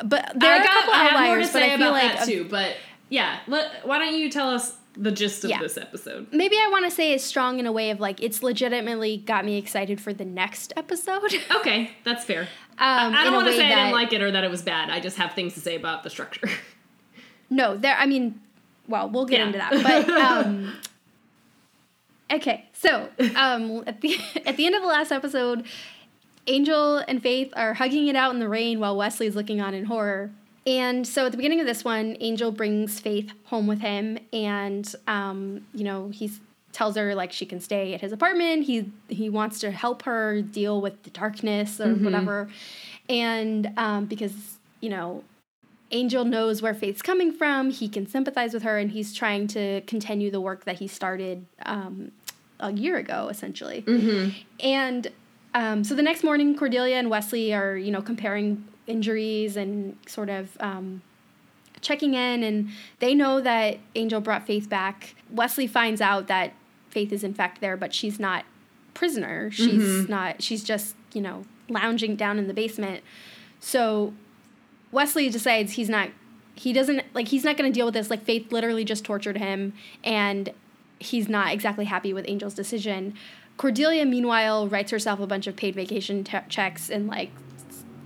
But 0.03 0.31
there 0.35 0.51
I 0.53 0.57
are 0.57 0.61
a 0.61 0.63
got. 0.63 0.73
couple 0.79 0.93
I 0.93 0.97
have 0.97 1.11
more 1.13 1.21
to 1.21 1.27
outliers, 1.29 1.47
but 1.47 1.53
say 1.53 1.73
I 1.73 1.77
feel 1.77 1.87
about 1.87 1.93
like 2.03 2.13
that 2.17 2.25
too. 2.25 2.47
But 2.49 2.75
yeah, 3.09 3.39
let, 3.47 3.85
why 3.87 3.99
don't 3.99 4.15
you 4.15 4.29
tell 4.31 4.49
us 4.49 4.75
the 4.95 5.11
gist 5.11 5.43
of 5.43 5.51
Yeah. 5.51 5.59
this 5.59 5.77
episode? 5.77 6.27
maybe 6.31 6.55
I 6.55 6.69
want 6.71 6.85
to 6.85 6.91
say 6.91 7.13
it's 7.13 7.23
strong 7.23 7.59
in 7.59 7.67
a 7.67 7.71
way 7.71 7.91
of 7.91 7.99
like 7.99 8.21
it's 8.21 8.41
legitimately 8.41 9.17
got 9.17 9.45
me 9.45 9.57
excited 9.57 10.01
for 10.01 10.11
the 10.13 10.25
next 10.25 10.73
episode. 10.75 11.33
Okay, 11.55 11.91
that's 12.03 12.25
fair. 12.25 12.47
Um, 12.79 13.15
I 13.15 13.19
in 13.19 13.25
don't 13.25 13.33
want 13.33 13.47
to 13.47 13.53
say 13.53 13.65
I 13.71 13.75
didn't 13.75 13.91
like 13.93 14.13
it 14.13 14.21
or 14.21 14.29
that 14.31 14.43
it 14.43 14.51
was 14.51 14.61
bad. 14.61 14.89
I 14.89 14.99
just 14.99 15.17
have 15.17 15.33
things 15.33 15.53
to 15.55 15.59
say 15.59 15.75
about 15.75 16.03
the 16.03 16.09
structure. 16.09 16.49
No, 17.49 17.77
there. 17.77 17.95
I 17.97 18.05
mean, 18.05 18.39
well, 18.87 19.09
we'll 19.09 19.25
get 19.25 19.39
Yeah. 19.39 19.45
into 19.47 19.57
that. 19.57 19.71
But 20.05 20.09
um, 20.21 20.73
okay, 22.31 22.65
so 22.73 23.09
um, 23.35 23.83
at 23.87 24.01
the 24.01 24.17
at 24.45 24.57
the 24.57 24.65
end 24.65 24.75
of 24.75 24.81
the 24.81 24.87
last 24.87 25.11
episode, 25.11 25.65
Angel 26.47 26.97
and 27.07 27.21
Faith 27.21 27.53
are 27.55 27.73
hugging 27.75 28.07
it 28.07 28.15
out 28.15 28.33
in 28.33 28.39
the 28.39 28.49
rain 28.49 28.79
while 28.79 28.95
Wesley's 28.97 29.35
looking 29.35 29.61
on 29.61 29.73
in 29.73 29.85
horror. 29.85 30.31
And 30.65 31.07
so 31.07 31.25
at 31.25 31.31
the 31.31 31.37
beginning 31.37 31.61
of 31.61 31.65
this 31.65 31.85
one, 31.85 32.17
Angel 32.19 32.51
brings 32.51 32.99
Faith 32.99 33.31
home 33.45 33.67
with 33.67 33.79
him, 33.79 34.17
and 34.33 34.93
um, 35.07 35.65
you 35.73 35.83
know 35.85 36.09
he's 36.09 36.39
tells 36.77 36.95
her 36.95 37.15
like 37.15 37.31
she 37.31 37.43
can 37.43 37.59
stay 37.59 37.95
at 37.95 38.01
his 38.01 38.11
apartment. 38.11 38.65
He 38.65 38.91
he 39.09 39.31
wants 39.31 39.57
to 39.61 39.71
help 39.71 40.03
her 40.03 40.43
deal 40.43 40.79
with 40.79 41.01
the 41.01 41.09
darkness 41.09 41.81
or 41.81 41.95
whatever, 41.95 42.49
and 43.09 43.71
um, 43.77 44.05
because 44.05 44.59
you 44.79 44.89
know 44.89 45.23
Angel 45.89 46.23
knows 46.23 46.61
where 46.61 46.75
Faith's 46.75 47.01
coming 47.01 47.31
from. 47.33 47.71
He 47.71 47.89
can 47.89 48.05
sympathize 48.05 48.53
with 48.53 48.61
her, 48.61 48.77
and 48.77 48.91
he's 48.91 49.11
trying 49.11 49.47
to 49.47 49.81
continue 49.81 50.29
the 50.29 50.39
work 50.39 50.65
that 50.65 50.77
he 50.77 50.87
started 50.87 51.47
um, 51.65 52.11
a 52.59 52.71
year 52.71 52.97
ago, 52.97 53.27
essentially. 53.29 53.83
And 54.59 55.07
um, 55.55 55.83
so 55.83 55.95
the 55.95 56.03
next 56.03 56.23
morning, 56.23 56.55
Cordelia 56.55 56.97
and 56.97 57.09
Wesley 57.09 57.55
are, 57.55 57.75
you 57.75 57.89
know, 57.89 58.03
comparing 58.03 58.63
injuries 58.85 59.57
and 59.57 59.97
sort 60.05 60.29
of 60.29 60.55
um, 60.59 61.01
checking 61.81 62.13
in, 62.13 62.43
and 62.43 62.69
they 62.99 63.15
know 63.15 63.41
that 63.41 63.79
Angel 63.95 64.21
brought 64.21 64.45
Faith 64.45 64.69
back. 64.69 65.15
Wesley 65.31 65.65
finds 65.65 66.01
out 66.01 66.27
that 66.27 66.53
Faith 66.97 67.13
is 67.13 67.23
in 67.23 67.35
fact 67.35 67.61
there, 67.61 67.77
but 67.77 67.93
she's 67.93 68.19
not 68.19 68.43
prisoner. 68.95 69.51
She's 69.51 69.83
mm-hmm. 69.83 70.11
not. 70.11 70.41
She's 70.41 70.63
just, 70.63 70.95
you 71.13 71.21
know, 71.21 71.45
lounging 71.69 72.15
down 72.15 72.39
in 72.39 72.47
the 72.47 72.55
basement. 72.55 73.03
So 73.59 74.15
Wesley 74.91 75.29
decides 75.29 75.73
he's 75.73 75.89
not 75.89 76.09
he 76.55 76.73
doesn't 76.73 77.03
like 77.13 77.27
he's 77.27 77.43
not 77.43 77.55
going 77.55 77.71
to 77.71 77.77
deal 77.77 77.85
with 77.85 77.93
this 77.93 78.09
like 78.09 78.23
Faith 78.23 78.51
literally 78.51 78.83
just 78.83 79.03
tortured 79.03 79.37
him 79.37 79.73
and 80.03 80.51
he's 80.97 81.29
not 81.29 81.53
exactly 81.53 81.85
happy 81.85 82.13
with 82.13 82.27
Angel's 82.27 82.55
decision. 82.55 83.13
Cordelia 83.57 84.03
meanwhile 84.03 84.67
writes 84.67 84.89
herself 84.89 85.19
a 85.19 85.27
bunch 85.27 85.45
of 85.45 85.55
paid 85.55 85.75
vacation 85.75 86.23
te- 86.23 86.49
checks 86.49 86.89
and 86.89 87.05
like 87.05 87.29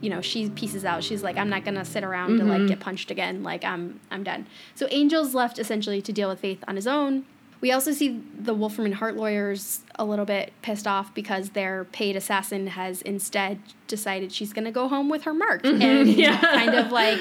you 0.02 0.10
know 0.10 0.20
she 0.20 0.50
pieces 0.50 0.84
out 0.84 1.04
she's 1.04 1.22
like 1.22 1.38
i'm 1.38 1.50
not 1.50 1.64
gonna 1.64 1.86
sit 1.86 2.04
around 2.04 2.40
to 2.40 2.44
like 2.44 2.58
mm-hmm. 2.58 2.68
get 2.68 2.80
punched 2.80 3.12
again 3.12 3.44
like 3.44 3.64
i'm 3.64 4.00
i'm 4.10 4.24
done 4.24 4.48
so 4.74 4.88
angel's 4.88 5.36
left 5.36 5.60
essentially 5.60 6.02
to 6.02 6.12
deal 6.12 6.28
with 6.28 6.40
faith 6.40 6.64
on 6.68 6.76
his 6.76 6.88
own 6.88 7.24
we 7.62 7.72
also 7.72 7.92
see 7.92 8.22
the 8.40 8.54
wolfram 8.54 8.86
and 8.86 8.96
hart 8.96 9.16
lawyers 9.16 9.82
a 9.96 10.04
little 10.04 10.26
bit 10.26 10.52
pissed 10.62 10.88
off 10.88 11.14
because 11.14 11.52
their 11.52 11.86
paid 11.86 12.16
assassin 12.16 12.68
has 12.68 13.02
instead 13.04 13.60
decided 13.88 14.32
she's 14.34 14.52
gonna 14.52 14.72
go 14.72 14.88
home 14.88 15.08
with 15.10 15.24
her 15.24 15.34
mark 15.34 15.64
and 15.64 16.08
Yeah. 16.10 16.40
kind 16.40 16.74
of 16.76 16.92
like 16.92 17.20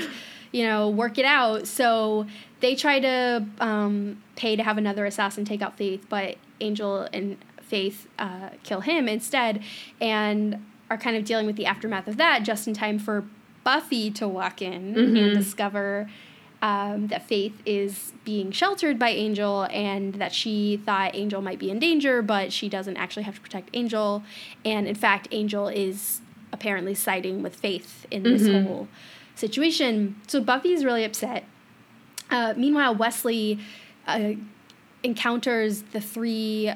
you 0.52 0.64
know 0.64 0.88
work 0.88 1.18
it 1.18 1.24
out. 1.24 1.66
So 1.68 2.26
they 2.60 2.74
try 2.74 3.00
to 3.00 3.46
um, 3.60 4.22
pay 4.36 4.56
to 4.56 4.62
have 4.62 4.78
another 4.78 5.06
assassin 5.06 5.44
take 5.44 5.62
out 5.62 5.76
faith 5.76 6.06
but 6.08 6.36
angel 6.60 7.06
and 7.12 7.36
faith 7.62 8.08
uh, 8.18 8.48
kill 8.64 8.80
him 8.80 9.08
instead 9.08 9.62
and 10.00 10.64
are 10.90 10.98
kind 10.98 11.16
of 11.16 11.24
dealing 11.24 11.46
with 11.46 11.54
the 11.56 11.66
aftermath 11.66 12.08
of 12.08 12.16
that 12.16 12.42
just 12.42 12.66
in 12.66 12.74
time 12.74 12.98
for 12.98 13.24
buffy 13.62 14.10
to 14.10 14.26
walk 14.26 14.60
in 14.60 14.98
and 14.98 15.34
discover 15.34 16.10
um, 16.62 17.06
that 17.08 17.26
faith 17.26 17.54
is 17.64 18.12
being 18.24 18.50
sheltered 18.52 18.98
by 18.98 19.08
angel 19.10 19.66
and 19.70 20.14
that 20.14 20.32
she 20.32 20.76
thought 20.84 21.14
angel 21.14 21.40
might 21.40 21.58
be 21.58 21.70
in 21.70 21.78
danger 21.78 22.20
but 22.22 22.52
she 22.52 22.68
doesn't 22.68 22.96
actually 22.96 23.22
have 23.22 23.34
to 23.36 23.40
protect 23.40 23.70
angel 23.72 24.22
and 24.64 24.86
in 24.86 24.94
fact 24.94 25.26
angel 25.30 25.68
is 25.68 26.20
apparently 26.52 26.94
siding 26.94 27.42
with 27.42 27.56
faith 27.56 28.06
in 28.10 28.22
this 28.22 28.46
whole 28.46 28.88
situation 29.34 30.16
so 30.26 30.40
buffy 30.40 30.72
is 30.72 30.84
really 30.84 31.04
upset 31.04 31.44
uh, 32.30 32.52
meanwhile 32.56 32.94
wesley 32.94 33.58
uh, 34.06 34.32
encounters 35.02 35.80
the 35.92 36.00
three, 36.00 36.68
uh, 36.68 36.74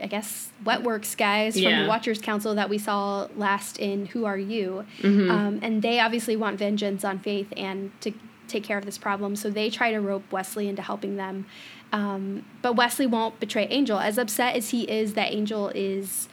I 0.00 0.06
guess, 0.08 0.50
Wetworks 0.64 1.14
guys 1.14 1.54
from 1.54 1.64
Yeah. 1.64 1.82
the 1.82 1.88
Watchers 1.88 2.18
Council 2.18 2.54
that 2.54 2.70
we 2.70 2.78
saw 2.78 3.28
last 3.36 3.78
in 3.78 4.06
Who 4.06 4.24
Are 4.24 4.38
You? 4.38 4.86
Mm-hmm. 5.00 5.30
Um, 5.30 5.58
and 5.60 5.82
they 5.82 6.00
obviously 6.00 6.36
want 6.36 6.58
vengeance 6.58 7.04
on 7.04 7.18
Faith 7.18 7.52
and 7.58 7.90
to 8.00 8.12
take 8.50 8.64
care 8.64 8.78
of 8.78 8.84
this 8.84 8.98
problem. 8.98 9.36
So 9.36 9.50
they 9.50 9.70
try 9.70 9.92
to 9.92 10.00
rope 10.00 10.24
Wesley 10.30 10.68
into 10.68 10.82
helping 10.82 11.16
them. 11.16 11.46
Um, 11.92 12.44
but 12.62 12.76
Wesley 12.76 13.06
won't 13.06 13.40
betray 13.40 13.66
Angel. 13.66 13.98
As 13.98 14.18
upset 14.18 14.56
as 14.56 14.70
he 14.70 14.82
is 14.82 15.14
that 15.14 15.32
Angel 15.32 15.70
is 15.74 16.28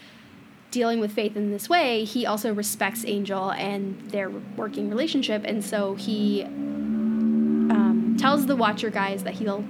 dealing 0.69 0.99
with 0.99 1.13
Faith 1.13 1.35
in 1.35 1.49
this 1.51 1.69
way, 1.69 2.03
he 2.03 2.25
also 2.25 2.53
respects 2.53 3.05
Angel 3.05 3.51
and 3.51 3.99
their 4.11 4.29
working 4.29 4.89
relationship. 4.89 5.43
And 5.45 5.63
so 5.63 5.95
he 5.95 6.43
um, 6.43 8.17
tells 8.19 8.45
the 8.45 8.55
Watcher 8.55 8.89
guys 8.89 9.23
that 9.23 9.35
he'll, 9.35 9.63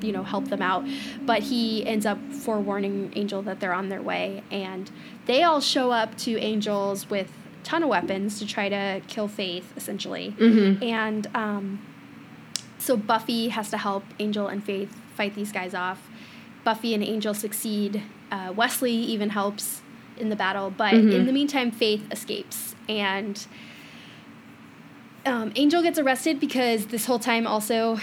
you 0.00 0.12
know, 0.12 0.22
help 0.22 0.48
them 0.48 0.62
out. 0.62 0.86
But 1.22 1.42
he 1.42 1.84
ends 1.86 2.06
up 2.06 2.18
forewarning 2.32 3.12
Angel 3.16 3.42
that 3.42 3.60
they're 3.60 3.74
on 3.74 3.88
their 3.88 4.02
way. 4.02 4.42
And 4.50 4.90
they 5.26 5.42
all 5.42 5.60
show 5.60 5.90
up 5.90 6.16
to 6.18 6.38
Angels 6.38 7.10
with 7.10 7.30
a 7.60 7.64
ton 7.64 7.82
of 7.82 7.88
weapons 7.88 8.38
to 8.38 8.46
try 8.46 8.68
to 8.68 9.02
kill 9.08 9.28
Faith, 9.28 9.72
essentially. 9.76 10.34
And 10.86 11.26
um, 11.34 11.80
so 12.84 12.96
Buffy 12.96 13.48
has 13.48 13.70
to 13.70 13.78
help 13.78 14.04
Angel 14.18 14.46
and 14.46 14.62
Faith 14.62 14.94
fight 15.16 15.34
these 15.34 15.52
guys 15.52 15.74
off. 15.74 16.08
Buffy 16.64 16.92
and 16.94 17.02
Angel 17.02 17.32
succeed. 17.32 18.02
Uh, 18.30 18.52
Wesley 18.54 18.92
even 18.92 19.30
helps 19.30 19.80
in 20.18 20.28
the 20.28 20.36
battle, 20.36 20.70
but 20.70 20.94
in 20.94 21.26
the 21.26 21.32
meantime, 21.32 21.70
Faith 21.70 22.06
escapes. 22.12 22.74
And 22.88 23.46
um, 25.26 25.52
Angel 25.56 25.82
gets 25.82 25.98
arrested 25.98 26.38
because 26.38 26.86
this 26.86 27.06
whole 27.06 27.18
time 27.18 27.46
also 27.46 27.98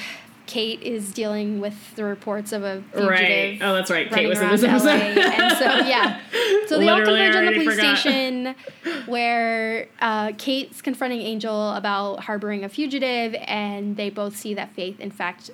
Kate 0.52 0.82
is 0.82 1.14
dealing 1.14 1.62
with 1.62 1.96
the 1.96 2.04
reports 2.04 2.52
of 2.52 2.62
a 2.62 2.84
fugitive. 2.92 3.10
Right. 3.10 3.58
Oh, 3.62 3.74
that's 3.74 3.90
right. 3.90 4.10
Kate 4.10 4.28
was 4.28 4.42
in 4.42 4.50
this 4.50 4.64
episode. 4.64 4.86
LA. 4.86 5.22
and 5.22 5.58
so 5.58 5.64
yeah, 5.88 6.20
so 6.68 6.78
they 6.78 6.90
all 6.90 6.98
Literally, 6.98 7.22
converge 7.22 7.36
on 7.38 7.46
the 7.46 7.52
police 7.54 7.70
forgot. 7.78 7.98
station 7.98 8.56
where 9.06 9.88
uh, 10.02 10.34
Kate's 10.38 10.82
confronting 10.82 11.22
Angel 11.22 11.72
about 11.72 12.26
harboring 12.26 12.66
a 12.66 12.70
fugitive, 12.70 13.34
and 13.46 13.96
they 13.96 14.10
both 14.10 14.36
see 14.36 14.54
that 14.54 14.74
Faith, 14.74 15.00
in 15.00 15.10
fact, 15.10 15.52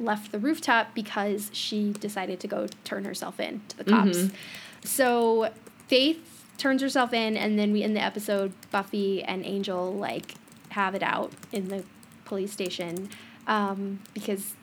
left 0.00 0.32
the 0.32 0.40
rooftop 0.40 0.96
because 0.96 1.50
she 1.52 1.92
decided 1.92 2.40
to 2.40 2.48
go 2.48 2.66
turn 2.82 3.04
herself 3.04 3.38
in 3.38 3.62
to 3.68 3.76
the 3.76 3.84
cops. 3.84 4.18
Mm-hmm. 4.18 4.34
So 4.82 5.52
Faith 5.86 6.44
turns 6.58 6.82
herself 6.82 7.12
in, 7.12 7.36
and 7.36 7.56
then 7.56 7.72
we 7.72 7.84
end 7.84 7.94
the 7.94 8.02
episode. 8.02 8.52
Buffy 8.72 9.22
and 9.22 9.46
Angel 9.46 9.92
like 9.94 10.34
have 10.70 10.96
it 10.96 11.04
out 11.04 11.30
in 11.52 11.68
the 11.68 11.84
police 12.24 12.50
station 12.50 13.10
um, 13.46 14.00
because 14.14 14.54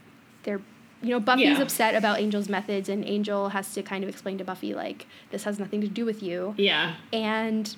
they're 0.43 0.61
you 1.01 1.09
know 1.09 1.19
Buffy's 1.19 1.43
Yeah. 1.57 1.61
upset 1.61 1.95
about 1.95 2.19
Angel's 2.19 2.49
methods, 2.49 2.89
and 2.89 3.05
Angel 3.05 3.49
has 3.49 3.73
to 3.73 3.83
kind 3.83 4.03
of 4.03 4.09
explain 4.09 4.37
to 4.39 4.43
Buffy 4.43 4.73
like 4.73 5.05
this 5.31 5.43
has 5.43 5.59
nothing 5.59 5.81
to 5.81 5.87
do 5.87 6.05
with 6.05 6.23
you. 6.23 6.55
Yeah. 6.57 6.95
And 7.13 7.75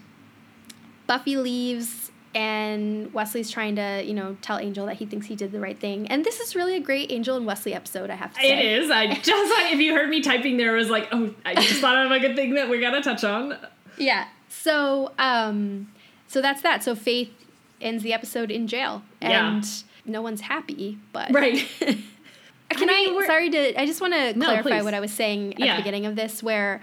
Buffy 1.08 1.36
leaves, 1.38 2.12
and 2.36 3.12
Wesley's 3.14 3.50
trying 3.50 3.76
to 3.76 4.04
you 4.06 4.14
know 4.14 4.38
tell 4.42 4.60
Angel 4.60 4.86
that 4.86 4.98
he 4.98 5.06
thinks 5.06 5.26
he 5.28 5.36
did 5.36 5.52
the 5.52 5.60
right 5.60 5.78
thing. 5.78 6.08
And 6.08 6.24
this 6.24 6.40
is 6.40 6.56
really 6.56 6.76
a 6.76 6.80
great 6.80 7.12
Angel 7.12 7.36
and 7.36 7.46
Wesley 7.46 7.74
episode. 7.74 8.10
I 8.10 8.16
have 8.16 8.34
to 8.36 8.40
say 8.42 8.52
It 8.58 8.84
is. 8.84 8.92
I 8.92 9.08
just 9.16 9.30
if 9.74 9.80
you 9.80 9.94
heard 9.94 10.10
me 10.10 10.22
typing 10.22 10.58
there, 10.58 10.76
it 10.76 10.80
was 10.80 10.90
like, 10.90 11.08
oh, 11.12 11.34
I 11.46 11.56
just 11.56 11.82
thought 11.82 12.06
of 12.06 12.12
a 12.12 12.20
good 12.20 12.36
thing 12.36 12.54
that 12.56 12.70
we 12.70 12.80
gotta 12.80 13.02
touch 13.02 13.24
on. 13.24 13.58
Yeah. 13.98 14.28
So, 14.48 15.12
um, 15.20 15.92
so 16.28 16.42
that's 16.42 16.62
that. 16.62 16.84
So 16.84 16.96
Faith 16.96 17.32
ends 17.82 18.04
the 18.04 18.14
episode 18.14 18.50
in 18.52 18.68
jail, 18.68 19.04
Yeah. 19.22 19.62
No 20.10 20.22
one's 20.22 20.42
happy. 20.42 20.98
But 21.14 21.32
Right. 21.32 21.66
Can 21.80 22.88
I 22.90 22.94
I? 22.94 23.06
mean, 23.06 23.16
we're- 23.16 23.26
sorry 23.28 23.50
to. 23.50 23.80
I 23.82 23.86
just 23.86 24.02
want 24.02 24.14
to 24.14 24.38
No, 24.38 24.46
clarify 24.46 24.70
please. 24.80 24.84
what 24.84 24.94
I 24.94 25.00
was 25.00 25.12
saying 25.12 25.54
at 25.54 25.60
Yeah. 25.60 25.76
the 25.76 25.82
beginning 25.82 26.06
of 26.06 26.16
this, 26.16 26.44
where 26.44 26.82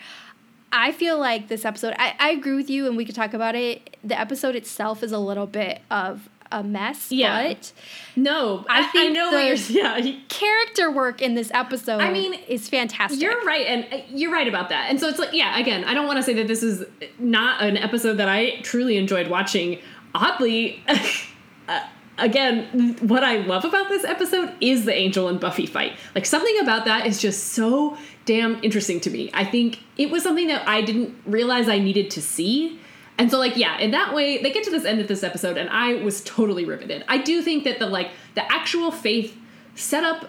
I 0.73 0.91
feel 0.93 1.19
like 1.19 1.49
this 1.49 1.65
episode. 1.65 1.95
I, 1.99 2.15
I 2.19 2.31
agree 2.31 2.55
with 2.57 2.69
you, 2.69 2.87
and 2.87 2.97
we 2.97 3.05
could 3.05 3.15
talk 3.15 3.35
about 3.35 3.55
it. 3.55 3.97
The 4.03 4.19
episode 4.19 4.57
itself 4.57 5.03
is 5.03 5.13
a 5.13 5.19
little 5.19 5.47
bit 5.47 5.81
of 5.91 6.29
a 6.53 6.63
mess, 6.63 7.11
Yeah. 7.11 7.49
but 7.49 7.73
No, 8.15 8.65
I 8.69 8.81
I, 8.81 8.83
I 8.83 8.87
think 8.89 9.15
know 9.15 9.31
the-. 9.31 9.57
Yeah, 9.73 10.01
character 10.29 10.91
work 10.91 11.21
in 11.23 11.35
this 11.35 11.51
episode, 11.55 12.01
I 12.01 12.13
mean, 12.13 12.35
is 12.49 12.69
fantastic. 12.69 13.21
You're 13.21 13.43
right, 13.45 13.67
and 13.67 13.87
uh, 13.93 14.05
you're 14.11 14.33
right 14.33 14.47
about 14.47 14.69
that. 14.69 14.91
And 14.91 14.99
so 15.01 15.09
it's 15.09 15.19
like, 15.19 15.33
yeah, 15.33 15.59
again, 15.59 15.85
I 15.85 15.95
don't 15.95 16.07
want 16.07 16.19
to 16.19 16.23
say 16.23 16.35
that 16.35 16.47
this 16.49 16.63
is 16.63 16.85
not 17.19 17.63
an 17.63 17.77
episode 17.77 18.15
that 18.15 18.29
I 18.29 18.61
truly 18.63 18.97
enjoyed 18.97 19.29
watching. 19.29 19.79
Oddly, 20.15 20.83
uh, 21.69 21.81
again, 22.19 22.97
what 23.01 23.25
I 23.25 23.39
love 23.39 23.65
about 23.65 23.89
this 23.89 24.05
episode 24.05 24.53
is 24.61 24.85
the 24.85 24.95
Angel 24.95 25.29
and 25.29 25.39
Buffy 25.39 25.67
fight. 25.67 25.97
Like 26.15 26.27
something 26.27 26.59
about 26.61 26.85
that 26.87 27.07
is 27.07 27.21
just 27.21 27.53
so 27.53 27.97
damn 28.25 28.63
interesting 28.63 29.01
to 29.01 29.11
me. 29.11 29.31
I 29.35 29.45
think 29.45 29.81
it 29.97 30.11
was 30.11 30.23
something 30.23 30.49
that 30.49 30.67
I 30.69 30.83
didn't 30.83 31.15
realize 31.27 31.69
I 31.69 31.79
needed 31.79 32.11
to 32.13 32.23
see. 32.23 32.81
And 33.19 33.31
so 33.31 33.39
like 33.39 33.57
yeah, 33.57 33.79
in 33.79 33.93
that 33.93 34.15
way 34.15 34.43
they 34.43 34.53
get 34.53 34.65
to 34.65 34.71
this 34.71 34.85
end 34.85 35.01
of 35.01 35.09
this 35.09 35.23
episode 35.23 35.57
and 35.57 35.69
I 35.71 35.95
was 36.03 36.23
totally 36.23 36.65
riveted. 36.65 37.05
I 37.09 37.19
do 37.19 37.43
think 37.43 37.65
that 37.65 37.79
the 37.79 37.87
like 37.87 38.11
the 38.35 38.51
actual 38.53 38.91
faith 38.91 39.37
setup 39.75 40.27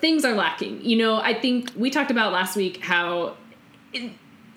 things 0.00 0.24
are 0.24 0.34
lacking. 0.34 0.84
You 0.84 0.96
know, 0.96 1.16
I 1.16 1.34
think 1.34 1.72
we 1.76 1.90
talked 1.90 2.10
about 2.10 2.32
last 2.32 2.56
week 2.56 2.82
how 2.82 3.36
it, 3.92 4.12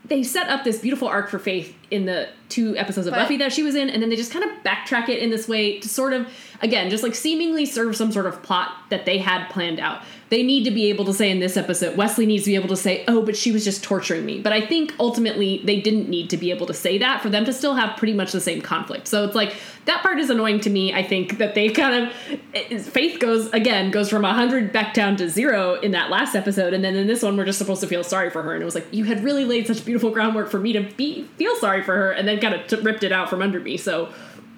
they 0.07 0.23
set 0.23 0.49
up 0.49 0.63
this 0.63 0.79
beautiful 0.79 1.07
arc 1.07 1.29
for 1.29 1.39
Faith 1.39 1.75
in 1.91 2.05
the 2.05 2.29
two 2.49 2.75
episodes 2.77 3.07
of 3.07 3.13
But- 3.13 3.21
Buffy 3.23 3.37
that 3.37 3.51
she 3.53 3.63
was 3.63 3.75
in, 3.75 3.89
and 3.89 4.01
then 4.01 4.09
they 4.09 4.15
just 4.15 4.31
kind 4.31 4.45
of 4.45 4.51
backtrack 4.63 5.09
it 5.09 5.19
in 5.19 5.29
this 5.29 5.47
way 5.47 5.79
to 5.79 5.89
sort 5.89 6.13
of, 6.13 6.27
again, 6.61 6.89
just 6.89 7.03
like 7.03 7.15
seemingly 7.15 7.65
serve 7.65 7.95
some 7.95 8.11
sort 8.11 8.25
of 8.25 8.41
plot 8.43 8.71
that 8.89 9.05
they 9.05 9.17
had 9.17 9.47
planned 9.49 9.79
out. 9.79 10.01
They 10.29 10.43
need 10.43 10.65
to 10.65 10.71
be 10.71 10.89
able 10.89 11.05
to 11.05 11.13
say 11.13 11.31
in 11.31 11.39
this 11.39 11.55
episode, 11.55 11.95
Wesley 11.95 12.25
needs 12.25 12.43
to 12.43 12.49
be 12.49 12.55
able 12.55 12.67
to 12.67 12.75
say, 12.75 13.05
oh, 13.07 13.21
but 13.21 13.37
she 13.37 13.53
was 13.53 13.63
just 13.63 13.81
torturing 13.81 14.25
me. 14.25 14.41
But 14.41 14.51
I 14.51 14.59
think 14.59 14.93
ultimately 14.99 15.61
they 15.63 15.79
didn't 15.79 16.09
need 16.09 16.29
to 16.31 16.37
be 16.37 16.51
able 16.51 16.65
to 16.67 16.73
say 16.73 16.97
that 16.97 17.21
for 17.21 17.29
them 17.29 17.45
to 17.45 17.53
still 17.53 17.75
have 17.75 17.95
pretty 17.95 18.11
much 18.13 18.33
the 18.33 18.41
same 18.41 18.61
conflict. 18.61 19.07
So 19.07 19.23
it's 19.23 19.35
like 19.35 19.55
that 19.85 20.01
part 20.03 20.19
is 20.19 20.29
annoying 20.29 20.59
to 20.61 20.69
me. 20.69 20.93
I 20.93 21.01
think 21.01 21.37
that 21.37 21.55
they 21.55 21.69
kind 21.69 22.03
of, 22.07 22.13
it- 22.53 22.81
Faith 22.81 23.19
goes, 23.21 23.47
again, 23.53 23.89
goes 23.89 24.09
from 24.09 24.23
100 24.23 24.73
back 24.73 24.93
down 24.93 25.15
to 25.15 25.29
zero 25.29 25.75
in 25.75 25.91
that 25.91 26.09
last 26.09 26.35
episode. 26.35 26.73
And 26.73 26.83
then 26.83 26.97
in 26.97 27.07
this 27.07 27.23
one, 27.23 27.37
we're 27.37 27.45
just 27.45 27.57
supposed 27.57 27.79
to 27.79 27.87
feel 27.87 28.03
sorry 28.03 28.29
for 28.29 28.43
her. 28.43 28.53
And 28.53 28.61
it 28.61 28.65
was 28.65 28.75
like, 28.75 28.87
you 28.91 29.05
had 29.05 29.23
really 29.23 29.45
laid 29.45 29.65
such 29.67 29.85
beautiful 29.85 30.09
groundwork 30.09 30.49
for 30.51 30.59
me 30.59 30.73
to 30.73 30.81
be 30.81 31.23
feel 31.37 31.55
sorry 31.55 31.83
for 31.83 31.95
her 31.95 32.11
and 32.11 32.27
then 32.27 32.41
kind 32.41 32.53
of 32.53 32.67
t- 32.67 32.75
ripped 32.81 33.03
it 33.03 33.13
out 33.13 33.29
from 33.29 33.41
under 33.41 33.61
me. 33.61 33.77
So 33.77 34.09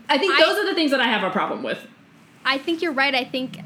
I 0.09 0.17
think 0.17 0.33
I- 0.33 0.41
those 0.41 0.57
are 0.57 0.65
the 0.65 0.73
things 0.73 0.89
that 0.89 0.99
I 0.99 1.07
have 1.07 1.21
a 1.23 1.29
problem 1.29 1.61
with. 1.61 1.77
I 2.43 2.57
think 2.57 2.81
you're 2.81 2.93
right. 2.93 3.13
I 3.13 3.23
think 3.25 3.59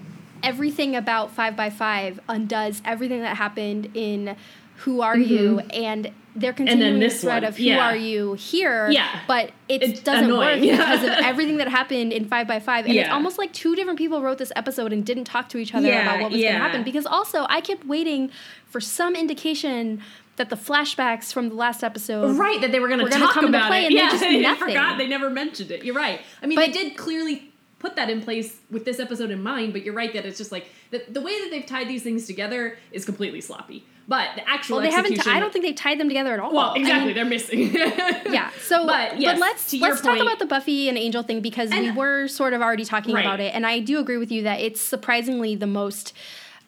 everything 0.44 0.96
about 0.96 1.32
Five 1.32 1.56
by 1.56 1.70
Five 1.70 2.20
undoes 2.30 2.82
everything 2.86 3.22
that 3.22 3.38
happened 3.38 3.90
in 3.94 4.36
Who 4.78 5.02
Are 5.02 5.16
mm-hmm. 5.16 5.34
You, 5.34 5.60
and 5.60 6.12
they're 6.36 6.52
continuing 6.54 7.00
this 7.00 7.16
the 7.16 7.28
thread 7.28 7.44
one, 7.44 7.50
of 7.50 7.58
Who 7.58 7.64
yeah. 7.64 7.88
Are 7.90 7.96
You 7.96 8.34
here. 8.34 8.90
Yeah. 8.90 9.22
but 9.28 9.52
it 9.70 9.84
It's 9.84 10.02
doesn't 10.02 10.26
annoying, 10.26 10.62
work 10.62 10.66
yeah. 10.68 10.78
because 10.78 11.04
of 11.04 11.10
everything 11.26 11.58
that 11.58 11.68
happened 11.68 12.12
in 12.12 12.26
Five 12.26 12.48
by 12.48 12.60
Five, 12.60 12.86
and 12.86 12.96
it's 12.96 13.10
almost 13.10 13.38
like 13.38 13.54
two 13.54 13.76
different 13.76 13.98
people 14.00 14.22
wrote 14.22 14.38
this 14.40 14.52
episode 14.56 14.92
and 14.92 15.06
didn't 15.06 15.26
talk 15.26 15.50
to 15.50 15.58
each 15.58 15.74
other 15.74 15.88
Yeah, 15.88 16.02
about 16.02 16.22
what 16.22 16.32
was 16.32 16.42
going 16.42 16.54
to 16.54 16.60
happen. 16.60 16.84
Because 16.84 17.06
also, 17.06 17.46
I 17.50 17.62
kept 17.62 17.86
waiting 17.86 18.30
for 18.66 18.82
some 18.82 19.16
indication 19.16 20.02
that 20.36 20.50
the 20.50 20.56
flashbacks 20.56 21.32
from 21.32 21.50
the 21.50 21.56
last 21.56 21.84
episode, 21.84 22.36
Right, 22.36 22.60
that 22.62 22.72
they 22.72 22.80
were 22.80 22.88
going 22.88 22.98
to 22.98 23.06
We're 23.06 23.12
gonna 23.12 23.26
talk 23.26 23.36
come 23.36 23.46
into 23.54 23.68
play 23.68 23.84
it. 23.84 23.88
and 23.90 23.96
they 23.96 24.00
just 24.00 24.24
nothing. 24.42 24.68
forgot. 24.70 24.98
They 24.98 25.06
never 25.08 25.30
mentioned 25.30 25.70
it. 25.70 25.86
You're 25.86 25.94
right. 25.94 26.22
I 26.42 26.48
mean, 26.48 26.56
But- 26.56 26.66
they 26.66 26.72
did 26.72 26.98
clearly 26.98 27.53
put 27.84 27.98
that 27.98 28.10
in 28.10 28.22
place 28.22 28.60
with 28.72 28.86
this 28.86 28.98
episode 28.98 29.30
in 29.30 29.44
mind, 29.44 29.74
but 29.74 29.84
you're 29.84 29.94
right 29.94 30.14
that 30.14 30.26
it's 30.26 30.38
just 30.38 30.54
like 30.54 30.68
the, 30.90 31.04
the 31.10 31.20
way 31.20 31.38
that 31.42 31.50
they've 31.52 31.66
tied 31.66 31.90
these 31.90 32.02
things 32.02 32.26
together 32.26 32.78
is 32.94 33.04
completely 33.04 33.42
sloppy. 33.42 33.86
But 34.08 34.30
the 34.36 34.50
actual 34.50 34.78
Well, 34.78 34.86
they 34.86 34.92
haven't. 34.92 35.16
T- 35.16 35.30
I 35.30 35.40
don't 35.40 35.52
think 35.52 35.66
they 35.66 35.74
tied 35.74 36.00
them 36.00 36.08
together 36.08 36.34
at 36.34 36.40
all. 36.40 36.54
Well, 36.54 36.72
I 36.76 36.80
exactly, 36.80 37.08
mean, 37.08 37.16
they're 37.16 37.26
missing. 37.26 37.74
yeah. 37.74 38.52
So, 38.62 38.86
But, 38.94 39.18
but, 39.22 39.38
let's 39.38 39.74
let's 39.74 40.02
talk 40.02 40.20
about 40.20 40.40
the 40.40 40.46
Buffy 40.46 40.88
and 40.90 40.98
Angel 40.98 41.24
thing 41.24 41.42
because 41.42 41.70
we 41.72 41.92
were 41.92 42.28
sort 42.30 42.54
of 42.54 42.62
already 42.62 42.86
talking 42.86 43.14
Right. 43.14 43.26
about 43.26 43.42
it, 43.42 43.54
and 43.54 43.66
I 43.66 43.80
do 43.80 44.00
agree 44.00 44.18
with 44.18 44.32
you 44.32 44.44
that 44.44 44.62
it's 44.62 44.80
surprisingly 44.82 45.56
the 45.56 45.68
most. 45.68 46.14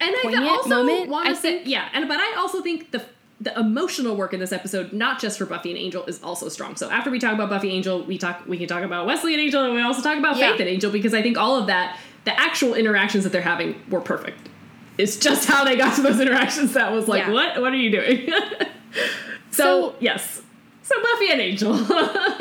And 0.01 0.13
I 0.13 0.47
also 0.49 0.69
moment, 0.83 1.09
want 1.09 1.27
I 1.29 1.31
to 1.31 1.35
say, 1.37 1.63
yeah, 1.63 1.87
and 1.93 2.07
but 2.09 2.19
I 2.19 2.35
also 2.37 2.61
think 2.61 2.91
the 2.91 3.05
the 3.41 3.57
emotional 3.59 4.15
work 4.15 4.33
in 4.33 4.39
this 4.39 4.51
episode, 4.53 4.93
not 4.93 5.19
just 5.19 5.37
for 5.37 5.45
Buffy 5.45 5.69
and 5.71 5.77
Angel, 5.79 6.03
is 6.05 6.23
also 6.23 6.47
strong. 6.49 6.75
So 6.77 6.89
after 6.89 7.09
we 7.11 7.19
talk 7.19 7.33
about 7.33 7.49
Buffy 7.49 7.67
and 7.67 7.75
Angel, 7.77 8.01
we 8.03 8.17
talk 8.17 8.43
we 8.47 8.57
can 8.57 8.67
talk 8.67 8.83
about 8.83 9.05
Wesley 9.05 9.33
and 9.33 9.41
Angel, 9.41 9.63
and 9.63 9.73
we 9.73 9.81
also 9.81 10.01
talk 10.01 10.17
about 10.17 10.37
Yeah. 10.37 10.51
Faith 10.51 10.61
and 10.61 10.69
Angel 10.69 10.91
because 10.91 11.13
I 11.13 11.21
think 11.21 11.37
all 11.37 11.57
of 11.57 11.67
that, 11.67 11.97
the 12.23 12.39
actual 12.39 12.73
interactions 12.75 13.23
that 13.25 13.31
they're 13.33 13.41
having, 13.41 13.75
were 13.89 14.01
perfect. 14.01 14.49
It's 14.97 15.17
just 15.17 15.47
how 15.49 15.65
they 15.65 15.75
got 15.75 15.95
to 15.97 16.01
those 16.01 16.21
interactions 16.21 16.73
that 16.73 16.91
was 16.93 17.07
like, 17.09 17.23
Yeah. 17.25 17.31
what? 17.33 17.61
What 17.61 17.73
are 17.73 17.77
you 17.77 17.91
doing? 17.91 18.29
so, 19.51 19.63
So- 19.91 19.95
yes, 19.99 20.41
so 20.83 20.95
Buffy 21.01 21.31
and 21.31 21.41
Angel. 21.41 21.73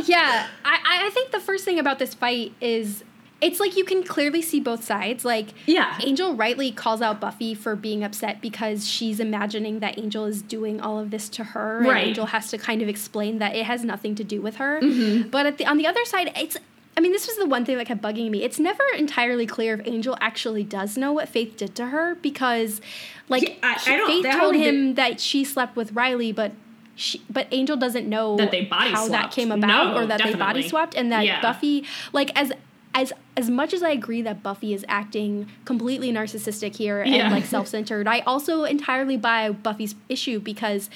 Yeah, 0.06 0.46
I 0.64 1.06
I 1.06 1.10
think 1.10 1.30
the 1.32 1.40
first 1.40 1.64
thing 1.64 1.78
about 1.78 1.98
this 1.98 2.14
fight 2.14 2.52
is 2.60 3.02
it's 3.40 3.60
like 3.60 3.76
you 3.76 3.84
can 3.84 4.02
clearly 4.02 4.40
see 4.40 4.60
both 4.60 4.84
sides. 4.84 5.24
Like, 5.24 5.48
Yeah. 5.66 5.98
Angel 6.02 6.34
rightly 6.34 6.70
calls 6.70 7.02
out 7.02 7.20
Buffy 7.20 7.54
for 7.54 7.76
being 7.76 8.02
upset 8.02 8.40
because 8.40 8.88
she's 8.88 9.20
imagining 9.20 9.80
that 9.80 9.98
Angel 9.98 10.24
is 10.24 10.40
doing 10.42 10.80
all 10.80 10.98
of 10.98 11.10
this 11.10 11.28
to 11.30 11.44
her, 11.44 11.80
Right. 11.80 11.98
and 11.98 12.08
Angel 12.10 12.26
has 12.26 12.50
to 12.50 12.58
kind 12.58 12.80
of 12.82 12.88
explain 12.88 13.38
that 13.38 13.54
it 13.54 13.64
has 13.66 13.84
nothing 13.84 14.14
to 14.14 14.24
do 14.24 14.40
with 14.40 14.56
her. 14.56 14.80
Mm-hmm. 14.80 15.28
But 15.28 15.46
at 15.46 15.58
the 15.58 15.66
on 15.66 15.76
the 15.76 15.86
other 15.86 16.04
side, 16.04 16.32
it's 16.36 16.56
I 16.96 17.00
mean, 17.00 17.10
this 17.10 17.26
was 17.26 17.36
the 17.38 17.46
one 17.46 17.64
thing 17.64 17.76
that 17.78 17.86
kept 17.88 18.00
bugging 18.00 18.30
me. 18.30 18.44
It's 18.44 18.60
never 18.60 18.84
entirely 18.96 19.46
clear 19.46 19.74
if 19.74 19.84
Angel 19.84 20.16
actually 20.20 20.62
does 20.62 20.96
know 20.96 21.12
what 21.12 21.28
Faith 21.28 21.56
did 21.56 21.74
to 21.74 21.86
her 21.86 22.14
because, 22.14 22.80
like, 23.28 23.42
yeah, 23.42 23.54
I, 23.64 23.72
I 23.72 24.06
Faith 24.06 24.26
told 24.38 24.54
him 24.54 24.94
that 24.94 25.18
she 25.18 25.42
slept 25.42 25.74
with 25.74 25.90
Riley, 25.90 26.30
but 26.30 26.52
she, 26.94 27.20
but 27.28 27.48
Angel 27.50 27.76
doesn't 27.76 28.08
know 28.08 28.36
that 28.36 28.52
they 28.52 28.64
body 28.66 28.90
how 28.90 29.08
swapped. 29.08 29.22
that 29.30 29.32
came 29.34 29.50
about 29.50 29.66
no, 29.66 30.02
or 30.02 30.06
that 30.06 30.18
definitely. 30.18 30.32
they 30.34 30.38
body 30.38 30.68
swapped 30.68 30.94
and 30.94 31.10
that 31.10 31.24
yeah. 31.26 31.40
Buffy, 31.42 31.84
like, 32.12 32.30
as 32.38 32.52
as 32.94 33.12
as 33.36 33.50
much 33.50 33.74
as 33.74 33.82
I 33.82 33.90
agree 33.90 34.22
that 34.22 34.42
Buffy 34.42 34.72
is 34.72 34.84
acting 34.88 35.48
completely 35.64 36.12
narcissistic 36.12 36.76
here 36.76 37.02
and 37.02 37.14
yeah. 37.14 37.30
like 37.30 37.44
self-centered, 37.56 38.06
I 38.06 38.20
also 38.20 38.64
entirely 38.64 39.16
buy 39.16 39.50
Buffy's 39.50 39.94
issue 40.08 40.38
because 40.38 40.88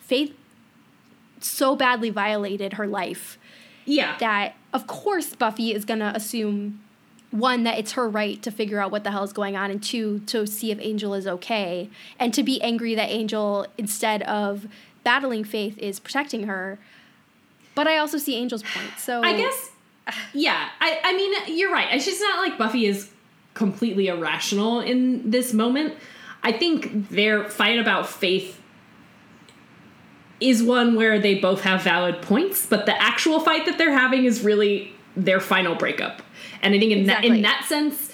Faith 0.00 0.34
so 1.40 1.76
badly 1.76 2.10
violated 2.10 2.74
her 2.74 2.86
life. 2.86 3.38
Yeah. 3.84 4.16
That 4.18 4.54
of 4.72 4.86
course 4.86 5.34
Buffy 5.34 5.72
is 5.72 5.84
gonna 5.84 6.12
assume 6.14 6.80
one 7.30 7.64
that 7.64 7.78
it's 7.78 7.92
her 7.92 8.08
right 8.08 8.42
to 8.42 8.50
figure 8.50 8.78
out 8.78 8.90
what 8.90 9.04
the 9.04 9.10
hell 9.10 9.24
is 9.24 9.32
going 9.32 9.56
on 9.56 9.70
and 9.70 9.82
two 9.82 10.20
to 10.26 10.46
see 10.46 10.70
if 10.70 10.78
Angel 10.80 11.14
is 11.14 11.26
okay 11.26 11.88
and 12.18 12.32
to 12.34 12.42
be 12.42 12.60
angry 12.62 12.94
that 12.94 13.08
Angel 13.08 13.66
instead 13.78 14.22
of 14.22 14.66
battling 15.02 15.44
Faith 15.44 15.76
is 15.78 15.98
protecting 15.98 16.44
her. 16.44 16.78
But 17.74 17.88
I 17.88 17.96
also 17.96 18.18
see 18.18 18.36
Angel's 18.36 18.62
point. 18.62 18.98
So 18.98 19.22
I 19.22 19.36
guess 19.36 19.71
yeah, 20.32 20.68
I, 20.80 21.00
I 21.04 21.16
mean, 21.16 21.58
you're 21.58 21.72
right. 21.72 21.88
It's 21.94 22.04
just 22.04 22.20
not 22.20 22.38
like 22.38 22.58
Buffy 22.58 22.86
is 22.86 23.10
completely 23.54 24.08
irrational 24.08 24.80
in 24.80 25.30
this 25.30 25.52
moment. 25.52 25.94
I 26.42 26.52
think 26.52 27.08
their 27.08 27.48
fight 27.48 27.78
about 27.78 28.08
faith 28.08 28.60
is 30.40 30.62
one 30.62 30.96
where 30.96 31.20
they 31.20 31.36
both 31.36 31.62
have 31.62 31.82
valid 31.82 32.20
points, 32.20 32.66
but 32.66 32.86
the 32.86 33.00
actual 33.00 33.38
fight 33.38 33.64
that 33.66 33.78
they're 33.78 33.96
having 33.96 34.24
is 34.24 34.42
really 34.42 34.92
their 35.16 35.38
final 35.38 35.74
breakup. 35.76 36.22
And 36.62 36.74
I 36.74 36.78
think 36.78 36.92
in 36.92 37.00
exactly. 37.00 37.28
that 37.28 37.36
in 37.36 37.42
that 37.42 37.64
sense, 37.68 38.12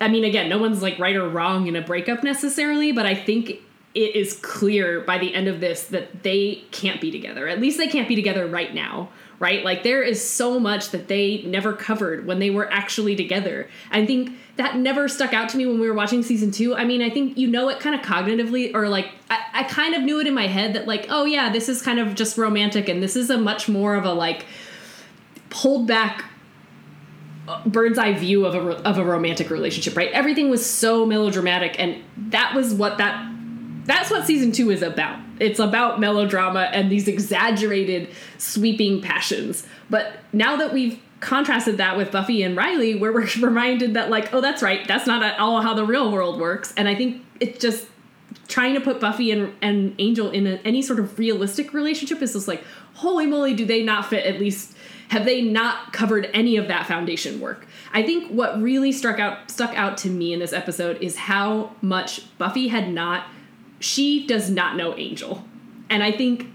I 0.00 0.08
mean, 0.08 0.24
again, 0.24 0.48
no 0.48 0.58
one's 0.58 0.82
like 0.82 0.98
right 0.98 1.14
or 1.14 1.28
wrong 1.28 1.66
in 1.66 1.76
a 1.76 1.80
breakup 1.80 2.24
necessarily, 2.24 2.90
but 2.90 3.06
I 3.06 3.14
think 3.14 3.50
it 3.94 4.16
is 4.16 4.34
clear 4.34 5.00
by 5.00 5.18
the 5.18 5.34
end 5.34 5.48
of 5.48 5.60
this 5.60 5.84
that 5.86 6.22
they 6.22 6.64
can't 6.72 7.00
be 7.00 7.10
together. 7.10 7.48
At 7.48 7.60
least 7.60 7.78
they 7.78 7.88
can't 7.88 8.08
be 8.08 8.14
together 8.16 8.46
right 8.46 8.74
now 8.74 9.08
right? 9.38 9.64
Like 9.64 9.82
there 9.82 10.02
is 10.02 10.28
so 10.28 10.58
much 10.58 10.90
that 10.90 11.08
they 11.08 11.42
never 11.42 11.72
covered 11.72 12.26
when 12.26 12.38
they 12.38 12.50
were 12.50 12.70
actually 12.72 13.14
together. 13.14 13.68
I 13.90 14.04
think 14.04 14.36
that 14.56 14.76
never 14.76 15.08
stuck 15.08 15.32
out 15.32 15.48
to 15.50 15.56
me 15.56 15.66
when 15.66 15.78
we 15.78 15.88
were 15.88 15.94
watching 15.94 16.22
season 16.22 16.50
two. 16.50 16.74
I 16.74 16.84
mean, 16.84 17.02
I 17.02 17.10
think 17.10 17.38
you 17.38 17.46
know 17.46 17.68
it 17.68 17.78
kind 17.78 17.94
of 17.94 18.02
cognitively, 18.02 18.74
or 18.74 18.88
like 18.88 19.12
I, 19.30 19.40
I 19.52 19.62
kind 19.64 19.94
of 19.94 20.02
knew 20.02 20.20
it 20.20 20.26
in 20.26 20.34
my 20.34 20.48
head 20.48 20.74
that 20.74 20.86
like, 20.86 21.06
oh 21.08 21.24
yeah, 21.24 21.50
this 21.50 21.68
is 21.68 21.80
kind 21.82 22.00
of 22.00 22.14
just 22.14 22.36
romantic, 22.36 22.88
and 22.88 23.02
this 23.02 23.14
is 23.14 23.30
a 23.30 23.38
much 23.38 23.68
more 23.68 23.94
of 23.94 24.04
a 24.04 24.12
like 24.12 24.44
pulled 25.50 25.86
back 25.86 26.24
uh, 27.46 27.66
bird's 27.66 27.98
eye 27.98 28.12
view 28.14 28.44
of 28.44 28.54
a 28.54 28.88
of 28.88 28.98
a 28.98 29.04
romantic 29.04 29.50
relationship, 29.50 29.96
right? 29.96 30.10
Everything 30.12 30.50
was 30.50 30.68
so 30.68 31.06
melodramatic, 31.06 31.78
and 31.78 32.02
that 32.16 32.54
was 32.54 32.74
what 32.74 32.98
that 32.98 33.32
that's 33.84 34.10
what 34.10 34.26
season 34.26 34.50
two 34.50 34.70
is 34.70 34.82
about. 34.82 35.20
It's 35.40 35.58
about 35.58 36.00
melodrama 36.00 36.70
and 36.72 36.90
these 36.90 37.08
exaggerated, 37.08 38.08
sweeping 38.38 39.00
passions. 39.00 39.66
But 39.90 40.18
now 40.32 40.56
that 40.56 40.72
we've 40.72 41.00
contrasted 41.20 41.78
that 41.78 41.96
with 41.96 42.12
Buffy 42.12 42.42
and 42.42 42.56
Riley, 42.56 42.94
where 42.94 43.12
we're 43.12 43.28
reminded 43.40 43.94
that, 43.94 44.10
like, 44.10 44.32
oh, 44.32 44.40
that's 44.40 44.62
right, 44.62 44.86
that's 44.86 45.06
not 45.06 45.22
at 45.22 45.38
all 45.38 45.60
how 45.62 45.74
the 45.74 45.84
real 45.84 46.12
world 46.12 46.40
works. 46.40 46.72
And 46.76 46.88
I 46.88 46.94
think 46.94 47.24
it's 47.40 47.58
just 47.58 47.86
trying 48.46 48.74
to 48.74 48.80
put 48.80 49.00
Buffy 49.00 49.30
and, 49.30 49.54
and 49.62 49.94
Angel 49.98 50.30
in 50.30 50.46
a, 50.46 50.54
any 50.64 50.82
sort 50.82 50.98
of 50.98 51.18
realistic 51.18 51.72
relationship 51.72 52.22
is 52.22 52.32
just 52.32 52.48
like, 52.48 52.64
holy 52.94 53.26
moly, 53.26 53.54
do 53.54 53.64
they 53.64 53.82
not 53.82 54.06
fit 54.06 54.26
at 54.26 54.40
least? 54.40 54.76
Have 55.08 55.24
they 55.24 55.40
not 55.40 55.92
covered 55.92 56.28
any 56.34 56.56
of 56.56 56.68
that 56.68 56.86
foundation 56.86 57.40
work? 57.40 57.66
I 57.92 58.02
think 58.02 58.30
what 58.30 58.60
really 58.60 58.92
struck 58.92 59.18
out 59.18 59.50
stuck 59.50 59.74
out 59.76 59.96
to 59.98 60.10
me 60.10 60.34
in 60.34 60.40
this 60.40 60.52
episode 60.52 60.98
is 61.00 61.16
how 61.16 61.72
much 61.80 62.36
Buffy 62.36 62.68
had 62.68 62.92
not 62.92 63.26
she 63.78 64.26
does 64.26 64.50
not 64.50 64.76
know 64.76 64.96
Angel. 64.96 65.44
And 65.90 66.02
I 66.02 66.12
think 66.12 66.46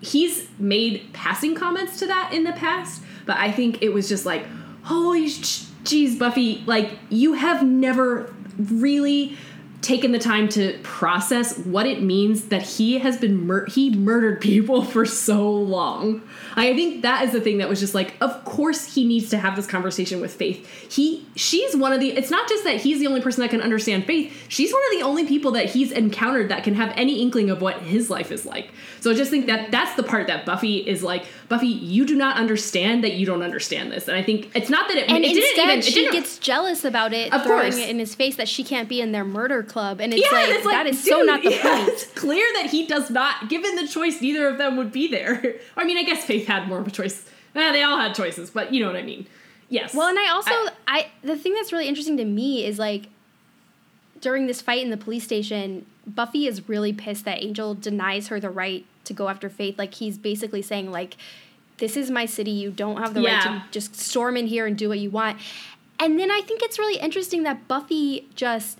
he's 0.00 0.48
made 0.58 1.10
passing 1.12 1.54
comments 1.54 1.98
to 2.00 2.06
that 2.06 2.32
in 2.32 2.44
the 2.44 2.52
past, 2.52 3.02
but 3.26 3.36
I 3.36 3.52
think 3.52 3.82
it 3.82 3.90
was 3.90 4.08
just 4.08 4.26
like, 4.26 4.46
holy 4.82 5.26
jeez, 5.26 6.18
Buffy, 6.18 6.62
like 6.66 6.90
you 7.08 7.34
have 7.34 7.62
never 7.62 8.34
really 8.58 9.36
taken 9.82 10.12
the 10.12 10.18
time 10.18 10.46
to 10.46 10.78
process 10.82 11.58
what 11.58 11.86
it 11.86 12.02
means 12.02 12.46
that 12.46 12.62
he 12.62 12.98
has 12.98 13.16
been 13.16 13.46
mur- 13.46 13.66
he 13.66 13.90
murdered 13.90 14.40
people 14.40 14.82
for 14.84 15.06
so 15.06 15.50
long. 15.50 16.22
I 16.56 16.74
think 16.74 17.02
that 17.02 17.24
is 17.24 17.32
the 17.32 17.40
thing 17.40 17.58
that 17.58 17.68
was 17.68 17.80
just 17.80 17.94
like, 17.94 18.14
of 18.20 18.44
course 18.44 18.94
he 18.94 19.04
needs 19.04 19.30
to 19.30 19.38
have 19.38 19.56
this 19.56 19.66
conversation 19.66 20.20
with 20.20 20.34
Faith. 20.34 20.68
He 20.90 21.26
she's 21.36 21.76
one 21.76 21.92
of 21.92 22.00
the 22.00 22.10
it's 22.10 22.30
not 22.30 22.48
just 22.48 22.64
that 22.64 22.76
he's 22.76 22.98
the 22.98 23.06
only 23.06 23.20
person 23.20 23.42
that 23.42 23.50
can 23.50 23.60
understand 23.60 24.04
Faith. 24.04 24.32
She's 24.48 24.72
one 24.72 24.82
of 24.90 24.98
the 24.98 25.04
only 25.04 25.26
people 25.26 25.52
that 25.52 25.70
he's 25.70 25.92
encountered 25.92 26.48
that 26.50 26.64
can 26.64 26.74
have 26.74 26.92
any 26.96 27.22
inkling 27.22 27.50
of 27.50 27.60
what 27.60 27.80
his 27.82 28.10
life 28.10 28.32
is 28.32 28.44
like. 28.44 28.72
So 29.00 29.10
I 29.10 29.14
just 29.14 29.30
think 29.30 29.46
that 29.46 29.70
that's 29.70 29.94
the 29.94 30.02
part 30.02 30.26
that 30.26 30.44
Buffy 30.44 30.78
is 30.78 31.02
like, 31.02 31.24
Buffy, 31.50 31.66
you 31.66 32.06
do 32.06 32.14
not 32.14 32.36
understand 32.36 33.02
that 33.02 33.14
you 33.14 33.26
don't 33.26 33.42
understand 33.42 33.90
this. 33.90 34.06
And 34.06 34.16
I 34.16 34.22
think 34.22 34.52
it's 34.54 34.70
not 34.70 34.86
that 34.86 34.96
it 34.96 35.10
and 35.10 35.24
it 35.24 35.36
instead 35.36 35.68
even, 35.68 35.82
she 35.82 36.08
gets 36.12 36.38
jealous 36.38 36.84
about 36.84 37.12
it, 37.12 37.34
of 37.34 37.42
throwing 37.42 37.72
course. 37.72 37.76
it 37.76 37.90
in 37.90 37.98
his 37.98 38.14
face 38.14 38.36
that 38.36 38.48
she 38.48 38.62
can't 38.62 38.88
be 38.88 39.00
in 39.00 39.10
their 39.10 39.24
murder 39.24 39.64
club. 39.64 40.00
And 40.00 40.14
it's, 40.14 40.22
yeah, 40.22 40.38
like, 40.38 40.48
it's 40.50 40.64
like 40.64 40.74
that 40.74 40.86
is 40.86 41.02
dude, 41.02 41.12
so 41.12 41.22
not 41.22 41.42
the 41.42 41.50
yeah, 41.50 41.62
point. 41.62 41.88
It's 41.88 42.04
clear 42.12 42.46
that 42.54 42.70
he 42.70 42.86
does 42.86 43.10
not 43.10 43.48
given 43.48 43.74
the 43.74 43.88
choice, 43.88 44.20
neither 44.20 44.46
of 44.46 44.58
them 44.58 44.76
would 44.76 44.92
be 44.92 45.08
there. 45.08 45.56
I 45.76 45.82
mean, 45.82 45.98
I 45.98 46.04
guess 46.04 46.24
Faith 46.24 46.46
had 46.46 46.68
more 46.68 46.78
of 46.78 46.86
a 46.86 46.90
choice. 46.92 47.26
Eh, 47.56 47.72
they 47.72 47.82
all 47.82 47.98
had 47.98 48.14
choices, 48.14 48.50
but 48.50 48.72
you 48.72 48.78
know 48.78 48.86
what 48.86 48.96
I 48.96 49.02
mean. 49.02 49.26
Yes. 49.68 49.92
Well, 49.92 50.06
and 50.06 50.20
I 50.20 50.30
also 50.30 50.52
I, 50.52 50.72
I 50.86 51.06
the 51.22 51.36
thing 51.36 51.54
that's 51.54 51.72
really 51.72 51.88
interesting 51.88 52.16
to 52.18 52.24
me 52.24 52.64
is 52.64 52.78
like 52.78 53.08
during 54.20 54.46
this 54.46 54.60
fight 54.60 54.84
in 54.84 54.90
the 54.90 54.96
police 54.96 55.24
station, 55.24 55.84
Buffy 56.06 56.46
is 56.46 56.68
really 56.68 56.92
pissed 56.92 57.24
that 57.24 57.42
Angel 57.42 57.74
denies 57.74 58.28
her 58.28 58.38
the 58.38 58.50
right 58.50 58.86
to 59.10 59.14
go 59.14 59.28
after 59.28 59.50
Faith. 59.50 59.78
Like 59.78 59.94
he's 59.94 60.16
basically 60.16 60.62
saying 60.62 60.90
like 60.90 61.16
this 61.78 61.96
is 61.96 62.10
my 62.10 62.26
city. 62.26 62.52
You 62.52 62.70
don't 62.70 62.98
have 62.98 63.14
the 63.14 63.22
yeah. 63.22 63.36
right 63.36 63.64
to 63.64 63.72
just 63.72 63.96
storm 63.96 64.36
in 64.36 64.46
here 64.46 64.66
and 64.66 64.78
do 64.78 64.88
what 64.88 64.98
you 64.98 65.10
want. 65.10 65.38
And 65.98 66.18
then 66.18 66.30
I 66.30 66.40
think 66.40 66.62
it's 66.62 66.78
really 66.78 66.98
interesting 67.00 67.42
that 67.42 67.68
Buffy 67.68 68.28
just 68.34 68.78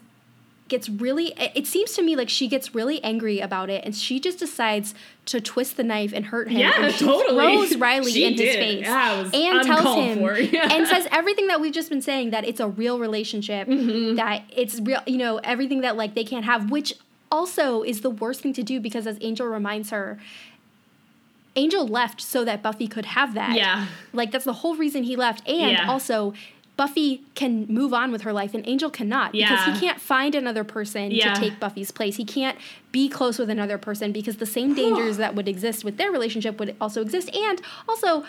gets 0.69 0.89
really 0.89 1.35
it 1.37 1.67
seems 1.67 1.95
to 1.95 2.03
me 2.03 2.15
like 2.15 2.29
she 2.29 2.47
gets 2.47 2.77
really 2.77 3.03
angry 3.03 3.41
about 3.41 3.69
it 3.69 3.85
and 3.85 3.95
she 3.95 4.21
just 4.21 4.39
decides 4.39 4.95
to 5.27 5.41
twist 5.41 5.77
the 5.77 5.83
knife 5.83 6.13
and 6.15 6.27
hurt 6.27 6.49
him 6.49 6.59
yeah 6.59 6.85
and 6.85 6.95
she 6.95 7.05
totally 7.05 7.57
throws 7.57 7.77
riley 7.77 8.13
she 8.13 8.25
in 8.25 8.37
did. 8.37 8.47
his 8.47 8.55
face 8.55 8.87
yeah, 8.87 9.31
and 9.35 9.67
tells 9.67 9.97
him 9.97 10.21
yeah. 10.53 10.73
and 10.73 10.87
says 10.87 11.09
everything 11.11 11.49
that 11.49 11.61
we've 11.61 11.73
just 11.73 11.91
been 11.91 12.01
saying 12.01 12.31
that 12.31 12.45
it's 12.45 12.61
a 12.61 12.69
real 12.69 13.01
relationship 13.01 13.67
mm-hmm. 13.67 14.15
that 14.15 14.45
it's 14.57 14.79
real 14.81 15.01
you 15.07 15.19
know 15.19 15.39
everything 15.39 15.81
that 15.81 15.97
like 15.97 16.15
they 16.15 16.25
can't 16.25 16.45
have 16.45 16.71
which 16.71 16.95
also 17.31 17.83
is 17.83 18.01
the 18.01 18.11
worst 18.11 18.41
thing 18.41 18.53
to 18.53 18.63
do 18.63 18.81
because 18.81 19.07
as 19.07 19.19
angel 19.21 19.47
reminds 19.47 19.91
her 19.91 20.19
Angel 21.57 21.87
left 21.87 22.21
so 22.21 22.45
that 22.45 22.63
Buffy 22.63 22.87
could 22.87 23.07
have 23.07 23.35
that. 23.35 23.57
Yeah. 23.57 23.87
Like 24.13 24.31
that's 24.31 24.45
the 24.45 24.53
whole 24.53 24.77
reason 24.77 25.03
he 25.03 25.17
left. 25.17 25.47
And 25.49 25.73
yeah. 25.73 25.91
also 25.91 26.33
Buffy 26.77 27.23
can 27.35 27.67
move 27.67 27.93
on 27.93 28.13
with 28.13 28.23
her 28.23 28.33
life 28.33 28.55
and 28.55 28.67
Angel 28.67 28.89
cannot 28.89 29.35
yeah. 29.35 29.51
because 29.51 29.75
he 29.75 29.87
can't 29.87 30.01
find 30.01 30.35
another 30.35 30.65
person 30.65 31.11
yeah. 31.11 31.35
to 31.35 31.41
take 31.41 31.59
Buffy's 31.61 31.91
place. 31.91 32.17
He 32.17 32.25
can't 32.25 32.57
be 32.93 33.09
close 33.09 33.39
with 33.39 33.51
another 33.51 33.79
person 33.79 34.13
because 34.13 34.37
the 34.37 34.47
same 34.47 34.75
dangers 34.75 35.17
that 35.19 35.35
would 35.35 35.49
exist 35.49 35.85
with 35.85 35.97
their 35.97 36.11
relationship 36.11 36.59
would 36.59 36.77
also 36.81 37.03
exist. 37.03 37.35
And 37.35 37.61
also, 37.89 38.25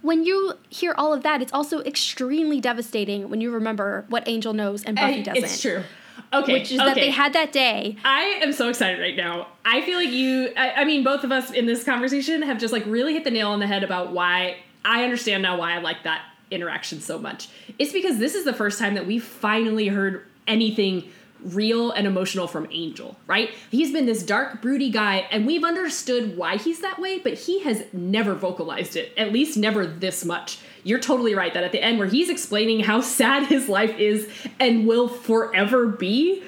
when 0.00 0.24
you 0.24 0.54
hear 0.68 0.94
all 0.98 1.14
of 1.14 1.22
that, 1.22 1.42
it's 1.42 1.52
also 1.52 1.80
extremely 1.82 2.60
devastating 2.60 3.28
when 3.30 3.40
you 3.40 3.52
remember 3.52 4.04
what 4.08 4.26
Angel 4.26 4.52
knows 4.52 4.82
and 4.82 4.96
Buffy 4.96 5.22
doesn't. 5.22 5.44
It's 5.44 5.60
true. 5.60 5.84
Okay. 6.32 6.52
Which 6.52 6.72
is 6.72 6.80
okay. 6.80 6.88
that 6.88 6.94
they 6.96 7.10
had 7.10 7.32
that 7.32 7.52
day. 7.52 7.96
I 8.04 8.40
am 8.42 8.52
so 8.52 8.68
excited 8.68 9.00
right 9.00 9.16
now. 9.16 9.48
I 9.64 9.80
feel 9.82 9.96
like 9.96 10.10
you, 10.10 10.52
I, 10.56 10.72
I 10.72 10.84
mean, 10.84 11.04
both 11.04 11.24
of 11.24 11.32
us 11.32 11.50
in 11.50 11.66
this 11.66 11.84
conversation 11.84 12.42
have 12.42 12.58
just 12.58 12.72
like 12.72 12.84
really 12.86 13.12
hit 13.12 13.24
the 13.24 13.30
nail 13.30 13.50
on 13.50 13.60
the 13.60 13.66
head 13.66 13.84
about 13.84 14.12
why 14.12 14.56
I 14.84 15.04
understand 15.04 15.42
now 15.42 15.58
why 15.58 15.74
I 15.74 15.78
like 15.78 16.02
that 16.04 16.22
interaction 16.50 17.00
so 17.00 17.18
much. 17.18 17.48
It's 17.78 17.92
because 17.92 18.18
this 18.18 18.34
is 18.34 18.44
the 18.44 18.52
first 18.52 18.78
time 18.78 18.94
that 18.94 19.06
we 19.06 19.18
finally 19.18 19.88
heard 19.88 20.26
anything 20.46 21.10
real 21.44 21.90
and 21.90 22.06
emotional 22.06 22.46
from 22.46 22.66
Angel, 22.70 23.16
right? 23.26 23.50
He's 23.70 23.92
been 23.92 24.06
this 24.06 24.22
dark, 24.22 24.62
broody 24.62 24.90
guy, 24.90 25.26
and 25.30 25.46
we've 25.46 25.64
understood 25.64 26.36
why 26.36 26.56
he's 26.56 26.80
that 26.80 26.98
way, 26.98 27.18
but 27.18 27.34
he 27.34 27.60
has 27.60 27.84
never 27.92 28.34
vocalized 28.34 28.96
it, 28.96 29.12
at 29.16 29.32
least 29.32 29.56
never 29.56 29.86
this 29.86 30.24
much. 30.24 30.58
You're 30.84 31.00
totally 31.00 31.34
right 31.34 31.52
that 31.52 31.64
at 31.64 31.72
the 31.72 31.82
end, 31.82 31.98
where 31.98 32.06
he's 32.06 32.28
explaining 32.30 32.80
how 32.80 33.00
sad 33.20 33.46
his 33.46 33.68
life 33.68 33.98
is 33.98 34.28
and 34.60 34.86
will 34.86 35.08
forever 35.08 35.88
be, 35.88 36.42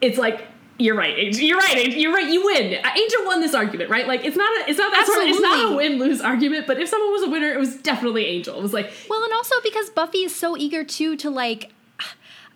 it's 0.00 0.18
like 0.18 0.48
you're 0.78 0.96
right. 0.96 1.16
You're 1.38 1.58
right. 1.58 1.96
You're 1.96 2.12
right. 2.12 2.28
You 2.28 2.44
win. 2.44 2.72
Angel 2.74 3.24
won 3.24 3.40
this 3.40 3.54
argument, 3.54 3.90
right? 3.90 4.08
Like 4.08 4.24
it's 4.24 4.36
not 4.36 4.50
a, 4.60 4.70
it's 4.70 4.78
not 4.78 4.90
that 4.92 5.06
sort 5.06 5.22
of, 5.22 5.28
it's 5.28 5.40
not 5.40 5.72
a 5.72 5.76
win 5.76 5.98
lose 5.98 6.20
argument. 6.20 6.66
But 6.66 6.80
if 6.80 6.88
someone 6.88 7.12
was 7.12 7.22
a 7.22 7.30
winner, 7.30 7.52
it 7.52 7.58
was 7.58 7.76
definitely 7.76 8.26
Angel. 8.26 8.58
It 8.58 8.62
was 8.62 8.72
like 8.72 8.90
well, 9.08 9.22
and 9.22 9.32
also 9.32 9.54
because 9.62 9.90
Buffy 9.90 10.24
is 10.24 10.34
so 10.34 10.56
eager 10.56 10.84
too 10.84 11.16
to 11.16 11.30
like. 11.30 11.70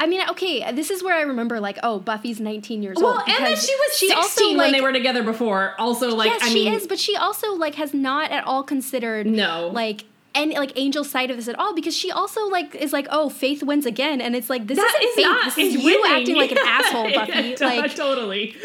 I 0.01 0.07
mean, 0.07 0.23
okay, 0.31 0.71
this 0.71 0.93
is 0.93 1.03
where 1.03 1.17
I 1.17 1.23
remember 1.23 1.59
like, 1.59 1.77
oh, 1.83 1.99
Buffy's 1.99 2.39
19 2.39 2.85
years 2.85 2.99
well, 3.01 3.07
old. 3.07 3.17
Well, 3.17 3.37
and 3.37 3.47
then 3.47 3.57
she 3.57 3.75
was 3.75 3.97
she 3.99 4.07
16 4.07 4.17
also, 4.17 4.45
like, 4.45 4.57
when 4.57 4.73
they 4.73 4.81
were 4.81 4.93
together 4.93 5.25
before. 5.25 5.75
Also, 5.77 6.15
like, 6.15 6.31
yes, 6.31 6.43
I 6.45 6.49
she 6.51 6.69
is, 6.69 6.87
but 6.87 7.01
she 7.01 7.17
also 7.17 7.55
like 7.55 7.75
has 7.75 7.93
not 7.93 8.31
at 8.31 8.45
all 8.45 8.63
considered 8.63 9.27
no 9.27 9.71
like 9.75 10.05
any 10.39 10.57
like 10.57 10.79
Angel's 10.79 11.11
side 11.11 11.31
of 11.31 11.37
this 11.37 11.49
at 11.49 11.59
all 11.59 11.75
because 11.75 11.97
she 11.97 12.11
also 12.11 12.49
like 12.49 12.75
is 12.75 12.93
like, 12.93 13.07
oh, 13.11 13.29
Faith 13.29 13.63
wins 13.63 13.87
again, 13.87 14.21
and 14.21 14.35
it's 14.35 14.51
like 14.51 14.67
this 14.67 14.79
that 14.79 14.87
isn't 14.87 15.09
is 15.09 15.15
Faith. 15.15 15.25
Not, 15.25 15.45
this 15.45 15.59
is 15.59 15.75
you 15.75 15.85
winning. 15.85 16.21
acting 16.21 16.37
like 16.37 16.53
an 16.53 16.59
asshole, 16.65 17.13
Buffy. 17.13 17.57
yeah, 17.61 17.67
like 17.67 17.95
totally. 17.95 18.57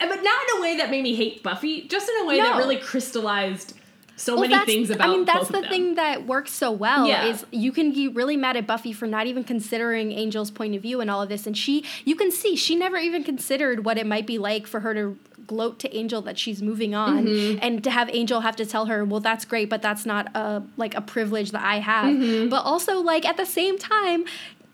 But 0.00 0.22
not 0.22 0.40
in 0.48 0.58
a 0.58 0.60
way 0.62 0.76
that 0.78 0.90
made 0.90 1.02
me 1.02 1.14
hate 1.14 1.42
Buffy, 1.42 1.82
just 1.82 2.08
in 2.08 2.22
a 2.22 2.26
way 2.26 2.38
no. 2.38 2.44
that 2.44 2.56
really 2.56 2.78
crystallized 2.78 3.74
so 4.20 4.38
well, 4.38 4.48
many 4.48 4.66
things 4.66 4.90
about. 4.90 5.08
I 5.08 5.12
mean, 5.12 5.24
that's 5.24 5.48
the 5.48 5.62
thing 5.62 5.94
that 5.94 6.26
works 6.26 6.52
so 6.52 6.70
well. 6.70 7.06
Yeah. 7.06 7.24
Is 7.24 7.44
you 7.50 7.72
can 7.72 7.92
be 7.92 8.06
really 8.08 8.36
mad 8.36 8.56
at 8.56 8.66
Buffy 8.66 8.92
for 8.92 9.06
not 9.06 9.26
even 9.26 9.44
considering 9.44 10.12
Angel's 10.12 10.50
point 10.50 10.74
of 10.74 10.82
view 10.82 11.00
and 11.00 11.10
all 11.10 11.22
of 11.22 11.28
this, 11.28 11.46
and 11.46 11.56
she, 11.56 11.84
you 12.04 12.14
can 12.16 12.30
see 12.30 12.54
she 12.54 12.76
never 12.76 12.98
even 12.98 13.24
considered 13.24 13.84
what 13.84 13.96
it 13.96 14.06
might 14.06 14.26
be 14.26 14.38
like 14.38 14.66
for 14.66 14.80
her 14.80 14.94
to 14.94 15.18
gloat 15.50 15.80
to 15.80 15.96
Angel 15.96 16.22
that 16.22 16.38
she's 16.38 16.62
moving 16.62 16.94
on, 16.94 17.26
mm-hmm. 17.26 17.58
and 17.60 17.82
to 17.82 17.90
have 17.90 18.08
Angel 18.12 18.40
have 18.40 18.54
to 18.56 18.64
tell 18.64 18.86
her, 18.86 19.04
well, 19.04 19.18
that's 19.18 19.44
great, 19.44 19.68
but 19.68 19.82
that's 19.82 20.06
not 20.06 20.28
a 20.36 20.62
like 20.76 20.94
a 20.94 21.00
privilege 21.00 21.50
that 21.50 21.64
I 21.64 21.80
have. 21.80 22.14
Mm-hmm. 22.14 22.48
But 22.48 22.64
also, 22.64 23.00
like 23.00 23.26
at 23.26 23.36
the 23.36 23.44
same 23.44 23.76
time, 23.76 24.24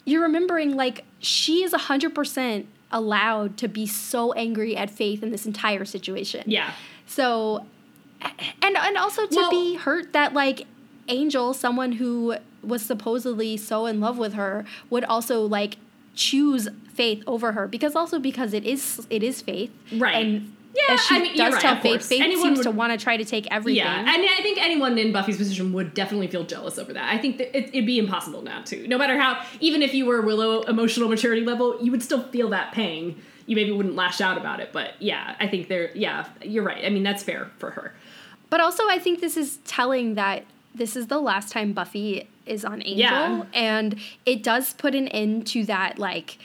you're 0.05 0.23
remembering 0.23 0.77
like 0.77 1.05
she 1.19 1.65
is 1.65 1.73
hundred 1.73 2.15
percent 2.15 2.67
allowed 2.93 3.57
to 3.57 3.69
be 3.69 3.87
so 3.87 4.33
angry 4.35 4.77
at 4.77 4.91
Faith 4.91 5.23
in 5.23 5.31
this 5.31 5.47
entire 5.47 5.87
situation. 5.87 6.45
Yeah. 6.47 6.73
So 7.07 7.65
and 8.21 8.77
and 8.77 8.97
also 8.99 9.27
to 9.27 9.35
well, 9.35 9.51
be 9.51 9.77
hurt 9.77 10.13
that 10.13 10.35
like 10.35 10.67
Angel, 11.09 11.55
someone 11.55 11.93
who 11.93 12.37
was 12.63 12.85
supposedly 12.85 13.57
so 13.57 13.87
in 13.87 14.01
love 14.01 14.19
with 14.19 14.35
her, 14.35 14.65
would 14.91 15.05
also 15.05 15.47
like 15.47 15.77
choose 16.15 16.69
Faith 16.93 17.23
over 17.27 17.53
her 17.53 17.69
because 17.69 17.95
also 17.95 18.19
because 18.19 18.55
it 18.55 18.65
is 18.65 19.07
it 19.11 19.23
is 19.23 19.43
Faith, 19.43 19.71
right? 19.93 20.17
And 20.17 20.57
yeah, 20.77 20.95
as 20.95 21.01
she 21.05 21.17
I 21.17 21.19
mean, 21.21 21.37
does 21.37 21.55
right, 21.55 21.63
tell 21.63 21.81
Faith, 21.81 22.07
Faith 22.07 22.21
anyone 22.21 22.43
seems 22.43 22.59
would, 22.59 22.65
to 22.65 22.71
want 22.71 22.93
to 22.93 23.03
try 23.03 23.17
to 23.17 23.25
take 23.25 23.47
everything. 23.51 23.85
Yeah, 23.85 24.01
and 24.01 24.09
I 24.09 24.43
think 24.43 24.59
anyone 24.61 24.99
in 24.99 25.13
Buffy's 25.13 25.37
position 25.37 25.73
would 25.73 25.95
definitely 25.95 26.27
feel 26.29 26.45
jealous 26.45 26.79
over 26.79 26.93
that. 26.93 27.13
I 27.13 27.19
think 27.19 27.39
that 27.39 27.57
it, 27.57 27.69
it'd 27.69 27.87
be 27.87 27.99
impossible 27.99 28.43
not 28.43 28.67
to. 28.67 28.87
No 28.87 28.99
matter 28.99 29.19
how, 29.19 29.43
even 29.61 29.83
if 29.83 29.95
you 29.95 30.07
were 30.07 30.21
Willow 30.21 30.63
emotional 30.63 31.09
maturity 31.09 31.45
level, 31.45 31.81
you 31.83 31.91
would 31.91 32.03
still 32.03 32.23
feel 32.25 32.51
that 32.51 32.73
pang. 32.73 33.21
You 33.47 33.57
maybe 33.57 33.73
wouldn't 33.73 33.95
lash 33.95 34.21
out 34.21 34.37
about 34.37 34.61
it, 34.61 34.71
but 34.73 34.95
yeah, 34.99 35.37
I 35.39 35.47
think 35.47 35.69
there. 35.69 35.91
Yeah, 35.95 36.27
you're 36.43 36.65
right. 36.65 36.85
I 36.85 36.91
mean, 36.91 37.05
that's 37.05 37.23
fair 37.23 37.51
for 37.59 37.71
her. 37.71 37.95
But 38.51 38.61
also, 38.61 38.89
I 38.89 38.99
think 38.99 39.21
this 39.21 39.37
is 39.37 39.59
telling 39.65 40.15
that 40.15 40.45
this 40.75 40.97
is 40.97 41.07
the 41.07 41.19
last 41.19 41.53
time 41.53 41.73
Buffy 41.73 42.29
is 42.45 42.65
on 42.65 42.83
Angel, 42.83 42.97
yeah. 42.99 43.45
and 43.55 43.99
it 44.25 44.43
does 44.43 44.73
put 44.75 44.95
an 44.95 45.09
end 45.09 45.47
to 45.49 45.65
that 45.67 45.99
like 45.99 46.39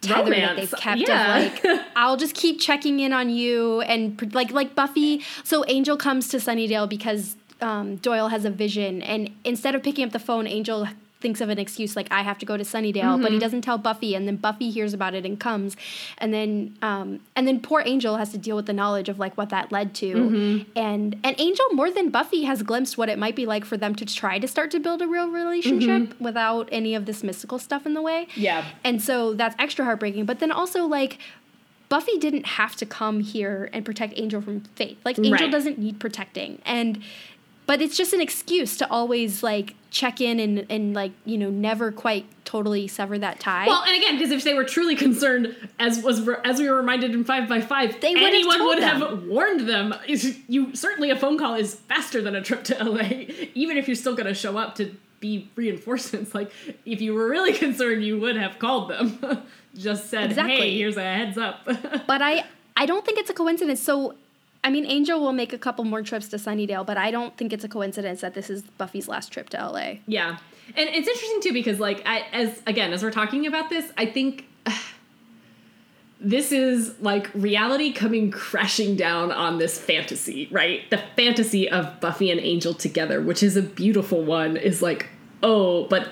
tether 0.00 0.30
Romance. 0.30 0.46
that 0.48 0.56
they've 0.56 0.80
kept 0.80 1.00
yeah. 1.00 1.38
of 1.38 1.64
like 1.64 1.86
I'll 1.96 2.16
just 2.16 2.34
keep 2.34 2.60
checking 2.60 3.00
in 3.00 3.12
on 3.12 3.30
you 3.30 3.80
and 3.82 4.32
like 4.34 4.50
like 4.50 4.74
Buffy. 4.74 5.22
So 5.44 5.64
Angel 5.68 5.96
comes 5.96 6.28
to 6.28 6.38
Sunnydale 6.38 6.88
because 6.88 7.36
um, 7.60 7.96
Doyle 7.96 8.28
has 8.28 8.44
a 8.44 8.50
vision, 8.50 9.02
and 9.02 9.30
instead 9.44 9.74
of 9.74 9.82
picking 9.82 10.04
up 10.04 10.12
the 10.12 10.18
phone, 10.18 10.46
Angel 10.46 10.88
thinks 11.20 11.40
of 11.40 11.48
an 11.48 11.58
excuse 11.58 11.96
like 11.96 12.08
I 12.10 12.22
have 12.22 12.38
to 12.38 12.46
go 12.46 12.56
to 12.56 12.64
Sunnydale, 12.64 12.94
mm-hmm. 12.94 13.22
but 13.22 13.30
he 13.30 13.36
mm-hmm. 13.36 13.42
doesn't 13.42 13.62
tell 13.62 13.78
Buffy, 13.78 14.14
and 14.14 14.26
then 14.26 14.36
Buffy 14.36 14.70
hears 14.70 14.94
about 14.94 15.14
it 15.14 15.24
and 15.24 15.38
comes, 15.38 15.76
and 16.18 16.32
then 16.32 16.76
um, 16.82 17.20
and 17.34 17.46
then 17.46 17.60
poor 17.60 17.82
Angel 17.84 18.16
has 18.16 18.30
to 18.30 18.38
deal 18.38 18.56
with 18.56 18.66
the 18.66 18.72
knowledge 18.72 19.08
of 19.08 19.18
like 19.18 19.36
what 19.36 19.48
that 19.50 19.72
led 19.72 19.94
to, 19.96 20.14
mm-hmm. 20.14 20.70
and 20.76 21.18
and 21.24 21.36
Angel 21.38 21.66
more 21.72 21.90
than 21.90 22.10
Buffy 22.10 22.44
has 22.44 22.62
glimpsed 22.62 22.96
what 22.96 23.08
it 23.08 23.18
might 23.18 23.36
be 23.36 23.46
like 23.46 23.64
for 23.64 23.76
them 23.76 23.94
to 23.96 24.06
try 24.06 24.38
to 24.38 24.48
start 24.48 24.70
to 24.72 24.80
build 24.80 25.02
a 25.02 25.08
real 25.08 25.28
relationship 25.28 26.02
mm-hmm. 26.02 26.24
without 26.24 26.68
any 26.70 26.94
of 26.94 27.06
this 27.06 27.22
mystical 27.22 27.58
stuff 27.58 27.86
in 27.86 27.94
the 27.94 28.02
way. 28.02 28.28
Yeah, 28.34 28.64
and 28.84 29.02
so 29.02 29.34
that's 29.34 29.56
extra 29.58 29.84
heartbreaking. 29.84 30.24
But 30.24 30.38
then 30.38 30.52
also 30.52 30.86
like 30.86 31.18
Buffy 31.88 32.18
didn't 32.18 32.46
have 32.46 32.76
to 32.76 32.86
come 32.86 33.20
here 33.20 33.70
and 33.72 33.84
protect 33.84 34.14
Angel 34.16 34.40
from 34.40 34.60
Faith. 34.76 34.98
Like 35.04 35.18
Angel 35.18 35.32
right. 35.32 35.50
doesn't 35.50 35.78
need 35.78 35.98
protecting, 35.98 36.60
and 36.64 37.02
but 37.68 37.82
it's 37.82 37.98
just 37.98 38.14
an 38.14 38.20
excuse 38.22 38.78
to 38.78 38.90
always 38.90 39.42
like 39.42 39.74
check 39.90 40.20
in 40.20 40.40
and 40.40 40.66
and 40.70 40.94
like 40.94 41.12
you 41.26 41.36
know 41.36 41.50
never 41.50 41.92
quite 41.92 42.24
totally 42.46 42.88
sever 42.88 43.18
that 43.18 43.38
tie. 43.38 43.66
Well, 43.66 43.84
and 43.84 43.94
again, 43.94 44.16
because 44.16 44.32
if 44.32 44.42
they 44.42 44.54
were 44.54 44.64
truly 44.64 44.96
concerned, 44.96 45.54
as 45.78 46.02
was 46.02 46.26
as 46.44 46.58
we 46.58 46.68
were 46.68 46.76
reminded 46.76 47.12
in 47.12 47.24
Five 47.24 47.46
by 47.46 47.60
Five, 47.60 48.00
they 48.00 48.14
anyone 48.16 48.64
would 48.64 48.78
them. 48.78 49.00
have 49.00 49.22
warned 49.24 49.68
them. 49.68 49.94
You 50.06 50.74
certainly 50.74 51.10
a 51.10 51.16
phone 51.16 51.38
call 51.38 51.54
is 51.54 51.74
faster 51.74 52.22
than 52.22 52.34
a 52.34 52.40
trip 52.40 52.64
to 52.64 52.82
LA, 52.82 53.02
even 53.54 53.76
if 53.76 53.86
you're 53.86 53.94
still 53.96 54.14
going 54.14 54.26
to 54.26 54.34
show 54.34 54.56
up 54.56 54.74
to 54.76 54.96
be 55.20 55.50
reinforcements. 55.54 56.34
Like 56.34 56.50
if 56.86 57.02
you 57.02 57.12
were 57.12 57.28
really 57.28 57.52
concerned, 57.66 58.02
you 58.02 58.18
would 58.18 58.36
have 58.36 58.58
called 58.58 58.88
them. 58.88 59.42
Just 59.76 60.08
said, 60.08 60.30
exactly. 60.30 60.56
"Hey, 60.56 60.78
here's 60.78 60.96
a 60.96 61.02
heads 61.02 61.36
up." 61.36 61.66
but 61.66 62.22
I 62.22 62.44
I 62.78 62.86
don't 62.86 63.04
think 63.04 63.18
it's 63.18 63.28
a 63.28 63.34
coincidence. 63.34 63.82
So 63.82 64.14
I 64.64 64.70
mean, 64.70 64.84
Angel 64.86 65.20
will 65.20 65.32
make 65.32 65.52
a 65.52 65.58
couple 65.58 65.84
more 65.84 66.02
trips 66.02 66.28
to 66.28 66.36
Sunnydale, 66.36 66.84
but 66.84 66.96
I 66.96 67.10
don't 67.10 67.36
think 67.36 67.52
it's 67.52 67.64
a 67.64 67.68
coincidence 67.68 68.20
that 68.20 68.34
this 68.34 68.50
is 68.50 68.62
Buffy's 68.62 69.08
last 69.08 69.32
trip 69.32 69.48
to 69.50 69.56
LA. 69.56 69.94
Yeah. 70.06 70.38
And 70.76 70.88
it's 70.88 71.08
interesting 71.08 71.40
too 71.42 71.52
because 71.52 71.80
like 71.80 72.02
I, 72.04 72.26
as 72.32 72.62
again 72.66 72.92
as 72.92 73.02
we're 73.02 73.10
talking 73.10 73.46
about 73.46 73.70
this, 73.70 73.90
I 73.96 74.06
think 74.06 74.46
this 76.20 76.52
is 76.52 76.94
like 77.00 77.30
reality 77.34 77.92
coming 77.92 78.30
crashing 78.30 78.96
down 78.96 79.30
on 79.32 79.58
this 79.58 79.80
fantasy, 79.80 80.48
right? 80.50 80.88
The 80.90 80.98
fantasy 81.16 81.70
of 81.70 82.00
Buffy 82.00 82.30
and 82.30 82.40
Angel 82.40 82.74
together, 82.74 83.22
which 83.22 83.42
is 83.42 83.56
a 83.56 83.62
beautiful 83.62 84.22
one, 84.22 84.56
is 84.56 84.82
like, 84.82 85.08
oh, 85.42 85.86
but 85.86 86.08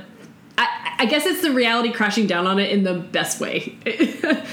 I, 0.57 0.94
I 1.01 1.07
guess 1.07 1.26
it's 1.26 1.42
the 1.42 1.53
reality 1.53 1.92
crashing 1.92 2.26
down 2.26 2.47
on 2.47 2.59
it 2.59 2.70
in 2.70 2.84
the 2.84 2.94
best 2.94 3.40
way. 3.40 3.76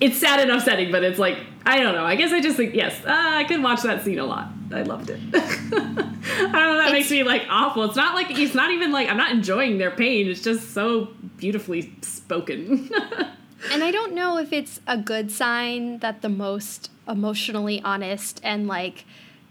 it's 0.00 0.18
sad 0.18 0.40
and 0.40 0.50
upsetting, 0.50 0.90
but 0.92 1.04
it's 1.04 1.18
like 1.18 1.38
I 1.64 1.80
don't 1.80 1.94
know. 1.94 2.04
I 2.04 2.16
guess 2.16 2.32
I 2.32 2.40
just 2.40 2.56
think 2.56 2.74
yes, 2.74 3.04
uh, 3.04 3.08
I 3.08 3.44
could 3.44 3.62
watch 3.62 3.82
that 3.82 4.04
scene 4.04 4.18
a 4.18 4.24
lot. 4.24 4.48
I 4.72 4.82
loved 4.82 5.10
it. 5.10 5.20
I 5.34 5.38
don't 5.38 6.52
know. 6.52 6.76
That 6.76 6.86
it's, 6.86 6.92
makes 6.92 7.10
me 7.10 7.22
like 7.22 7.46
awful. 7.48 7.84
It's 7.84 7.96
not 7.96 8.14
like 8.14 8.30
it's 8.30 8.54
not 8.54 8.70
even 8.70 8.92
like 8.92 9.08
I'm 9.08 9.16
not 9.16 9.32
enjoying 9.32 9.78
their 9.78 9.90
pain. 9.90 10.28
It's 10.28 10.42
just 10.42 10.72
so 10.72 11.08
beautifully 11.36 11.92
spoken. 12.02 12.90
and 13.72 13.84
I 13.84 13.90
don't 13.90 14.14
know 14.14 14.38
if 14.38 14.52
it's 14.52 14.80
a 14.86 14.98
good 14.98 15.30
sign 15.30 15.98
that 15.98 16.22
the 16.22 16.28
most 16.28 16.90
emotionally 17.08 17.80
honest 17.82 18.40
and 18.42 18.66
like 18.66 19.04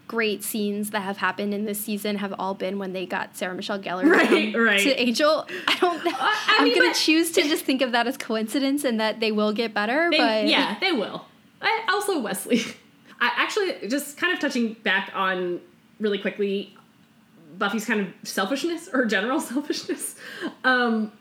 great 0.08 0.44
scenes 0.44 0.92
that 0.92 1.02
have 1.02 1.18
happened 1.18 1.54
in 1.54 1.66
this 1.66 1.80
season 1.80 2.18
have 2.18 2.34
all 2.38 2.54
been 2.54 2.78
when 2.78 2.94
they 2.94 3.06
got 3.06 3.36
Sarah 3.36 3.56
Michelle 3.56 3.80
Gellar 3.80 4.10
right, 4.10 4.56
right. 4.56 4.80
to 4.82 5.02
Angel. 5.02 5.48
I 5.68 5.78
don't 5.80 6.04
know. 6.04 6.12
Uh, 6.12 6.16
I 6.20 6.58
am 6.60 6.74
gonna 6.74 6.94
choose 6.94 7.32
to 7.32 7.42
just 7.42 7.66
think 7.66 7.82
of 7.82 7.92
that 7.94 8.08
as 8.08 8.18
coincidence 8.18 8.84
and 8.84 9.00
that 9.00 9.20
they 9.20 9.32
will 9.32 9.54
get 9.54 9.74
better. 9.74 10.10
They, 10.12 10.18
but 10.18 10.48
yeah, 10.48 10.78
they 10.80 10.92
will. 10.92 11.26
I, 11.62 11.86
also 11.90 12.20
Wesley. 12.20 12.62
I 13.20 13.32
actually 13.36 13.88
just 13.88 14.18
kind 14.18 14.34
of 14.34 14.40
touching 14.40 14.74
back 14.74 15.12
on 15.16 15.62
really 16.00 16.18
quickly 16.20 16.76
Buffy's 17.58 17.86
kind 17.86 18.02
of 18.02 18.08
selfishness 18.24 18.90
or 18.92 19.06
general 19.06 19.40
selfishness. 19.42 20.16
Um, 20.64 21.12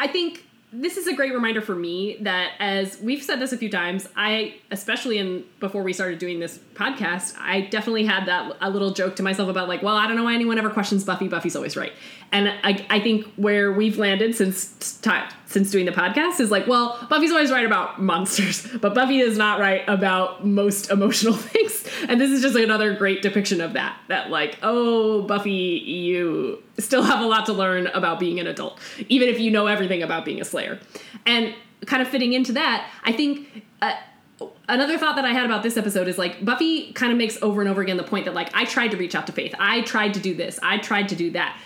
I 0.00 0.08
think 0.08 0.44
this 0.72 0.96
is 0.96 1.06
a 1.06 1.14
great 1.14 1.34
reminder 1.34 1.60
for 1.60 1.74
me 1.74 2.16
that 2.20 2.52
as 2.58 2.98
we've 3.00 3.22
said 3.22 3.38
this 3.40 3.52
a 3.52 3.58
few 3.58 3.68
times, 3.68 4.08
I 4.16 4.54
especially 4.70 5.18
in 5.18 5.44
before 5.60 5.82
we 5.82 5.92
started 5.92 6.18
doing 6.18 6.40
this 6.40 6.58
podcast, 6.74 7.36
I 7.38 7.62
definitely 7.62 8.06
had 8.06 8.26
that 8.26 8.56
a 8.60 8.70
little 8.70 8.92
joke 8.92 9.16
to 9.16 9.22
myself 9.22 9.50
about 9.50 9.68
like, 9.68 9.82
well, 9.82 9.96
I 9.96 10.06
don't 10.06 10.16
know 10.16 10.24
why 10.24 10.34
anyone 10.34 10.58
ever 10.58 10.70
questions 10.70 11.04
Buffy. 11.04 11.28
Buffy's 11.28 11.56
always 11.56 11.76
right, 11.76 11.92
and 12.32 12.48
I, 12.48 12.84
I 12.88 13.00
think 13.00 13.26
where 13.36 13.70
we've 13.70 13.98
landed 13.98 14.34
since 14.34 14.98
time 15.00 15.30
since 15.52 15.70
doing 15.70 15.86
the 15.86 15.92
podcast 15.92 16.40
is 16.40 16.50
like, 16.50 16.66
well, 16.66 16.98
Buffy's 17.08 17.30
always 17.30 17.50
right 17.50 17.64
about 17.64 18.00
monsters, 18.02 18.66
but 18.80 18.94
Buffy 18.94 19.20
is 19.20 19.36
not 19.36 19.60
right 19.60 19.84
about 19.86 20.46
most 20.46 20.90
emotional 20.90 21.34
things. 21.36 21.86
And 22.08 22.20
this 22.20 22.30
is 22.30 22.42
just 22.42 22.56
another 22.56 22.94
great 22.94 23.22
depiction 23.22 23.60
of 23.60 23.74
that. 23.74 23.98
That 24.08 24.30
like, 24.30 24.58
oh, 24.62 25.22
Buffy, 25.22 25.50
you 25.50 26.62
still 26.78 27.02
have 27.02 27.20
a 27.20 27.26
lot 27.26 27.46
to 27.46 27.52
learn 27.52 27.86
about 27.88 28.18
being 28.18 28.40
an 28.40 28.46
adult, 28.46 28.78
even 29.08 29.28
if 29.28 29.38
you 29.38 29.50
know 29.50 29.66
everything 29.66 30.02
about 30.02 30.24
being 30.24 30.40
a 30.40 30.44
Slayer. 30.44 30.80
And 31.26 31.54
kind 31.86 32.02
of 32.02 32.08
fitting 32.08 32.32
into 32.32 32.52
that, 32.52 32.90
I 33.04 33.12
think. 33.12 33.64
Uh, 33.80 33.94
another 34.68 34.98
thought 34.98 35.16
that 35.16 35.24
I 35.24 35.32
had 35.32 35.44
about 35.44 35.62
this 35.62 35.76
episode 35.76 36.08
is 36.08 36.18
like 36.18 36.44
Buffy 36.44 36.92
kind 36.92 37.12
of 37.12 37.18
makes 37.18 37.40
over 37.42 37.60
and 37.60 37.70
over 37.70 37.80
again 37.80 37.96
the 37.96 38.04
point 38.04 38.24
that 38.24 38.34
like 38.34 38.50
I 38.54 38.64
tried 38.64 38.90
to 38.92 38.96
reach 38.96 39.14
out 39.14 39.26
to 39.26 39.32
Faith. 39.32 39.54
I 39.58 39.82
tried 39.82 40.14
to 40.14 40.20
do 40.20 40.34
this. 40.34 40.58
I 40.62 40.78
tried 40.78 41.08
to 41.10 41.16
do 41.16 41.30
that. 41.32 41.60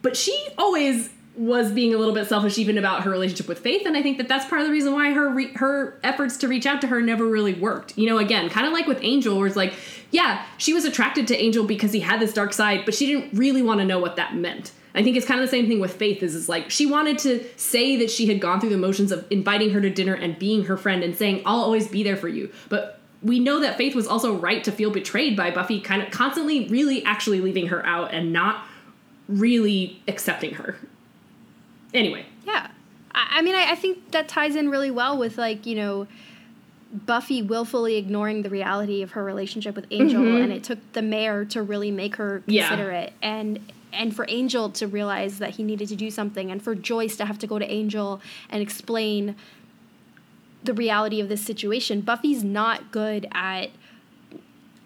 But 0.00 0.16
she 0.16 0.48
always 0.58 1.10
was 1.34 1.72
being 1.72 1.94
a 1.94 1.98
little 1.98 2.12
bit 2.12 2.26
selfish 2.26 2.58
even 2.58 2.76
about 2.76 3.04
her 3.04 3.10
relationship 3.10 3.48
with 3.48 3.58
Faith, 3.58 3.86
and 3.86 3.96
I 3.96 4.02
think 4.02 4.18
that 4.18 4.28
that's 4.28 4.44
part 4.46 4.60
of 4.60 4.66
the 4.66 4.72
reason 4.72 4.92
why 4.92 5.12
her 5.12 5.30
re- 5.30 5.52
her 5.54 5.98
efforts 6.02 6.36
to 6.38 6.48
reach 6.48 6.66
out 6.66 6.80
to 6.82 6.88
her 6.88 7.00
never 7.00 7.26
really 7.26 7.54
worked. 7.54 7.96
You 7.96 8.06
know, 8.06 8.18
again, 8.18 8.50
kind 8.50 8.66
of 8.66 8.72
like 8.72 8.86
with 8.86 8.98
Angel, 9.00 9.36
where 9.38 9.46
it's 9.46 9.56
like, 9.56 9.72
yeah, 10.10 10.44
she 10.58 10.74
was 10.74 10.84
attracted 10.84 11.26
to 11.28 11.36
Angel 11.36 11.64
because 11.64 11.92
he 11.92 12.00
had 12.00 12.20
this 12.20 12.34
dark 12.34 12.52
side, 12.52 12.84
but 12.84 12.94
she 12.94 13.06
didn't 13.06 13.32
really 13.32 13.62
want 13.62 13.80
to 13.80 13.86
know 13.86 13.98
what 13.98 14.16
that 14.16 14.34
meant. 14.34 14.72
I 14.94 15.02
think 15.02 15.16
it's 15.16 15.24
kind 15.24 15.40
of 15.40 15.46
the 15.46 15.50
same 15.50 15.68
thing 15.68 15.80
with 15.80 15.94
Faith. 15.94 16.22
Is 16.22 16.34
is 16.34 16.50
like 16.50 16.70
she 16.70 16.84
wanted 16.84 17.18
to 17.20 17.44
say 17.56 17.96
that 17.96 18.10
she 18.10 18.26
had 18.26 18.38
gone 18.38 18.60
through 18.60 18.70
the 18.70 18.78
motions 18.78 19.10
of 19.10 19.26
inviting 19.30 19.70
her 19.70 19.80
to 19.80 19.88
dinner 19.88 20.14
and 20.14 20.38
being 20.38 20.64
her 20.64 20.76
friend 20.76 21.02
and 21.02 21.16
saying, 21.16 21.42
"I'll 21.46 21.60
always 21.60 21.88
be 21.88 22.02
there 22.02 22.16
for 22.16 22.28
you," 22.28 22.50
but 22.68 22.98
we 23.22 23.38
know 23.38 23.58
that 23.60 23.78
Faith 23.78 23.94
was 23.94 24.06
also 24.06 24.36
right 24.36 24.62
to 24.64 24.72
feel 24.72 24.90
betrayed 24.90 25.34
by 25.34 25.50
Buffy, 25.50 25.80
kind 25.80 26.02
of 26.02 26.10
constantly, 26.10 26.68
really, 26.68 27.04
actually 27.04 27.40
leaving 27.40 27.68
her 27.68 27.86
out 27.86 28.12
and 28.12 28.32
not 28.32 28.66
really 29.28 30.02
accepting 30.08 30.54
her 30.54 30.76
anyway. 31.94 32.26
Yeah. 32.44 32.70
I, 33.14 33.26
I 33.38 33.42
mean, 33.42 33.54
I, 33.54 33.72
I 33.72 33.74
think 33.74 34.10
that 34.12 34.28
ties 34.28 34.56
in 34.56 34.70
really 34.70 34.90
well 34.90 35.16
with, 35.18 35.38
like, 35.38 35.66
you 35.66 35.74
know, 35.74 36.06
Buffy 36.92 37.40
willfully 37.40 37.96
ignoring 37.96 38.42
the 38.42 38.50
reality 38.50 39.02
of 39.02 39.12
her 39.12 39.24
relationship 39.24 39.74
with 39.74 39.86
Angel, 39.90 40.22
mm-hmm. 40.22 40.42
and 40.42 40.52
it 40.52 40.62
took 40.62 40.78
the 40.92 41.00
mayor 41.00 41.44
to 41.46 41.62
really 41.62 41.90
make 41.90 42.16
her 42.16 42.42
consider 42.46 42.92
yeah. 42.92 43.00
it. 43.00 43.12
And 43.22 43.72
and 43.94 44.14
for 44.14 44.26
Angel 44.28 44.70
to 44.70 44.86
realize 44.86 45.38
that 45.38 45.50
he 45.50 45.62
needed 45.62 45.88
to 45.88 45.96
do 45.96 46.10
something, 46.10 46.50
and 46.50 46.62
for 46.62 46.74
Joyce 46.74 47.16
to 47.16 47.24
have 47.24 47.38
to 47.38 47.46
go 47.46 47.58
to 47.58 47.70
Angel 47.70 48.20
and 48.50 48.62
explain 48.62 49.36
the 50.64 50.74
reality 50.74 51.18
of 51.18 51.28
this 51.28 51.42
situation. 51.42 52.02
Buffy's 52.02 52.44
not 52.44 52.92
good 52.92 53.26
at 53.32 53.70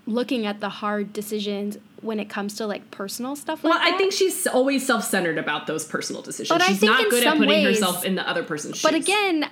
looking 0.07 0.47
at 0.47 0.61
the 0.61 0.69
hard 0.69 1.13
decisions 1.13 1.77
when 2.07 2.21
it 2.21 2.29
comes 2.29 2.55
to 2.57 2.67
like 2.67 2.91
personal 2.91 3.37
stuff 3.37 3.63
well, 3.63 3.75
like 3.75 3.95
I 3.95 3.97
think 3.99 4.13
she's 4.13 4.47
always 4.47 4.87
self-centered 4.87 5.39
about 5.39 5.67
those 5.67 5.85
personal 5.85 6.23
decisions. 6.23 6.49
But 6.49 6.67
she's 6.67 6.83
not 6.83 7.11
good 7.11 7.25
at 7.25 7.35
putting 7.35 7.49
ways, 7.49 7.67
herself 7.67 8.05
in 8.05 8.15
the 8.15 8.29
other 8.29 8.43
person's 8.43 8.77
shoes. 8.77 8.83
But 8.83 8.95
again, 8.95 9.49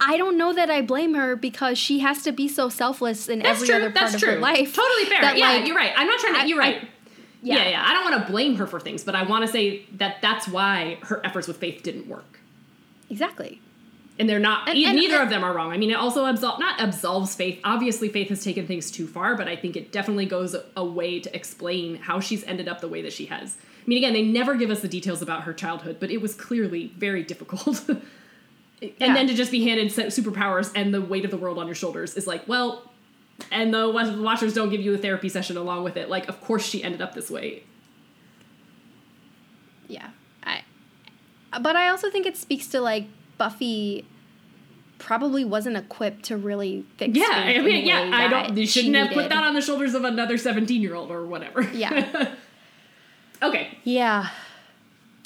I 0.00 0.16
don't 0.16 0.36
know 0.36 0.52
that 0.52 0.70
I 0.70 0.82
blame 0.82 1.14
her 1.14 1.36
because 1.36 1.78
she 1.78 2.00
has 2.00 2.22
to 2.22 2.32
be 2.32 2.48
so 2.48 2.68
selfless 2.68 3.28
in 3.28 3.40
That's 3.40 3.56
every 3.56 3.68
true. 3.68 3.76
other 3.76 3.84
part 3.86 3.94
That's 3.94 4.14
of 4.14 4.20
true. 4.20 4.34
her 4.34 4.40
life. 4.40 4.74
Totally 4.74 5.04
fair. 5.04 5.20
That, 5.20 5.36
yeah, 5.38 5.52
like, 5.52 5.66
you're 5.66 5.76
right. 5.76 5.92
I'm 5.96 6.06
not 6.06 6.18
trying 6.18 6.34
to. 6.34 6.40
I, 6.40 6.44
you're 6.44 6.58
right. 6.58 6.82
I, 6.82 6.88
yeah. 7.42 7.56
yeah, 7.56 7.68
yeah. 7.70 7.84
I 7.86 7.92
don't 7.92 8.10
want 8.10 8.26
to 8.26 8.32
blame 8.32 8.56
her 8.56 8.66
for 8.66 8.80
things, 8.80 9.04
but 9.04 9.14
I 9.14 9.22
want 9.22 9.46
to 9.46 9.52
say 9.52 9.84
that 9.92 10.16
that's 10.20 10.48
why 10.48 10.98
her 11.02 11.24
efforts 11.24 11.46
with 11.46 11.58
Faith 11.58 11.82
didn't 11.82 12.08
work. 12.08 12.40
Exactly 13.10 13.60
and 14.18 14.28
they're 14.28 14.38
not 14.38 14.68
and, 14.68 14.76
and, 14.78 14.96
neither 14.96 15.14
and, 15.14 15.24
of 15.24 15.30
them 15.30 15.44
are 15.44 15.52
wrong. 15.52 15.72
I 15.72 15.76
mean 15.76 15.90
it 15.90 15.94
also 15.94 16.24
absol- 16.24 16.58
not 16.58 16.80
absolves 16.80 17.34
faith. 17.34 17.60
Obviously 17.64 18.08
faith 18.08 18.28
has 18.28 18.42
taken 18.42 18.66
things 18.66 18.90
too 18.90 19.06
far 19.06 19.36
but 19.36 19.48
i 19.48 19.56
think 19.56 19.76
it 19.76 19.92
definitely 19.92 20.26
goes 20.26 20.56
a 20.76 20.84
way 20.84 21.20
to 21.20 21.34
explain 21.34 21.96
how 21.96 22.20
she's 22.20 22.44
ended 22.44 22.68
up 22.68 22.80
the 22.80 22.88
way 22.88 23.02
that 23.02 23.12
she 23.12 23.26
has. 23.26 23.56
I 23.60 23.86
mean 23.86 23.98
again 23.98 24.12
they 24.12 24.22
never 24.22 24.54
give 24.54 24.70
us 24.70 24.80
the 24.80 24.88
details 24.88 25.22
about 25.22 25.42
her 25.42 25.52
childhood 25.52 25.98
but 26.00 26.10
it 26.10 26.20
was 26.20 26.34
clearly 26.34 26.92
very 26.96 27.22
difficult. 27.22 27.88
And 28.80 28.92
yeah. 28.96 29.12
then 29.12 29.26
to 29.26 29.34
just 29.34 29.50
be 29.50 29.64
handed 29.64 29.88
superpowers 29.88 30.70
and 30.72 30.94
the 30.94 31.00
weight 31.00 31.24
of 31.24 31.32
the 31.32 31.36
world 31.36 31.58
on 31.58 31.66
your 31.66 31.74
shoulders 31.74 32.14
is 32.14 32.28
like 32.28 32.46
well 32.46 32.92
and 33.50 33.74
the 33.74 33.88
watchers 33.90 34.54
don't 34.54 34.70
give 34.70 34.80
you 34.80 34.94
a 34.94 34.98
therapy 34.98 35.28
session 35.28 35.56
along 35.56 35.82
with 35.82 35.96
it. 35.96 36.08
Like 36.08 36.28
of 36.28 36.40
course 36.40 36.64
she 36.64 36.84
ended 36.84 37.02
up 37.02 37.12
this 37.12 37.28
way. 37.28 37.64
Yeah. 39.88 40.10
I 40.44 40.62
but 41.60 41.76
i 41.76 41.88
also 41.88 42.10
think 42.10 42.26
it 42.26 42.36
speaks 42.36 42.66
to 42.68 42.80
like 42.80 43.06
Buffy 43.38 44.04
probably 44.98 45.44
wasn't 45.44 45.76
equipped 45.76 46.24
to 46.24 46.36
really 46.36 46.84
fix. 46.96 47.16
Yeah, 47.16 47.26
I 47.30 47.58
mean, 47.60 47.86
yeah, 47.86 48.10
I 48.12 48.28
don't. 48.28 48.56
You 48.56 48.66
shouldn't 48.66 48.96
have 48.96 49.12
put 49.12 49.28
that 49.28 49.44
on 49.44 49.54
the 49.54 49.62
shoulders 49.62 49.94
of 49.94 50.04
another 50.04 50.36
seventeen-year-old 50.36 51.10
or 51.10 51.24
whatever. 51.24 51.62
Yeah. 51.62 52.34
okay. 53.42 53.78
Yeah. 53.84 54.28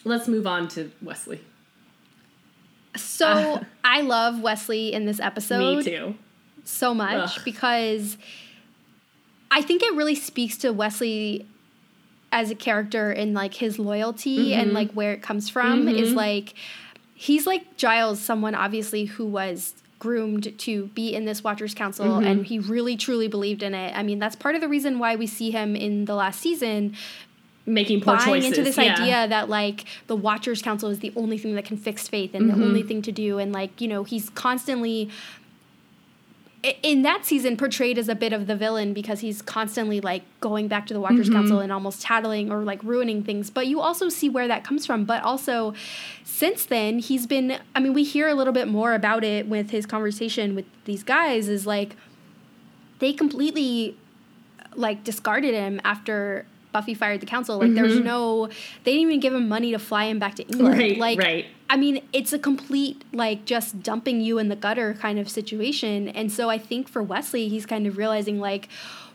Let's 0.04 0.28
move 0.28 0.46
on 0.46 0.68
to 0.68 0.90
Wesley. 1.00 1.40
So 2.96 3.26
uh, 3.26 3.64
I 3.84 4.02
love 4.02 4.40
Wesley 4.40 4.92
in 4.92 5.06
this 5.06 5.20
episode. 5.20 5.78
Me 5.78 5.82
too. 5.82 6.14
So 6.64 6.94
much 6.94 7.36
Ugh. 7.36 7.42
because 7.44 8.16
I 9.50 9.62
think 9.62 9.82
it 9.82 9.94
really 9.94 10.14
speaks 10.14 10.56
to 10.58 10.72
Wesley 10.72 11.46
as 12.30 12.50
a 12.50 12.54
character 12.54 13.10
and 13.10 13.34
like 13.34 13.54
his 13.54 13.78
loyalty 13.78 14.50
mm-hmm. 14.50 14.60
and 14.60 14.72
like 14.72 14.90
where 14.92 15.12
it 15.12 15.22
comes 15.22 15.48
from 15.48 15.86
mm-hmm. 15.86 15.96
is 15.96 16.12
like 16.12 16.54
he's 17.22 17.46
like 17.46 17.76
Giles, 17.76 18.20
someone 18.20 18.54
obviously 18.56 19.04
who 19.04 19.24
was 19.24 19.74
groomed 20.00 20.58
to 20.58 20.86
be 20.88 21.14
in 21.14 21.24
this 21.24 21.44
Watchers 21.44 21.72
Council, 21.72 22.06
mm-hmm. 22.06 22.26
and 22.26 22.46
he 22.46 22.58
really 22.58 22.96
truly 22.96 23.28
believed 23.28 23.62
in 23.62 23.74
it. 23.74 23.96
I 23.96 24.02
mean, 24.02 24.18
that's 24.18 24.34
part 24.34 24.56
of 24.56 24.60
the 24.60 24.68
reason 24.68 24.98
why 24.98 25.14
we 25.14 25.28
see 25.28 25.52
him 25.52 25.76
in 25.76 26.06
the 26.06 26.16
last 26.16 26.40
season 26.40 26.96
making 27.64 28.00
poor 28.00 28.16
buying 28.16 28.26
choices. 28.26 28.58
into 28.58 28.64
this 28.64 28.76
yeah. 28.76 28.94
idea 28.94 29.28
that 29.28 29.48
like 29.48 29.84
the 30.08 30.16
Watchers 30.16 30.60
Council 30.60 30.90
is 30.90 30.98
the 30.98 31.12
only 31.14 31.38
thing 31.38 31.54
that 31.54 31.64
can 31.64 31.76
fix 31.76 32.08
faith 32.08 32.34
and 32.34 32.50
mm-hmm. 32.50 32.60
the 32.60 32.66
only 32.66 32.82
thing 32.82 33.02
to 33.02 33.12
do, 33.12 33.38
and 33.38 33.52
like 33.52 33.80
you 33.80 33.86
know 33.86 34.02
he's 34.02 34.28
constantly 34.30 35.08
in 36.62 37.02
that 37.02 37.26
season 37.26 37.56
portrayed 37.56 37.98
as 37.98 38.08
a 38.08 38.14
bit 38.14 38.32
of 38.32 38.46
the 38.46 38.54
villain 38.54 38.92
because 38.92 39.20
he's 39.20 39.42
constantly 39.42 40.00
like 40.00 40.22
going 40.40 40.68
back 40.68 40.86
to 40.86 40.94
the 40.94 41.00
Watchers 41.00 41.28
mm-hmm. 41.28 41.38
Council 41.38 41.60
and 41.60 41.72
almost 41.72 42.02
tattling 42.02 42.52
or 42.52 42.62
like 42.62 42.82
ruining 42.84 43.24
things. 43.24 43.50
But 43.50 43.66
you 43.66 43.80
also 43.80 44.08
see 44.08 44.28
where 44.28 44.46
that 44.46 44.62
comes 44.62 44.86
from. 44.86 45.04
But 45.04 45.24
also, 45.24 45.74
since 46.22 46.64
then, 46.64 47.00
he's 47.00 47.26
been. 47.26 47.58
I 47.74 47.80
mean, 47.80 47.94
we 47.94 48.04
hear 48.04 48.28
a 48.28 48.34
little 48.34 48.52
bit 48.52 48.68
more 48.68 48.94
about 48.94 49.24
it 49.24 49.48
with 49.48 49.70
his 49.70 49.86
conversation 49.86 50.54
with 50.54 50.66
these 50.84 51.02
guys. 51.02 51.48
Is 51.48 51.66
like 51.66 51.96
they 53.00 53.12
completely 53.12 53.96
like 54.76 55.02
discarded 55.02 55.54
him 55.54 55.80
after 55.84 56.46
Buffy 56.72 56.94
fired 56.94 57.20
the 57.20 57.26
council. 57.26 57.58
Like, 57.58 57.68
mm-hmm. 57.68 57.74
there's 57.74 58.00
no, 58.00 58.48
they 58.84 58.92
didn't 58.92 59.02
even 59.02 59.20
give 59.20 59.34
him 59.34 59.48
money 59.48 59.70
to 59.72 59.78
fly 59.78 60.06
him 60.06 60.18
back 60.18 60.34
to 60.36 60.42
England. 60.44 60.78
Right, 60.78 60.98
like, 60.98 61.18
right. 61.18 61.46
I 61.68 61.76
mean, 61.76 62.02
it's 62.12 62.32
a 62.32 62.38
complete, 62.38 63.02
like, 63.12 63.44
just 63.44 63.82
dumping 63.82 64.20
you 64.20 64.38
in 64.38 64.48
the 64.48 64.56
gutter 64.56 64.94
kind 64.94 65.18
of 65.18 65.28
situation. 65.28 66.08
And 66.08 66.32
so 66.32 66.50
I 66.50 66.58
think 66.58 66.88
for 66.88 67.02
Wesley, 67.02 67.48
he's 67.48 67.66
kind 67.66 67.86
of 67.86 67.96
realizing, 67.96 68.40
like, 68.40 68.68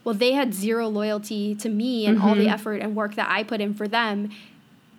well, 0.04 0.16
they 0.16 0.34
had 0.34 0.54
zero 0.54 0.88
loyalty 0.88 1.54
to 1.56 1.70
me 1.70 2.06
and 2.06 2.18
mm-hmm. 2.18 2.28
all 2.28 2.36
the 2.36 2.42
mm-hmm. 2.42 2.54
effort 2.54 2.82
and 2.82 2.96
work 2.96 3.16
that 3.16 3.30
I 3.30 3.44
put 3.44 3.60
in 3.60 3.74
for 3.74 3.88
them. 3.88 4.30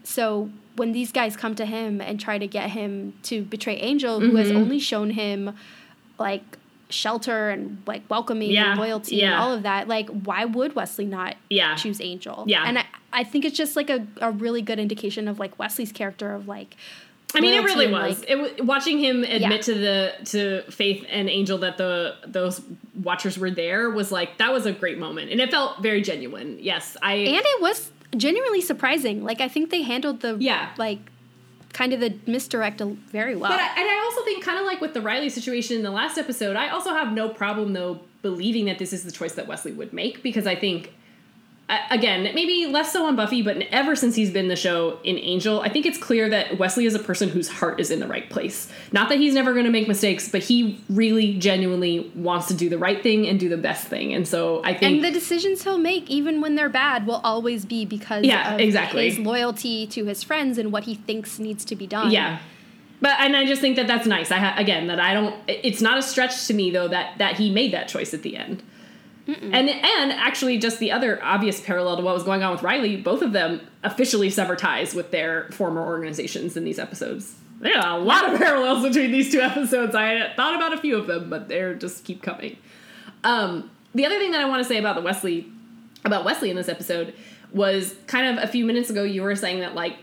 So 0.05 0.51
when 0.77 0.93
these 0.93 1.11
guys 1.13 1.37
come 1.37 1.55
to 1.57 1.65
him 1.65 2.01
and 2.01 2.21
try 2.21 2.39
to 2.39 2.47
get 2.47 2.71
him 2.71 3.15
to 3.25 3.43
betray 3.43 3.77
Angel, 3.77 4.21
mm-hmm. 4.21 4.31
who 4.31 4.37
has 4.37 4.49
mm-hmm. 4.49 4.59
only 4.59 4.79
shown 4.79 5.11
him, 5.11 5.57
like, 6.19 6.59
shelter 6.91 7.51
and 7.51 7.83
like 7.87 8.03
welcoming 8.09 8.51
yeah, 8.51 8.71
and 8.71 8.81
loyalty 8.81 9.17
yeah. 9.17 9.27
and 9.27 9.35
all 9.35 9.53
of 9.53 9.63
that 9.63 9.89
like 9.89 10.09
why 10.09 10.45
would 10.45 10.75
wesley 10.75 11.05
not 11.05 11.37
yeah. 11.51 11.75
choose 11.75 12.01
angel 12.01 12.45
yeah 12.47 12.65
and 12.65 12.79
i, 12.79 12.85
I 13.13 13.25
think 13.25 13.45
it's 13.45 13.57
just 13.57 13.77
like 13.77 13.91
a, 13.91 14.07
a 14.21 14.31
really 14.31 14.63
good 14.63 14.79
indication 14.79 15.29
of 15.29 15.39
like 15.39 15.59
wesley's 15.59 15.93
character 15.93 16.35
of 16.35 16.49
like 16.49 16.77
I 17.35 17.41
mean, 17.41 17.53
it 17.53 17.63
really 17.63 17.93
was. 17.93 18.21
Like, 18.21 18.31
it 18.31 18.65
watching 18.65 18.99
him 18.99 19.23
admit 19.23 19.41
yeah. 19.41 19.59
to 19.59 19.75
the 19.75 20.13
to 20.25 20.63
Faith 20.71 21.05
and 21.11 21.29
Angel 21.29 21.59
that 21.59 21.77
the 21.77 22.17
those 22.27 22.63
watchers 23.03 23.39
were 23.39 23.51
there 23.51 23.91
was 23.91 24.11
like 24.11 24.39
that 24.39 24.51
was 24.51 24.65
a 24.65 24.73
great 24.73 24.99
moment, 24.99 25.31
and 25.31 25.39
it 25.39 25.51
felt 25.51 25.83
very 25.83 26.01
genuine. 26.01 26.59
Yes, 26.59 26.97
I 27.03 27.15
and 27.15 27.45
it 27.45 27.61
was 27.61 27.91
genuinely 28.17 28.63
surprising. 28.63 29.25
Like 29.25 29.43
I 29.43 29.49
think 29.49 29.71
they 29.71 29.83
handled 29.83 30.21
the 30.21 30.39
yeah 30.41 30.71
like 30.79 31.01
kind 31.73 31.93
of 31.93 32.01
the 32.01 32.15
misdirect 32.27 32.81
very 32.81 33.37
well. 33.37 33.51
But 33.51 33.61
I, 33.61 33.67
and 33.67 33.89
I 33.89 34.03
also 34.05 34.25
think, 34.25 34.45
kind 34.45 34.59
of 34.59 34.67
like 34.67 34.81
with 34.81 34.95
the 34.95 35.01
Riley 35.01 35.29
situation 35.29 35.77
in 35.77 35.83
the 35.83 35.91
last 35.91 36.19
episode, 36.19 36.57
I 36.57 36.71
also 36.71 36.91
have 36.91 37.13
no 37.13 37.29
problem 37.29 37.73
though 37.73 38.01
believing 38.23 38.65
that 38.67 38.79
this 38.79 38.93
is 38.93 39.05
the 39.05 39.13
choice 39.13 39.35
that 39.35 39.47
Wesley 39.47 39.73
would 39.73 39.93
make 39.93 40.23
because 40.23 40.47
I 40.47 40.55
think 40.55 40.93
again, 41.91 42.35
maybe 42.35 42.67
less 42.67 42.93
so 42.93 43.05
on 43.05 43.15
Buffy, 43.15 43.43
but 43.43 43.59
ever 43.71 43.95
since 43.95 44.15
he's 44.15 44.31
been 44.31 44.49
the 44.49 44.57
show 44.57 44.99
in 45.05 45.19
Angel, 45.19 45.61
I 45.61 45.69
think 45.69 45.85
it's 45.85 45.99
clear 45.99 46.29
that 46.31 46.59
Wesley 46.59 46.87
is 46.87 46.95
a 46.95 46.99
person 46.99 47.29
whose 47.29 47.49
heart 47.49 47.79
is 47.79 47.91
in 47.91 48.01
the 48.01 48.07
right 48.07 48.29
place. 48.31 48.73
Not 48.91 49.09
that 49.11 49.19
he's 49.19 49.35
never 49.35 49.53
going 49.53 49.67
to 49.67 49.71
make 49.71 49.87
mistakes, 49.87 50.29
but 50.29 50.43
he 50.43 50.83
really 50.89 51.35
genuinely 51.35 52.11
wants 52.15 52.49
to 52.49 52.55
do 52.55 52.71
the 52.71 52.79
right 52.79 53.03
thing 53.03 53.27
and 53.27 53.39
do 53.39 53.49
the 53.49 53.59
best 53.59 53.87
thing. 53.87 54.15
And 54.15 54.27
so 54.27 54.63
I 54.65 54.73
think 54.73 54.97
And 54.97 55.05
the 55.05 55.11
decisions 55.11 55.63
he'll 55.63 55.79
make 55.79 56.09
even 56.09 56.41
when 56.41 56.55
they're 56.55 56.71
bad 56.71 57.07
will 57.07 57.21
always 57.23 57.67
be 57.67 57.85
because 57.85 58.25
yeah, 58.25 58.55
of 58.55 58.61
exactly. 58.61 59.11
his 59.11 59.19
loyalty 59.19 59.87
to 59.89 60.07
his 60.07 60.23
friends 60.23 60.57
and 60.57 60.73
what 60.73 60.85
he 60.85 60.95
thinks 60.95 61.39
needs 61.39 61.65
to 61.67 61.77
be 61.77 61.87
done. 61.87 62.11
Yeah. 62.11 62.39
But 63.01 63.21
and 63.21 63.37
I 63.37 63.47
just 63.47 63.61
think 63.61 63.77
that 63.77 63.87
that's 63.87 64.07
nice. 64.07 64.33
I 64.33 64.39
ha- 64.39 64.55
again 64.57 64.89
that 64.89 64.99
I 64.99 65.15
don't. 65.15 65.37
It's 65.47 65.81
not 65.81 65.99
a 65.99 66.03
stretch 66.03 66.47
to 66.49 66.55
me 66.55 66.71
though 66.71 66.89
that 66.89 67.19
that 67.19 67.37
he 67.37 67.51
made 67.51 67.73
that 67.73 67.89
choice 67.89 68.13
at 68.13 68.23
the 68.23 68.37
end. 68.37 68.63
Mm-mm. 69.29 69.53
And 69.53 69.69
and 69.69 70.13
actually, 70.13 70.57
just 70.57 70.79
the 70.79 70.91
other 70.91 71.23
obvious 71.23 71.61
parallel 71.61 71.99
to 71.99 72.03
what 72.03 72.15
was 72.15 72.25
going 72.25 72.43
on 72.43 72.51
with 72.51 72.63
Riley, 72.63 72.97
both 72.97 73.21
of 73.21 73.33
them 73.33 73.61
officially 73.85 74.31
sever 74.31 74.57
ties 74.57 74.95
with 74.95 75.11
their 75.11 75.51
former 75.51 75.85
organizations 75.85 76.57
in 76.57 76.65
these 76.65 76.79
episodes. 76.79 77.35
There 77.61 77.77
are 77.77 77.99
a 77.99 78.01
lot 78.01 78.33
of 78.33 78.39
parallels 78.41 78.83
between 78.83 79.13
these 79.13 79.31
two 79.31 79.41
episodes. 79.41 79.95
I 79.95 80.33
thought 80.35 80.55
about 80.55 80.73
a 80.73 80.79
few 80.79 80.97
of 80.97 81.07
them, 81.07 81.29
but 81.29 81.49
they 81.49 81.75
just 81.75 82.05
keep 82.05 82.23
coming. 82.23 82.57
Um, 83.23 83.71
the 83.95 84.07
other 84.07 84.19
thing 84.19 84.33
that 84.33 84.41
I 84.41 84.49
want 84.49 84.63
to 84.63 84.69
say 84.69 84.79
about 84.79 84.97
the 84.97 85.03
Wesley, 85.03 85.47
about 86.07 86.25
Wesley 86.25 86.49
in 86.49 86.57
this 86.57 86.69
episode, 86.69 87.13
was 87.53 87.97
kind 88.07 88.39
of 88.39 88.43
a 88.43 88.47
few 88.47 88.65
minutes 88.65 88.89
ago. 88.89 89.03
You 89.03 89.23
were 89.23 89.37
saying 89.37 89.61
that 89.61 89.75
like 89.75 89.97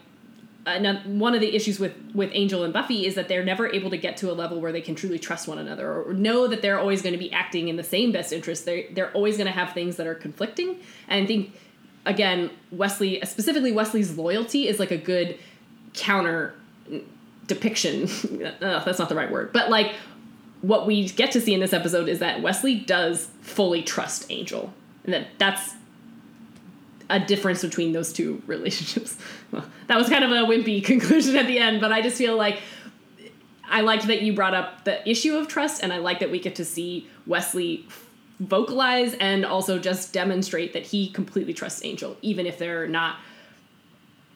uh, 0.66 0.96
one 1.06 1.36
of 1.36 1.42
the 1.42 1.56
issues 1.56 1.80
with 1.80 1.94
with 2.14 2.32
Angel 2.34 2.64
and 2.64 2.74
Buffy 2.74 3.06
is 3.06 3.16
that 3.16 3.28
they're 3.28 3.44
never 3.44 3.68
able 3.68 3.90
to 3.92 3.98
get 3.98 4.18
to 4.18 4.32
a 4.32 4.34
level 4.34 4.60
where 4.60 4.72
they 4.72 4.82
can 4.82 4.96
truly 4.96 5.20
trust 5.20 5.48
one 5.48 5.60
another 5.60 6.02
or 6.02 6.14
know 6.14 6.48
that 6.48 6.62
they're 6.62 6.80
always 6.80 7.02
going 7.02 7.14
to 7.14 7.20
be 7.20 7.32
acting 7.32 7.68
in 7.68 7.76
the 7.76 7.84
same 7.84 8.12
best 8.12 8.34
interest. 8.34 8.66
They 8.66 8.88
they're 8.94 9.12
always 9.12 9.38
going 9.38 9.48
to 9.48 9.54
have 9.54 9.74
things 9.74 9.98
that 9.98 10.08
are 10.08 10.16
conflicting. 10.16 10.80
And 11.08 11.24
I 11.24 11.28
think 11.28 11.54
again, 12.06 12.50
Wesley, 12.72 13.20
specifically 13.26 13.72
Wesley's 13.72 14.18
loyalty 14.18 14.68
is 14.68 14.80
like 14.80 14.92
a 14.92 14.98
good 14.98 15.38
counter 15.94 16.56
depiction. 17.48 18.08
that's 18.60 19.00
not 19.00 19.10
the 19.10 19.16
right 19.16 19.32
word, 19.32 19.54
but 19.54 19.70
like 19.70 19.94
what 20.62 20.88
we 20.88 21.10
get 21.10 21.32
to 21.32 21.42
see 21.42 21.54
in 21.54 21.60
this 21.60 21.74
episode 21.74 22.10
is 22.10 22.20
that 22.20 22.42
Wesley 22.42 22.76
does 22.76 23.28
fully 23.42 23.84
trust 23.84 24.26
Angel, 24.32 24.74
and 25.04 25.14
that 25.14 25.28
that's 25.38 25.76
a 27.10 27.20
difference 27.20 27.62
between 27.62 27.92
those 27.92 28.12
two 28.12 28.42
relationships. 28.48 29.18
Well, 29.52 29.66
that 29.88 29.98
was 29.98 30.10
kind 30.10 30.24
of 30.24 30.32
a 30.32 30.46
wimpy 30.46 30.84
conclusion 30.92 31.36
at 31.36 31.48
the 31.48 31.60
end, 31.60 31.82
but 31.82 31.92
I 31.92 32.02
just 32.02 32.18
feel 32.18 32.38
like 32.38 32.62
I 33.68 33.82
liked 33.82 34.08
that 34.08 34.22
you 34.22 34.34
brought 34.34 34.54
up 34.54 34.86
the 34.86 35.08
issue 35.10 35.36
of 35.36 35.48
trust, 35.48 35.84
and 35.84 35.92
I 35.92 35.98
like 35.98 36.20
that 36.20 36.32
we 36.32 36.40
get 36.40 36.56
to 36.56 36.66
see 36.66 37.10
Wesley 37.26 37.88
vocalize 38.40 39.14
and 39.16 39.46
also 39.46 39.80
just 39.80 40.12
demonstrate 40.14 40.74
that 40.74 40.84
he 40.84 41.10
completely 41.10 41.54
trusts 41.54 41.84
Angel, 41.84 42.18
even 42.22 42.46
if 42.46 42.58
they're 42.58 42.88
not. 42.88 43.18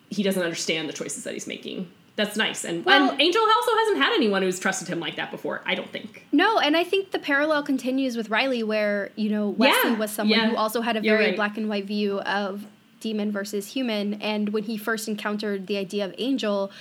He 0.09 0.23
doesn't 0.23 0.41
understand 0.41 0.89
the 0.89 0.93
choices 0.93 1.23
that 1.25 1.33
he's 1.33 1.45
making. 1.45 1.91
That's 2.19 2.35
nice, 2.35 2.65
and, 2.65 2.83
well, 2.83 3.11
and 3.11 3.21
Angel 3.21 3.41
also 3.41 3.71
hasn't 3.77 3.97
had 3.99 4.13
anyone 4.13 4.41
who's 4.41 4.59
trusted 4.59 4.89
him 4.89 4.99
like 4.99 5.15
that 5.15 5.31
before. 5.31 5.61
I 5.65 5.73
don't 5.73 5.89
think. 5.89 6.25
No, 6.33 6.59
and 6.59 6.75
I 6.75 6.83
think 6.83 7.11
the 7.11 7.19
parallel 7.19 7.63
continues 7.63 8.17
with 8.17 8.29
Riley, 8.29 8.61
where 8.61 9.11
you 9.15 9.29
know 9.29 9.51
Wesley 9.51 9.91
yeah, 9.91 9.97
was 9.97 10.11
someone 10.11 10.37
yeah, 10.37 10.49
who 10.49 10.57
also 10.57 10.81
had 10.81 10.97
a 10.97 11.01
very 11.01 11.27
right. 11.27 11.35
black 11.37 11.57
and 11.57 11.69
white 11.69 11.85
view 11.85 12.19
of 12.19 12.65
demon 12.99 13.31
versus 13.31 13.67
human. 13.67 14.15
And 14.15 14.49
when 14.49 14.63
he 14.63 14.77
first 14.77 15.07
encountered 15.07 15.67
the 15.67 15.77
idea 15.77 16.03
of 16.03 16.13
angel, 16.17 16.71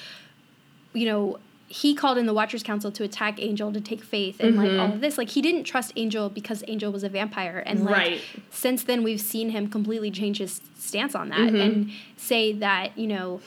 you 0.92 1.06
know, 1.06 1.38
he 1.68 1.94
called 1.94 2.18
in 2.18 2.26
the 2.26 2.34
Watchers 2.34 2.64
Council 2.64 2.90
to 2.90 3.04
attack 3.04 3.40
Angel 3.40 3.72
to 3.72 3.80
take 3.80 4.02
faith 4.02 4.40
and 4.40 4.56
mm-hmm. 4.56 4.64
like 4.64 4.80
all 4.80 4.94
of 4.94 5.00
this. 5.00 5.18
Like 5.18 5.28
he 5.28 5.40
didn't 5.40 5.62
trust 5.62 5.92
Angel 5.94 6.30
because 6.30 6.64
Angel 6.66 6.90
was 6.90 7.04
a 7.04 7.08
vampire, 7.08 7.62
and 7.64 7.84
like 7.84 7.94
right. 7.94 8.20
since 8.50 8.82
then 8.82 9.04
we've 9.04 9.20
seen 9.20 9.50
him 9.50 9.68
completely 9.70 10.10
change 10.10 10.38
his 10.38 10.60
stance 10.76 11.14
on 11.14 11.28
that 11.28 11.52
mm-hmm. 11.52 11.60
and 11.60 11.90
say 12.16 12.52
that 12.54 12.98
you 12.98 13.06
know, 13.06 13.40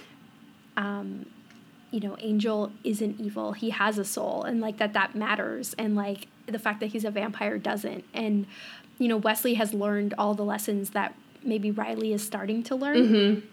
um, 0.77 1.25
you 1.91 1.99
know, 1.99 2.15
Angel 2.19 2.71
isn't 2.83 3.19
evil. 3.19 3.53
He 3.53 3.69
has 3.69 3.97
a 3.97 4.05
soul, 4.05 4.43
and 4.43 4.61
like 4.61 4.77
that 4.77 4.93
that 4.93 5.15
matters, 5.15 5.75
and 5.77 5.95
like 5.95 6.27
the 6.47 6.59
fact 6.59 6.79
that 6.79 6.87
he's 6.87 7.05
a 7.05 7.11
vampire 7.11 7.57
doesn't. 7.57 8.03
And 8.13 8.47
you 8.97 9.07
know, 9.07 9.17
Wesley 9.17 9.55
has 9.55 9.73
learned 9.73 10.13
all 10.17 10.33
the 10.33 10.45
lessons 10.45 10.91
that 10.91 11.15
maybe 11.43 11.71
Riley 11.71 12.13
is 12.13 12.25
starting 12.25 12.63
to 12.63 12.75
learn. 12.75 12.97
Mm-hmm 12.97 13.47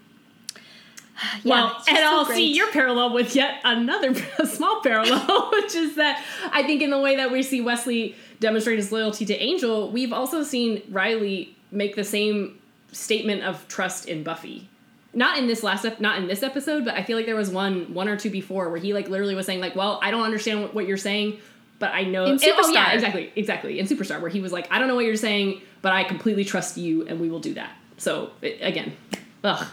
yeah, 1.43 1.55
well, 1.55 1.85
and 1.89 1.97
so 1.97 2.05
I'll 2.05 2.25
great. 2.25 2.37
see 2.37 2.53
your 2.53 2.71
parallel 2.71 3.13
with 3.13 3.35
yet 3.35 3.61
another 3.65 4.15
small 4.47 4.81
parallel, 4.83 5.51
which 5.53 5.75
is 5.75 5.97
that 5.97 6.25
I 6.53 6.63
think 6.63 6.83
in 6.83 6.91
the 6.91 6.99
way 6.99 7.17
that 7.17 7.31
we 7.31 7.43
see 7.43 7.61
Wesley 7.61 8.15
demonstrate 8.41 8.79
his 8.79 8.93
loyalty 8.93 9.25
to 9.27 9.37
Angel, 9.37 9.91
we've 9.91 10.13
also 10.13 10.43
seen 10.43 10.83
Riley 10.91 11.57
make 11.71 11.97
the 11.97 12.05
same 12.05 12.59
statement 12.93 13.43
of 13.43 13.67
trust 13.69 14.07
in 14.07 14.23
Buffy. 14.23 14.69
Not 15.15 15.39
in 15.39 15.47
this 15.47 15.63
last 15.63 15.85
ep- 15.85 16.01
not 16.01 16.19
in 16.19 16.27
this 16.27 16.43
episode, 16.43 16.85
but 16.85 16.95
I 16.95 17.03
feel 17.03 17.17
like 17.17 17.27
there 17.27 17.37
was 17.37 17.51
one 17.51 17.95
one 17.95 18.09
or 18.09 18.17
two 18.17 18.31
before 18.31 18.69
where 18.69 18.79
he 18.79 18.93
like 18.93 19.09
literally 19.09 19.35
was 19.35 19.47
saying 19.47 19.61
like, 19.61 19.75
"Well, 19.75 19.99
I 20.03 20.11
don't 20.11 20.23
understand 20.23 20.73
what 20.75 20.87
you're 20.87 20.97
saying, 20.97 21.39
but 21.79 21.93
I 21.93 22.05
know." 22.05 22.27
In 22.27 22.37
Superstar, 22.37 22.55
oh, 22.59 22.73
yeah, 22.73 22.93
exactly, 22.93 23.33
exactly. 23.35 23.79
In 23.79 23.87
Superstar, 23.87 24.21
where 24.21 24.31
he 24.31 24.41
was 24.41 24.53
like, 24.53 24.71
"I 24.71 24.79
don't 24.79 24.87
know 24.87 24.95
what 24.95 25.07
you're 25.07 25.17
saying, 25.17 25.63
but 25.81 25.93
I 25.93 26.05
completely 26.05 26.45
trust 26.45 26.77
you, 26.77 27.07
and 27.07 27.21
we 27.21 27.31
will 27.31 27.41
do 27.41 27.55
that." 27.55 27.71
So 27.97 28.31
it, 28.43 28.59
again, 28.61 28.95
ugh, 29.43 29.67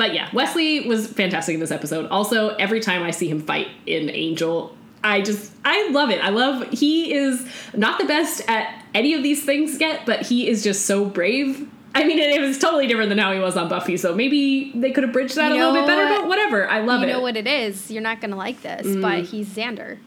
but 0.00 0.14
yeah, 0.14 0.30
Wesley 0.32 0.88
was 0.88 1.06
fantastic 1.08 1.52
in 1.52 1.60
this 1.60 1.70
episode. 1.70 2.06
Also, 2.06 2.54
every 2.56 2.80
time 2.80 3.02
I 3.02 3.10
see 3.10 3.28
him 3.28 3.42
fight 3.42 3.68
in 3.84 4.08
Angel, 4.08 4.74
I 5.04 5.20
just 5.20 5.52
I 5.62 5.90
love 5.90 6.08
it. 6.08 6.24
I 6.24 6.30
love 6.30 6.66
he 6.70 7.12
is 7.12 7.46
not 7.74 7.98
the 7.98 8.06
best 8.06 8.40
at 8.48 8.82
any 8.94 9.12
of 9.12 9.22
these 9.22 9.44
things 9.44 9.78
yet, 9.78 10.06
but 10.06 10.22
he 10.22 10.48
is 10.48 10.64
just 10.64 10.86
so 10.86 11.04
brave. 11.04 11.68
I 11.94 12.04
mean, 12.04 12.18
it, 12.18 12.30
it 12.30 12.40
was 12.40 12.58
totally 12.58 12.86
different 12.86 13.08
than 13.08 13.18
how 13.18 13.32
he 13.32 13.40
was 13.40 13.56
on 13.56 13.68
Buffy, 13.68 13.96
so 13.96 14.14
maybe 14.14 14.72
they 14.74 14.92
could 14.92 15.04
have 15.04 15.12
bridged 15.12 15.34
that 15.36 15.52
you 15.52 15.62
a 15.62 15.66
little 15.66 15.74
bit 15.74 15.86
better. 15.86 16.20
But 16.20 16.28
whatever, 16.28 16.68
I 16.68 16.80
love 16.80 17.00
you 17.00 17.06
it. 17.06 17.08
You 17.08 17.14
know 17.14 17.20
what 17.20 17.36
it 17.36 17.46
is? 17.46 17.90
You're 17.90 18.02
not 18.02 18.20
gonna 18.20 18.36
like 18.36 18.62
this, 18.62 18.86
mm. 18.86 19.02
but 19.02 19.24
he's 19.24 19.48
Xander. 19.48 19.98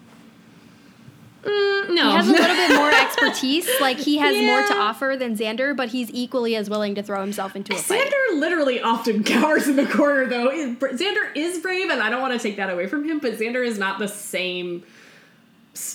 Mm, 1.44 1.94
no. 1.94 2.12
He 2.12 2.16
has 2.16 2.30
a 2.30 2.32
little 2.32 2.56
bit 2.56 2.76
more 2.76 2.92
expertise. 2.94 3.70
Like 3.82 3.98
he 3.98 4.18
has 4.18 4.36
yeah. 4.36 4.48
more 4.48 4.68
to 4.68 4.76
offer 4.76 5.16
than 5.20 5.36
Xander, 5.36 5.76
but 5.76 5.90
he's 5.90 6.10
equally 6.12 6.56
as 6.56 6.70
willing 6.70 6.96
to 6.96 7.04
throw 7.04 7.20
himself 7.20 7.56
into 7.56 7.74
a 7.74 7.78
fight. 7.78 8.02
Xander 8.02 8.40
literally 8.40 8.82
often 8.82 9.24
cowers 9.26 9.68
in 9.68 9.76
the 9.76 9.86
corner, 9.86 10.26
though. 10.26 10.50
Xander 10.50 11.36
is 11.36 11.60
brave, 11.60 11.90
and 11.90 12.02
I 12.02 12.10
don't 12.10 12.22
want 12.22 12.34
to 12.34 12.40
take 12.40 12.58
that 12.58 12.70
away 12.70 12.88
from 12.88 13.04
him, 13.04 13.20
but 13.20 13.34
Xander 13.34 13.66
is 13.66 13.78
not 13.78 14.00
the 14.00 14.08
same. 14.08 14.84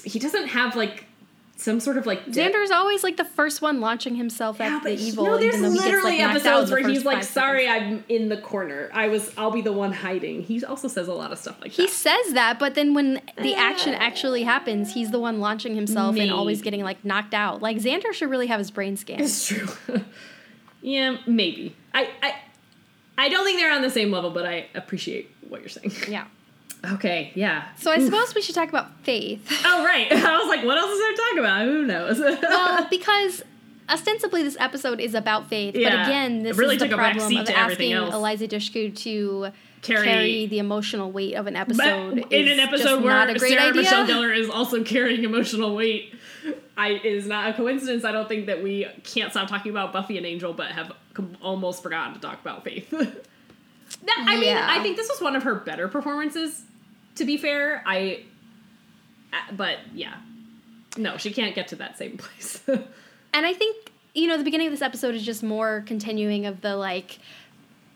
He 0.04 0.18
doesn't 0.18 0.48
have 0.48 0.76
like 0.76 1.06
some 1.58 1.80
sort 1.80 1.96
of 1.96 2.06
like 2.06 2.24
Xander's 2.26 2.70
always 2.70 3.02
like 3.02 3.16
the 3.16 3.24
first 3.24 3.60
one 3.60 3.80
launching 3.80 4.14
himself 4.14 4.58
yeah, 4.60 4.76
at 4.76 4.84
the 4.84 4.92
evil. 4.92 5.24
No, 5.24 5.38
there's 5.38 5.60
literally 5.60 6.18
gets, 6.18 6.44
like, 6.44 6.44
episodes 6.46 6.70
where 6.70 6.86
he's 6.86 7.04
like, 7.04 7.24
"Sorry, 7.24 7.66
seconds. 7.66 8.04
I'm 8.08 8.16
in 8.16 8.28
the 8.28 8.36
corner. 8.36 8.88
I 8.92 9.08
was. 9.08 9.32
I'll 9.36 9.50
be 9.50 9.60
the 9.60 9.72
one 9.72 9.92
hiding." 9.92 10.42
He 10.42 10.64
also 10.64 10.86
says 10.86 11.08
a 11.08 11.12
lot 11.12 11.32
of 11.32 11.38
stuff 11.38 11.60
like 11.60 11.72
he 11.72 11.82
that. 11.82 11.88
He 11.88 11.94
says 11.94 12.32
that, 12.34 12.60
but 12.60 12.76
then 12.76 12.94
when 12.94 13.20
the 13.42 13.56
action 13.56 13.92
ah. 13.94 13.98
actually 14.00 14.44
happens, 14.44 14.94
he's 14.94 15.10
the 15.10 15.18
one 15.18 15.40
launching 15.40 15.74
himself 15.74 16.14
Maybe. 16.14 16.28
and 16.28 16.32
always 16.32 16.62
getting 16.62 16.84
like 16.84 17.04
knocked 17.04 17.34
out. 17.34 17.60
Like 17.60 17.78
Xander 17.78 18.12
should 18.12 18.30
really 18.30 18.46
have 18.46 18.60
his 18.60 18.70
brain 18.70 18.96
scanned. 18.96 19.22
It's 19.22 19.48
true. 19.48 19.68
yeah, 20.80 21.16
maybe. 21.26 21.74
I, 21.92 22.08
I 22.22 22.34
I 23.18 23.28
don't 23.28 23.44
think 23.44 23.58
they're 23.58 23.74
on 23.74 23.82
the 23.82 23.90
same 23.90 24.12
level, 24.12 24.30
but 24.30 24.46
I 24.46 24.68
appreciate 24.76 25.34
what 25.48 25.60
you're 25.60 25.70
saying. 25.70 25.90
Yeah. 26.08 26.26
Okay, 26.84 27.32
yeah. 27.34 27.68
So 27.76 27.90
I 27.90 27.98
suppose 27.98 28.34
we 28.34 28.42
should 28.42 28.54
talk 28.54 28.68
about 28.68 29.00
faith. 29.02 29.46
Oh, 29.64 29.84
right. 29.84 30.10
I 30.12 30.38
was 30.38 30.48
like, 30.48 30.64
what 30.64 30.78
else 30.78 30.90
is 30.90 30.98
there 30.98 31.10
to 31.10 31.16
talk 31.16 31.38
about? 31.38 31.64
Who 31.64 31.84
knows? 31.84 32.18
well, 32.42 32.86
because 32.88 33.42
ostensibly 33.88 34.42
this 34.42 34.56
episode 34.60 35.00
is 35.00 35.14
about 35.14 35.48
faith, 35.48 35.74
yeah. 35.74 35.90
but 35.90 36.06
again, 36.06 36.42
this 36.42 36.56
really 36.56 36.76
is 36.76 36.82
the 36.82 36.88
problem 36.88 37.36
of 37.36 37.48
asking 37.48 37.92
Eliza 37.92 38.46
Dushku 38.46 38.94
to 38.94 39.48
carry, 39.82 40.04
carry, 40.04 40.46
the 40.46 40.58
emotional 40.58 41.10
weight 41.10 41.34
of 41.34 41.46
an 41.46 41.56
episode. 41.56 42.24
in 42.30 42.48
an 42.48 42.60
episode 42.60 43.02
where 43.02 43.38
Sarah 43.38 43.62
idea. 43.62 43.82
Michelle 43.82 44.06
Gellar 44.06 44.36
is 44.36 44.48
also 44.48 44.84
carrying 44.84 45.24
emotional 45.24 45.74
weight, 45.74 46.14
I 46.76 46.90
it 46.90 47.04
is 47.04 47.26
not 47.26 47.50
a 47.50 47.52
coincidence. 47.54 48.04
I 48.04 48.12
don't 48.12 48.28
think 48.28 48.46
that 48.46 48.62
we 48.62 48.86
can't 49.02 49.32
stop 49.32 49.48
talking 49.48 49.70
about 49.70 49.92
Buffy 49.92 50.16
and 50.16 50.24
Angel, 50.24 50.52
but 50.52 50.70
have 50.70 50.92
almost 51.42 51.82
forgotten 51.82 52.14
to 52.14 52.20
talk 52.20 52.40
about 52.40 52.62
Faith. 52.62 52.88
That, 52.90 54.24
I 54.28 54.34
yeah. 54.34 54.40
mean, 54.40 54.56
I 54.56 54.82
think 54.82 54.96
this 54.96 55.08
was 55.08 55.20
one 55.20 55.34
of 55.34 55.42
her 55.42 55.56
better 55.56 55.88
performances 55.88 56.62
to 57.18 57.24
be 57.24 57.36
fair, 57.36 57.82
I. 57.86 58.24
Uh, 59.32 59.52
but 59.52 59.78
yeah, 59.94 60.16
no, 60.96 61.16
she 61.18 61.32
can't 61.32 61.54
get 61.54 61.68
to 61.68 61.76
that 61.76 61.98
same 61.98 62.16
place. 62.18 62.62
and 62.66 63.46
I 63.46 63.52
think 63.52 63.92
you 64.14 64.26
know 64.26 64.36
the 64.36 64.44
beginning 64.44 64.66
of 64.66 64.72
this 64.72 64.82
episode 64.82 65.14
is 65.14 65.24
just 65.24 65.42
more 65.42 65.84
continuing 65.86 66.46
of 66.46 66.60
the 66.60 66.76
like, 66.76 67.18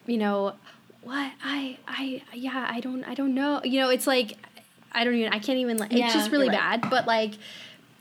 you 0.07 0.19
know, 0.19 0.55
what 1.03 1.33
I 1.45 1.79
I 1.87 2.23
yeah 2.33 2.67
I 2.71 2.81
don't 2.81 3.05
I 3.05 3.15
don't 3.15 3.35
know 3.35 3.61
you 3.65 3.81
know 3.81 3.91
it's 3.91 4.07
like 4.07 4.39
I 4.93 5.05
don't 5.05 5.15
even 5.15 5.33
I 5.33 5.39
can't 5.39 5.59
even 5.59 5.83
it's 5.83 5.93
yeah, 5.93 6.13
just 6.13 6.31
really 6.31 6.49
right. 6.49 6.81
bad 6.81 6.91
but 6.91 7.07
like 7.07 7.33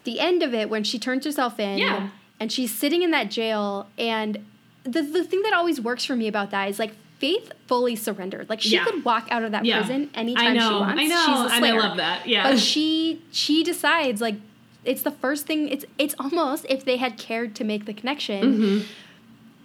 the 0.03 0.19
end 0.19 0.43
of 0.43 0.53
it 0.53 0.69
when 0.69 0.83
she 0.83 0.99
turns 0.99 1.25
herself 1.25 1.59
in 1.59 1.79
yeah. 1.79 2.09
and 2.39 2.51
she's 2.51 2.75
sitting 2.75 3.01
in 3.01 3.11
that 3.11 3.31
jail 3.31 3.87
and 3.97 4.45
the 4.83 5.01
the 5.01 5.23
thing 5.23 5.41
that 5.41 5.53
always 5.53 5.81
works 5.81 6.05
for 6.05 6.15
me 6.15 6.27
about 6.27 6.51
that 6.51 6.69
is 6.69 6.77
like 6.77 6.93
Faith 7.21 7.51
fully 7.67 7.95
surrendered. 7.95 8.49
Like 8.49 8.61
she 8.61 8.71
yeah. 8.71 8.83
could 8.83 9.05
walk 9.05 9.27
out 9.29 9.43
of 9.43 9.51
that 9.51 9.63
yeah. 9.63 9.77
prison 9.77 10.09
anytime 10.15 10.55
know, 10.55 10.67
she 10.67 10.73
wants. 10.73 11.01
I 11.01 11.05
know. 11.05 11.25
She's 11.27 11.53
a 11.53 11.57
slayer. 11.59 11.73
And 11.73 11.81
I 11.81 11.87
love 11.87 11.97
that. 11.97 12.27
Yeah. 12.27 12.49
But 12.49 12.59
she 12.59 13.21
she 13.31 13.63
decides 13.63 14.21
like 14.21 14.35
it's 14.83 15.03
the 15.03 15.11
first 15.11 15.45
thing. 15.45 15.69
It's 15.69 15.85
it's 15.99 16.15
almost 16.17 16.65
if 16.67 16.83
they 16.83 16.97
had 16.97 17.19
cared 17.19 17.53
to 17.57 17.63
make 17.63 17.85
the 17.85 17.93
connection. 17.93 18.43
Mm-hmm. 18.43 18.87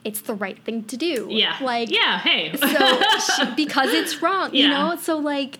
It's 0.04 0.20
the 0.20 0.34
right 0.34 0.62
thing 0.64 0.84
to 0.84 0.98
do. 0.98 1.28
Yeah. 1.30 1.56
Like 1.62 1.90
yeah. 1.90 2.18
Hey. 2.18 2.54
so 2.56 3.00
she, 3.20 3.54
because 3.54 3.94
it's 3.94 4.20
wrong, 4.20 4.50
yeah. 4.52 4.62
you 4.62 4.68
know. 4.68 4.96
So 4.96 5.16
like, 5.16 5.58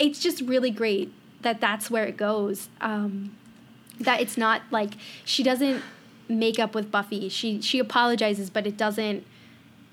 it's 0.00 0.18
just 0.18 0.40
really 0.40 0.72
great 0.72 1.12
that 1.42 1.60
that's 1.60 1.88
where 1.92 2.06
it 2.06 2.16
goes. 2.16 2.68
Um, 2.80 3.36
that 4.00 4.20
it's 4.20 4.36
not 4.36 4.62
like 4.72 4.94
she 5.24 5.44
doesn't 5.44 5.80
make 6.28 6.58
up 6.58 6.74
with 6.74 6.90
Buffy. 6.90 7.28
She 7.28 7.62
she 7.62 7.78
apologizes, 7.78 8.50
but 8.50 8.66
it 8.66 8.76
doesn't 8.76 9.24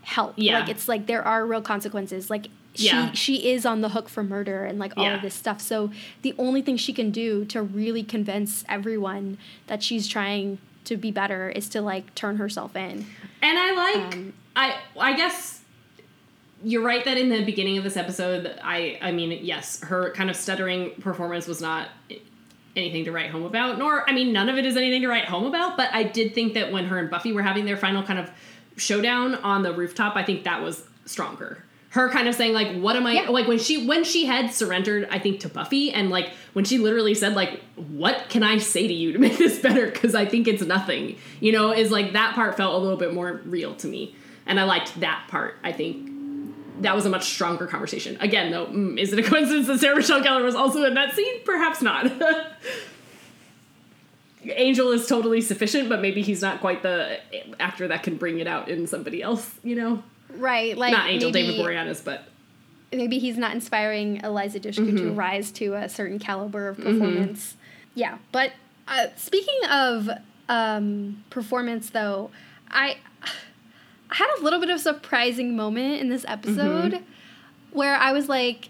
help. 0.04 0.34
Yeah. 0.36 0.60
Like 0.60 0.70
it's 0.70 0.88
like 0.88 1.08
there 1.08 1.26
are 1.26 1.46
real 1.46 1.62
consequences. 1.62 2.30
Like 2.30 2.48
she 2.76 2.88
yeah. 2.88 3.12
she 3.14 3.52
is 3.52 3.66
on 3.66 3.82
the 3.82 3.90
hook 3.90 4.10
for 4.10 4.24
murder 4.24 4.66
and 4.66 4.80
like 4.80 4.94
all 4.98 5.06
yeah. 5.06 5.16
of 5.16 5.22
this 5.22 5.34
stuff. 5.34 5.62
So 5.62 5.92
the 6.22 6.34
only 6.38 6.62
thing 6.62 6.78
she 6.78 6.94
can 6.94 7.12
do 7.12 7.46
to 7.46 7.62
really 7.62 8.04
convince 8.04 8.64
everyone 8.68 9.38
that 9.68 9.84
she's 9.84 10.08
trying 10.08 10.60
to 10.86 10.98
be 10.98 11.12
better 11.12 11.50
is 11.50 11.70
to 11.70 11.82
like 11.82 12.14
turn 12.16 12.38
herself 12.38 12.76
in. 12.76 13.06
And 13.42 13.58
I 13.60 13.72
like 13.72 14.14
um, 14.14 14.34
I 14.56 14.76
I 15.00 15.14
guess 15.14 15.62
you're 16.64 16.84
right 16.84 17.04
that 17.06 17.18
in 17.18 17.30
the 17.30 17.44
beginning 17.44 17.78
of 17.78 17.84
this 17.84 17.98
episode 17.98 18.60
I 18.64 18.98
I 19.02 19.12
mean 19.12 19.40
yes, 19.44 19.82
her 19.84 20.12
kind 20.12 20.30
of 20.30 20.36
stuttering 20.36 20.92
performance 21.00 21.48
was 21.48 21.62
not 21.62 21.90
anything 22.76 23.06
to 23.06 23.12
write 23.12 23.30
home 23.30 23.44
about 23.44 23.78
nor 23.78 24.10
I 24.10 24.14
mean 24.14 24.34
none 24.34 24.50
of 24.50 24.58
it 24.58 24.66
is 24.66 24.76
anything 24.76 25.04
to 25.04 25.08
write 25.08 25.26
home 25.26 25.46
about, 25.46 25.78
but 25.78 25.94
I 25.94 26.04
did 26.04 26.34
think 26.34 26.56
that 26.56 26.72
when 26.72 26.86
her 26.86 26.98
and 26.98 27.10
Buffy 27.10 27.32
were 27.32 27.44
having 27.44 27.66
their 27.66 27.78
final 27.78 28.02
kind 28.02 28.18
of 28.18 28.32
showdown 28.78 29.36
on 29.36 29.64
the 29.64 29.74
rooftop, 29.74 30.16
I 30.16 30.24
think 30.24 30.44
that 30.44 30.62
was 30.62 30.88
stronger. 31.06 31.64
Her 31.90 32.10
kind 32.10 32.28
of 32.28 32.34
saying 32.34 32.54
like, 32.54 32.76
"What 32.80 32.96
am 32.96 33.06
I?" 33.06 33.14
Yeah. 33.14 33.30
Like 33.30 33.48
when 33.48 33.60
she 33.60 33.86
when 33.86 34.04
she 34.04 34.26
had 34.26 34.52
surrendered, 34.52 35.08
I 35.12 35.20
think 35.20 35.42
to 35.42 35.50
Buffy, 35.50 35.92
and 35.92 36.10
like 36.10 36.32
when 36.54 36.66
she 36.66 36.80
literally 36.80 37.14
said 37.14 37.36
like, 37.36 37.62
"What 37.76 38.30
can 38.30 38.42
I 38.42 38.58
say 38.58 38.88
to 38.88 38.94
you 38.94 39.12
to 39.14 39.20
make 39.20 39.38
this 39.38 39.60
better?" 39.60 39.92
Because 39.92 40.16
I 40.16 40.26
think 40.26 40.48
it's 40.48 40.64
nothing. 40.64 41.18
You 41.40 41.52
know, 41.52 41.72
is 41.72 41.92
like 41.92 42.14
that 42.14 42.34
part 42.34 42.58
felt 42.58 42.74
a 42.74 42.78
little 42.78 42.98
bit 42.98 43.14
more 43.14 43.42
real 43.46 43.76
to 43.76 43.88
me, 43.88 44.16
and 44.48 44.60
I 44.60 44.64
liked 44.64 45.00
that 45.02 45.28
part. 45.28 45.56
I 45.64 45.72
think 45.72 46.10
that 46.82 46.96
was 46.96 47.06
a 47.06 47.10
much 47.10 47.26
stronger 47.26 47.68
conversation. 47.68 48.18
Again, 48.20 48.52
though, 48.52 48.66
mm, 48.66 48.98
is 48.98 49.14
it 49.14 49.20
a 49.20 49.24
coincidence 49.24 49.68
that 49.68 49.80
Sarah 49.80 49.96
Michelle 49.96 50.22
Gellar 50.22 50.44
was 50.44 50.56
also 50.56 50.84
in 50.86 50.96
that 50.96 51.14
scene? 51.14 51.44
Perhaps 51.46 51.84
not. 51.84 52.12
Angel 54.46 54.92
is 54.92 55.08
totally 55.08 55.42
sufficient, 55.42 55.90
but 55.90 56.02
maybe 56.02 56.22
he's 56.22 56.42
not 56.42 56.60
quite 56.60 56.82
the 56.84 57.20
actor 57.60 57.88
that 57.88 58.04
can 58.04 58.18
bring 58.18 58.40
it 58.40 58.48
out 58.48 58.70
in 58.70 58.88
somebody 58.88 59.22
else, 59.22 59.50
you 59.64 59.76
know? 59.76 60.04
Right. 60.36 60.78
Like 60.78 60.92
not 60.92 61.10
Angel, 61.10 61.32
maybe, 61.32 61.54
David 61.54 61.66
Boreanaz, 61.66 62.04
but 62.04 62.26
maybe 62.92 63.20
he's 63.20 63.38
not 63.38 63.54
inspiring 63.54 64.18
Eliza 64.24 64.60
Dushku 64.60 64.88
mm-hmm. 64.88 64.98
to 64.98 65.12
rise 65.12 65.52
to 65.54 65.74
a 65.74 65.90
certain 65.90 66.20
caliber 66.20 66.68
of 66.70 66.78
mm-hmm. 66.78 67.00
performance. 67.00 67.50
Mm-hmm. 67.50 67.60
Yeah, 67.96 68.18
but 68.32 68.54
uh, 68.88 69.08
speaking 69.16 69.60
of 69.70 70.10
um, 70.50 71.24
performance, 71.30 71.92
though, 71.92 72.32
I, 72.70 72.98
I 74.10 74.16
had 74.16 74.40
a 74.40 74.44
little 74.44 74.60
bit 74.60 74.70
of 74.70 74.80
surprising 74.80 75.56
moment 75.56 76.02
in 76.02 76.10
this 76.10 76.26
episode 76.28 76.94
mm-hmm. 76.94 77.04
where 77.72 77.96
I 77.96 78.12
was 78.12 78.28
like, 78.28 78.70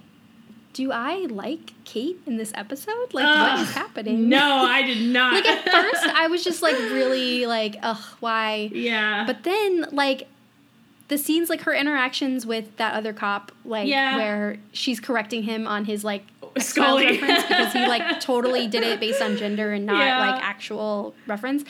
do 0.74 0.92
I 0.92 1.28
like 1.30 1.74
Kate 1.86 2.20
in 2.26 2.38
this 2.38 2.52
episode? 2.56 3.14
Like, 3.14 3.26
uh, 3.26 3.58
what 3.58 3.60
is 3.62 3.74
happening? 3.74 4.28
No, 4.28 4.66
I 4.66 4.82
did 4.82 5.02
not. 5.02 5.34
like, 5.34 5.46
at 5.46 5.70
first, 5.70 6.04
I 6.04 6.28
was 6.28 6.44
just 6.44 6.62
like, 6.62 6.76
really, 6.80 7.46
like, 7.46 7.78
ugh, 7.82 8.04
why? 8.20 8.70
Yeah. 8.74 9.24
But 9.26 9.44
then, 9.44 9.86
like, 9.92 10.28
the 11.10 11.18
scenes 11.18 11.50
like 11.50 11.62
her 11.62 11.74
interactions 11.74 12.46
with 12.46 12.76
that 12.78 12.96
other 12.96 13.14
cop, 13.14 13.52
like 13.66 13.88
yeah. 13.88 14.16
where 14.16 14.58
she's 14.72 15.00
correcting 15.00 15.44
him 15.44 15.68
on 15.68 15.86
his 15.86 16.04
like 16.04 16.26
Scully 16.58 17.06
reference 17.06 17.44
because 17.44 17.74
he 17.74 17.86
like 17.86 18.20
totally 18.22 18.68
did 18.68 18.84
it 18.84 19.00
based 19.00 19.22
on 19.22 19.38
gender 19.38 19.74
and 19.74 19.86
not 19.86 20.00
yeah. 20.00 20.32
like 20.32 20.44
actual 20.44 21.14
reference. 21.28 21.64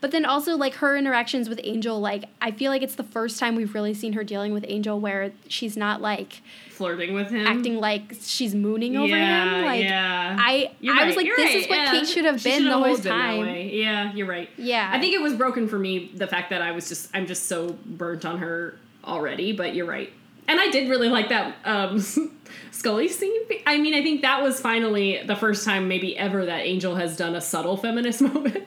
But 0.00 0.12
then 0.12 0.24
also 0.24 0.56
like 0.56 0.74
her 0.74 0.96
interactions 0.96 1.48
with 1.48 1.60
Angel, 1.62 2.00
like 2.00 2.24
I 2.40 2.50
feel 2.50 2.70
like 2.70 2.82
it's 2.82 2.94
the 2.94 3.04
first 3.04 3.38
time 3.38 3.54
we've 3.54 3.74
really 3.74 3.94
seen 3.94 4.14
her 4.14 4.24
dealing 4.24 4.52
with 4.52 4.64
Angel 4.66 4.98
where 4.98 5.32
she's 5.46 5.76
not 5.76 6.00
like 6.00 6.40
flirting 6.80 7.12
with 7.12 7.28
him, 7.28 7.46
acting 7.46 7.76
like 7.76 8.16
she's 8.22 8.54
mooning 8.54 8.96
over 8.96 9.08
yeah, 9.08 9.58
him. 9.58 9.64
Like 9.66 9.82
yeah. 9.82 10.36
I, 10.40 10.72
you're 10.80 10.94
I 10.94 11.00
right, 11.00 11.06
was 11.08 11.16
like, 11.16 11.26
this 11.26 11.38
right, 11.38 11.56
is 11.56 11.68
what 11.68 11.78
yeah. 11.78 11.90
Kate 11.90 12.08
should 12.08 12.24
have 12.24 12.42
been 12.42 12.64
the 12.64 12.78
whole 12.78 12.96
time. 12.96 13.46
Yeah, 13.70 14.14
you're 14.14 14.26
right. 14.26 14.48
Yeah, 14.56 14.88
I 14.90 14.98
think 14.98 15.14
it 15.14 15.20
was 15.20 15.34
broken 15.34 15.68
for 15.68 15.78
me 15.78 16.10
the 16.14 16.26
fact 16.26 16.48
that 16.48 16.62
I 16.62 16.72
was 16.72 16.88
just 16.88 17.10
I'm 17.12 17.26
just 17.26 17.48
so 17.48 17.76
burnt 17.84 18.24
on 18.24 18.38
her 18.38 18.78
already. 19.04 19.52
But 19.52 19.74
you're 19.74 19.84
right, 19.84 20.10
and 20.48 20.58
I 20.58 20.70
did 20.70 20.88
really 20.88 21.10
like 21.10 21.28
that. 21.28 21.54
Um, 21.66 22.00
Scully 22.70 23.08
scene. 23.08 23.42
I 23.66 23.76
mean, 23.76 23.92
I 23.92 24.02
think 24.02 24.22
that 24.22 24.42
was 24.42 24.58
finally 24.58 25.22
the 25.22 25.36
first 25.36 25.66
time, 25.66 25.86
maybe 25.86 26.16
ever, 26.16 26.46
that 26.46 26.60
Angel 26.60 26.94
has 26.94 27.14
done 27.14 27.34
a 27.34 27.40
subtle 27.42 27.76
feminist 27.76 28.22
moment. 28.22 28.66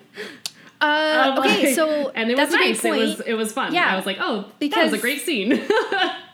Uh, 0.83 1.35
okay, 1.39 1.67
like, 1.67 1.75
so 1.75 2.09
and 2.15 2.29
it 2.29 2.37
was 2.37 2.51
nice. 2.51 2.83
It 2.83 2.91
was 2.91 3.19
it 3.21 3.33
was 3.35 3.53
fun. 3.53 3.73
Yeah, 3.73 3.93
I 3.93 3.95
was 3.95 4.05
like, 4.05 4.17
oh, 4.19 4.51
because 4.59 4.75
that 4.75 4.91
was 4.91 4.99
a 4.99 5.01
great 5.01 5.21
scene. 5.21 5.53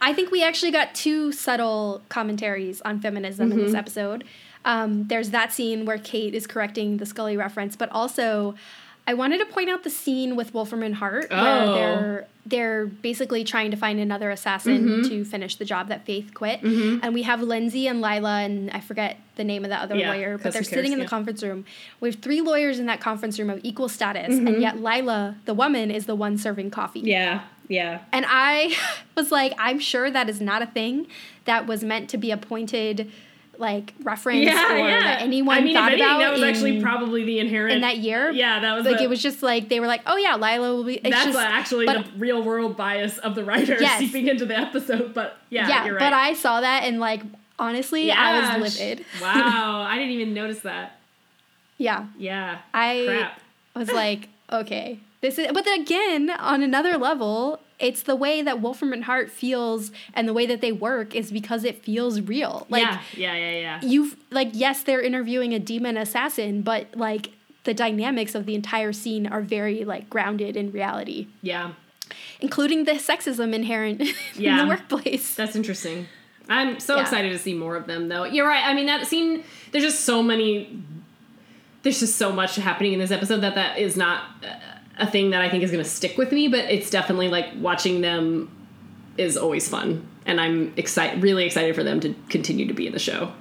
I 0.02 0.12
think 0.14 0.32
we 0.32 0.43
actually 0.43 0.72
got 0.72 0.95
two 0.95 1.32
subtle 1.32 2.02
commentaries 2.10 2.82
on 2.82 3.00
feminism 3.00 3.50
mm-hmm. 3.50 3.60
in 3.60 3.66
this 3.66 3.72
mm-hmm. 3.72 3.80
episode. 3.80 4.24
Um, 4.66 5.08
there's 5.08 5.30
that 5.30 5.54
scene 5.54 5.86
where 5.86 6.00
Kate 6.00 6.34
is 6.34 6.47
correcting 6.47 6.97
the 6.97 7.06
Scully 7.06 7.38
reference, 7.38 7.76
but 7.76 7.89
also 7.91 8.56
I 9.10 9.16
wanted 9.16 9.39
to 9.39 9.47
point 9.47 9.72
out 9.72 9.84
the 9.84 9.89
scene 9.89 10.36
with 10.36 10.53
Wolfram 10.53 10.84
and 10.84 10.93
Hart 10.93 11.30
oh. 11.32 11.43
where 11.43 11.66
they're 11.74 12.28
they're 12.45 12.86
basically 12.86 13.43
trying 13.43 13.72
to 13.72 13.78
find 13.78 13.99
another 13.99 14.30
assassin 14.30 14.88
mm-hmm. 14.88 15.10
to 15.10 15.26
finish 15.26 15.55
the 15.55 15.66
job 15.66 15.88
that 15.88 16.05
Faith 16.05 16.36
quit. 16.36 16.62
Mm-hmm. 16.62 17.03
And 17.03 17.16
we 17.16 17.24
have 17.24 17.41
Lindsey 17.41 17.88
and 17.88 18.03
Lilah 18.03 18.45
and 18.45 18.70
I 18.70 18.82
forget 18.82 19.18
the 19.36 19.43
name 19.43 19.66
of 19.66 19.72
the 19.72 19.78
other 19.78 19.95
yeah, 19.95 20.12
lawyer, 20.12 20.38
but 20.38 20.53
they're 20.53 20.62
sitting 20.62 20.93
in 20.93 20.99
the 20.99 21.07
conference 21.07 21.41
room. 21.41 21.66
We 21.99 22.10
have 22.10 22.20
three 22.20 22.41
lawyers 22.41 22.78
in 22.78 22.86
that 22.86 23.01
conference 23.01 23.39
room 23.39 23.49
of 23.49 23.60
equal 23.64 23.89
status, 23.89 24.36
mm-hmm. 24.36 24.45
and 24.45 24.62
yet 24.62 24.76
Lilah, 24.76 25.38
the 25.45 25.55
woman, 25.55 25.89
is 25.89 26.05
the 26.05 26.16
one 26.16 26.38
serving 26.38 26.70
coffee. 26.70 26.99
Yeah. 26.99 27.41
Yeah. 27.68 28.01
And 28.12 28.26
I 28.28 28.76
was 29.18 29.32
like, 29.32 29.53
I'm 29.57 29.80
sure 29.80 30.12
that 30.12 30.30
is 30.30 30.39
not 30.39 30.62
a 30.62 30.68
thing 30.68 31.07
that 31.45 31.66
was 31.66 31.84
meant 31.84 32.12
to 32.12 32.18
be 32.20 32.30
a 32.30 32.38
pointed 32.38 33.12
like 33.60 33.93
reference 34.03 34.45
yeah, 34.45 34.74
or 34.74 34.78
yeah. 34.78 34.99
that 35.01 35.22
anyone 35.22 35.57
I 35.57 35.62
mean, 35.62 35.76
thought 35.76 35.91
anything, 35.91 36.07
about. 36.07 36.20
That 36.20 36.32
was 36.32 36.41
in, 36.41 36.47
actually 36.47 36.82
probably 36.82 37.24
the 37.26 37.39
inherent 37.39 37.76
in 37.76 37.82
that 37.82 37.97
year. 37.97 38.32
Yeah, 38.32 38.62
that 38.62 38.74
was 38.74 38.86
like 38.86 39.01
it 39.01 39.10
was 39.10 39.22
just 39.22 39.43
like 39.43 39.70
they 39.70 39.80
were 39.80 39.88
like, 39.88 40.01
oh 40.05 40.18
yeah, 40.18 40.38
Lilah 40.38 40.76
will 40.76 40.84
be. 40.84 40.99
that's 41.03 41.26
just, 41.26 41.38
actually 41.38 41.86
but, 41.86 42.05
the 42.05 42.12
real 42.18 42.41
world 42.41 42.78
bias 42.78 43.18
of 43.18 43.36
the 43.36 43.43
writer 43.43 43.78
yes. 43.80 43.99
seeping 43.99 44.28
into 44.28 44.45
the 44.45 44.57
episode. 44.57 45.14
But 45.14 45.38
yeah, 45.49 45.68
yeah, 45.68 45.89
right. 45.89 45.99
but 45.99 46.14
I 46.14 46.34
saw 46.34 46.62
that 46.62 46.84
and 46.84 46.99
like 46.99 47.22
honestly, 47.60 48.07
yeah, 48.07 48.16
I 48.18 48.57
was 48.57 48.80
livid. 48.80 49.05
wow, 49.22 49.82
I 49.88 49.95
didn't 49.95 50.12
even 50.12 50.34
notice 50.34 50.62
that. 50.62 50.99
Yeah. 51.80 52.07
Yeah. 52.18 52.60
I 52.74 53.05
Crap. 53.07 53.41
was 53.76 53.91
like, 53.91 54.30
okay, 54.51 54.99
this 55.22 55.39
is. 55.39 55.47
But 55.51 55.66
then 55.66 55.82
again, 55.82 56.30
on 56.30 56.62
another 56.62 56.97
level, 56.97 57.60
it's 57.80 58.04
the 58.04 58.16
way 58.16 58.42
that 58.42 58.62
Wolfram 58.62 58.94
and 58.94 59.06
Hart 59.06 59.32
feels 59.32 59.92
and 60.14 60.28
the 60.28 60.34
way 60.34 60.46
that 60.46 60.62
they 60.62 60.72
work 60.72 61.16
is 61.16 61.32
because 61.32 61.64
it 61.64 61.84
feels 61.84 62.22
real. 62.22 62.68
Like 62.70 62.84
yeah, 62.84 63.02
yeah, 63.16 63.36
yeah, 63.36 63.52
yeah. 63.52 63.80
You've 63.82 64.18
like 64.32 64.50
yes, 64.54 64.84
they're 64.84 65.02
interviewing 65.02 65.54
a 65.54 65.60
demon 65.60 65.98
assassin, 65.98 66.62
but 66.62 66.88
like 66.96 67.32
the 67.64 67.74
dynamics 67.74 68.36
of 68.36 68.46
the 68.46 68.56
entire 68.56 68.92
scene 68.92 69.28
are 69.28 69.42
very 69.42 69.86
like 69.86 70.10
grounded 70.10 70.58
in 70.58 70.72
reality. 70.72 71.28
Yeah. 71.42 71.74
Including 72.42 72.86
the 72.86 72.94
sexism 72.94 73.54
inherent 73.54 74.02
yeah. 74.36 74.52
in 74.62 74.68
the 74.68 74.68
workplace. 74.68 75.36
That's 75.36 75.56
interesting. 75.56 76.08
I'm 76.50 76.80
so 76.80 76.96
yeah. 76.96 77.04
excited 77.04 77.30
to 77.30 77.40
see 77.40 77.54
more 77.54 77.76
of 77.76 77.86
them 77.86 78.10
though. 78.10 78.26
You're 78.26 78.48
right. 78.48 78.66
I 78.66 78.74
mean 78.74 78.88
that 78.88 79.08
scene 79.08 79.44
there's 79.72 79.84
just 79.84 80.02
so 80.02 80.22
many 80.22 80.82
there's 81.84 82.00
just 82.00 82.18
so 82.18 82.32
much 82.34 82.56
happening 82.56 82.94
in 82.94 83.00
this 83.00 83.12
episode 83.12 83.40
that 83.42 83.56
that 83.56 83.78
is 83.78 83.96
not 83.96 84.24
uh, 84.44 84.79
a 85.00 85.08
thing 85.08 85.32
that 85.32 85.41
I 85.41 85.50
think 85.50 85.64
is 85.64 85.72
going 85.72 85.84
to 85.84 85.89
stick 85.89 86.18
with 86.18 86.32
me, 86.32 86.47
but 86.47 86.66
it's 86.66 86.89
definitely 86.89 87.30
like 87.30 87.47
watching 87.58 88.02
them 88.02 88.52
is 89.18 89.38
always 89.38 89.68
fun. 89.68 90.08
And 90.26 90.39
I'm 90.39 90.74
excited, 90.78 91.24
really 91.24 91.45
excited 91.45 91.76
for 91.76 91.84
them 91.84 92.00
to 92.02 92.14
continue 92.30 92.68
to 92.68 92.74
be 92.74 92.86
in 92.86 92.93
the 92.93 93.00
show. 93.00 93.32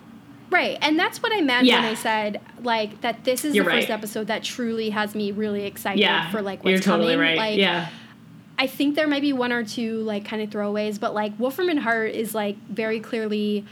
Right. 0.51 0.79
And 0.81 0.99
that's 0.99 1.23
what 1.23 1.33
I 1.33 1.41
meant 1.41 1.67
yeah. 1.67 1.81
when 1.81 1.85
I 1.85 1.95
said 1.95 2.41
like 2.63 3.03
that 3.03 3.25
this 3.25 3.45
is 3.45 3.55
You're 3.55 3.65
the 3.65 3.71
right. 3.71 3.81
first 3.81 3.91
episode 3.91 4.29
that 4.29 4.43
truly 4.43 4.91
has 4.91 5.15
me 5.15 5.31
really 5.33 5.65
excited 5.65 6.01
yeah, 6.01 6.31
for 6.31 6.41
like 6.41 6.65
what's 6.65 6.71
You're 6.71 6.81
totally 6.81 7.15
coming. 7.15 7.29
right. 7.29 7.37
Like 7.37 7.59
yeah. 7.59 7.91
I 8.59 8.67
think 8.67 8.97
there 8.97 9.07
might 9.07 9.23
be 9.23 9.33
one 9.33 9.53
or 9.53 9.63
two 9.63 9.99
like 10.03 10.25
kind 10.25 10.41
of 10.43 10.49
throwaways, 10.51 10.99
but 10.99 11.13
like 11.13 11.39
Wolfram 11.39 11.69
and 11.69 11.79
Hart 11.79 12.13
is 12.13 12.35
like 12.35 12.57
very 12.69 12.99
clearly 12.99 13.67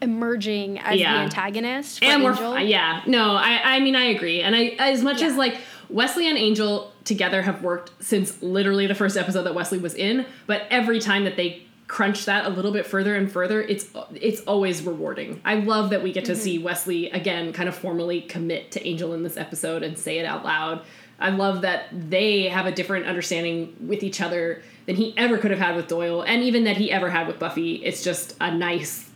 emerging 0.00 0.78
as 0.78 0.98
yeah. 0.98 1.14
the 1.14 1.18
antagonist 1.20 2.02
and 2.02 2.22
Angel. 2.22 2.52
we're 2.52 2.60
yeah 2.60 3.02
no 3.06 3.32
I 3.32 3.76
I 3.76 3.80
mean 3.80 3.94
I 3.94 4.04
agree 4.04 4.40
and 4.40 4.56
I 4.56 4.74
as 4.78 5.02
much 5.02 5.20
as 5.20 5.36
like 5.36 5.58
Wesley 5.90 6.28
and 6.28 6.38
Angel 6.38 6.92
together 7.04 7.42
have 7.42 7.62
worked 7.62 7.90
since 8.02 8.40
literally 8.42 8.86
the 8.86 8.94
first 8.94 9.16
episode 9.16 9.42
that 9.42 9.54
Wesley 9.54 9.78
was 9.78 9.94
in, 9.94 10.26
but 10.46 10.62
every 10.70 11.00
time 11.00 11.24
that 11.24 11.36
they 11.36 11.62
crunch 11.88 12.24
that 12.26 12.46
a 12.46 12.48
little 12.48 12.70
bit 12.70 12.86
further 12.86 13.16
and 13.16 13.30
further, 13.30 13.60
it's 13.60 13.88
it's 14.14 14.40
always 14.42 14.82
rewarding. 14.82 15.40
I 15.44 15.56
love 15.56 15.90
that 15.90 16.02
we 16.02 16.12
get 16.12 16.24
to 16.26 16.32
mm-hmm. 16.32 16.40
see 16.40 16.58
Wesley 16.58 17.10
again 17.10 17.52
kind 17.52 17.68
of 17.68 17.74
formally 17.74 18.20
commit 18.20 18.70
to 18.72 18.86
Angel 18.86 19.12
in 19.12 19.24
this 19.24 19.36
episode 19.36 19.82
and 19.82 19.98
say 19.98 20.18
it 20.18 20.24
out 20.24 20.44
loud. 20.44 20.82
I 21.18 21.30
love 21.30 21.62
that 21.62 21.88
they 21.92 22.48
have 22.48 22.66
a 22.66 22.72
different 22.72 23.06
understanding 23.06 23.76
with 23.86 24.02
each 24.02 24.20
other 24.20 24.62
than 24.86 24.96
he 24.96 25.12
ever 25.18 25.36
could 25.36 25.50
have 25.50 25.60
had 25.60 25.76
with 25.76 25.88
Doyle 25.88 26.22
and 26.22 26.42
even 26.42 26.64
that 26.64 26.76
he 26.76 26.90
ever 26.90 27.10
had 27.10 27.26
with 27.26 27.38
Buffy. 27.38 27.74
It's 27.84 28.02
just 28.02 28.36
a 28.40 28.54
nice 28.54 29.09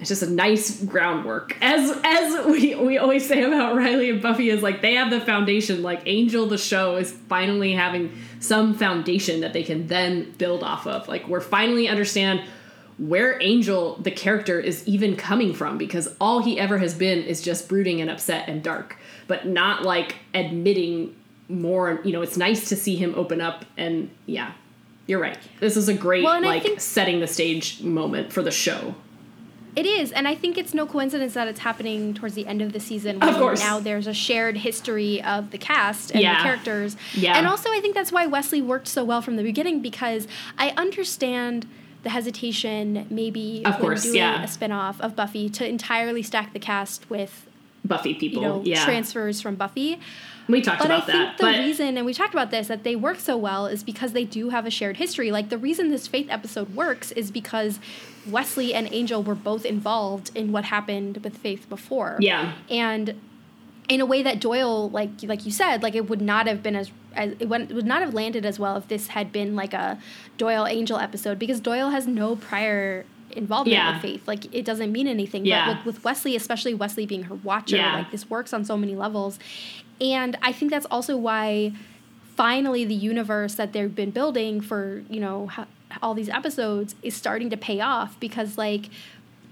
it's 0.00 0.08
just 0.08 0.22
a 0.22 0.30
nice 0.30 0.82
groundwork. 0.84 1.56
As 1.60 1.98
as 2.04 2.46
we 2.46 2.74
we 2.74 2.98
always 2.98 3.26
say 3.26 3.42
about 3.42 3.76
Riley 3.76 4.10
and 4.10 4.20
Buffy 4.20 4.50
is 4.50 4.62
like 4.62 4.82
they 4.82 4.94
have 4.94 5.10
the 5.10 5.20
foundation. 5.20 5.82
Like 5.82 6.02
Angel, 6.06 6.46
the 6.46 6.58
show 6.58 6.96
is 6.96 7.12
finally 7.12 7.72
having 7.72 8.12
some 8.40 8.74
foundation 8.74 9.40
that 9.40 9.52
they 9.52 9.62
can 9.62 9.86
then 9.86 10.32
build 10.32 10.62
off 10.62 10.86
of. 10.86 11.08
Like 11.08 11.28
we're 11.28 11.40
finally 11.40 11.88
understand 11.88 12.42
where 12.98 13.40
Angel, 13.42 13.96
the 13.96 14.10
character, 14.10 14.60
is 14.60 14.86
even 14.86 15.16
coming 15.16 15.52
from 15.52 15.78
because 15.78 16.14
all 16.20 16.42
he 16.42 16.58
ever 16.58 16.78
has 16.78 16.94
been 16.94 17.22
is 17.22 17.40
just 17.40 17.68
brooding 17.68 18.00
and 18.00 18.10
upset 18.10 18.48
and 18.48 18.62
dark, 18.62 18.96
but 19.26 19.46
not 19.46 19.82
like 19.82 20.16
admitting 20.32 21.14
more. 21.48 22.00
You 22.04 22.12
know, 22.12 22.22
it's 22.22 22.36
nice 22.36 22.68
to 22.68 22.76
see 22.76 22.96
him 22.96 23.14
open 23.16 23.40
up 23.40 23.64
and 23.76 24.10
yeah. 24.26 24.52
You're 25.06 25.20
right. 25.20 25.38
This 25.60 25.76
is 25.76 25.88
a 25.88 25.94
great 25.94 26.24
well, 26.24 26.40
like 26.40 26.80
setting 26.80 27.20
the 27.20 27.26
stage 27.26 27.82
moment 27.82 28.32
for 28.32 28.40
the 28.40 28.50
show. 28.50 28.94
It 29.76 29.86
is, 29.86 30.12
and 30.12 30.28
I 30.28 30.34
think 30.34 30.56
it's 30.56 30.72
no 30.72 30.86
coincidence 30.86 31.34
that 31.34 31.48
it's 31.48 31.60
happening 31.60 32.14
towards 32.14 32.34
the 32.34 32.46
end 32.46 32.62
of 32.62 32.72
the 32.72 32.80
season. 32.80 33.22
Of 33.22 33.36
course. 33.36 33.60
Now 33.60 33.80
there's 33.80 34.06
a 34.06 34.14
shared 34.14 34.56
history 34.56 35.22
of 35.22 35.50
the 35.50 35.58
cast 35.58 36.12
and 36.12 36.20
yeah. 36.20 36.36
the 36.36 36.42
characters. 36.42 36.96
Yeah. 37.12 37.36
And 37.36 37.46
also, 37.46 37.70
I 37.70 37.80
think 37.80 37.94
that's 37.94 38.12
why 38.12 38.26
Wesley 38.26 38.62
worked 38.62 38.86
so 38.86 39.04
well 39.04 39.20
from 39.20 39.36
the 39.36 39.42
beginning 39.42 39.80
because 39.80 40.28
I 40.58 40.70
understand 40.76 41.66
the 42.04 42.10
hesitation, 42.10 43.06
maybe 43.10 43.62
of 43.64 43.78
course, 43.78 44.04
doing 44.04 44.16
yeah. 44.16 44.44
a 44.44 44.46
spinoff 44.46 45.00
of 45.00 45.16
Buffy, 45.16 45.48
to 45.48 45.66
entirely 45.66 46.22
stack 46.22 46.52
the 46.52 46.58
cast 46.58 47.08
with 47.10 47.46
Buffy 47.84 48.14
people, 48.14 48.42
you 48.42 48.48
know, 48.48 48.62
yeah. 48.64 48.84
transfers 48.84 49.40
from 49.40 49.56
Buffy. 49.56 49.98
We 50.48 50.60
talked 50.60 50.80
but 50.80 50.86
about 50.86 51.06
that. 51.06 51.38
But 51.38 51.46
I 51.46 51.52
think 51.52 51.62
the 51.62 51.66
reason, 51.66 51.96
and 51.96 52.06
we 52.06 52.14
talked 52.14 52.34
about 52.34 52.50
this, 52.50 52.68
that 52.68 52.84
they 52.84 52.96
work 52.96 53.18
so 53.18 53.36
well 53.36 53.66
is 53.66 53.82
because 53.82 54.12
they 54.12 54.24
do 54.24 54.50
have 54.50 54.66
a 54.66 54.70
shared 54.70 54.96
history. 54.98 55.30
Like 55.30 55.48
the 55.48 55.58
reason 55.58 55.90
this 55.90 56.06
Faith 56.06 56.26
episode 56.30 56.74
works 56.74 57.12
is 57.12 57.30
because 57.30 57.78
Wesley 58.28 58.74
and 58.74 58.88
Angel 58.92 59.22
were 59.22 59.34
both 59.34 59.64
involved 59.64 60.30
in 60.34 60.52
what 60.52 60.64
happened 60.64 61.18
with 61.18 61.36
Faith 61.38 61.68
before. 61.68 62.16
Yeah. 62.20 62.52
And 62.68 63.20
in 63.88 64.00
a 64.00 64.06
way 64.06 64.22
that 64.22 64.40
Doyle, 64.40 64.90
like 64.90 65.10
like 65.22 65.44
you 65.44 65.52
said, 65.52 65.82
like 65.82 65.94
it 65.94 66.08
would 66.08 66.22
not 66.22 66.46
have 66.46 66.62
been 66.62 66.76
as, 66.76 66.90
as 67.14 67.34
it 67.38 67.48
would 67.48 67.86
not 67.86 68.02
have 68.02 68.14
landed 68.14 68.44
as 68.44 68.58
well 68.58 68.76
if 68.76 68.88
this 68.88 69.08
had 69.08 69.32
been 69.32 69.54
like 69.54 69.74
a 69.74 69.98
Doyle 70.38 70.66
Angel 70.66 70.98
episode 70.98 71.38
because 71.38 71.60
Doyle 71.60 71.90
has 71.90 72.06
no 72.06 72.36
prior 72.36 73.04
involvement 73.32 73.74
yeah. 73.74 73.92
with 73.92 74.02
Faith. 74.02 74.28
Like 74.28 74.54
it 74.54 74.64
doesn't 74.64 74.92
mean 74.92 75.06
anything. 75.06 75.44
Yeah. 75.44 75.66
But 75.66 75.84
with, 75.84 75.96
with 75.96 76.04
Wesley, 76.04 76.36
especially 76.36 76.74
Wesley 76.74 77.06
being 77.06 77.24
her 77.24 77.34
watcher, 77.34 77.76
yeah. 77.76 77.98
like 77.98 78.10
this 78.10 78.28
works 78.30 78.52
on 78.52 78.64
so 78.64 78.76
many 78.76 78.96
levels. 78.96 79.38
And 80.00 80.36
I 80.42 80.52
think 80.52 80.70
that's 80.70 80.86
also 80.86 81.16
why 81.16 81.72
finally 82.36 82.84
the 82.84 82.94
universe 82.94 83.54
that 83.54 83.72
they've 83.72 83.94
been 83.94 84.10
building 84.10 84.60
for, 84.60 85.04
you 85.08 85.20
know, 85.20 85.50
all 86.02 86.14
these 86.14 86.28
episodes 86.28 86.94
is 87.02 87.14
starting 87.14 87.50
to 87.50 87.56
pay 87.56 87.80
off 87.80 88.18
because 88.18 88.58
like 88.58 88.86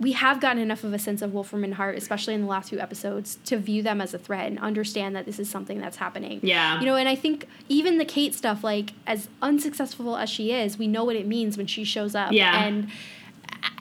we 0.00 0.12
have 0.12 0.40
gotten 0.40 0.60
enough 0.60 0.82
of 0.82 0.92
a 0.92 0.98
sense 0.98 1.22
of 1.22 1.32
Wolfram 1.32 1.62
and 1.62 1.74
Hart, 1.74 1.96
especially 1.96 2.34
in 2.34 2.40
the 2.40 2.46
last 2.48 2.70
few 2.70 2.80
episodes, 2.80 3.38
to 3.44 3.56
view 3.56 3.82
them 3.82 4.00
as 4.00 4.12
a 4.12 4.18
threat 4.18 4.46
and 4.46 4.58
understand 4.58 5.14
that 5.14 5.26
this 5.26 5.38
is 5.38 5.48
something 5.48 5.80
that's 5.80 5.96
happening. 5.96 6.40
Yeah. 6.42 6.80
You 6.80 6.86
know, 6.86 6.96
and 6.96 7.08
I 7.08 7.14
think 7.14 7.46
even 7.68 7.98
the 7.98 8.04
Kate 8.04 8.34
stuff, 8.34 8.64
like 8.64 8.94
as 9.06 9.28
unsuccessful 9.40 10.16
as 10.16 10.28
she 10.28 10.50
is, 10.50 10.76
we 10.76 10.88
know 10.88 11.04
what 11.04 11.14
it 11.14 11.26
means 11.26 11.56
when 11.56 11.68
she 11.68 11.84
shows 11.84 12.16
up. 12.16 12.32
Yeah. 12.32 12.64
And 12.64 12.90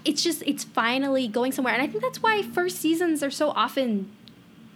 it's 0.05 0.21
just 0.21 0.43
it's 0.45 0.63
finally 0.63 1.27
going 1.27 1.51
somewhere. 1.53 1.73
And 1.73 1.81
I 1.81 1.87
think 1.87 2.03
that's 2.03 2.21
why 2.21 2.43
first 2.43 2.77
seasons 2.77 3.23
are 3.23 3.31
so 3.31 3.49
often 3.49 4.11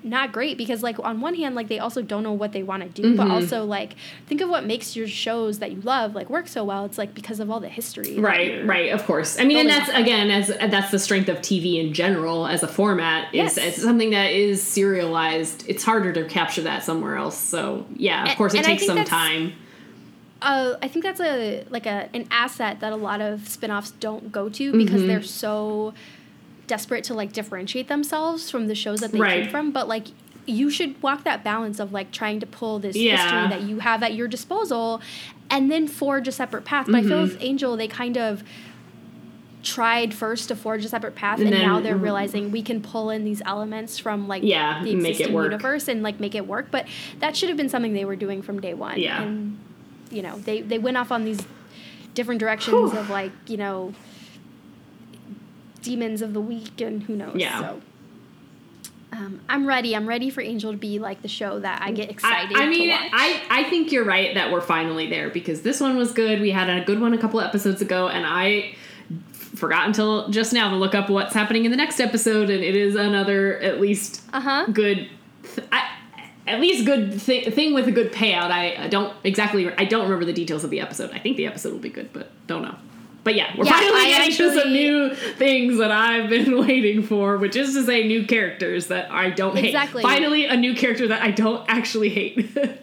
not 0.05 0.31
great 0.31 0.57
because 0.57 0.83
like 0.83 0.97
on 0.99 1.19
one 1.19 1.33
hand 1.33 1.55
like 1.55 1.67
they 1.67 1.79
also 1.79 2.01
don't 2.01 2.23
know 2.23 2.31
what 2.31 2.51
they 2.51 2.61
want 2.61 2.83
to 2.83 2.89
do 2.89 3.09
mm-hmm. 3.09 3.17
but 3.17 3.27
also 3.29 3.65
like 3.65 3.95
think 4.27 4.39
of 4.39 4.47
what 4.47 4.63
makes 4.63 4.95
your 4.95 5.07
shows 5.07 5.59
that 5.59 5.71
you 5.71 5.81
love 5.81 6.13
like 6.13 6.29
work 6.29 6.47
so 6.47 6.63
well 6.63 6.85
it's 6.85 6.97
like 6.97 7.13
because 7.13 7.39
of 7.39 7.49
all 7.49 7.59
the 7.59 7.67
history 7.67 8.17
right 8.19 8.65
right 8.65 8.91
of 8.91 9.03
course 9.05 9.39
i 9.39 9.43
mean 9.43 9.57
and 9.57 9.69
that's 9.69 9.89
again 9.89 10.29
as 10.29 10.47
that's 10.69 10.91
the 10.91 10.99
strength 10.99 11.27
of 11.27 11.37
tv 11.37 11.83
in 11.83 11.93
general 11.93 12.45
as 12.45 12.61
a 12.61 12.67
format 12.67 13.33
is 13.33 13.57
yes. 13.57 13.81
something 13.81 14.11
that 14.11 14.31
is 14.31 14.61
serialized 14.61 15.67
it's 15.67 15.83
harder 15.83 16.13
to 16.13 16.23
capture 16.25 16.61
that 16.61 16.83
somewhere 16.83 17.15
else 17.15 17.37
so 17.37 17.85
yeah 17.95 18.23
of 18.23 18.29
and, 18.29 18.37
course 18.37 18.53
it 18.53 18.63
takes 18.63 18.85
some 18.85 19.03
time 19.03 19.53
uh, 20.41 20.77
I 20.79 20.89
think 20.89 21.03
that's 21.03 21.21
a 21.21 21.65
like 21.69 21.87
a 21.87 22.09
an 22.13 22.27
asset 22.29 22.81
that 22.81 22.93
a 22.93 22.97
lot 22.97 23.19
of 23.19 23.47
spin-offs 23.47 23.91
don't 23.91 24.31
go 24.31 24.47
to 24.49 24.73
because 24.73 24.99
mm-hmm. 24.99 25.07
they're 25.07 25.23
so 25.23 25.93
desperate 26.67 27.03
to 27.05 27.13
like 27.13 27.31
differentiate 27.31 27.87
themselves 27.87 28.49
from 28.49 28.67
the 28.67 28.75
shows 28.75 28.99
that 28.99 29.11
they 29.11 29.19
right. 29.19 29.43
came 29.43 29.51
from, 29.51 29.71
but 29.71 29.87
like 29.87 30.07
you 30.45 30.69
should 30.69 31.01
walk 31.01 31.23
that 31.23 31.43
balance 31.43 31.79
of 31.79 31.91
like 31.91 32.11
trying 32.11 32.39
to 32.39 32.45
pull 32.45 32.79
this 32.79 32.95
yeah. 32.95 33.17
history 33.17 33.57
that 33.57 33.67
you 33.67 33.79
have 33.79 34.03
at 34.03 34.13
your 34.13 34.27
disposal 34.27 35.01
and 35.49 35.71
then 35.71 35.87
forge 35.87 36.27
a 36.27 36.31
separate 36.31 36.65
path. 36.65 36.85
But 36.85 36.95
mm-hmm. 36.97 37.05
I 37.05 37.09
feel 37.09 37.21
with 37.21 37.37
Angel, 37.41 37.77
they 37.77 37.87
kind 37.87 38.17
of 38.17 38.43
tried 39.63 40.13
first 40.13 40.47
to 40.49 40.55
forge 40.55 40.85
a 40.85 40.87
separate 40.87 41.15
path 41.15 41.39
and, 41.39 41.47
and 41.47 41.55
then, 41.55 41.63
now 41.63 41.79
they're 41.79 41.97
realizing 41.97 42.51
we 42.51 42.61
can 42.61 42.81
pull 42.81 43.09
in 43.09 43.25
these 43.25 43.41
elements 43.45 43.97
from 43.97 44.27
like 44.27 44.43
yeah, 44.43 44.83
the 44.83 44.91
existing 44.91 45.33
universe 45.33 45.87
and 45.87 46.03
like 46.03 46.19
make 46.19 46.35
it 46.35 46.45
work. 46.45 46.67
But 46.69 46.87
that 47.19 47.35
should 47.35 47.49
have 47.49 47.57
been 47.57 47.69
something 47.69 47.93
they 47.93 48.05
were 48.05 48.15
doing 48.15 48.41
from 48.43 48.61
day 48.61 48.75
one. 48.75 48.99
Yeah. 48.99 49.23
And 49.23 49.59
you 50.11 50.21
know, 50.21 50.37
they, 50.37 50.61
they 50.61 50.77
went 50.77 50.97
off 50.97 51.11
on 51.11 51.25
these 51.25 51.41
different 52.13 52.39
directions 52.39 52.91
Whew. 52.91 52.99
of 52.99 53.09
like, 53.09 53.31
you 53.47 53.57
know, 53.57 53.93
demons 55.85 56.21
of 56.21 56.33
the 56.33 56.41
week 56.41 56.81
and 56.81 57.03
who 57.03 57.15
knows. 57.15 57.35
Yeah. 57.35 57.59
So. 57.59 57.81
Um, 59.13 59.39
I'm 59.47 59.65
ready. 59.65 59.95
I'm 59.95 60.07
ready 60.07 60.29
for 60.29 60.41
Angel 60.41 60.71
to 60.71 60.77
be 60.77 60.99
like 60.99 61.21
the 61.21 61.29
show 61.29 61.59
that 61.59 61.81
I 61.81 61.91
get 61.91 62.09
excited. 62.09 62.57
I, 62.57 62.63
I 62.63 62.67
mean, 62.67 62.91
I 62.91 63.41
I 63.49 63.63
think 63.63 63.91
you're 63.91 64.03
right 64.03 64.33
that 64.35 64.51
we're 64.51 64.61
finally 64.61 65.07
there 65.07 65.29
because 65.29 65.61
this 65.61 65.79
one 65.79 65.95
was 65.95 66.11
good. 66.11 66.41
We 66.41 66.51
had 66.51 66.69
a 66.69 66.83
good 66.83 66.99
one 66.99 67.13
a 67.13 67.17
couple 67.17 67.39
episodes 67.39 67.81
ago, 67.81 68.09
and 68.09 68.25
I 68.25 68.75
forgot 69.55 69.87
until 69.87 70.27
just 70.29 70.51
now 70.51 70.69
to 70.69 70.75
look 70.75 70.93
up 70.93 71.09
what's 71.09 71.33
happening 71.33 71.63
in 71.63 71.71
the 71.71 71.77
next 71.77 72.01
episode, 72.01 72.49
and 72.49 72.61
it 72.61 72.75
is 72.75 72.95
another 72.95 73.57
at 73.59 73.79
least 73.79 74.21
uh-huh. 74.33 74.65
good. 74.73 75.07
Th- 75.55 75.67
I, 75.71 75.91
at 76.47 76.59
least 76.59 76.85
good 76.85 77.19
th- 77.21 77.53
thing 77.53 77.73
with 77.73 77.87
a 77.87 77.91
good 77.91 78.11
payout. 78.11 78.51
I, 78.51 78.75
I 78.75 78.87
don't 78.87 79.13
exactly. 79.23 79.71
I 79.77 79.85
don't 79.85 80.03
remember 80.03 80.25
the 80.25 80.33
details 80.33 80.65
of 80.65 80.71
the 80.71 80.81
episode. 80.81 81.11
I 81.11 81.19
think 81.19 81.37
the 81.37 81.45
episode 81.45 81.71
will 81.71 81.79
be 81.79 81.89
good, 81.89 82.11
but 82.11 82.31
don't 82.47 82.63
know. 82.63 82.75
But 83.25 83.33
yeah, 83.33 83.55
we're 83.57 83.65
yeah, 83.65 83.71
finally 83.71 84.01
I 84.01 84.05
getting 84.05 84.31
actually, 84.33 84.49
to 84.55 84.61
some 84.61 84.71
new 84.71 85.15
things 85.15 85.79
that 85.79 85.89
I've 85.89 86.29
been 86.29 86.59
waiting 86.67 87.01
for, 87.01 87.37
which 87.37 87.55
is 87.55 87.73
to 87.73 87.83
say, 87.83 88.07
new 88.07 88.23
characters 88.23 88.85
that 88.87 89.11
I 89.11 89.31
don't 89.31 89.57
exactly. 89.57 90.03
hate. 90.03 90.07
Finally, 90.07 90.45
a 90.45 90.55
new 90.55 90.75
character 90.75 91.07
that 91.07 91.23
I 91.23 91.31
don't 91.31 91.65
actually 91.67 92.09
hate. 92.09 92.55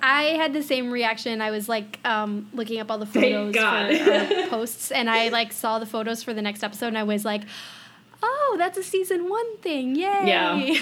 I 0.00 0.22
had 0.36 0.52
the 0.52 0.62
same 0.62 0.92
reaction. 0.92 1.40
I 1.40 1.50
was 1.50 1.68
like 1.68 1.98
um, 2.04 2.48
looking 2.54 2.78
up 2.78 2.92
all 2.92 2.98
the 2.98 3.06
photos 3.06 3.56
for 3.56 3.60
uh, 3.60 4.46
posts, 4.50 4.92
and 4.92 5.10
I 5.10 5.30
like 5.30 5.52
saw 5.52 5.80
the 5.80 5.86
photos 5.86 6.22
for 6.22 6.32
the 6.32 6.42
next 6.42 6.62
episode, 6.62 6.86
and 6.86 6.98
I 6.98 7.02
was 7.02 7.24
like, 7.24 7.42
"Oh, 8.22 8.54
that's 8.56 8.78
a 8.78 8.84
season 8.84 9.28
one 9.28 9.56
thing! 9.58 9.96
Yay!" 9.96 10.22
Yeah. 10.26 10.76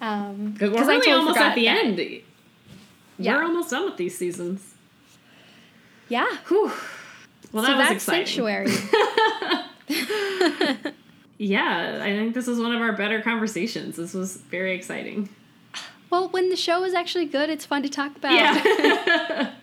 um, 0.00 0.50
because 0.50 0.72
we're 0.72 0.84
really 0.84 0.96
totally 0.96 1.12
almost 1.12 1.38
at 1.38 1.54
the 1.54 1.66
that. 1.66 1.84
end. 1.84 2.22
Yeah. 3.18 3.36
We're 3.36 3.44
almost 3.44 3.70
done 3.70 3.84
with 3.84 3.98
these 3.98 4.18
seasons. 4.18 4.74
Yeah. 6.08 6.26
Whew. 6.48 6.72
Well, 7.54 7.64
so 7.64 7.70
that 7.70 7.78
was 7.78 7.88
that's 7.88 8.08
exciting. 8.08 8.26
Sanctuary. 8.26 8.66
yeah, 11.38 12.00
I 12.02 12.10
think 12.10 12.34
this 12.34 12.48
was 12.48 12.58
one 12.58 12.74
of 12.74 12.82
our 12.82 12.92
better 12.92 13.22
conversations. 13.22 13.94
This 13.94 14.12
was 14.12 14.38
very 14.38 14.74
exciting. 14.74 15.28
Well, 16.10 16.30
when 16.30 16.50
the 16.50 16.56
show 16.56 16.82
is 16.82 16.94
actually 16.94 17.26
good, 17.26 17.50
it's 17.50 17.64
fun 17.64 17.84
to 17.84 17.88
talk 17.88 18.16
about. 18.16 18.32
Yeah. 18.32 19.54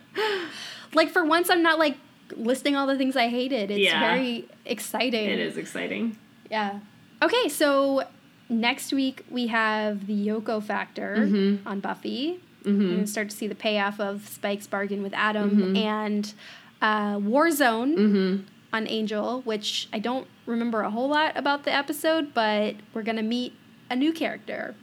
like 0.93 1.09
for 1.09 1.25
once, 1.25 1.49
I'm 1.49 1.61
not 1.61 1.79
like 1.79 1.97
listing 2.37 2.77
all 2.77 2.87
the 2.87 2.97
things 2.97 3.17
I 3.17 3.27
hated. 3.27 3.71
It's 3.71 3.81
yeah. 3.81 3.99
very 3.99 4.47
exciting. 4.65 5.29
It 5.29 5.39
is 5.39 5.57
exciting. 5.57 6.15
Yeah. 6.49 6.79
Okay, 7.21 7.49
so 7.49 8.07
next 8.47 8.93
week 8.93 9.25
we 9.29 9.47
have 9.47 10.07
the 10.07 10.27
Yoko 10.27 10.63
Factor 10.63 11.17
mm-hmm. 11.19 11.67
on 11.67 11.81
Buffy. 11.81 12.39
Mm-hmm. 12.63 12.89
Gonna 12.89 13.07
start 13.07 13.31
to 13.31 13.35
see 13.35 13.47
the 13.47 13.55
payoff 13.55 13.99
of 13.99 14.29
Spike's 14.29 14.67
bargain 14.67 15.03
with 15.03 15.13
Adam 15.13 15.51
mm-hmm. 15.51 15.75
and 15.75 16.33
uh, 16.81 17.17
Warzone 17.17 17.95
mm-hmm. 17.95 18.43
on 18.73 18.87
Angel, 18.87 19.41
which 19.41 19.87
I 19.93 19.99
don't 19.99 20.27
remember 20.45 20.81
a 20.81 20.89
whole 20.89 21.09
lot 21.09 21.37
about 21.37 21.63
the 21.63 21.73
episode, 21.73 22.33
but 22.33 22.75
we're 22.93 23.03
gonna 23.03 23.23
meet 23.23 23.53
a 23.89 23.95
new 23.95 24.11
character. 24.13 24.75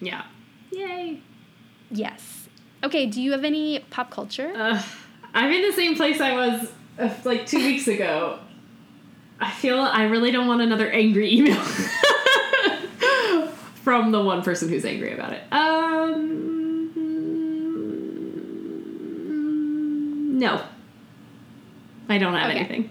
Yeah. 0.00 0.24
Yay. 0.70 1.20
Yes. 1.90 2.48
Okay. 2.84 3.06
Do 3.06 3.22
you 3.22 3.32
have 3.32 3.44
any 3.44 3.80
pop 3.90 4.10
culture? 4.10 4.52
Uh, 4.54 4.82
I'm 5.34 5.50
in 5.52 5.62
the 5.62 5.72
same 5.72 5.96
place 5.96 6.20
I 6.20 6.34
was 6.34 6.70
uh, 6.98 7.14
like 7.24 7.46
two 7.46 7.58
weeks 7.58 7.88
ago. 7.88 8.38
I 9.40 9.50
feel 9.50 9.78
I 9.80 10.04
really 10.04 10.30
don't 10.30 10.48
want 10.48 10.62
another 10.62 10.90
angry 10.90 11.32
email 11.32 11.62
from 13.82 14.10
the 14.10 14.20
one 14.20 14.42
person 14.42 14.68
who's 14.68 14.84
angry 14.84 15.14
about 15.14 15.32
it. 15.32 15.42
Um, 15.52 16.90
no. 20.38 20.60
I 22.08 22.18
don't 22.18 22.34
have 22.34 22.50
okay. 22.50 22.58
anything. 22.58 22.90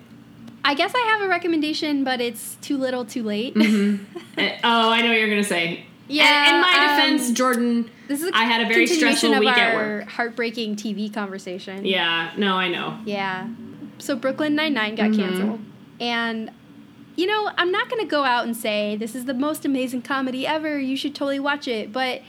I 0.63 0.73
guess 0.73 0.93
I 0.93 0.99
have 1.11 1.21
a 1.21 1.29
recommendation, 1.29 2.03
but 2.03 2.19
it's 2.19 2.55
too 2.55 2.77
little, 2.77 3.05
too 3.05 3.23
late. 3.23 3.55
Mm-hmm. 3.55 4.03
Uh, 4.37 4.51
oh, 4.63 4.91
I 4.91 5.01
know 5.01 5.07
what 5.07 5.17
you're 5.17 5.29
gonna 5.29 5.43
say. 5.43 5.83
Yeah. 6.07 6.53
In 6.53 6.61
my 6.61 6.73
um, 6.77 7.17
defense, 7.17 7.35
Jordan, 7.35 7.89
this 8.07 8.21
is 8.21 8.29
I 8.35 8.43
had 8.43 8.61
a 8.61 8.67
very 8.71 8.85
stressful 8.85 9.39
week 9.39 9.49
at 9.49 9.73
work. 9.73 10.07
Heartbreaking 10.07 10.75
TV 10.75 11.11
conversation. 11.11 11.83
Yeah. 11.83 12.31
No, 12.37 12.53
I 12.53 12.67
know. 12.67 12.99
Yeah. 13.03 13.49
So 13.97 14.15
Brooklyn 14.15 14.53
Nine 14.53 14.75
Nine 14.75 14.93
got 14.93 15.09
mm-hmm. 15.09 15.21
canceled, 15.21 15.59
and 15.99 16.51
you 17.15 17.25
know 17.25 17.49
I'm 17.57 17.71
not 17.71 17.89
gonna 17.89 18.05
go 18.05 18.25
out 18.25 18.45
and 18.45 18.55
say 18.55 18.95
this 18.95 19.15
is 19.15 19.25
the 19.25 19.33
most 19.33 19.65
amazing 19.65 20.03
comedy 20.03 20.45
ever. 20.45 20.77
You 20.77 20.95
should 20.95 21.15
totally 21.15 21.39
watch 21.39 21.67
it, 21.67 21.91
but 21.91 22.21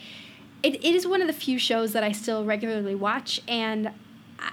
it, 0.63 0.77
it 0.77 0.95
is 0.95 1.07
one 1.07 1.21
of 1.21 1.27
the 1.27 1.35
few 1.35 1.59
shows 1.59 1.93
that 1.93 2.03
I 2.03 2.13
still 2.13 2.47
regularly 2.47 2.95
watch, 2.95 3.43
and. 3.47 3.91
I, 4.39 4.53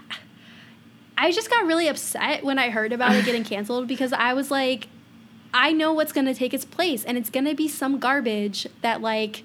I 1.18 1.32
just 1.32 1.50
got 1.50 1.66
really 1.66 1.88
upset 1.88 2.44
when 2.44 2.60
I 2.60 2.70
heard 2.70 2.94
about 2.94 3.16
it 3.16 3.26
getting 3.26 3.44
canceled 3.54 3.88
because 3.88 4.14
I 4.14 4.34
was 4.34 4.52
like, 4.52 4.88
I 5.54 5.72
know 5.72 5.94
what's 5.94 6.12
going 6.12 6.26
to 6.26 6.34
take 6.34 6.54
its 6.54 6.66
place, 6.66 7.06
and 7.06 7.18
it's 7.18 7.30
going 7.30 7.46
to 7.46 7.56
be 7.56 7.68
some 7.68 7.98
garbage 7.98 8.68
that, 8.82 9.02
like, 9.02 9.44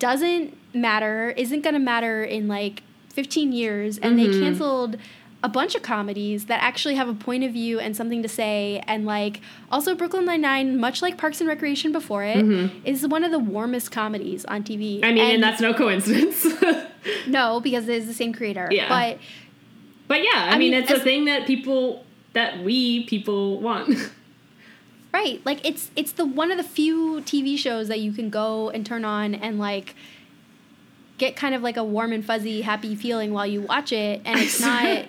doesn't 0.00 0.56
matter, 0.74 1.30
isn't 1.36 1.62
going 1.62 1.74
to 1.74 1.80
matter 1.80 2.24
in 2.24 2.48
like 2.48 2.82
15 3.10 3.52
years. 3.52 3.98
And 3.98 4.18
mm-hmm. 4.18 4.32
they 4.32 4.40
canceled 4.40 4.96
a 5.42 5.48
bunch 5.48 5.74
of 5.74 5.82
comedies 5.82 6.46
that 6.46 6.62
actually 6.62 6.96
have 6.96 7.08
a 7.08 7.14
point 7.14 7.44
of 7.44 7.52
view 7.52 7.80
and 7.80 7.96
something 7.96 8.22
to 8.22 8.28
say. 8.28 8.82
And 8.86 9.06
like 9.06 9.40
also 9.70 9.94
Brooklyn 9.94 10.26
Nine 10.26 10.40
Nine, 10.40 10.78
much 10.78 11.00
like 11.00 11.16
Parks 11.16 11.40
and 11.40 11.48
Recreation 11.48 11.92
before 11.92 12.24
it, 12.24 12.38
mm-hmm. 12.38 12.84
is 12.84 13.06
one 13.06 13.24
of 13.24 13.30
the 13.30 13.38
warmest 13.38 13.90
comedies 13.90 14.44
on 14.46 14.62
TV. 14.64 15.02
I 15.02 15.12
mean, 15.12 15.18
and, 15.18 15.32
and 15.34 15.42
that's 15.42 15.60
no 15.60 15.72
coincidence. 15.72 16.46
no, 17.26 17.60
because 17.62 17.88
it 17.88 17.96
is 17.96 18.06
the 18.06 18.14
same 18.14 18.32
creator. 18.34 18.68
Yeah. 18.70 18.88
But 18.88 19.18
but 20.10 20.24
yeah, 20.24 20.30
I, 20.34 20.48
I 20.48 20.58
mean, 20.58 20.72
mean, 20.72 20.82
it's 20.82 20.90
a 20.90 20.98
thing 20.98 21.26
that 21.26 21.46
people 21.46 22.04
that 22.32 22.64
we 22.64 23.04
people 23.04 23.60
want. 23.60 23.96
Right. 25.12 25.44
Like 25.44 25.66
it's 25.66 25.90
it's 25.96 26.12
the 26.12 26.24
one 26.24 26.52
of 26.52 26.56
the 26.56 26.62
few 26.62 27.20
TV 27.22 27.58
shows 27.58 27.88
that 27.88 27.98
you 27.98 28.12
can 28.12 28.30
go 28.30 28.70
and 28.70 28.86
turn 28.86 29.04
on 29.04 29.34
and 29.34 29.58
like 29.58 29.96
get 31.18 31.34
kind 31.34 31.52
of 31.52 31.62
like 31.62 31.76
a 31.76 31.82
warm 31.82 32.12
and 32.12 32.24
fuzzy 32.24 32.60
happy 32.60 32.94
feeling 32.94 33.32
while 33.32 33.44
you 33.44 33.62
watch 33.62 33.90
it 33.90 34.22
and 34.24 34.38
it's 34.38 34.60
not 34.60 35.06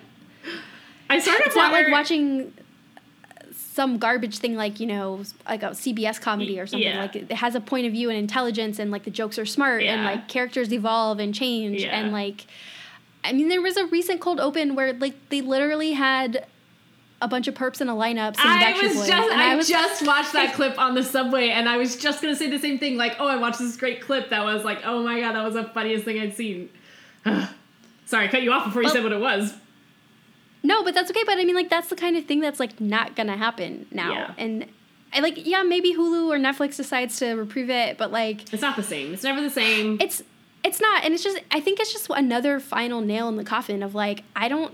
I 1.08 1.20
started 1.20 1.46
It's 1.46 1.56
not 1.56 1.72
like 1.72 1.92
watching 1.92 2.52
some 3.54 4.00
garbage 4.00 4.40
thing 4.40 4.56
like, 4.56 4.80
you 4.80 4.88
know, 4.88 5.22
like 5.48 5.62
a 5.62 5.70
CBS 5.70 6.20
comedy 6.20 6.60
or 6.60 6.66
something. 6.66 6.90
Yeah. 6.90 7.02
Like 7.02 7.16
it 7.16 7.32
has 7.34 7.54
a 7.54 7.62
point 7.62 7.86
of 7.86 7.94
view 7.94 8.10
and 8.10 8.18
intelligence 8.18 8.80
and 8.80 8.90
like 8.90 9.04
the 9.04 9.12
jokes 9.12 9.38
are 9.38 9.46
smart 9.46 9.84
yeah. 9.84 9.94
and 9.94 10.04
like 10.04 10.28
characters 10.28 10.74
evolve 10.74 11.20
and 11.20 11.34
change 11.34 11.84
yeah. 11.84 11.96
and 11.96 12.12
like 12.12 12.48
I 13.24 13.34
mean, 13.34 13.50
there 13.50 13.62
was 13.62 13.78
a 13.78 13.86
recent 13.86 14.22
cold 14.22 14.40
open 14.40 14.76
where 14.76 14.94
like 14.94 15.30
they 15.30 15.42
literally 15.42 15.94
had 15.94 16.46
a 17.22 17.28
bunch 17.28 17.48
of 17.48 17.54
perps 17.54 17.82
in 17.82 17.88
a 17.88 17.94
lineup. 17.94 18.36
I 18.40 18.74
was 18.82 18.96
Boys, 18.96 19.08
just 19.08 19.32
I, 19.32 19.54
I 19.54 19.56
was, 19.56 19.70
just 19.70 20.06
watched 20.06 20.34
that 20.34 20.56
clip 20.56 20.80
on 20.80 20.96
the 20.96 21.04
subway, 21.04 21.50
and 21.50 21.70
I 21.70 21.78
was 21.78 21.96
just 21.96 22.22
gonna 22.22 22.36
say 22.36 22.50
the 22.50 22.60
same 22.60 22.80
thing. 22.80 22.98
Like, 22.98 23.18
oh, 23.20 23.28
I 23.28 23.38
watched 23.38 23.60
this 23.60 23.78
great 23.78 24.02
clip 24.02 24.30
that 24.30 24.44
was 24.44 24.64
like, 24.64 24.80
oh 24.84 25.04
my 25.04 25.20
god, 25.20 25.34
that 25.36 25.44
was 25.44 25.54
the 25.54 25.66
funniest 25.66 26.06
thing 26.06 26.20
I'd 26.20 26.36
seen. 26.36 26.70
Sorry, 28.06 28.26
I 28.26 28.28
cut 28.28 28.42
you 28.42 28.52
off 28.52 28.66
before 28.66 28.82
you 28.82 28.88
well, 28.88 28.96
said 28.96 29.04
what 29.04 29.14
it 29.14 29.22
was. 29.22 29.54
No, 30.64 30.84
but 30.84 30.94
that's 30.94 31.10
okay. 31.12 31.24
But 31.26 31.38
I 31.38 31.46
mean, 31.46 31.56
like, 31.56 31.70
that's 31.70 31.90
the 31.90 31.96
kind 31.96 32.18
of 32.18 32.26
thing 32.26 32.40
that's 32.40 32.60
like 32.60 32.82
not 32.82 33.16
gonna 33.16 33.38
happen 33.38 33.86
now, 33.92 34.12
yeah. 34.12 34.34
and. 34.38 34.66
I 35.14 35.20
like 35.20 35.46
yeah 35.46 35.62
maybe 35.64 35.94
Hulu 35.94 36.30
or 36.30 36.38
Netflix 36.38 36.78
decides 36.78 37.18
to 37.18 37.34
reprieve 37.34 37.70
it 37.70 37.98
but 37.98 38.14
like 38.14 38.54
it's 38.54 38.62
not 38.62 38.78
the 38.78 38.84
same 38.84 39.14
it's 39.14 39.24
never 39.24 39.42
the 39.42 39.50
same 39.50 39.98
it's 40.00 40.24
it's 40.64 40.80
not 40.80 41.04
and 41.04 41.14
it's 41.14 41.24
just 41.24 41.40
I 41.52 41.60
think 41.60 41.80
it's 41.80 41.92
just 41.92 42.10
another 42.10 42.60
final 42.60 43.02
nail 43.02 43.28
in 43.30 43.36
the 43.36 43.44
coffin 43.44 43.84
of 43.84 43.96
like 43.96 44.24
I 44.36 44.48
don't 44.48 44.74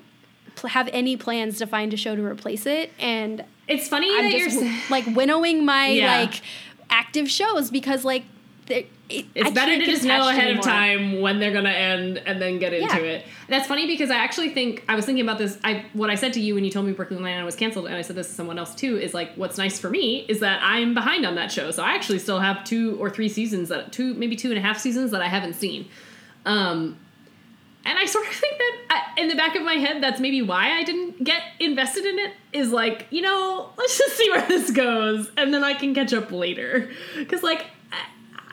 pl- 0.56 0.72
have 0.72 0.90
any 0.92 1.16
plans 1.16 1.58
to 1.60 1.68
find 1.68 1.94
a 1.94 1.98
show 1.98 2.16
to 2.16 2.24
replace 2.24 2.66
it. 2.66 2.92
And 3.00 3.46
it's 3.68 3.88
funny 3.88 4.10
I'm 4.10 4.26
that 4.26 4.32
just, 4.32 4.62
you're 4.62 4.74
like 4.90 5.06
winnowing 5.16 5.66
my 5.66 5.88
yeah. 5.90 6.20
like 6.20 6.42
active 6.90 7.30
shows 7.30 7.72
because 7.72 8.04
like 8.04 8.24
it's 8.70 9.50
I 9.50 9.52
better 9.52 9.78
to 9.78 9.86
just 9.86 10.04
know 10.04 10.28
ahead 10.28 10.44
anymore. 10.44 10.60
of 10.60 10.66
time 10.66 11.22
when 11.22 11.40
they're 11.40 11.54
gonna 11.54 11.70
end 11.70 12.18
and 12.26 12.42
then 12.42 12.60
get 12.60 12.74
into 12.74 12.98
yeah. 12.98 13.12
it. 13.12 13.26
That's 13.48 13.68
funny 13.68 13.88
because 13.88 14.12
I 14.12 14.18
actually 14.18 14.50
think 14.50 14.84
I 14.90 14.96
was 14.96 15.06
thinking 15.06 15.24
about 15.24 15.38
this. 15.38 15.58
I 15.64 15.86
what 15.94 16.10
I 16.10 16.16
said 16.16 16.34
to 16.34 16.42
you 16.42 16.56
when 16.56 16.66
you 16.66 16.72
told 16.72 16.86
me 16.86 16.94
Brooklyn 16.94 17.22
Nine 17.22 17.36
Nine 17.36 17.46
was 17.46 17.56
canceled, 17.56 17.86
and 17.88 17.96
I 17.96 18.02
said 18.02 18.16
this 18.16 18.28
to 18.28 18.34
someone 18.34 18.60
else 18.60 18.76
too. 18.76 18.98
Is 18.98 19.14
like 19.14 19.34
what's 19.36 19.58
nice 19.58 19.80
for 19.80 19.90
me 19.90 20.26
is 20.28 20.42
that 20.42 20.60
I'm 20.62 20.94
behind 20.94 21.26
on 21.26 21.36
that 21.36 21.52
show, 21.52 21.72
so 21.72 21.84
I 21.84 21.92
actually 21.96 22.20
still 22.20 22.40
have 22.40 22.64
two 22.64 22.98
or 23.00 23.10
three 23.10 23.30
seasons 23.30 23.70
that 23.70 23.94
two 23.94 24.14
maybe 24.16 24.36
two 24.36 24.50
and 24.50 24.58
a 24.58 24.62
half 24.62 24.78
seasons 24.78 25.12
that 25.12 25.22
I 25.22 25.28
haven't 25.28 25.54
seen. 25.54 25.88
Um, 26.46 26.98
and 27.86 27.98
I 27.98 28.06
sort 28.06 28.28
of 28.28 28.34
think 28.34 28.58
that 28.58 28.78
I, 28.90 29.22
in 29.22 29.30
the 29.30 29.36
back 29.36 29.56
of 29.56 29.64
my 29.64 29.76
head, 29.76 30.04
that's 30.04 30.20
maybe 30.20 30.42
why 30.42 30.78
I 30.78 30.84
didn't 30.84 31.24
get 31.24 31.42
invested 31.62 32.06
in 32.06 32.20
it. 32.20 32.34
Is 32.52 32.72
like, 32.72 33.08
you 33.12 33.22
know, 33.22 33.70
let's 33.78 33.98
just 33.98 34.18
see 34.18 34.30
where 34.30 34.46
this 34.46 34.72
goes, 34.72 35.32
and 35.38 35.54
then 35.54 35.64
I 35.64 35.74
can 35.74 35.96
catch 35.96 36.12
up 36.12 36.32
later. 36.32 36.90
Because 37.16 37.44
like, 37.44 37.66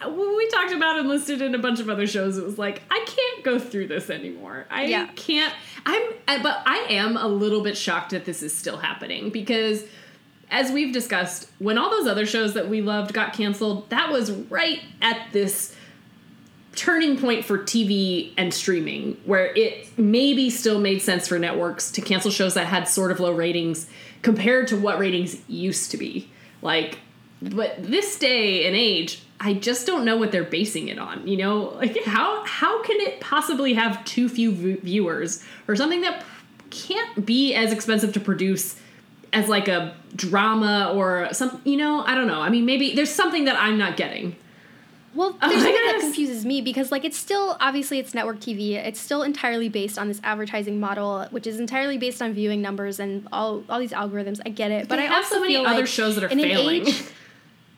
we 0.08 0.48
talked 0.48 0.72
about 0.72 0.98
and 0.98 1.08
listed 1.08 1.42
in 1.42 1.54
a 1.54 1.58
bunch 1.58 1.80
of 1.80 1.88
other 1.88 2.06
shows, 2.06 2.38
it 2.38 2.44
was 2.44 2.58
like 2.58 2.82
I 2.90 3.04
can't 3.06 3.44
go 3.44 3.58
through 3.58 3.88
this 3.88 4.10
anymore. 4.10 4.66
I 4.70 4.84
yeah. 4.84 5.06
can't. 5.16 5.54
I'm, 5.86 6.02
I, 6.26 6.42
but 6.42 6.62
I 6.66 6.86
am 6.90 7.16
a 7.16 7.28
little 7.28 7.62
bit 7.62 7.76
shocked 7.76 8.10
that 8.10 8.24
this 8.24 8.42
is 8.42 8.54
still 8.54 8.78
happening 8.78 9.30
because, 9.30 9.84
as 10.50 10.72
we've 10.72 10.92
discussed, 10.92 11.48
when 11.58 11.78
all 11.78 11.90
those 11.90 12.06
other 12.06 12.26
shows 12.26 12.54
that 12.54 12.68
we 12.68 12.82
loved 12.82 13.12
got 13.12 13.32
canceled, 13.32 13.90
that 13.90 14.10
was 14.10 14.30
right 14.30 14.80
at 15.02 15.28
this 15.32 15.74
turning 16.74 17.18
point 17.18 17.44
for 17.44 17.58
TV 17.58 18.32
and 18.36 18.52
streaming, 18.52 19.16
where 19.24 19.54
it 19.54 19.96
maybe 19.98 20.50
still 20.50 20.80
made 20.80 21.00
sense 21.00 21.28
for 21.28 21.38
networks 21.38 21.90
to 21.92 22.00
cancel 22.00 22.30
shows 22.30 22.54
that 22.54 22.66
had 22.66 22.88
sort 22.88 23.12
of 23.12 23.20
low 23.20 23.32
ratings 23.32 23.86
compared 24.22 24.68
to 24.68 24.76
what 24.76 24.98
ratings 24.98 25.36
used 25.48 25.90
to 25.90 25.96
be. 25.96 26.28
Like, 26.62 26.98
but 27.42 27.82
this 27.82 28.18
day 28.18 28.66
and 28.66 28.74
age, 28.74 29.22
I 29.40 29.54
just 29.54 29.86
don't 29.86 30.04
know 30.04 30.16
what 30.16 30.32
they're 30.32 30.44
basing 30.44 30.88
it 30.88 30.98
on. 30.98 31.26
You 31.26 31.36
know, 31.36 31.74
like 31.76 32.04
how 32.04 32.44
how 32.44 32.82
can 32.82 33.00
it 33.00 33.20
possibly 33.20 33.74
have 33.74 34.04
too 34.04 34.28
few 34.28 34.52
v- 34.52 34.76
viewers 34.76 35.42
or 35.68 35.76
something 35.76 36.00
that 36.02 36.24
can't 36.70 37.24
be 37.24 37.54
as 37.54 37.72
expensive 37.72 38.12
to 38.14 38.20
produce 38.20 38.76
as 39.32 39.48
like 39.48 39.68
a 39.68 39.94
drama 40.14 40.92
or 40.94 41.28
some 41.32 41.60
you 41.64 41.76
know 41.76 42.04
i 42.04 42.14
don't 42.14 42.26
know 42.26 42.40
i 42.40 42.48
mean 42.48 42.64
maybe 42.64 42.94
there's 42.94 43.10
something 43.10 43.44
that 43.44 43.56
i'm 43.56 43.76
not 43.76 43.96
getting 43.96 44.34
well, 45.14 45.30
there's 45.40 45.62
something 45.62 45.72
that 45.72 45.98
confuses 46.00 46.44
me 46.44 46.60
because 46.60 46.90
like 46.90 47.04
it's 47.04 47.16
still 47.16 47.56
obviously 47.60 47.98
it's 47.98 48.14
network 48.14 48.40
TV. 48.40 48.72
It's 48.72 49.00
still 49.00 49.22
entirely 49.22 49.68
based 49.68 49.98
on 49.98 50.08
this 50.08 50.20
advertising 50.24 50.80
model, 50.80 51.26
which 51.30 51.46
is 51.46 51.60
entirely 51.60 51.98
based 51.98 52.20
on 52.20 52.32
viewing 52.32 52.60
numbers 52.60 52.98
and 52.98 53.28
all 53.32 53.62
all 53.68 53.78
these 53.78 53.92
algorithms. 53.92 54.40
I 54.44 54.48
get 54.48 54.72
it, 54.72 54.88
but 54.88 54.96
they 54.96 55.06
I 55.06 55.14
also 55.14 55.36
so 55.36 55.40
many 55.40 55.54
feel 55.54 55.66
other 55.66 55.82
like 55.82 55.86
shows 55.86 56.16
that 56.16 56.24
are 56.24 56.28
in 56.28 56.40
failing. 56.40 56.82
An 56.82 56.88
age, 56.88 57.04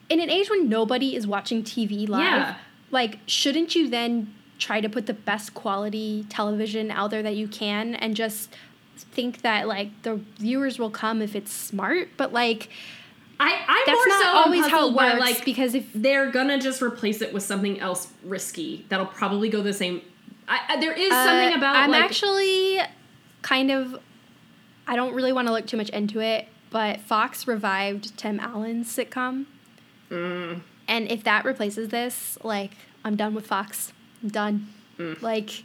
in 0.08 0.20
an 0.20 0.30
age 0.30 0.50
when 0.50 0.68
nobody 0.68 1.16
is 1.16 1.26
watching 1.26 1.62
TV 1.62 2.08
live, 2.08 2.20
yeah. 2.20 2.56
like 2.90 3.18
shouldn't 3.26 3.74
you 3.74 3.88
then 3.88 4.32
try 4.58 4.80
to 4.80 4.88
put 4.88 5.06
the 5.06 5.14
best 5.14 5.54
quality 5.54 6.24
television 6.28 6.90
out 6.90 7.10
there 7.10 7.22
that 7.22 7.36
you 7.36 7.46
can 7.46 7.94
and 7.94 8.16
just 8.16 8.54
think 8.96 9.42
that 9.42 9.68
like 9.68 9.90
the 10.02 10.20
viewers 10.38 10.78
will 10.78 10.90
come 10.90 11.20
if 11.22 11.34
it's 11.34 11.52
smart? 11.52 12.08
But 12.16 12.32
like 12.32 12.68
I, 13.38 13.64
I'm 13.68 13.82
That's 13.86 14.06
not 14.06 14.22
so 14.22 14.28
always 14.38 14.66
how 14.66 14.88
it 14.88 14.94
works. 14.94 15.20
Like 15.20 15.44
because 15.44 15.74
if 15.74 15.92
they're 15.92 16.30
gonna 16.30 16.58
just 16.58 16.80
replace 16.80 17.20
it 17.20 17.32
with 17.34 17.42
something 17.42 17.80
else 17.80 18.08
risky, 18.24 18.86
that'll 18.88 19.06
probably 19.06 19.48
go 19.48 19.62
the 19.62 19.74
same. 19.74 20.02
I, 20.48 20.60
I, 20.68 20.80
there 20.80 20.92
is 20.92 21.12
uh, 21.12 21.24
something 21.24 21.58
about. 21.58 21.76
I'm 21.76 21.90
like, 21.90 22.04
actually 22.04 22.80
kind 23.42 23.70
of. 23.70 23.98
I 24.86 24.94
don't 24.94 25.14
really 25.14 25.32
want 25.32 25.48
to 25.48 25.52
look 25.52 25.66
too 25.66 25.76
much 25.76 25.90
into 25.90 26.20
it, 26.20 26.46
but 26.70 27.00
Fox 27.00 27.48
revived 27.48 28.16
Tim 28.16 28.38
Allen's 28.38 28.94
sitcom. 28.94 29.46
Mm. 30.10 30.60
And 30.88 31.10
if 31.10 31.24
that 31.24 31.44
replaces 31.44 31.88
this, 31.88 32.38
like 32.42 32.72
I'm 33.04 33.16
done 33.16 33.34
with 33.34 33.46
Fox. 33.46 33.92
I'm 34.22 34.28
done. 34.28 34.68
Mm. 34.98 35.20
Like 35.22 35.64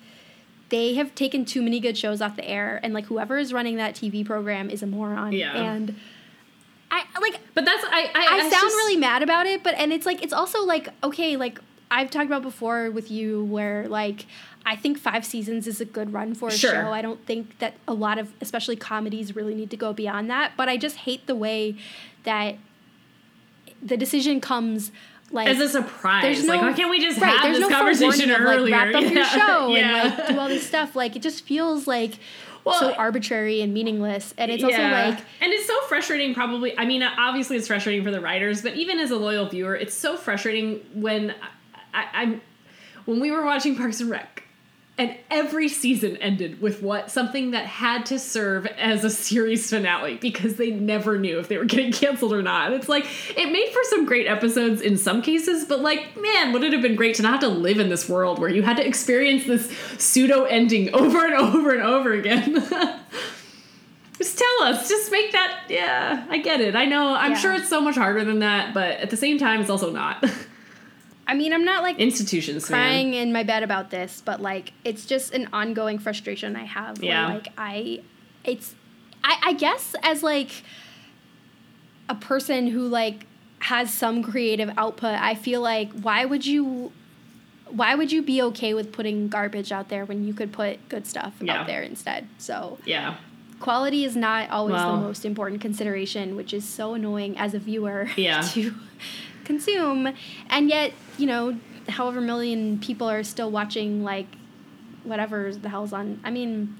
they 0.70 0.96
have 0.96 1.14
taken 1.16 1.46
too 1.46 1.62
many 1.62 1.80
good 1.80 1.98
shows 1.98 2.22
off 2.22 2.36
the 2.36 2.48
air, 2.48 2.80
and 2.84 2.94
like 2.94 3.06
whoever 3.06 3.38
is 3.38 3.54
running 3.54 3.78
that 3.78 3.96
TV 3.96 4.26
program 4.26 4.70
is 4.70 4.82
a 4.82 4.88
moron. 4.88 5.34
Yeah. 5.34 5.56
And 5.56 5.96
I 6.90 7.04
like, 7.22 7.40
but 7.54 7.66
that's 7.66 7.84
I. 7.86 8.10
I, 8.14 8.36
I 8.36 8.40
sound 8.42 8.52
just, 8.52 8.76
really 8.76 8.98
mad 8.98 9.24
about 9.24 9.46
it, 9.46 9.64
but 9.64 9.76
and 9.76 9.94
it's 9.94 10.06
like 10.06 10.24
it's 10.24 10.34
also 10.34 10.64
like 10.66 10.90
okay, 11.04 11.38
like 11.38 11.60
I've 11.90 12.10
talked 12.10 12.26
about 12.26 12.42
before 12.42 12.90
with 12.90 13.12
you, 13.12 13.44
where 13.46 13.88
like 13.88 14.26
I 14.66 14.76
think 14.76 14.98
five 14.98 15.26
seasons 15.26 15.68
is 15.68 15.82
a 15.82 15.86
good 15.86 16.14
run 16.14 16.36
for 16.36 16.50
a 16.50 16.52
sure. 16.52 16.72
show. 16.72 16.92
I 16.92 17.02
don't 17.02 17.26
think 17.26 17.60
that 17.60 17.74
a 17.88 17.94
lot 17.94 18.18
of, 18.18 18.34
especially 18.42 18.76
comedies, 18.76 19.36
really 19.36 19.56
need 19.56 19.72
to 19.72 19.78
go 19.78 19.92
beyond 19.92 20.30
that. 20.30 20.54
But 20.56 20.70
I 20.70 20.78
just 20.78 20.98
hate 20.98 21.28
the 21.28 21.36
way 21.36 21.76
that 22.24 22.56
the 23.82 23.98
decision 23.98 24.42
comes 24.42 24.92
like 25.32 25.48
as 25.48 25.60
a 25.60 25.70
surprise. 25.70 26.24
There's 26.24 26.46
no, 26.46 26.54
like, 26.54 26.62
why 26.62 26.74
can't 26.74 26.90
we 26.90 27.00
just 27.00 27.20
right, 27.20 27.38
have 27.38 27.54
this 27.54 27.62
no 27.62 27.70
conversation 27.70 28.32
earlier? 28.32 28.58
Of, 28.58 28.70
like, 28.70 28.72
wrap 28.72 28.96
up 28.96 29.02
yeah. 29.04 29.10
your 29.10 29.26
show 29.26 29.68
yeah. 29.68 30.06
and 30.06 30.18
like 30.18 30.28
do 30.28 30.40
all 30.40 30.48
this 30.50 30.68
stuff. 30.68 30.96
Like 30.96 31.16
it 31.16 31.22
just 31.22 31.46
feels 31.46 31.88
like 31.88 32.20
well, 32.64 32.80
so 32.80 32.94
arbitrary 32.94 33.62
and 33.62 33.74
meaningless. 33.74 34.34
And 34.38 34.52
it's 34.52 34.62
yeah. 34.62 34.68
also 34.68 34.82
like 34.82 35.26
And 35.42 35.54
it's 35.54 35.66
so 35.66 35.80
frustrating 35.88 36.34
probably 36.34 36.78
I 36.78 36.86
mean 36.86 37.04
obviously 37.04 37.58
it's 37.58 37.68
frustrating 37.68 38.04
for 38.04 38.12
the 38.12 38.22
writers, 38.22 38.62
but 38.62 38.76
even 38.76 39.00
as 39.00 39.12
a 39.12 39.18
loyal 39.18 39.48
viewer, 39.48 39.76
it's 39.76 39.94
so 39.94 40.18
frustrating 40.18 40.82
when 40.94 41.34
I, 41.94 42.08
I'm 42.14 42.42
when 43.06 43.20
we 43.20 43.32
were 43.32 43.46
watching 43.46 43.76
Parks 43.76 44.02
and 44.02 44.10
Rec 44.10 44.41
and 45.02 45.18
every 45.32 45.68
season 45.68 46.16
ended 46.18 46.62
with 46.62 46.84
what 46.84 47.10
something 47.10 47.52
that 47.52 47.66
had 47.66 48.06
to 48.06 48.20
serve 48.20 48.68
as 48.68 49.04
a 49.04 49.10
series 49.10 49.68
finale 49.68 50.18
because 50.18 50.58
they 50.58 50.70
never 50.70 51.18
knew 51.18 51.40
if 51.40 51.48
they 51.48 51.58
were 51.58 51.66
getting 51.66 51.92
canceled 51.92 52.32
or 52.32 52.44
not. 52.44 52.72
It's 52.72 52.88
like 52.88 53.08
it 53.36 53.52
made 53.52 53.70
for 53.70 53.82
some 53.86 54.06
great 54.06 54.28
episodes 54.28 54.80
in 54.80 55.00
some 55.00 55.24
cases, 55.24 55.66
but 55.66 55.80
like, 55.80 56.16
man, 56.22 56.54
would 56.54 56.64
it 56.64 56.72
have 56.72 56.84
been 56.84 56.96
great 56.96 57.16
to 57.16 57.24
not 57.24 57.32
have 57.32 57.40
to 57.40 57.48
live 57.48 57.80
in 57.80 57.90
this 57.90 58.08
world 58.08 58.38
where 58.38 58.52
you 58.52 58.62
had 58.62 58.78
to 58.78 58.86
experience 58.86 59.46
this 59.46 59.76
pseudo 59.98 60.44
ending 60.44 60.94
over 60.94 61.26
and 61.26 61.34
over 61.34 61.72
and 61.72 61.82
over 61.82 62.14
again. 62.14 62.54
just 64.20 64.38
tell 64.38 64.64
us. 64.68 64.88
Just 64.88 65.12
make 65.12 65.32
that. 65.32 65.64
Yeah, 65.68 66.28
I 66.30 66.38
get 66.38 66.62
it. 66.62 66.76
I 66.76 66.86
know. 66.86 67.16
I'm 67.16 67.32
yeah. 67.32 67.38
sure 67.38 67.54
it's 67.56 67.70
so 67.70 67.82
much 67.82 67.96
harder 67.96 68.24
than 68.24 68.38
that, 68.40 68.76
but 68.76 68.98
at 68.98 69.10
the 69.10 69.18
same 69.18 69.40
time, 69.40 69.62
it's 69.62 69.70
also 69.72 69.92
not. 69.92 70.24
I 71.32 71.34
mean, 71.34 71.54
I'm 71.54 71.64
not 71.64 71.82
like 71.82 71.98
institutions 71.98 72.66
crying 72.66 73.12
man. 73.12 73.28
in 73.28 73.32
my 73.32 73.44
bed 73.44 73.64
about 73.64 73.90
this, 73.90 74.22
but 74.26 74.42
like 74.42 74.74
it's 74.84 75.06
just 75.06 75.34
an 75.34 75.48
ongoing 75.54 75.98
frustration 75.98 76.58
I 76.58 76.66
have. 76.66 77.02
Yeah. 77.02 77.28
Where, 77.28 77.36
like 77.36 77.48
I, 77.58 78.02
it's, 78.44 78.76
I, 79.24 79.38
I 79.42 79.54
guess 79.54 79.96
as 80.04 80.24
like 80.24 80.52
a 82.10 82.16
person 82.16 82.68
who 82.68 82.86
like 82.86 83.28
has 83.60 83.94
some 83.94 84.24
creative 84.24 84.72
output, 84.78 85.18
I 85.18 85.36
feel 85.36 85.62
like 85.62 85.94
why 86.02 86.26
would 86.26 86.46
you, 86.46 86.92
why 87.70 87.96
would 87.96 88.12
you 88.12 88.22
be 88.22 88.42
okay 88.42 88.74
with 88.74 88.92
putting 88.92 89.30
garbage 89.30 89.72
out 89.72 89.88
there 89.88 90.04
when 90.04 90.26
you 90.26 90.34
could 90.34 90.52
put 90.52 90.90
good 90.90 91.08
stuff 91.08 91.36
yeah. 91.40 91.62
out 91.62 91.66
there 91.66 91.82
instead? 91.82 92.28
So 92.40 92.78
yeah. 92.84 93.16
Quality 93.62 94.04
is 94.04 94.18
not 94.18 94.50
always 94.50 94.74
well, 94.74 94.98
the 94.98 95.02
most 95.04 95.24
important 95.24 95.62
consideration, 95.62 96.36
which 96.36 96.54
is 96.54 96.68
so 96.68 96.94
annoying 96.94 97.38
as 97.38 97.54
a 97.54 97.60
viewer 97.60 98.10
yeah. 98.18 98.42
to 98.54 98.74
consume. 99.52 100.14
And 100.50 100.70
yet, 100.70 100.94
you 101.18 101.28
know, 101.28 101.58
however 101.90 102.22
million 102.22 102.80
people 102.80 103.10
are 103.10 103.24
still 103.24 103.52
watching 103.52 104.04
like 104.04 104.28
whatever 105.04 105.54
the 105.54 105.70
hell's 105.70 105.94
on. 105.94 106.20
I 106.24 106.32
mean, 106.32 106.78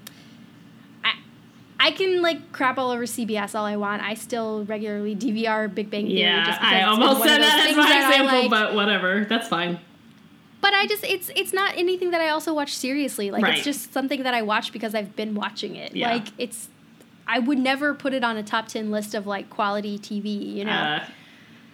I 1.04 1.14
I 1.78 1.90
can 1.92 2.22
like 2.22 2.52
crap 2.52 2.78
all 2.78 2.90
over 2.90 3.04
CBS 3.04 3.54
all 3.54 3.64
I 3.64 3.76
want. 3.76 4.02
I 4.02 4.14
still 4.14 4.64
regularly 4.64 5.14
DVR 5.14 5.72
Big 5.72 5.90
Bang 5.90 6.06
Theory. 6.06 6.20
Yeah, 6.20 6.58
I 6.60 6.82
almost 6.82 7.22
said 7.22 7.38
that 7.38 7.68
as 7.70 7.76
my 7.76 8.06
example, 8.06 8.40
like. 8.42 8.50
but 8.50 8.74
whatever, 8.74 9.24
that's 9.28 9.48
fine. 9.48 9.78
But 10.60 10.74
I 10.74 10.86
just 10.86 11.04
it's 11.04 11.30
it's 11.34 11.52
not 11.52 11.76
anything 11.76 12.12
that 12.12 12.20
I 12.20 12.28
also 12.28 12.54
watch 12.54 12.76
seriously. 12.76 13.30
Like 13.30 13.42
right. 13.42 13.56
it's 13.56 13.64
just 13.64 13.92
something 13.92 14.22
that 14.22 14.34
I 14.34 14.42
watch 14.42 14.72
because 14.72 14.94
I've 14.94 15.16
been 15.16 15.34
watching 15.34 15.74
it. 15.74 15.96
Yeah. 15.96 16.12
Like 16.12 16.28
it's 16.38 16.68
I 17.26 17.40
would 17.40 17.58
never 17.58 17.94
put 17.94 18.14
it 18.14 18.22
on 18.22 18.36
a 18.36 18.42
top 18.42 18.68
10 18.68 18.90
list 18.90 19.14
of 19.14 19.26
like 19.26 19.50
quality 19.50 19.98
TV, 19.98 20.54
you 20.54 20.64
know. 20.64 20.72
Uh, 20.72 21.04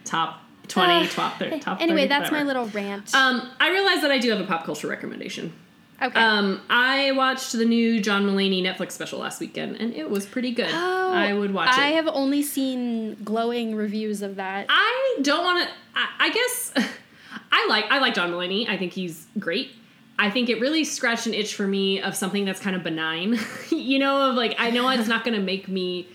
top 0.04 0.40
20, 0.68 0.92
uh, 0.92 1.06
top, 1.08 1.38
30, 1.38 1.60
top 1.60 1.80
Anyway, 1.80 2.02
30, 2.02 2.08
that's 2.08 2.30
my 2.30 2.42
little 2.42 2.66
rant. 2.66 3.14
Um, 3.14 3.50
I 3.58 3.70
realize 3.70 4.02
that 4.02 4.10
I 4.10 4.18
do 4.18 4.30
have 4.30 4.40
a 4.40 4.44
pop 4.44 4.64
culture 4.64 4.86
recommendation. 4.86 5.52
Okay. 6.00 6.20
Um, 6.20 6.60
I 6.70 7.10
watched 7.12 7.52
the 7.52 7.64
new 7.64 8.00
John 8.00 8.24
Mulaney 8.24 8.62
Netflix 8.62 8.92
special 8.92 9.18
last 9.18 9.40
weekend, 9.40 9.76
and 9.76 9.92
it 9.94 10.08
was 10.08 10.26
pretty 10.26 10.52
good. 10.52 10.70
Oh, 10.72 11.12
I 11.12 11.32
would 11.32 11.52
watch 11.52 11.70
it. 11.70 11.78
I 11.78 11.88
have 11.88 12.06
only 12.06 12.42
seen 12.42 13.16
glowing 13.24 13.74
reviews 13.74 14.22
of 14.22 14.36
that. 14.36 14.66
I 14.68 15.18
don't 15.22 15.42
want 15.42 15.68
to. 15.68 15.74
I, 15.96 16.08
I, 16.20 16.30
guess 16.30 16.72
I 17.52 17.66
like 17.68 17.86
I 17.90 17.98
like 17.98 18.14
John 18.14 18.30
Mulaney. 18.30 18.68
I 18.68 18.76
think 18.76 18.92
he's 18.92 19.26
great. 19.40 19.72
I 20.20 20.30
think 20.30 20.48
it 20.48 20.60
really 20.60 20.84
scratched 20.84 21.26
an 21.26 21.34
itch 21.34 21.54
for 21.54 21.66
me 21.66 22.00
of 22.00 22.14
something 22.14 22.44
that's 22.44 22.60
kind 22.60 22.76
of 22.76 22.84
benign. 22.84 23.38
you 23.70 23.98
know, 23.98 24.30
of 24.30 24.36
like 24.36 24.54
I 24.58 24.70
know 24.70 24.88
it's 24.90 25.08
not 25.08 25.24
going 25.24 25.36
to 25.36 25.44
make 25.44 25.66
me. 25.66 26.08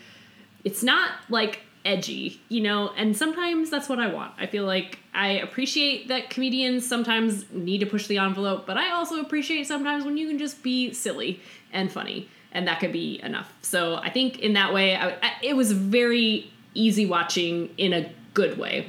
It's 0.64 0.82
not 0.82 1.12
like 1.30 1.60
edgy, 1.86 2.40
you 2.50 2.62
know, 2.62 2.92
and 2.96 3.16
sometimes 3.16 3.70
that's 3.70 3.90
what 3.90 4.00
I 4.00 4.08
want. 4.08 4.34
I 4.38 4.46
feel 4.46 4.66
like 4.66 5.00
I 5.14 5.32
appreciate 5.32 6.08
that 6.08 6.30
comedians 6.30 6.88
sometimes 6.88 7.46
need 7.52 7.80
to 7.80 7.86
push 7.86 8.08
the 8.08 8.18
envelope, 8.20 8.66
but 8.66 8.78
I 8.78 8.92
also 8.92 9.20
appreciate 9.20 9.68
sometimes 9.68 10.06
when 10.06 10.16
you 10.16 10.28
can 10.28 10.40
just 10.40 10.64
be 10.64 10.94
silly 10.94 11.42
and 11.72 11.92
funny, 11.92 12.30
and 12.52 12.68
that 12.68 12.80
could 12.80 12.94
be 12.94 13.20
enough. 13.22 13.52
So 13.62 13.96
I 13.96 14.10
think 14.10 14.40
in 14.40 14.54
that 14.54 14.74
way, 14.74 14.96
I, 14.96 15.10
I, 15.10 15.34
it 15.42 15.56
was 15.56 15.72
very 15.74 16.52
easy 16.74 17.06
watching 17.06 17.70
in 17.78 17.94
a 17.94 18.12
good 18.34 18.58
way. 18.58 18.88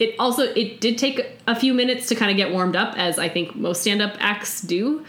it 0.00 0.14
also 0.18 0.42
it 0.42 0.80
did 0.80 0.98
take 0.98 1.20
a 1.46 1.54
few 1.54 1.72
minutes 1.72 2.08
to 2.08 2.14
kind 2.14 2.30
of 2.30 2.36
get 2.36 2.52
warmed 2.52 2.76
up, 2.76 2.96
as 2.98 3.18
I 3.18 3.28
think 3.28 3.54
most 3.54 3.82
stand-up 3.82 4.16
acts 4.18 4.60
do. 4.60 5.04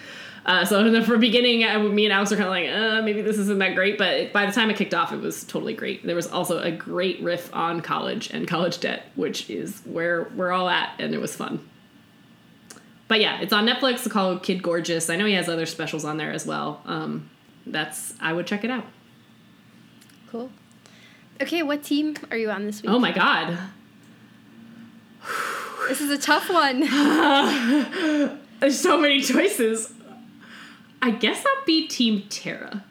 Uh, 0.46 0.64
so 0.64 0.86
in 0.86 0.94
the 0.94 1.18
beginning, 1.18 1.64
I, 1.64 1.78
me 1.78 2.06
and 2.06 2.14
Alex 2.14 2.30
were 2.30 2.38
kind 2.38 2.48
of 2.48 2.52
like, 2.52 2.70
uh, 2.70 3.02
maybe 3.02 3.24
this 3.24 3.40
isn't 3.40 3.58
that 3.58 3.74
great. 3.74 3.98
But 3.98 4.32
by 4.32 4.46
the 4.46 4.52
time 4.52 4.70
it 4.70 4.78
kicked 4.78 4.94
off, 4.94 5.12
it 5.12 5.20
was 5.20 5.44
totally 5.44 5.74
great. 5.74 6.06
There 6.06 6.16
was 6.16 6.28
also 6.28 6.60
a 6.60 6.72
great 6.72 7.20
riff 7.22 7.54
on 7.54 7.82
college 7.82 8.30
and 8.30 8.48
college 8.48 8.80
debt, 8.80 9.08
which 9.16 9.50
is 9.50 9.82
where 9.86 10.30
we're 10.36 10.52
all 10.52 10.70
at, 10.70 10.94
and 11.00 11.16
it 11.16 11.20
was 11.20 11.36
fun. 11.36 11.68
But 13.08 13.22
yeah, 13.22 13.42
it's 13.42 13.54
on 13.54 13.66
Netflix. 13.66 14.10
Called 14.10 14.44
Kid 14.44 14.62
Gorgeous. 14.62 15.10
I 15.10 15.16
know 15.16 15.26
he 15.26 15.34
has 15.34 15.50
other 15.50 15.66
specials 15.66 16.06
on 16.06 16.18
there 16.18 16.32
as 16.32 16.46
well. 16.46 16.82
Um, 16.86 17.30
that's 17.66 18.14
I 18.22 18.34
would 18.34 18.46
check 18.46 18.64
it 18.64 18.70
out. 18.70 18.86
Cool. 20.30 20.52
Okay, 21.42 21.64
what 21.64 21.84
team 21.84 22.16
are 22.30 22.38
you 22.38 22.52
on 22.52 22.66
this 22.66 22.82
week? 22.82 22.92
Oh 22.92 23.00
my 23.00 23.12
god. 23.12 23.58
this 25.88 26.02
is 26.02 26.12
a 26.12 26.18
tough 26.18 26.50
one. 26.50 26.82
There's 28.60 28.80
so 28.80 28.98
many 28.98 29.22
choices. 29.22 29.92
I 31.02 31.12
guess 31.12 31.46
I'll 31.46 31.66
be 31.66 31.88
Team 31.88 32.24
Tara. 32.30 32.84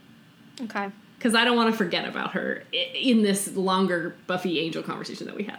Okay. 0.60 0.90
Because 1.18 1.34
I 1.34 1.44
don't 1.44 1.56
want 1.56 1.72
to 1.72 1.76
forget 1.76 2.06
about 2.06 2.32
her 2.32 2.64
in 2.72 3.22
this 3.22 3.56
longer 3.56 4.14
Buffy 4.26 4.60
Angel 4.60 4.82
conversation 4.82 5.26
that 5.26 5.34
we 5.34 5.44
had. 5.44 5.58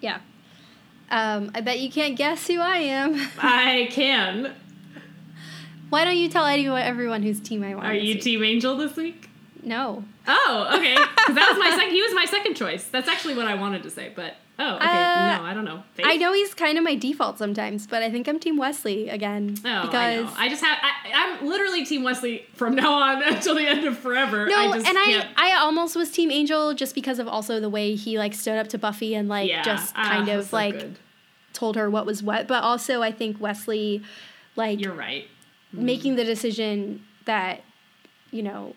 Yeah. 0.00 0.20
Um, 1.10 1.50
I 1.54 1.62
bet 1.62 1.80
you 1.80 1.90
can't 1.90 2.16
guess 2.16 2.46
who 2.46 2.60
I 2.60 2.78
am. 2.78 3.14
I 3.38 3.88
can. 3.90 4.54
Why 5.90 6.04
don't 6.04 6.18
you 6.18 6.28
tell 6.28 6.44
anyone, 6.44 6.82
everyone 6.82 7.22
whose 7.22 7.40
team 7.40 7.64
I 7.64 7.74
want? 7.74 7.86
Are 7.86 7.94
you 7.94 8.14
week? 8.14 8.22
Team 8.22 8.44
Angel 8.44 8.76
this 8.76 8.94
week? 8.94 9.30
No. 9.62 10.04
Oh, 10.26 10.70
okay. 10.76 10.96
Because 11.28 11.34
that 11.34 11.50
was 11.50 11.58
my 11.58 11.76
second. 11.76 11.92
He 11.92 12.00
was 12.00 12.14
my 12.14 12.24
second 12.24 12.54
choice. 12.54 12.84
That's 12.84 13.06
actually 13.08 13.34
what 13.34 13.46
I 13.46 13.54
wanted 13.54 13.82
to 13.82 13.90
say, 13.90 14.10
but 14.16 14.36
oh, 14.58 14.76
okay. 14.76 14.86
Uh, 14.86 15.38
no, 15.38 15.44
I 15.44 15.52
don't 15.54 15.64
know. 15.64 15.82
Faith? 15.94 16.06
I 16.08 16.16
know 16.16 16.32
he's 16.32 16.54
kind 16.54 16.78
of 16.78 16.84
my 16.84 16.94
default 16.94 17.38
sometimes, 17.38 17.86
but 17.86 18.02
I 18.02 18.10
think 18.10 18.28
I'm 18.28 18.38
Team 18.38 18.56
Wesley 18.56 19.08
again. 19.08 19.56
Oh, 19.64 19.82
because 19.82 19.94
I 19.94 20.16
know. 20.16 20.30
I 20.36 20.48
just 20.48 20.62
have. 20.62 20.78
I, 20.82 21.08
am 21.10 21.46
literally 21.46 21.84
Team 21.84 22.02
Wesley 22.02 22.46
from 22.54 22.74
now 22.74 22.92
on 22.92 23.22
until 23.34 23.54
the 23.54 23.66
end 23.66 23.84
of 23.84 23.98
forever. 23.98 24.46
No, 24.46 24.56
I 24.56 24.76
and 24.76 24.84
can't. 24.84 25.28
I, 25.36 25.52
I 25.52 25.60
almost 25.60 25.96
was 25.96 26.10
Team 26.10 26.30
Angel 26.30 26.74
just 26.74 26.94
because 26.94 27.18
of 27.18 27.28
also 27.28 27.60
the 27.60 27.70
way 27.70 27.94
he 27.94 28.18
like 28.18 28.34
stood 28.34 28.58
up 28.58 28.68
to 28.68 28.78
Buffy 28.78 29.14
and 29.14 29.28
like 29.28 29.48
yeah, 29.48 29.62
just 29.62 29.94
ah, 29.96 30.04
kind 30.04 30.28
uh, 30.28 30.38
of 30.38 30.46
so 30.46 30.56
like 30.56 30.74
good. 30.74 30.98
told 31.52 31.76
her 31.76 31.88
what 31.88 32.06
was 32.06 32.22
what. 32.22 32.46
But 32.46 32.62
also, 32.62 33.02
I 33.02 33.12
think 33.12 33.40
Wesley, 33.40 34.02
like, 34.56 34.80
you're 34.80 34.94
right, 34.94 35.26
mm. 35.74 35.80
making 35.80 36.16
the 36.16 36.24
decision 36.24 37.04
that 37.24 37.62
you 38.30 38.42
know 38.42 38.74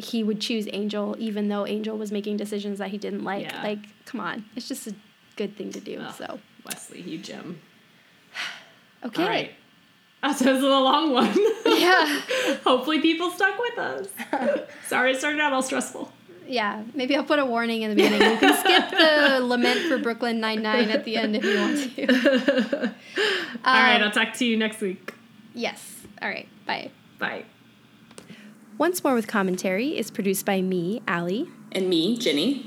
he 0.00 0.22
would 0.22 0.40
choose 0.40 0.66
Angel 0.72 1.14
even 1.18 1.48
though 1.48 1.66
Angel 1.66 1.96
was 1.96 2.10
making 2.10 2.36
decisions 2.36 2.78
that 2.78 2.88
he 2.88 2.98
didn't 2.98 3.24
like. 3.24 3.44
Yeah. 3.44 3.62
Like, 3.62 3.78
come 4.10 4.20
on. 4.20 4.44
It's 4.56 4.68
just 4.68 4.86
a 4.86 4.94
good 5.36 5.56
thing 5.56 5.72
to 5.72 5.80
do. 5.80 5.98
Oh, 6.00 6.12
so 6.16 6.38
Wesley, 6.64 7.00
you 7.00 7.18
gem. 7.18 7.60
okay. 9.04 9.22
All 9.22 9.28
right. 9.28 9.52
That 10.22 10.38
was 10.40 10.62
a 10.62 10.66
long 10.66 11.12
one. 11.12 11.34
Yeah. 11.80 12.20
Hopefully 12.64 13.00
people 13.00 13.30
stuck 13.30 13.58
with 13.58 13.78
us. 13.78 14.08
Sorry 14.86 15.12
it 15.12 15.18
started 15.18 15.40
out 15.40 15.52
all 15.54 15.62
stressful. 15.62 16.12
Yeah, 16.46 16.82
maybe 16.94 17.16
I'll 17.16 17.24
put 17.24 17.38
a 17.38 17.46
warning 17.46 17.82
in 17.82 17.90
the 17.90 17.96
beginning. 17.96 18.20
You 18.20 18.36
can 18.36 18.58
skip 18.58 18.90
the 18.90 19.40
lament 19.42 19.88
for 19.88 19.98
Brooklyn 19.98 20.40
Nine 20.40 20.62
Nine 20.62 20.90
at 20.90 21.04
the 21.04 21.16
end 21.16 21.36
if 21.36 21.44
you 21.44 21.58
want 21.58 21.94
to. 21.96 22.82
um, 22.86 22.94
all 23.64 23.82
right, 23.82 24.02
I'll 24.02 24.10
talk 24.10 24.34
to 24.34 24.44
you 24.44 24.56
next 24.58 24.80
week. 24.80 25.14
Yes. 25.54 25.96
All 26.20 26.28
right. 26.28 26.48
Bye. 26.66 26.90
Bye. 27.18 27.44
Once 28.76 29.02
More 29.04 29.14
with 29.14 29.26
Commentary 29.28 29.96
is 29.96 30.10
produced 30.10 30.44
by 30.44 30.60
me, 30.60 31.00
Allie. 31.06 31.48
And 31.72 31.88
me, 31.88 32.18
Ginny. 32.18 32.66